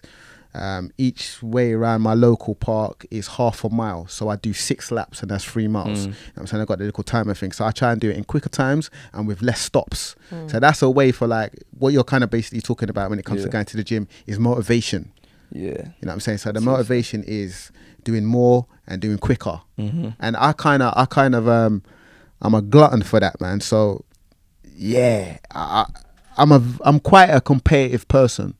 um, 0.56 0.90
each 0.98 1.42
way 1.42 1.72
around 1.72 2.00
my 2.00 2.14
local 2.14 2.54
park 2.54 3.04
is 3.10 3.26
half 3.28 3.62
a 3.64 3.68
mile. 3.68 4.06
So 4.08 4.28
I 4.28 4.36
do 4.36 4.52
six 4.52 4.90
laps, 4.90 5.20
and 5.22 5.30
that's 5.30 5.44
three 5.44 5.68
miles. 5.68 6.06
You 6.06 6.10
know 6.10 6.16
what 6.34 6.40
I'm 6.40 6.46
saying? 6.46 6.60
I've 6.62 6.68
got 6.68 6.78
the 6.78 6.84
little 6.86 7.04
timer 7.04 7.34
thing. 7.34 7.52
So 7.52 7.64
I 7.64 7.70
try 7.72 7.92
and 7.92 8.00
do 8.00 8.08
it 8.10 8.16
in 8.16 8.24
quicker 8.24 8.48
times 8.48 8.90
and 9.12 9.26
with 9.28 9.42
less 9.42 9.60
stops. 9.60 10.16
So 10.48 10.58
that's 10.58 10.80
a 10.82 10.90
way 10.90 11.12
for 11.12 11.26
like 11.26 11.52
what 11.78 11.92
you're 11.92 12.04
kind 12.04 12.24
of 12.24 12.30
basically 12.30 12.60
talking 12.62 12.88
about 12.90 13.10
when 13.10 13.18
it 13.18 13.24
comes 13.24 13.42
to 13.42 13.48
going 13.52 13.66
to 13.66 13.76
the 13.76 13.84
gym 13.84 14.08
is 14.26 14.38
motivation. 14.38 15.12
Yeah. 15.52 15.60
You 15.70 15.74
know 15.74 15.84
what 16.08 16.12
I'm 16.14 16.20
saying? 16.20 16.38
So 16.38 16.52
the 16.52 16.60
motivation 16.60 17.22
is 17.24 17.70
doing 18.02 18.24
more 18.24 18.66
and 18.86 19.00
doing 19.02 19.18
quicker. 19.18 19.60
And 19.76 20.36
I 20.36 20.52
kind 20.52 20.82
of, 20.82 20.92
I 20.96 21.04
kind 21.06 21.34
of, 21.34 21.48
um, 21.48 21.82
I'm 22.40 22.54
a 22.54 22.62
glutton 22.62 23.02
for 23.02 23.20
that, 23.20 23.40
man. 23.40 23.60
So 23.60 24.04
yeah, 24.74 25.38
I, 25.52 25.84
I- 25.86 26.00
I'm 26.38 26.52
a, 26.52 26.62
I'm 26.82 27.00
quite 27.00 27.30
a 27.30 27.40
competitive 27.40 28.06
person. 28.08 28.52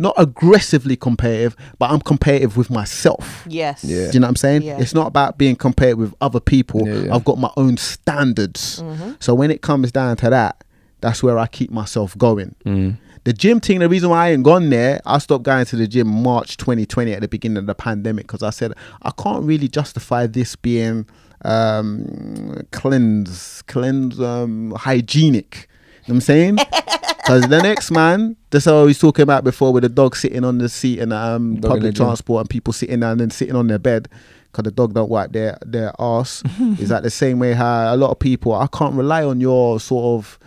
Not 0.00 0.14
aggressively 0.16 0.96
competitive, 0.96 1.54
but 1.78 1.90
I'm 1.90 2.00
competitive 2.00 2.56
with 2.56 2.70
myself. 2.70 3.44
Yes. 3.46 3.84
Yeah. 3.84 4.06
Do 4.06 4.14
you 4.14 4.20
know 4.20 4.24
what 4.24 4.30
I'm 4.30 4.36
saying? 4.36 4.62
Yeah. 4.62 4.80
It's 4.80 4.94
not 4.94 5.06
about 5.06 5.36
being 5.36 5.56
compared 5.56 5.98
with 5.98 6.14
other 6.22 6.40
people. 6.40 6.88
Yeah, 6.88 6.94
yeah. 7.02 7.14
I've 7.14 7.24
got 7.24 7.38
my 7.38 7.50
own 7.58 7.76
standards. 7.76 8.82
Mm-hmm. 8.82 9.12
So 9.20 9.34
when 9.34 9.50
it 9.50 9.60
comes 9.60 9.92
down 9.92 10.16
to 10.16 10.30
that, 10.30 10.64
that's 11.02 11.22
where 11.22 11.38
I 11.38 11.46
keep 11.46 11.70
myself 11.70 12.16
going. 12.16 12.54
Mm. 12.64 12.96
The 13.24 13.34
gym 13.34 13.60
thing, 13.60 13.80
the 13.80 13.90
reason 13.90 14.08
why 14.08 14.28
I 14.28 14.30
ain't 14.30 14.42
gone 14.42 14.70
there, 14.70 15.02
I 15.04 15.18
stopped 15.18 15.44
going 15.44 15.66
to 15.66 15.76
the 15.76 15.86
gym 15.86 16.08
March 16.08 16.56
2020 16.56 17.12
at 17.12 17.20
the 17.20 17.28
beginning 17.28 17.58
of 17.58 17.66
the 17.66 17.74
pandemic 17.74 18.26
because 18.26 18.42
I 18.42 18.48
said 18.48 18.72
I 19.02 19.10
can't 19.10 19.44
really 19.44 19.68
justify 19.68 20.26
this 20.26 20.56
being 20.56 21.06
um, 21.44 22.66
cleanse, 22.70 23.60
cleanse, 23.66 24.18
um, 24.18 24.72
hygienic. 24.72 25.68
You 26.06 26.14
know 26.14 26.14
what 26.14 26.14
I'm 26.14 26.20
saying? 26.22 26.58
Because 27.22 27.42
the 27.48 27.60
next 27.62 27.90
man, 27.90 28.36
that's 28.50 28.66
what 28.66 28.74
I 28.74 28.82
was 28.82 28.98
talking 28.98 29.22
about 29.22 29.44
before 29.44 29.72
with 29.72 29.82
the 29.82 29.88
dog 29.88 30.16
sitting 30.16 30.44
on 30.44 30.58
the 30.58 30.68
seat 30.68 30.98
in 30.98 31.12
um, 31.12 31.56
Dog 31.56 31.64
in 31.64 31.70
public 31.70 31.94
gym. 31.94 32.06
transport 32.06 32.40
and 32.42 32.50
people 32.50 32.72
sitting 32.72 33.00
down 33.00 33.12
and 33.12 33.20
then 33.20 33.30
sitting 33.30 33.54
on 33.56 33.66
their 33.68 33.78
bed 33.78 34.08
because 34.50 34.64
the 34.64 34.70
dog 34.70 34.94
don't 34.94 35.08
wipe 35.10 35.32
their, 35.32 35.58
their 35.64 35.92
ass. 35.98 36.42
is 36.78 36.88
that 36.88 37.02
the 37.02 37.10
same 37.10 37.38
way 37.38 37.52
how 37.52 37.94
a 37.94 37.96
lot 37.96 38.10
of 38.10 38.18
people, 38.18 38.52
I 38.54 38.66
can't 38.66 38.94
rely 38.94 39.22
on 39.24 39.40
your 39.40 39.78
sort 39.80 40.18
of 40.18 40.38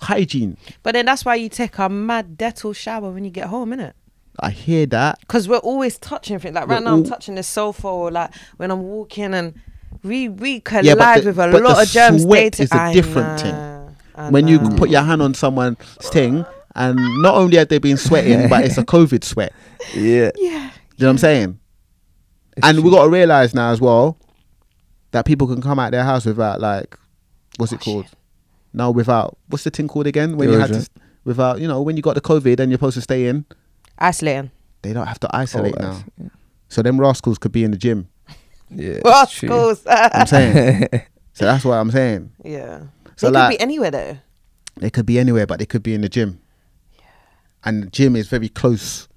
hygiene. 0.00 0.56
But 0.82 0.92
then 0.92 1.06
that's 1.06 1.24
why 1.24 1.36
you 1.36 1.48
take 1.48 1.78
a 1.78 1.88
mad 1.88 2.36
Dettol 2.36 2.74
shower 2.74 3.10
when 3.10 3.24
you 3.24 3.30
get 3.30 3.46
home, 3.48 3.70
innit? 3.70 3.92
I 4.40 4.50
hear 4.50 4.86
that. 4.86 5.20
Because 5.20 5.48
we're 5.48 5.58
always 5.58 5.98
touching 5.98 6.38
things. 6.40 6.54
Like 6.54 6.66
right 6.66 6.80
We're 6.80 6.84
now, 6.90 6.94
I'm 6.96 7.04
touching 7.04 7.36
the 7.36 7.42
sofa 7.44 7.86
or 7.86 8.10
like 8.10 8.34
when 8.56 8.70
I'm 8.72 8.82
walking 8.82 9.32
and 9.32 9.54
we 10.02 10.28
we 10.28 10.58
collide 10.60 10.98
but 10.98 11.20
the- 11.22 11.26
with 11.32 11.38
a 11.38 11.60
lot 11.60 11.76
the 11.76 11.82
of 11.82 11.88
germs. 11.88 12.22
sweat 12.22 12.42
day 12.42 12.50
to- 12.50 12.62
is 12.64 12.72
a 12.72 12.76
I 12.76 12.92
different 12.92 13.40
thing. 13.40 13.54
Know, 14.16 14.22
I 14.24 14.30
when 14.30 14.48
you 14.48 14.58
know. 14.60 14.76
put 14.76 14.90
your 14.90 15.02
hand 15.02 15.22
on 15.22 15.34
someone's 15.34 15.76
thing, 16.02 16.44
and 16.74 16.96
not 17.22 17.34
only 17.36 17.56
have 17.56 17.68
they 17.68 17.78
been 17.78 17.96
sweating, 17.96 18.48
but 18.48 18.64
it's 18.64 18.78
a 18.78 18.84
COVID 18.94 19.24
sweat. 19.24 19.52
Yeah. 19.94 20.02
yeah, 20.02 20.30
Do 20.36 20.44
you 20.44 20.50
know 20.50 20.70
what 21.06 21.10
I'm 21.10 21.18
saying? 21.18 21.58
It's 22.56 22.66
and 22.66 22.78
we 22.78 22.82
true. 22.82 22.90
got 22.92 23.04
to 23.04 23.10
realize 23.10 23.54
now 23.54 23.70
as 23.70 23.80
well 23.80 24.16
that 25.10 25.24
people 25.24 25.46
can 25.46 25.60
come 25.60 25.78
out 25.78 25.90
their 25.92 26.04
house 26.04 26.24
without 26.24 26.60
like, 26.60 26.96
what's 27.56 27.72
it 27.72 27.76
Washing. 27.80 27.92
called? 28.02 28.06
No, 28.72 28.90
without 28.90 29.36
what's 29.48 29.64
the 29.64 29.70
thing 29.70 29.86
called 29.88 30.06
again? 30.06 30.36
When 30.36 30.48
you 30.50 30.58
had 30.58 30.68
to, 30.68 30.74
Deodorant. 30.74 30.88
without 31.24 31.60
you 31.60 31.68
know 31.68 31.82
when 31.82 31.96
you 31.96 32.02
got 32.02 32.14
the 32.14 32.20
COVID 32.20 32.58
and 32.60 32.70
you're 32.70 32.78
supposed 32.78 32.94
to 32.96 33.02
stay 33.02 33.26
in, 33.28 33.44
isolating. 33.98 34.50
they 34.82 34.92
don't 34.92 35.06
have 35.06 35.20
to 35.20 35.28
Oh, 35.28 35.38
isolate 35.38 35.78
now. 35.78 36.02
yeah. 36.20 36.28
So 36.68 36.82
them 36.82 37.00
rascals 37.00 37.38
could 37.38 37.52
be 37.52 37.62
in 37.62 37.70
the 37.70 37.76
gym. 37.76 38.08
Yeah. 38.70 38.98
Well, 39.04 39.22
it's 39.22 39.32
true. 39.32 39.76
I'm 39.86 40.26
saying. 40.26 40.88
so 41.34 41.44
that's 41.44 41.64
what 41.64 41.74
I'm 41.74 41.90
saying. 41.92 42.32
yeah. 42.44 42.80
So 43.16 43.26
they 43.26 43.32
like- 43.32 43.50
could 43.50 43.58
be 43.58 43.62
anywhere 43.62 43.90
though. 43.90 44.18
They 44.76 44.90
could 44.90 45.06
be 45.06 45.18
anywhere, 45.18 45.46
but 45.46 45.58
they 45.60 45.66
could 45.66 45.82
be 45.84 45.94
in 45.94 46.00
the 46.00 46.08
gym. 46.08 46.40
Yeah. 46.98 47.04
And 47.64 47.84
the 47.84 47.86
gym 47.90 48.16
is 48.16 48.26
very 48.28 48.48
close. 48.48 49.08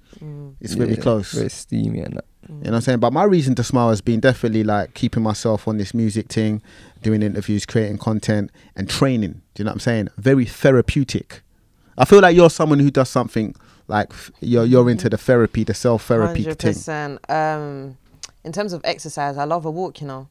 It's 0.60 0.74
very 0.74 0.96
close. 0.96 1.32
Very 1.32 1.48
steamy 1.48 2.00
and 2.00 2.16
that. 2.16 2.24
You 2.48 2.54
know 2.54 2.60
what 2.70 2.74
I'm 2.76 2.80
saying? 2.80 2.98
But 3.00 3.12
my 3.12 3.24
reason 3.24 3.54
to 3.56 3.62
smile 3.64 3.90
has 3.90 4.00
been 4.00 4.20
definitely 4.20 4.64
like 4.64 4.94
keeping 4.94 5.22
myself 5.22 5.68
on 5.68 5.76
this 5.76 5.92
music 5.92 6.28
thing, 6.28 6.62
doing 7.02 7.22
interviews, 7.22 7.66
creating 7.66 7.98
content, 7.98 8.50
and 8.74 8.88
training. 8.88 9.42
Do 9.54 9.60
you 9.60 9.64
know 9.64 9.70
what 9.70 9.74
I'm 9.74 9.80
saying? 9.80 10.08
Very 10.16 10.44
therapeutic. 10.46 11.42
I 11.98 12.04
feel 12.04 12.20
like 12.20 12.34
you're 12.34 12.50
someone 12.50 12.78
who 12.78 12.90
does 12.90 13.10
something 13.10 13.54
like 13.86 14.10
f- 14.10 14.30
you're 14.40 14.64
you're 14.64 14.88
into 14.88 15.08
the 15.10 15.18
therapy, 15.18 15.62
the 15.64 15.74
self 15.74 16.04
therapy 16.06 16.44
thing. 16.54 17.18
Um, 17.28 17.98
in 18.44 18.52
terms 18.52 18.72
of 18.72 18.80
exercise, 18.84 19.36
I 19.36 19.44
love 19.44 19.66
a 19.66 19.70
walk. 19.70 20.00
You 20.00 20.06
know, 20.06 20.28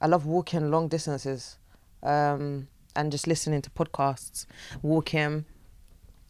I 0.00 0.06
love 0.06 0.26
walking 0.26 0.70
long 0.70 0.88
distances, 0.88 1.56
um, 2.02 2.68
and 2.98 3.12
just 3.12 3.26
listening 3.26 3.62
to 3.62 3.70
podcasts, 3.70 4.46
walking. 4.82 5.44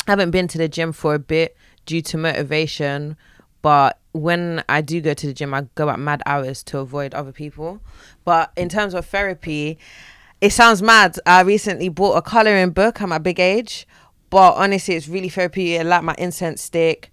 I 0.06 0.12
haven't 0.12 0.30
been 0.30 0.48
to 0.48 0.58
the 0.58 0.68
gym 0.68 0.92
for 0.92 1.14
a 1.14 1.18
bit 1.18 1.56
due 1.86 2.02
to 2.02 2.18
motivation, 2.18 3.16
but 3.62 3.98
when 4.12 4.62
I 4.68 4.80
do 4.80 5.00
go 5.00 5.14
to 5.14 5.26
the 5.26 5.34
gym, 5.34 5.52
I 5.54 5.66
go 5.74 5.90
at 5.90 5.98
mad 5.98 6.22
hours 6.26 6.62
to 6.64 6.78
avoid 6.78 7.14
other 7.14 7.32
people. 7.32 7.80
But 8.24 8.52
in 8.56 8.68
terms 8.68 8.94
of 8.94 9.06
therapy, 9.06 9.78
it 10.40 10.50
sounds 10.50 10.82
mad. 10.82 11.18
I 11.26 11.42
recently 11.42 11.88
bought 11.88 12.16
a 12.16 12.22
coloring 12.22 12.70
book 12.70 13.00
at 13.00 13.08
my 13.08 13.18
big 13.18 13.40
age, 13.40 13.86
but 14.30 14.54
honestly, 14.54 14.94
it's 14.94 15.08
really 15.08 15.28
therapeutic. 15.28 15.80
I 15.80 15.82
like 15.82 16.02
my 16.02 16.14
incense 16.18 16.62
stick 16.62 17.10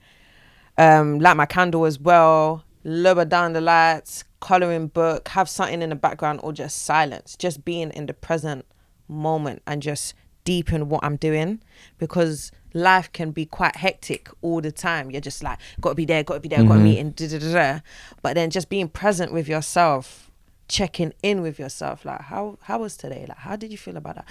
um, 0.77 1.19
light 1.19 1.37
my 1.37 1.45
candle 1.45 1.85
as 1.85 1.99
well, 1.99 2.63
lower 2.83 3.25
down 3.25 3.53
the 3.53 3.61
lights, 3.61 4.23
coloring 4.39 4.87
book, 4.87 5.29
have 5.29 5.49
something 5.49 5.81
in 5.81 5.89
the 5.89 5.95
background, 5.95 6.39
or 6.43 6.53
just 6.53 6.83
silence. 6.83 7.35
Just 7.37 7.65
being 7.65 7.91
in 7.91 8.05
the 8.05 8.13
present 8.13 8.65
moment 9.07 9.61
and 9.67 9.81
just 9.81 10.13
deepen 10.43 10.89
what 10.89 11.03
I'm 11.03 11.17
doing 11.17 11.61
because 11.97 12.51
life 12.73 13.11
can 13.11 13.31
be 13.31 13.45
quite 13.45 13.75
hectic 13.75 14.29
all 14.41 14.61
the 14.61 14.71
time. 14.71 15.11
You're 15.11 15.21
just 15.21 15.43
like, 15.43 15.59
gotta 15.81 15.95
be 15.95 16.05
there, 16.05 16.23
gotta 16.23 16.39
be 16.39 16.49
there, 16.49 16.59
gotta 16.59 16.75
mm-hmm. 16.75 16.83
meet, 16.83 16.99
and 16.99 17.15
da 17.15 17.27
da 17.27 17.39
da 17.39 17.53
da. 17.53 17.79
But 18.21 18.35
then 18.35 18.49
just 18.49 18.69
being 18.69 18.87
present 18.87 19.33
with 19.33 19.47
yourself, 19.47 20.29
checking 20.67 21.13
in 21.23 21.41
with 21.41 21.59
yourself, 21.59 22.05
like 22.05 22.21
how 22.21 22.57
how 22.61 22.79
was 22.79 22.95
today? 22.95 23.25
Like 23.27 23.39
how 23.39 23.55
did 23.55 23.71
you 23.71 23.77
feel 23.77 23.97
about 23.97 24.15
that? 24.15 24.25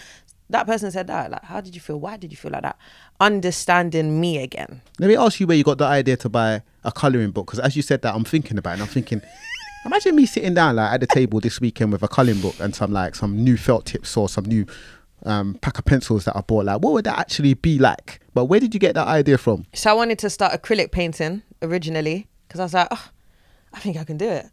That 0.50 0.66
person 0.66 0.90
said 0.90 1.06
that. 1.08 1.30
Like 1.30 1.44
how 1.44 1.60
did 1.60 1.74
you 1.74 1.80
feel? 1.80 1.98
Why 1.98 2.16
did 2.16 2.30
you 2.30 2.36
feel 2.36 2.52
like 2.52 2.62
that? 2.62 2.78
Understanding 3.20 4.20
me 4.20 4.38
again. 4.38 4.82
Let 4.98 5.08
me 5.08 5.16
ask 5.16 5.40
you 5.40 5.46
where 5.46 5.56
you 5.56 5.64
got 5.64 5.78
the 5.78 5.86
idea 5.86 6.16
to 6.18 6.28
buy 6.28 6.62
a 6.84 6.92
colouring 6.92 7.30
book 7.30 7.46
because 7.46 7.60
as 7.60 7.76
you 7.76 7.82
said 7.82 8.02
that, 8.02 8.14
I'm 8.14 8.24
thinking 8.24 8.58
about 8.58 8.70
it. 8.70 8.74
And 8.74 8.82
I'm 8.82 8.88
thinking, 8.88 9.22
imagine 9.84 10.16
me 10.16 10.26
sitting 10.26 10.54
down 10.54 10.76
like 10.76 10.92
at 10.92 11.00
the 11.00 11.06
table 11.06 11.40
this 11.40 11.60
weekend 11.60 11.92
with 11.92 12.02
a 12.02 12.08
colouring 12.08 12.40
book 12.40 12.54
and 12.60 12.74
some 12.74 12.92
like 12.92 13.14
some 13.14 13.36
new 13.42 13.56
felt 13.56 13.86
tips 13.86 14.16
or 14.16 14.28
some 14.28 14.44
new 14.44 14.66
um, 15.24 15.54
pack 15.54 15.78
of 15.78 15.84
pencils 15.84 16.24
that 16.24 16.36
I 16.36 16.40
bought. 16.40 16.66
Like, 16.66 16.80
what 16.80 16.92
would 16.92 17.04
that 17.04 17.18
actually 17.18 17.54
be 17.54 17.78
like? 17.78 18.20
But 18.34 18.46
where 18.46 18.60
did 18.60 18.74
you 18.74 18.80
get 18.80 18.94
that 18.94 19.06
idea 19.06 19.38
from? 19.38 19.66
So 19.74 19.90
I 19.90 19.94
wanted 19.94 20.18
to 20.20 20.30
start 20.30 20.52
acrylic 20.52 20.90
painting 20.90 21.42
originally 21.62 22.28
because 22.46 22.60
I 22.60 22.64
was 22.64 22.74
like, 22.74 22.88
oh, 22.90 23.08
I 23.72 23.80
think 23.80 23.96
I 23.96 24.04
can 24.04 24.16
do 24.16 24.28
it. 24.28 24.46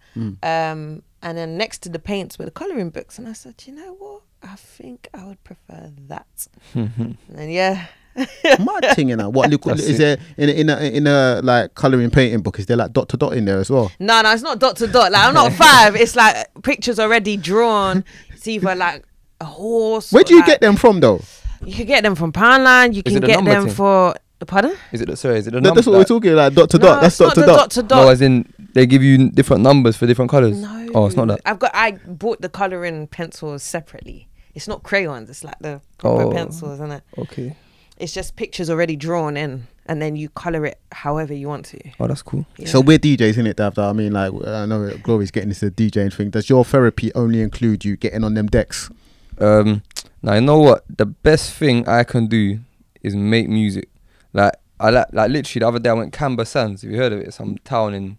Um, 0.43 1.03
and 1.21 1.38
then 1.38 1.57
next 1.57 1.79
to 1.84 1.89
the 1.89 1.99
paints 1.99 2.39
were 2.39 2.45
the 2.45 2.51
coloring 2.51 2.89
books, 2.89 3.19
and 3.19 3.27
I 3.27 3.34
said, 3.34 3.55
you 3.65 3.73
know 3.73 3.95
what? 3.99 4.21
I 4.43 4.55
think 4.55 5.07
I 5.13 5.25
would 5.25 5.43
prefer 5.43 5.91
that. 6.07 6.47
and 6.73 7.17
yeah, 7.36 7.88
Mad 8.16 8.86
thing, 8.95 9.09
you 9.09 9.16
know. 9.16 9.30
What 9.30 9.49
look, 9.49 9.64
That's 9.64 9.82
is 9.84 9.99
it. 9.99 9.99
there 9.99 10.18
in 10.38 10.49
a, 10.49 10.51
in 10.53 10.70
a 10.70 10.78
in 10.97 11.07
a 11.07 11.41
like 11.43 11.76
colouring 11.76 12.09
painting 12.09 12.41
book? 12.41 12.59
Is 12.59 12.66
there 12.66 12.78
like 12.78 12.91
dot 12.93 13.09
to 13.09 13.18
dot 13.18 13.34
in 13.34 13.45
there 13.45 13.59
as 13.59 13.70
well? 13.70 13.91
no, 13.99 14.22
no, 14.22 14.32
it's 14.34 14.43
not 14.43 14.59
dot 14.59 14.76
to 14.78 14.88
dot. 14.88 15.12
Like 15.12 15.26
I'm 15.26 15.34
not 15.34 15.53
five. 15.53 15.95
It's 15.95 16.16
like 16.16 16.36
pictures 16.64 16.99
already 16.99 17.38
drawn. 17.38 18.03
It's 18.34 18.47
either 18.47 18.76
like 18.76 19.03
a 19.39 19.45
horse. 19.45 20.12
Where 20.12 20.24
do 20.24 20.34
you 20.34 20.39
like- 20.41 20.47
get 20.47 20.62
them 20.62 20.76
from 20.76 20.99
though? 20.99 21.22
You 21.64 21.74
can 21.76 21.86
get 21.86 22.01
them 22.03 22.16
from 22.16 22.32
Poundland. 22.34 22.95
You 22.95 23.03
Is 23.05 23.14
can 23.14 23.22
get 23.22 23.45
them 23.45 23.66
thing? 23.68 23.74
for 23.76 24.16
the 24.39 24.45
pardon. 24.47 24.76
Is 24.91 25.01
it 25.01 25.05
the, 25.07 25.16
sorry? 25.16 25.38
Is 25.38 25.45
it 25.47 25.51
the 25.51 25.62
No, 25.62 25.70
number? 25.70 25.76
that's 25.76 25.88
what 25.88 25.97
we're 25.99 26.03
talking 26.05 26.34
like 26.34 26.53
dot 26.55 26.70
to 26.72 26.80
no, 26.80 26.86
dot. 26.88 27.01
That's 27.01 27.14
it's 27.14 27.18
dot 27.20 27.28
not 27.28 27.34
to 27.36 27.39
the 27.41 27.45
dot. 27.45 27.57
dot 27.57 27.72
to 27.72 27.84
dot. 27.84 28.03
No, 28.05 28.09
as 28.09 28.22
in 28.22 28.51
they 28.74 28.86
give 28.88 29.03
you 29.03 29.30
different 29.30 29.62
numbers 29.62 29.95
for 29.95 30.07
different 30.07 30.32
colours. 30.32 30.57
No. 30.59 30.89
Oh, 30.95 31.05
it's 31.05 31.16
not 31.16 31.28
that. 31.28 31.39
I've 31.45 31.59
got. 31.59 31.72
I 31.74 31.91
bought 31.91 32.41
the 32.41 32.49
coloring 32.49 33.07
pencils 33.07 33.62
separately. 33.64 34.28
It's 34.55 34.68
not 34.68 34.82
crayons. 34.84 35.30
It's 35.30 35.43
like 35.43 35.59
the 35.59 35.82
proper 35.99 36.24
Oh. 36.24 36.32
pencils, 36.32 36.74
isn't 36.74 36.91
it? 36.91 37.03
Okay. 37.18 37.55
It's 38.02 38.14
just 38.14 38.36
pictures 38.36 38.70
already 38.70 38.95
drawn 38.95 39.38
in, 39.38 39.68
and 39.86 40.02
then 40.02 40.16
you 40.16 40.30
color 40.30 40.66
it 40.66 40.80
however 40.91 41.34
you 41.34 41.47
want 41.47 41.66
to. 41.68 41.80
Oh, 41.99 42.08
that's 42.08 42.22
cool. 42.24 42.45
Yeah. 42.58 42.68
So 42.68 42.82
we're 42.82 42.99
DJs, 42.99 43.38
in 43.38 43.47
it, 43.47 43.58
Dav? 43.58 43.76
though? 43.76 43.89
I 43.89 43.93
mean, 43.93 44.12
like, 44.14 44.34
I 44.45 44.66
know 44.66 44.91
Glory's 45.04 45.32
getting 45.32 45.49
into 45.49 45.70
the 45.70 45.72
DJing 45.72 46.14
thing. 46.14 46.32
Does 46.32 46.49
your 46.49 46.66
therapy 46.66 47.14
only 47.14 47.41
include 47.41 47.86
you 47.86 47.95
getting 47.95 48.24
on 48.24 48.34
them 48.34 48.47
decks? 48.47 48.89
Um, 49.38 49.84
now 50.22 50.36
you 50.36 50.41
know 50.41 50.60
what? 50.60 50.84
The 50.89 51.06
best 51.06 51.54
thing 51.54 51.88
I 51.88 52.04
can 52.04 52.28
do 52.28 52.60
is 53.02 53.16
make 53.16 53.49
music. 53.49 53.89
Like 54.34 54.54
I 54.80 54.89
like, 54.89 55.08
like 55.14 55.32
literally 55.32 55.60
the 55.60 55.68
other 55.68 55.80
day 55.80 55.89
I 55.89 55.93
went 55.93 56.14
Camber 56.14 56.45
Sands. 56.45 56.82
Have 56.82 56.91
you 56.91 56.97
heard 56.97 57.14
of 57.14 57.20
it? 57.20 57.34
Some 57.34 57.58
town 57.60 57.93
in 57.93 58.18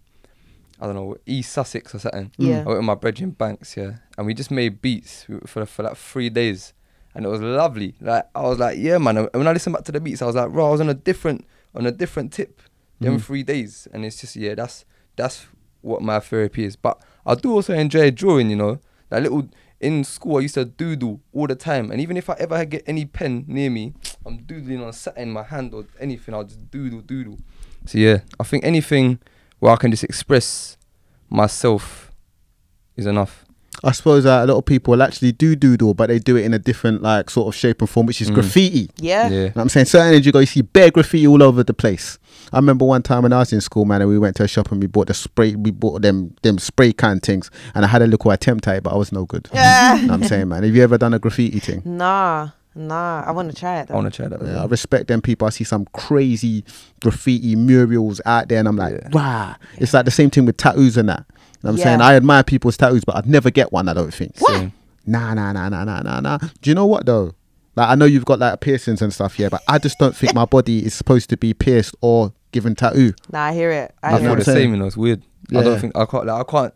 I 0.79 0.85
don't 0.85 0.95
know 0.95 1.15
East 1.25 1.53
Sussex 1.53 1.95
or 1.95 1.99
something. 1.99 2.31
Yeah. 2.37 2.61
I 2.61 2.65
went 2.65 2.79
with 2.79 2.85
my 2.85 2.95
brethren 2.95 3.31
Banks, 3.31 3.77
yeah, 3.77 3.93
and 4.17 4.27
we 4.27 4.33
just 4.33 4.51
made 4.51 4.81
beats 4.81 5.25
for 5.45 5.65
for 5.65 5.83
like 5.83 5.95
three 5.95 6.29
days, 6.29 6.73
and 7.15 7.25
it 7.25 7.29
was 7.29 7.41
lovely. 7.41 7.95
Like 8.01 8.25
I 8.35 8.41
was 8.43 8.59
like, 8.59 8.77
yeah, 8.77 8.97
man. 8.97 9.17
And 9.17 9.29
when 9.33 9.47
I 9.47 9.51
listened 9.53 9.73
back 9.75 9.83
to 9.85 9.91
the 9.91 9.99
beats, 9.99 10.21
I 10.21 10.25
was 10.25 10.35
like, 10.35 10.51
bro, 10.51 10.67
I 10.67 10.71
was 10.71 10.81
on 10.81 10.89
a 10.89 10.93
different 10.93 11.45
on 11.75 11.85
a 11.85 11.91
different 11.91 12.31
tip. 12.33 12.61
Them 12.99 13.17
Mm. 13.17 13.21
three 13.21 13.43
days, 13.43 13.87
and 13.91 14.05
it's 14.05 14.21
just 14.21 14.35
yeah, 14.35 14.55
that's 14.55 14.85
that's 15.17 15.47
what 15.81 16.01
my 16.01 16.19
therapy 16.19 16.63
is. 16.63 16.75
But 16.77 17.01
I 17.25 17.35
do 17.35 17.51
also 17.51 17.73
enjoy 17.73 18.11
drawing. 18.11 18.49
You 18.49 18.55
know, 18.55 18.79
that 19.09 19.23
little 19.23 19.49
in 19.81 20.05
school 20.05 20.37
I 20.37 20.41
used 20.41 20.53
to 20.55 20.63
doodle 20.63 21.19
all 21.33 21.47
the 21.47 21.55
time, 21.55 21.91
and 21.91 21.99
even 21.99 22.15
if 22.15 22.29
I 22.29 22.35
ever 22.39 22.63
get 22.63 22.83
any 22.87 23.03
pen 23.05 23.43
near 23.47 23.69
me, 23.69 23.93
I'm 24.25 24.37
doodling 24.43 24.81
on 24.81 24.93
something 24.93 25.23
in 25.23 25.31
my 25.33 25.43
hand 25.43 25.73
or 25.73 25.85
anything. 25.99 26.33
I'll 26.33 26.45
just 26.45 26.71
doodle, 26.71 27.01
doodle. 27.01 27.39
So 27.85 27.97
yeah, 27.97 28.19
I 28.39 28.43
think 28.45 28.63
anything 28.63 29.19
where 29.59 29.73
I 29.73 29.75
can 29.75 29.91
just 29.91 30.05
express 30.05 30.77
myself 31.29 32.11
is 32.95 33.05
enough. 33.05 33.42
I 33.85 33.91
suppose 33.91 34.25
uh, 34.25 34.41
a 34.43 34.47
lot 34.47 34.57
of 34.57 34.65
people 34.65 35.01
actually 35.03 35.33
do 35.33 35.55
doodle, 35.55 35.93
but 35.93 36.07
they 36.07 36.17
do 36.19 36.37
it 36.37 36.45
in 36.45 36.53
a 36.53 36.59
different 36.59 37.01
like 37.01 37.29
sort 37.29 37.47
of 37.53 37.55
shape 37.55 37.81
and 37.81 37.89
form, 37.89 38.05
which 38.05 38.21
is 38.21 38.29
Mm. 38.31 38.35
graffiti. 38.35 38.89
Yeah. 38.97 39.27
Yeah. 39.27 39.29
You 39.29 39.37
know 39.47 39.51
what 39.55 39.61
I'm 39.63 39.69
saying 39.69 39.87
certain 39.87 40.07
energy 40.09 40.31
go, 40.31 40.39
you 40.39 40.45
see 40.45 40.61
bare 40.61 40.89
graffiti 40.91 41.27
all 41.27 41.43
over 41.43 41.63
the 41.63 41.73
place. 41.73 42.17
I 42.53 42.57
remember 42.57 42.85
one 42.85 43.01
time 43.03 43.23
when 43.23 43.33
I 43.33 43.39
was 43.39 43.51
in 43.51 43.61
school, 43.61 43.83
man, 43.85 44.01
and 44.01 44.09
we 44.09 44.17
went 44.19 44.35
to 44.37 44.43
a 44.43 44.47
shop 44.47 44.71
and 44.71 44.79
we 44.79 44.87
bought 44.87 45.07
the 45.07 45.13
spray, 45.13 45.55
we 45.55 45.71
bought 45.71 46.01
them 46.01 46.33
them 46.43 46.59
spray 46.59 46.93
can 46.93 47.19
things, 47.19 47.49
and 47.75 47.83
I 47.83 47.87
had 47.87 48.01
a 48.01 48.07
little 48.07 48.31
attempt 48.31 48.67
at 48.67 48.77
it, 48.77 48.83
but 48.83 48.93
I 48.93 48.97
was 48.97 49.11
no 49.11 49.25
good. 49.25 49.49
Yeah. 49.53 49.95
You 49.95 50.01
know 50.07 50.13
what 50.13 50.21
I'm 50.23 50.27
saying, 50.29 50.47
man. 50.47 50.63
Have 50.63 50.75
you 50.75 50.83
ever 50.83 50.97
done 50.97 51.13
a 51.13 51.19
graffiti 51.19 51.59
thing? 51.59 51.81
Nah, 51.83 52.49
nah. 52.75 53.23
I 53.25 53.31
want 53.31 53.49
to 53.51 53.55
try 53.55 53.79
it. 53.81 53.87
Though. 53.87 53.95
I 53.95 53.97
want 53.97 54.13
to 54.13 54.15
try 54.17 54.27
that. 54.29 54.41
Yeah, 54.45 54.63
I 54.63 54.65
respect 54.67 55.07
them 55.07 55.21
people. 55.21 55.47
I 55.47 55.49
see 55.49 55.63
some 55.63 55.85
crazy 55.93 56.63
graffiti 57.01 57.55
murals 57.55 58.21
out 58.25 58.47
there, 58.49 58.59
and 58.59 58.67
I'm 58.67 58.77
like, 58.77 58.93
Yeah. 58.93 59.09
wow. 59.11 59.55
It's 59.77 59.93
like 59.93 60.05
the 60.05 60.11
same 60.11 60.29
thing 60.29 60.45
with 60.45 60.57
tattoos 60.57 60.95
and 60.97 61.09
that. 61.09 61.25
You 61.63 61.67
know 61.67 61.71
what 61.71 61.71
I'm 61.71 61.77
Yeah. 61.77 61.83
saying? 61.85 62.01
I 62.01 62.15
admire 62.15 62.43
people's 62.43 62.75
tattoos, 62.77 63.05
but 63.05 63.15
I'd 63.15 63.25
never 63.27 63.49
get 63.49 63.71
one, 63.71 63.87
I 63.87 63.93
don't 63.93 64.13
think. 64.13 64.33
What? 64.39 64.51
Same. 64.51 64.73
Nah, 65.05 65.33
nah, 65.33 65.53
nah, 65.53 65.69
nah, 65.69 65.83
nah, 65.85 66.01
nah, 66.01 66.19
nah. 66.19 66.37
Do 66.61 66.69
you 66.69 66.75
know 66.75 66.85
what 66.85 67.05
though? 67.05 67.33
Like 67.75 67.89
I 67.89 67.95
know 67.95 68.05
you've 68.05 68.25
got 68.25 68.39
like 68.39 68.59
piercings 68.59 69.01
and 69.01 69.11
stuff, 69.13 69.39
yeah, 69.39 69.49
but 69.49 69.61
I 69.67 69.79
just 69.79 69.97
don't 69.97 70.15
think 70.15 70.33
my 70.33 70.45
body 70.45 70.85
is 70.85 70.93
supposed 70.93 71.29
to 71.31 71.37
be 71.37 71.53
pierced 71.53 71.95
or 72.01 72.33
given 72.51 72.75
tattoo. 72.75 73.13
Nah, 73.31 73.45
I 73.45 73.53
hear 73.53 73.71
it. 73.71 73.95
I 74.03 74.07
I 74.07 74.11
hear 74.11 74.19
feel 74.19 74.29
what 74.29 74.35
the 74.35 74.41
it. 74.41 74.47
I'm 74.47 74.55
saying? 74.55 74.57
same, 74.65 74.71
you 74.71 74.77
know. 74.77 74.85
It's 74.85 74.97
weird. 74.97 75.23
I 75.55 75.63
don't 75.63 75.79
think 75.79 75.97
I 75.97 76.05
can't. 76.05 76.25
Like, 76.25 76.47
I 76.47 76.51
can't. 76.51 76.73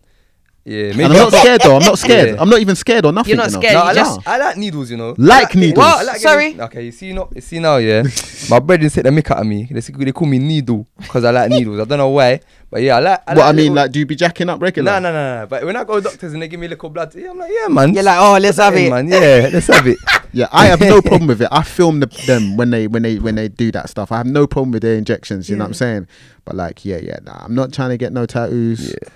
Yeah, 0.69 0.89
maybe 0.91 1.03
and 1.05 1.13
I'm 1.13 1.19
not 1.19 1.31
scared 1.33 1.61
though. 1.61 1.75
I'm 1.77 1.81
not 1.83 1.97
scared. 1.97 2.35
Yeah. 2.35 2.41
I'm 2.41 2.49
not 2.49 2.59
even 2.59 2.75
scared 2.75 3.05
or 3.05 3.13
nothing. 3.13 3.29
You're 3.29 3.37
not 3.37 3.47
you 3.47 3.53
know? 3.55 3.59
scared, 3.61 3.73
No, 3.75 3.83
you 3.83 3.89
I, 3.89 3.93
just- 3.93 4.17
like, 4.17 4.27
I 4.27 4.37
like 4.37 4.57
needles, 4.57 4.91
you 4.91 4.97
know. 4.97 5.15
Like 5.17 5.55
I 5.55 5.59
needles? 5.59 5.77
What? 5.77 6.05
Like 6.05 6.17
Sorry? 6.17 6.43
getting- 6.47 6.61
okay, 6.61 6.85
you 6.85 6.91
see, 6.91 7.07
you 7.07 7.13
know, 7.13 7.29
you 7.33 7.39
see 7.39 7.59
now, 7.59 7.77
yeah. 7.77 8.03
my 8.49 8.59
brethren 8.59 8.89
take 8.91 9.05
the 9.05 9.09
mick 9.11 9.31
out 9.31 9.39
of 9.39 9.47
me. 9.47 9.63
They, 9.71 9.79
say- 9.79 9.93
they 9.97 10.11
call 10.11 10.27
me 10.27 10.39
needle 10.39 10.85
because 10.99 11.23
I 11.23 11.31
like 11.31 11.49
needles. 11.51 11.79
I 11.79 11.85
don't 11.85 11.97
know 11.99 12.09
why, 12.09 12.41
but 12.69 12.81
yeah, 12.81 12.97
I 12.97 12.99
like. 12.99 13.21
I 13.25 13.33
what 13.35 13.45
I 13.45 13.51
mean, 13.53 13.57
little- 13.57 13.75
like, 13.75 13.91
do 13.93 13.99
you 13.99 14.05
be 14.05 14.15
jacking 14.17 14.49
up 14.49 14.61
regularly? 14.61 15.01
No, 15.01 15.09
no, 15.09 15.13
no, 15.13 15.39
no. 15.41 15.47
But 15.47 15.63
when 15.63 15.77
I 15.77 15.85
go 15.85 15.95
to 15.95 16.01
doctors 16.01 16.33
and 16.33 16.41
they 16.41 16.49
give 16.49 16.59
me 16.59 16.67
little 16.67 16.89
blood, 16.89 17.15
yeah, 17.15 17.29
I'm 17.29 17.37
like, 17.37 17.51
yeah, 17.53 17.67
man. 17.69 17.93
You're 17.93 18.03
like, 18.03 18.19
oh, 18.19 18.37
let's 18.37 18.57
have 18.57 18.73
Yeah, 18.73 18.79
it. 18.81 18.89
man. 18.89 19.07
Yeah, 19.07 19.49
let's 19.53 19.67
have 19.67 19.87
it. 19.87 19.97
Yeah, 20.33 20.49
I 20.51 20.65
have 20.65 20.81
no 20.81 21.01
problem 21.01 21.27
with 21.27 21.41
it. 21.41 21.47
I 21.53 21.63
film 21.63 22.01
the, 22.01 22.07
them 22.27 22.57
when 22.57 22.69
they 22.69 22.85
when 22.87 23.01
they 23.01 23.17
when 23.17 23.35
they 23.35 23.47
do 23.47 23.71
that 23.71 23.89
stuff. 23.89 24.11
I 24.11 24.17
have 24.17 24.27
no 24.27 24.45
problem 24.45 24.71
with 24.73 24.81
their 24.83 24.95
injections. 24.95 25.49
You 25.49 25.55
know 25.55 25.63
what 25.63 25.69
I'm 25.69 25.73
saying? 25.73 26.07
But 26.43 26.55
like, 26.55 26.83
yeah, 26.83 26.97
yeah, 26.97 27.19
nah, 27.23 27.37
I'm 27.45 27.55
not 27.55 27.71
trying 27.71 27.89
to 27.91 27.97
get 27.97 28.11
no 28.11 28.25
tattoos. 28.25 28.89
Yeah. 28.91 29.09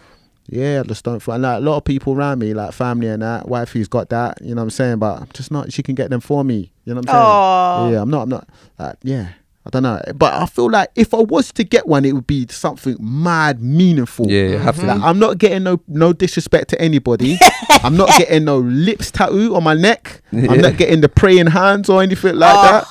Yeah, 0.48 0.82
I 0.84 0.88
just 0.88 1.04
don't 1.06 1.20
feel. 1.22 1.36
And 1.36 1.44
like 1.44 1.58
a 1.58 1.62
lot 1.62 1.78
of 1.78 1.86
people 1.86 2.14
around 2.14 2.39
me, 2.39 2.54
like 2.54 2.74
family 2.74 3.08
and 3.08 3.22
that, 3.22 3.48
wife 3.48 3.72
who's 3.72 3.88
got 3.88 4.10
that. 4.10 4.42
You 4.42 4.50
know 4.56 4.62
what 4.62 4.64
I'm 4.66 4.70
saying? 4.72 5.00
But 5.00 5.22
I'm 5.22 5.30
just 5.34 5.52
not. 5.52 5.72
She 5.72 5.82
can 5.84 5.96
get 5.96 6.10
them 6.10 6.20
for 6.22 6.44
me. 6.44 6.72
You 6.86 6.94
know 6.94 7.00
what 7.02 7.10
I'm 7.10 7.14
saying? 7.14 7.26
Aw. 7.26 7.89
Yeah, 7.92 8.02
I'm 8.02 8.10
not. 8.10 8.22
I'm 8.24 8.30
not. 8.30 8.50
Like, 8.78 8.96
yeah. 9.04 9.30
I 9.64 9.70
don't 9.70 9.84
know, 9.84 10.02
but 10.16 10.34
I 10.34 10.48
feel 10.48 10.72
like 10.72 10.89
if 10.96 11.14
I 11.14 11.18
was 11.20 11.52
to 11.52 11.64
get 11.64 11.86
one, 11.88 12.04
it 12.04 12.14
would 12.14 12.26
be 12.26 12.48
something 12.50 12.98
mad 13.00 13.62
meaningful. 13.62 14.28
Yeah, 14.28 14.48
you 14.48 14.58
have 14.58 14.78
to. 14.80 14.88
Like, 14.88 15.00
I'm 15.02 15.20
not 15.20 15.38
getting 15.38 15.62
no 15.62 15.80
no 15.88 16.14
disrespect 16.14 16.72
to 16.72 16.82
anybody. 16.82 17.38
I'm 17.84 17.96
not 17.96 18.10
getting 18.18 18.44
no 18.46 18.58
lips 18.58 19.12
tattoo 19.12 19.56
on 19.56 19.64
my 19.64 19.76
neck. 19.76 20.24
Yeah. 20.32 20.52
I'm 20.52 20.62
not 20.62 20.78
getting 20.78 21.02
the 21.02 21.10
praying 21.10 21.46
hands 21.48 21.89
or 21.89 22.02
anything 22.02 22.38
like 22.38 22.56
Oh. 22.58 22.62
that. 22.72 22.88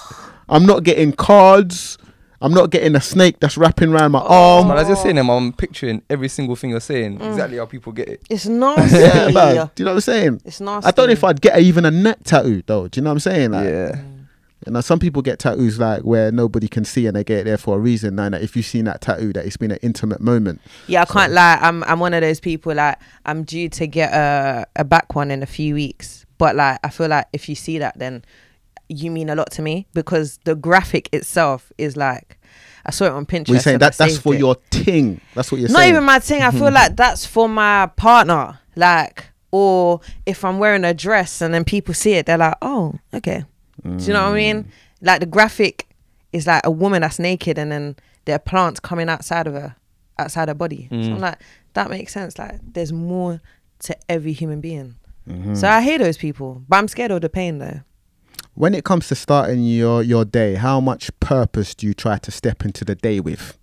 I'm 0.48 0.64
not 0.64 0.84
getting 0.84 1.12
cards. 1.12 1.98
I'm 2.42 2.54
not 2.54 2.70
getting 2.70 2.96
a 2.96 3.00
snake 3.00 3.38
that's 3.38 3.58
wrapping 3.58 3.92
around 3.92 4.12
my 4.12 4.20
arm. 4.20 4.68
Man, 4.68 4.78
as 4.78 4.88
you're 4.88 4.96
saying 4.96 5.16
them, 5.16 5.28
I'm 5.28 5.52
picturing 5.52 6.02
every 6.08 6.28
single 6.28 6.56
thing 6.56 6.70
you're 6.70 6.80
saying, 6.80 7.18
Mm. 7.18 7.28
exactly 7.30 7.58
how 7.58 7.66
people 7.66 7.92
get 7.92 8.08
it. 8.08 8.22
It's 8.30 8.46
nasty. 8.64 8.96
Yeah, 8.98 9.28
man. 9.30 9.70
Do 9.74 9.82
you 9.82 9.84
know 9.84 9.90
what 9.92 9.94
I'm 9.96 10.00
saying? 10.00 10.40
It's 10.46 10.60
nasty. 10.60 10.88
I 10.88 10.90
don't 10.92 11.06
know 11.08 11.12
if 11.12 11.22
I'd 11.24 11.40
get 11.40 11.58
even 11.60 11.84
a 11.84 11.90
neck 11.90 12.18
tattoo 12.24 12.62
though. 12.66 12.88
Do 12.88 12.98
you 12.98 13.04
know 13.04 13.10
what 13.10 13.14
I'm 13.14 13.20
saying? 13.20 13.50
Like, 13.50 13.66
yeah. 13.66 14.00
You 14.66 14.72
know, 14.74 14.82
some 14.82 14.98
people 14.98 15.22
get 15.22 15.38
tattoos 15.38 15.78
like 15.78 16.02
where 16.02 16.30
nobody 16.30 16.68
can 16.68 16.84
see 16.84 17.06
and 17.06 17.16
they 17.16 17.24
get 17.24 17.38
it 17.40 17.44
there 17.44 17.56
for 17.56 17.76
a 17.76 17.78
reason. 17.78 18.16
Now 18.16 18.28
that 18.28 18.42
if 18.42 18.54
you've 18.56 18.66
seen 18.66 18.84
that 18.84 19.00
tattoo, 19.00 19.32
that 19.32 19.46
it's 19.46 19.56
been 19.56 19.70
an 19.70 19.78
intimate 19.80 20.20
moment. 20.20 20.60
Yeah, 20.86 21.00
I 21.02 21.04
can't 21.06 21.32
lie. 21.32 21.58
I'm 21.62 21.82
I'm 21.84 21.98
one 21.98 22.12
of 22.12 22.20
those 22.20 22.40
people 22.40 22.74
like 22.74 22.98
I'm 23.24 23.44
due 23.44 23.70
to 23.70 23.86
get 23.86 24.12
a 24.12 24.66
a 24.76 24.84
back 24.84 25.14
one 25.14 25.30
in 25.30 25.42
a 25.42 25.46
few 25.46 25.74
weeks. 25.74 26.26
But 26.36 26.56
like 26.56 26.78
I 26.84 26.90
feel 26.90 27.08
like 27.08 27.26
if 27.32 27.48
you 27.48 27.54
see 27.54 27.78
that 27.78 27.98
then 27.98 28.22
you 28.90 29.10
mean 29.10 29.30
a 29.30 29.34
lot 29.34 29.50
to 29.52 29.62
me 29.62 29.86
because 29.94 30.38
the 30.44 30.54
graphic 30.54 31.08
itself 31.12 31.72
is 31.78 31.96
like 31.96 32.38
I 32.84 32.90
saw 32.90 33.06
it 33.06 33.12
on 33.12 33.26
Pinterest. 33.26 33.50
We're 33.50 33.60
saying 33.60 33.78
that 33.78 33.96
that's 33.96 34.18
for 34.18 34.34
it. 34.34 34.38
your 34.38 34.56
ting. 34.70 35.20
That's 35.34 35.52
what 35.52 35.60
you're 35.60 35.68
not 35.70 35.78
saying. 35.78 35.90
even 35.90 36.04
my 36.04 36.18
thing. 36.18 36.42
I 36.42 36.50
feel 36.50 36.70
like 36.72 36.96
that's 36.96 37.26
for 37.26 37.48
my 37.48 37.86
partner. 37.96 38.58
Like 38.74 39.26
or 39.52 40.00
if 40.26 40.44
I'm 40.44 40.58
wearing 40.58 40.84
a 40.84 40.94
dress 40.94 41.40
and 41.40 41.52
then 41.52 41.64
people 41.64 41.94
see 41.94 42.12
it, 42.12 42.26
they're 42.26 42.38
like, 42.38 42.56
oh, 42.62 42.94
okay. 43.12 43.44
Do 43.82 44.04
you 44.04 44.12
know 44.12 44.24
what 44.24 44.32
I 44.32 44.36
mean? 44.36 44.64
Mm. 44.64 44.70
Like 45.00 45.20
the 45.20 45.26
graphic 45.26 45.88
is 46.32 46.46
like 46.46 46.64
a 46.64 46.70
woman 46.70 47.02
that's 47.02 47.18
naked 47.18 47.58
and 47.58 47.72
then 47.72 47.96
there 48.24 48.36
are 48.36 48.40
plants 48.40 48.78
coming 48.78 49.08
outside 49.08 49.46
of 49.46 49.54
her, 49.54 49.74
outside 50.18 50.48
her 50.48 50.54
body. 50.54 50.86
So 50.90 50.96
I'm 50.96 51.16
mm. 51.16 51.20
like, 51.20 51.40
that 51.72 51.90
makes 51.90 52.12
sense. 52.12 52.38
Like 52.38 52.60
there's 52.62 52.92
more 52.92 53.40
to 53.80 53.96
every 54.08 54.32
human 54.32 54.60
being. 54.60 54.96
Mm-hmm. 55.28 55.54
So 55.54 55.68
I 55.68 55.80
hate 55.80 55.98
those 55.98 56.18
people, 56.18 56.62
but 56.68 56.76
I'm 56.76 56.88
scared 56.88 57.10
of 57.10 57.22
the 57.22 57.28
pain 57.28 57.58
though. 57.58 57.80
When 58.54 58.74
it 58.74 58.84
comes 58.84 59.08
to 59.08 59.14
starting 59.14 59.62
your 59.64 60.02
your 60.02 60.24
day, 60.24 60.54
how 60.54 60.80
much 60.80 61.10
purpose 61.20 61.74
do 61.74 61.86
you 61.86 61.94
try 61.94 62.18
to 62.18 62.30
step 62.30 62.64
into 62.64 62.84
the 62.84 62.94
day 62.94 63.20
with? 63.20 63.56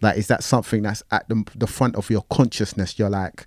Like, 0.00 0.18
is 0.18 0.26
that 0.26 0.42
something 0.42 0.82
that's 0.82 1.02
at 1.12 1.28
the, 1.28 1.44
the 1.54 1.68
front 1.68 1.94
of 1.94 2.10
your 2.10 2.22
consciousness? 2.30 2.98
You're 2.98 3.10
like, 3.10 3.46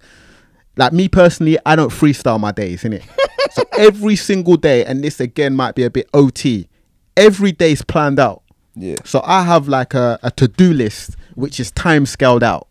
like 0.77 0.93
me 0.93 1.09
personally, 1.09 1.57
I 1.65 1.75
don't 1.75 1.91
freestyle 1.91 2.39
my 2.39 2.53
days, 2.53 2.83
innit? 2.83 3.03
so 3.51 3.63
every 3.77 4.15
single 4.15 4.55
day, 4.55 4.85
and 4.85 5.03
this 5.03 5.19
again 5.19 5.53
might 5.55 5.75
be 5.75 5.83
a 5.83 5.89
bit 5.89 6.09
OT. 6.13 6.69
Every 7.17 7.51
day's 7.51 7.81
planned 7.81 8.19
out. 8.19 8.43
Yeah. 8.73 8.95
So 9.03 9.21
I 9.25 9.43
have 9.43 9.67
like 9.67 9.93
a, 9.93 10.17
a 10.23 10.31
to 10.31 10.47
do 10.47 10.73
list 10.73 11.15
which 11.35 11.59
is 11.59 11.71
time 11.71 12.05
scaled 12.05 12.43
out. 12.43 12.67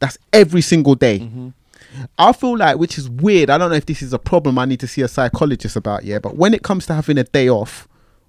That's 0.00 0.18
every 0.32 0.62
single 0.62 0.94
day. 0.94 1.20
Mm-hmm. 1.20 1.48
I 2.18 2.32
feel 2.32 2.56
like, 2.56 2.78
which 2.78 2.98
is 2.98 3.08
weird. 3.08 3.50
I 3.50 3.58
don't 3.58 3.70
know 3.70 3.76
if 3.76 3.86
this 3.86 4.02
is 4.02 4.12
a 4.12 4.18
problem. 4.18 4.58
I 4.58 4.64
need 4.64 4.80
to 4.80 4.86
see 4.86 5.02
a 5.02 5.08
psychologist 5.08 5.76
about. 5.76 6.04
Yeah, 6.04 6.18
but 6.18 6.36
when 6.36 6.54
it 6.54 6.62
comes 6.62 6.86
to 6.86 6.94
having 6.94 7.18
a 7.18 7.24
day 7.24 7.48
off, 7.48 7.86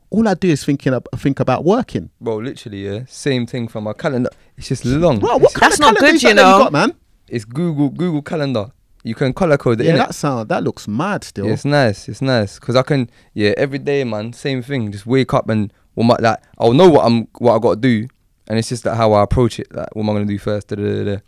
all 0.09 0.27
I 0.27 0.33
do 0.33 0.49
is 0.49 0.63
thinking 0.65 0.93
ab- 0.93 1.07
think 1.15 1.39
about 1.39 1.63
working. 1.63 2.09
Bro, 2.19 2.37
literally, 2.37 2.85
yeah. 2.85 3.05
Same 3.07 3.45
thing 3.45 3.67
from 3.67 3.85
my 3.85 3.93
calendar. 3.93 4.29
It's 4.57 4.67
just 4.67 4.83
long. 4.85 5.19
Bro, 5.19 5.37
what 5.37 5.53
kind 5.53 5.71
That's 5.71 5.75
of 5.75 5.79
not 5.81 5.97
calendar 5.97 6.11
good, 6.13 6.23
you 6.23 6.29
that 6.29 6.35
that 6.35 6.41
know. 6.51 6.63
got, 6.63 6.71
man. 6.73 6.93
It's 7.27 7.45
Google 7.45 7.89
Google 7.89 8.21
Calendar. 8.21 8.71
You 9.03 9.15
can 9.15 9.33
color 9.33 9.57
code 9.57 9.81
it. 9.81 9.85
Yeah, 9.85 9.95
that 9.97 10.13
sound 10.13 10.49
that 10.49 10.63
looks 10.63 10.87
mad 10.87 11.23
still. 11.23 11.47
Yeah, 11.47 11.53
it's 11.53 11.65
nice. 11.65 12.07
It's 12.09 12.21
nice 12.21 12.59
because 12.59 12.75
I 12.75 12.83
can. 12.83 13.09
Yeah, 13.33 13.53
every 13.57 13.79
day, 13.79 14.03
man. 14.03 14.33
Same 14.33 14.61
thing. 14.61 14.91
Just 14.91 15.05
wake 15.07 15.33
up 15.33 15.49
and 15.49 15.73
what 15.95 16.03
my 16.03 16.17
like. 16.19 16.39
I'll 16.59 16.73
know 16.73 16.89
what 16.89 17.05
I'm 17.05 17.27
what 17.39 17.55
I 17.55 17.59
got 17.59 17.75
to 17.75 17.79
do, 17.81 18.07
and 18.47 18.59
it's 18.59 18.69
just 18.69 18.85
like 18.85 18.95
how 18.97 19.13
I 19.13 19.23
approach 19.23 19.59
it. 19.59 19.73
Like, 19.73 19.95
what 19.95 20.03
am 20.03 20.09
I 20.09 20.13
gonna 20.13 20.25
do 20.25 20.37
first? 20.37 20.67
Da, 20.67 20.75
da, 20.75 20.83
da, 20.83 21.03
da. 21.15 21.21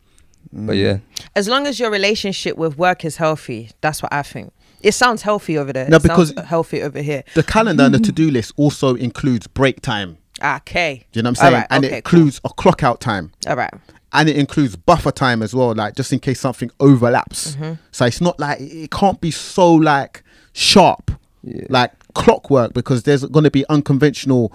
But 0.56 0.74
yeah, 0.78 0.99
As 1.36 1.47
long 1.47 1.66
as 1.68 1.80
your 1.80 1.89
relationship 1.89 2.58
with 2.58 2.78
work 2.78 3.04
is 3.04 3.18
healthy, 3.18 3.72
that's 3.82 4.04
what 4.04 4.14
I 4.14 4.22
think. 4.22 4.54
It 4.82 4.91
sounds 4.93 5.22
healthy 5.24 5.58
over 5.58 5.74
there. 5.74 5.89
No, 5.89 5.97
It 5.97 6.04
sounds 6.04 6.32
because- 6.32 6.45
healthy 6.45 6.82
over 6.84 7.01
here. 7.01 7.24
The 7.34 7.43
calendar 7.43 7.84
and 7.86 7.93
the 7.95 7.99
to 7.99 8.12
do 8.12 8.30
list 8.30 8.54
also 8.58 8.95
includes 8.95 9.47
break 9.47 9.82
time. 9.82 10.18
Okay. 10.43 11.06
Do 11.12 11.20
you 11.20 11.24
know 11.24 11.28
what 11.28 11.30
I'm 11.30 11.36
saying? 11.36 11.54
Alright, 11.54 11.68
and 11.70 11.86
okay, 11.86 11.93
it 11.93 11.97
includes 11.97 12.39
a 12.43 12.49
clock 12.49 12.84
out 12.84 12.99
time. 12.99 13.32
All 13.47 13.56
right. 13.56 13.74
and 14.12 14.30
it 14.30 14.36
includes 14.38 14.76
buffer 14.76 15.12
time 15.12 15.41
as 15.41 15.56
well, 15.56 15.74
like 15.74 15.95
just 15.95 16.14
in 16.14 16.20
case 16.20 16.39
something 16.39 16.70
overlaps. 16.80 17.56
Mm-hmm. 17.56 17.74
So 17.91 18.06
it's 18.06 18.22
not 18.22 18.39
like 18.39 18.60
it 18.60 18.91
can't 18.91 19.20
be 19.20 19.32
so 19.32 19.74
like 19.74 20.24
sharp, 20.54 21.10
Yeah. 21.43 21.66
like 21.70 21.91
clockwork, 22.14 22.74
because 22.74 23.04
there's 23.04 23.26
going 23.26 23.45
to 23.45 23.49
be 23.51 23.66
unconventional, 23.70 24.54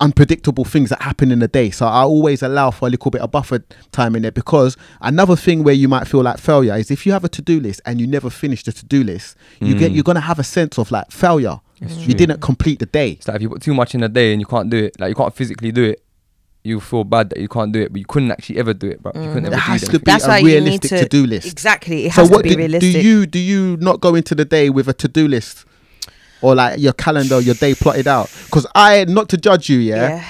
unpredictable 0.00 0.64
things 0.64 0.90
that 0.90 1.02
happen 1.02 1.30
in 1.30 1.38
the 1.38 1.48
day. 1.48 1.70
So 1.70 1.86
I 1.86 2.02
always 2.02 2.42
allow 2.42 2.70
for 2.70 2.86
a 2.86 2.90
little 2.90 3.10
bit 3.10 3.20
of 3.20 3.30
buffer 3.30 3.64
time 3.92 4.16
in 4.16 4.22
there 4.22 4.32
because 4.32 4.76
another 5.00 5.36
thing 5.36 5.62
where 5.62 5.74
you 5.74 5.88
might 5.88 6.06
feel 6.06 6.22
like 6.22 6.38
failure 6.38 6.74
is 6.76 6.90
if 6.90 7.06
you 7.06 7.12
have 7.12 7.24
a 7.24 7.28
to 7.28 7.42
do 7.42 7.60
list 7.60 7.80
and 7.86 8.00
you 8.00 8.06
never 8.06 8.30
finish 8.30 8.64
the 8.64 8.72
to 8.72 8.84
do 8.84 9.04
list, 9.04 9.36
you 9.60 9.74
get 9.74 9.92
mm. 9.92 9.94
you're 9.94 10.04
going 10.04 10.16
to 10.16 10.20
have 10.20 10.38
a 10.38 10.44
sense 10.44 10.78
of 10.78 10.90
like 10.90 11.10
failure. 11.10 11.60
You 11.80 12.14
didn't 12.14 12.40
complete 12.40 12.78
the 12.78 12.86
day. 12.86 13.10
it's 13.10 13.28
like 13.28 13.36
if 13.36 13.42
you 13.42 13.50
put 13.50 13.60
too 13.60 13.74
much 13.74 13.94
in 13.94 14.02
a 14.02 14.08
day 14.08 14.32
and 14.32 14.40
you 14.40 14.46
can't 14.46 14.70
do 14.70 14.84
it, 14.84 14.98
like 14.98 15.10
you 15.10 15.14
can't 15.14 15.34
physically 15.34 15.70
do 15.70 15.84
it, 15.84 16.02
you 16.62 16.80
feel 16.80 17.04
bad 17.04 17.28
that 17.28 17.38
you 17.38 17.48
can't 17.48 17.72
do 17.72 17.82
it, 17.82 17.92
but 17.92 17.98
you 17.98 18.06
couldn't 18.06 18.30
actually 18.30 18.58
ever 18.58 18.72
do 18.72 18.88
it, 18.88 19.02
bro. 19.02 19.12
You 19.14 19.28
couldn't 19.28 19.42
There 19.42 19.52
ever 19.52 19.60
has 19.60 19.82
do 19.82 19.92
to 19.92 19.98
be 19.98 20.04
That's 20.04 20.24
a 20.24 20.28
why 20.28 20.38
you 20.38 20.46
need 20.46 20.54
realistic 20.54 20.90
to 20.90 20.98
to-do 21.00 21.26
list. 21.26 21.46
Exactly. 21.46 22.06
It 22.06 22.14
so 22.14 22.22
has 22.22 22.30
what 22.30 22.42
to 22.44 22.56
be 22.56 22.68
do, 22.68 22.78
do 22.80 22.86
you 22.86 23.26
do 23.26 23.38
you 23.38 23.76
not 23.76 24.00
go 24.00 24.14
into 24.14 24.34
the 24.34 24.46
day 24.46 24.70
with 24.70 24.88
a 24.88 24.94
to-do 24.94 25.28
list 25.28 25.66
or 26.44 26.54
like 26.54 26.78
your 26.78 26.92
calendar 26.92 27.40
your 27.40 27.54
day 27.54 27.74
plotted 27.74 28.06
out 28.06 28.28
because 28.46 28.66
i 28.74 29.04
not 29.08 29.28
to 29.28 29.36
judge 29.36 29.68
you 29.70 29.78
yeah, 29.78 30.08
yeah. 30.08 30.24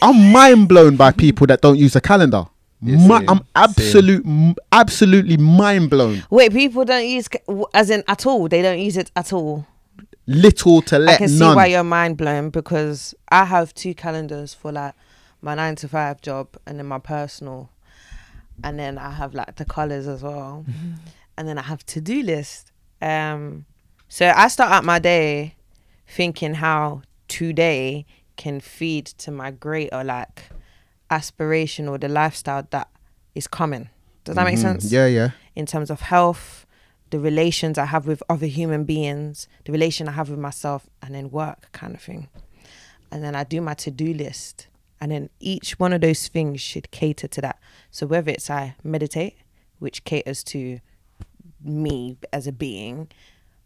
i'm 0.00 0.32
mind 0.32 0.68
blown 0.68 0.96
by 0.96 1.10
people 1.10 1.46
that 1.46 1.60
don't 1.60 1.78
use 1.78 1.94
a 1.96 2.00
calendar 2.00 2.44
Yeah, 2.80 2.96
Mi- 3.08 3.26
i'm 3.28 3.38
same. 3.38 3.46
absolute 3.66 4.24
m- 4.26 4.54
absolutely 4.70 5.36
mind 5.36 5.90
blown 5.90 6.22
Wait, 6.30 6.52
people 6.52 6.84
don't 6.84 7.06
use 7.16 7.28
ca- 7.28 7.44
as 7.74 7.90
in 7.90 8.02
at 8.08 8.26
all. 8.26 8.48
They 8.48 8.62
don't 8.62 8.78
use 8.88 8.96
it 8.96 9.10
at 9.14 9.32
all. 9.32 9.66
little 10.26 10.82
to 10.82 10.98
let. 10.98 11.08
I 11.08 11.12
let 11.12 11.18
can 11.18 11.28
see 11.28 11.38
none 11.38 11.56
why 11.56 11.66
you're 11.66 11.84
mind 11.84 12.16
blown 12.16 12.50
because 12.50 13.14
I 13.28 13.44
have 13.54 13.72
two 13.74 13.94
calendars 13.94 14.54
for 14.54 14.70
like 14.72 14.94
my 15.40 15.54
nine 15.54 15.76
to 15.76 15.86
five 15.88 16.20
job 16.28 16.46
and 16.66 16.78
then 16.78 16.86
my 16.86 16.98
personal, 16.98 17.70
and 18.64 18.78
then 18.78 18.98
I 18.98 19.10
have 19.20 19.34
like 19.34 19.56
the 19.56 19.64
colors 19.64 20.06
as 20.14 20.22
well, 20.22 20.64
Mm-hmm. 20.68 20.92
and 21.36 21.48
then 21.48 21.58
I 21.58 21.62
have 21.62 21.84
to 21.94 22.00
do 22.00 22.22
list. 22.22 22.70
Um, 23.00 23.64
So 24.12 24.30
I 24.36 24.48
start 24.48 24.70
out 24.70 24.84
my 24.84 24.98
day 24.98 25.54
thinking 26.06 26.52
how 26.52 27.00
today 27.28 28.04
can 28.36 28.60
feed 28.60 29.06
to 29.06 29.30
my 29.30 29.50
greater 29.50 30.04
like 30.04 30.50
aspiration 31.08 31.88
or 31.88 31.96
the 31.96 32.10
lifestyle 32.10 32.68
that 32.72 32.90
is 33.34 33.46
coming. 33.46 33.88
Does 34.24 34.34
that 34.34 34.44
make 34.44 34.58
sense? 34.58 34.84
Mm-hmm. 34.84 34.94
Yeah, 34.94 35.06
yeah. 35.06 35.30
in 35.56 35.64
terms 35.64 35.90
of 35.90 36.02
health, 36.02 36.66
the 37.08 37.18
relations 37.18 37.78
I 37.78 37.86
have 37.86 38.06
with 38.06 38.22
other 38.28 38.44
human 38.44 38.84
beings, 38.84 39.48
the 39.64 39.72
relation 39.72 40.10
I 40.10 40.12
have 40.12 40.28
with 40.28 40.38
myself, 40.38 40.90
and 41.00 41.14
then 41.14 41.30
work 41.30 41.72
kind 41.72 41.94
of 41.94 42.02
thing. 42.02 42.28
And 43.10 43.24
then 43.24 43.34
I 43.34 43.44
do 43.44 43.62
my 43.62 43.72
to 43.72 43.90
do 43.90 44.12
list. 44.12 44.66
And 45.00 45.10
then 45.10 45.30
each 45.40 45.78
one 45.78 45.94
of 45.94 46.02
those 46.02 46.28
things 46.28 46.60
should 46.60 46.90
cater 46.90 47.28
to 47.28 47.40
that. 47.40 47.58
So 47.90 48.06
whether 48.06 48.30
it's 48.30 48.50
I 48.50 48.76
meditate, 48.84 49.38
which 49.78 50.04
caters 50.04 50.44
to 50.44 50.80
me 51.64 52.18
as 52.30 52.46
a 52.46 52.52
being, 52.52 53.08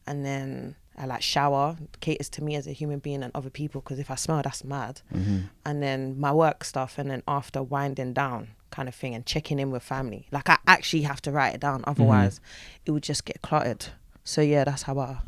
and 0.06 0.24
then 0.24 0.76
I 0.96 1.06
like 1.06 1.22
shower, 1.22 1.76
caters 2.00 2.28
to 2.30 2.42
me 2.42 2.56
as 2.56 2.66
a 2.66 2.72
human 2.72 2.98
being 2.98 3.22
and 3.22 3.32
other 3.34 3.50
people. 3.50 3.80
Because 3.80 3.98
if 3.98 4.10
I 4.10 4.14
smell, 4.14 4.42
that's 4.42 4.64
mad. 4.64 5.02
Mm-hmm. 5.14 5.38
And 5.64 5.82
then 5.82 6.18
my 6.18 6.32
work 6.32 6.64
stuff, 6.64 6.98
and 6.98 7.10
then 7.10 7.22
after 7.28 7.62
winding 7.62 8.12
down, 8.12 8.48
kind 8.70 8.88
of 8.88 8.94
thing, 8.94 9.14
and 9.14 9.24
checking 9.26 9.58
in 9.58 9.70
with 9.70 9.82
family. 9.82 10.26
Like 10.30 10.48
I 10.48 10.58
actually 10.66 11.02
have 11.02 11.20
to 11.22 11.32
write 11.32 11.54
it 11.54 11.60
down, 11.60 11.80
mm-hmm. 11.80 11.90
otherwise, 11.90 12.40
it 12.84 12.90
would 12.90 13.02
just 13.02 13.24
get 13.24 13.42
cluttered. 13.42 13.86
So 14.24 14.40
yeah, 14.40 14.64
that's 14.64 14.82
how 14.82 14.98
I 14.98 15.18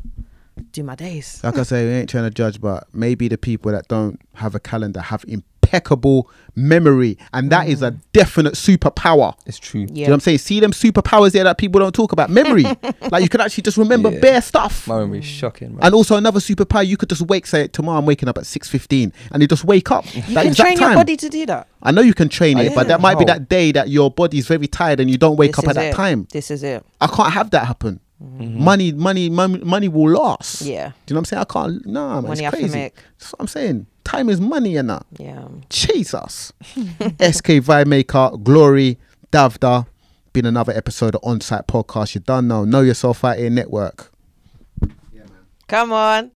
do 0.71 0.83
my 0.83 0.95
days. 0.95 1.41
Like 1.43 1.57
I 1.57 1.63
say, 1.63 1.85
we 1.85 1.91
ain't 1.91 2.09
trying 2.09 2.25
to 2.25 2.29
judge, 2.29 2.59
but 2.59 2.87
maybe 2.93 3.27
the 3.27 3.37
people 3.37 3.71
that 3.71 3.87
don't 3.87 4.19
have 4.35 4.55
a 4.55 4.59
calendar 4.59 5.01
have 5.01 5.23
impeccable 5.69 6.29
memory, 6.55 7.17
and 7.33 7.51
that 7.51 7.67
is 7.69 7.81
a 7.81 7.91
mm. 7.91 8.01
definite 8.11 8.53
superpower. 8.55 9.33
It's 9.45 9.59
true. 9.59 9.85
Do 9.85 9.93
you 9.93 10.07
know 10.07 10.11
what 10.11 10.15
I'm 10.15 10.19
saying? 10.21 10.39
See 10.39 10.59
them 10.59 10.71
superpowers 10.71 11.31
there 11.31 11.43
that 11.43 11.57
people 11.57 11.79
don't 11.79 11.93
talk 11.93 12.11
about. 12.11 12.29
Memory, 12.29 12.63
like 13.11 13.23
you 13.23 13.29
can 13.29 13.41
actually 13.41 13.63
just 13.63 13.77
remember 13.77 14.11
Yeah. 14.11 14.19
bare 14.19 14.41
stuff. 14.41 14.87
My 14.87 14.99
memory's 14.99 15.25
shocking, 15.25 15.73
bro. 15.73 15.79
And 15.81 15.93
also 15.93 16.17
another 16.17 16.39
superpower, 16.39 16.85
you 16.85 16.97
could 16.97 17.09
just 17.09 17.21
wake. 17.21 17.45
Say 17.45 17.67
tomorrow 17.67 17.99
I'm 17.99 18.05
waking 18.05 18.29
up 18.29 18.37
at 18.37 18.45
six 18.45 18.67
fifteen, 18.67 19.13
and 19.31 19.41
you 19.41 19.47
just 19.47 19.63
wake 19.63 19.91
up. 19.91 20.05
You 20.15 20.21
that 20.21 20.41
can 20.41 20.47
exact 20.47 20.77
train 20.77 20.79
your 20.79 20.95
body 20.95 21.17
to 21.17 21.29
do 21.29 21.45
that. 21.45 21.67
I 21.81 21.91
know 21.91 22.01
you 22.01 22.13
can 22.13 22.27
train 22.27 22.57
Oh, 22.57 22.61
it, 22.61 22.75
but 22.75 22.87
that 22.87 22.99
might 22.99 23.17
be 23.17 23.25
that 23.25 23.47
day 23.47 23.71
that 23.71 23.89
your 23.89 24.11
body's 24.11 24.47
very 24.47 24.67
tired 24.67 24.99
and 24.99 25.09
you 25.09 25.17
don't 25.17 25.37
wake 25.37 25.51
This 25.51 25.59
up 25.59 25.65
at 25.65 25.71
is 25.71 25.75
that 25.75 25.93
time. 25.93 26.27
This 26.31 26.51
is 26.51 26.63
it. 26.63 26.83
I 26.99 27.07
can't 27.07 27.31
have 27.31 27.51
that 27.51 27.65
happen. 27.65 28.01
Mm-hmm. 28.21 28.61
Money, 28.63 28.91
money, 28.91 29.29
money, 29.29 29.59
money 29.59 29.87
will 29.87 30.11
last. 30.11 30.61
Yeah. 30.63 30.91
Do 31.05 31.13
you 31.13 31.15
know 31.15 31.19
what 31.19 31.19
I'm 31.19 31.25
saying? 31.25 31.41
I 31.41 31.45
can't. 31.45 31.85
Nah, 31.85 32.15
man, 32.15 32.29
Money 32.29 32.43
it's 32.43 32.53
crazy. 32.53 32.91
That's 33.17 33.31
what 33.31 33.39
I'm 33.39 33.47
saying. 33.47 33.85
Time 34.09 34.27
is 34.27 34.41
money, 34.41 34.75
and 34.75 34.89
that. 34.89 35.05
Yeah. 35.19 35.47
Jesus. 35.69 36.51
SK 36.65 37.61
Vibemaker, 37.61 38.43
Glory, 38.43 38.97
Davda. 39.31 39.85
Been 40.33 40.47
another 40.47 40.73
episode 40.73 41.13
of 41.13 41.21
ONSITE 41.21 41.67
Podcast. 41.67 42.15
You 42.15 42.21
done 42.21 42.47
now. 42.47 42.65
Know 42.65 42.81
yourself 42.81 43.23
out 43.23 43.37
here 43.37 43.51
network. 43.51 44.11
Yeah, 45.13 45.25
Come 45.67 45.93
on. 45.93 46.27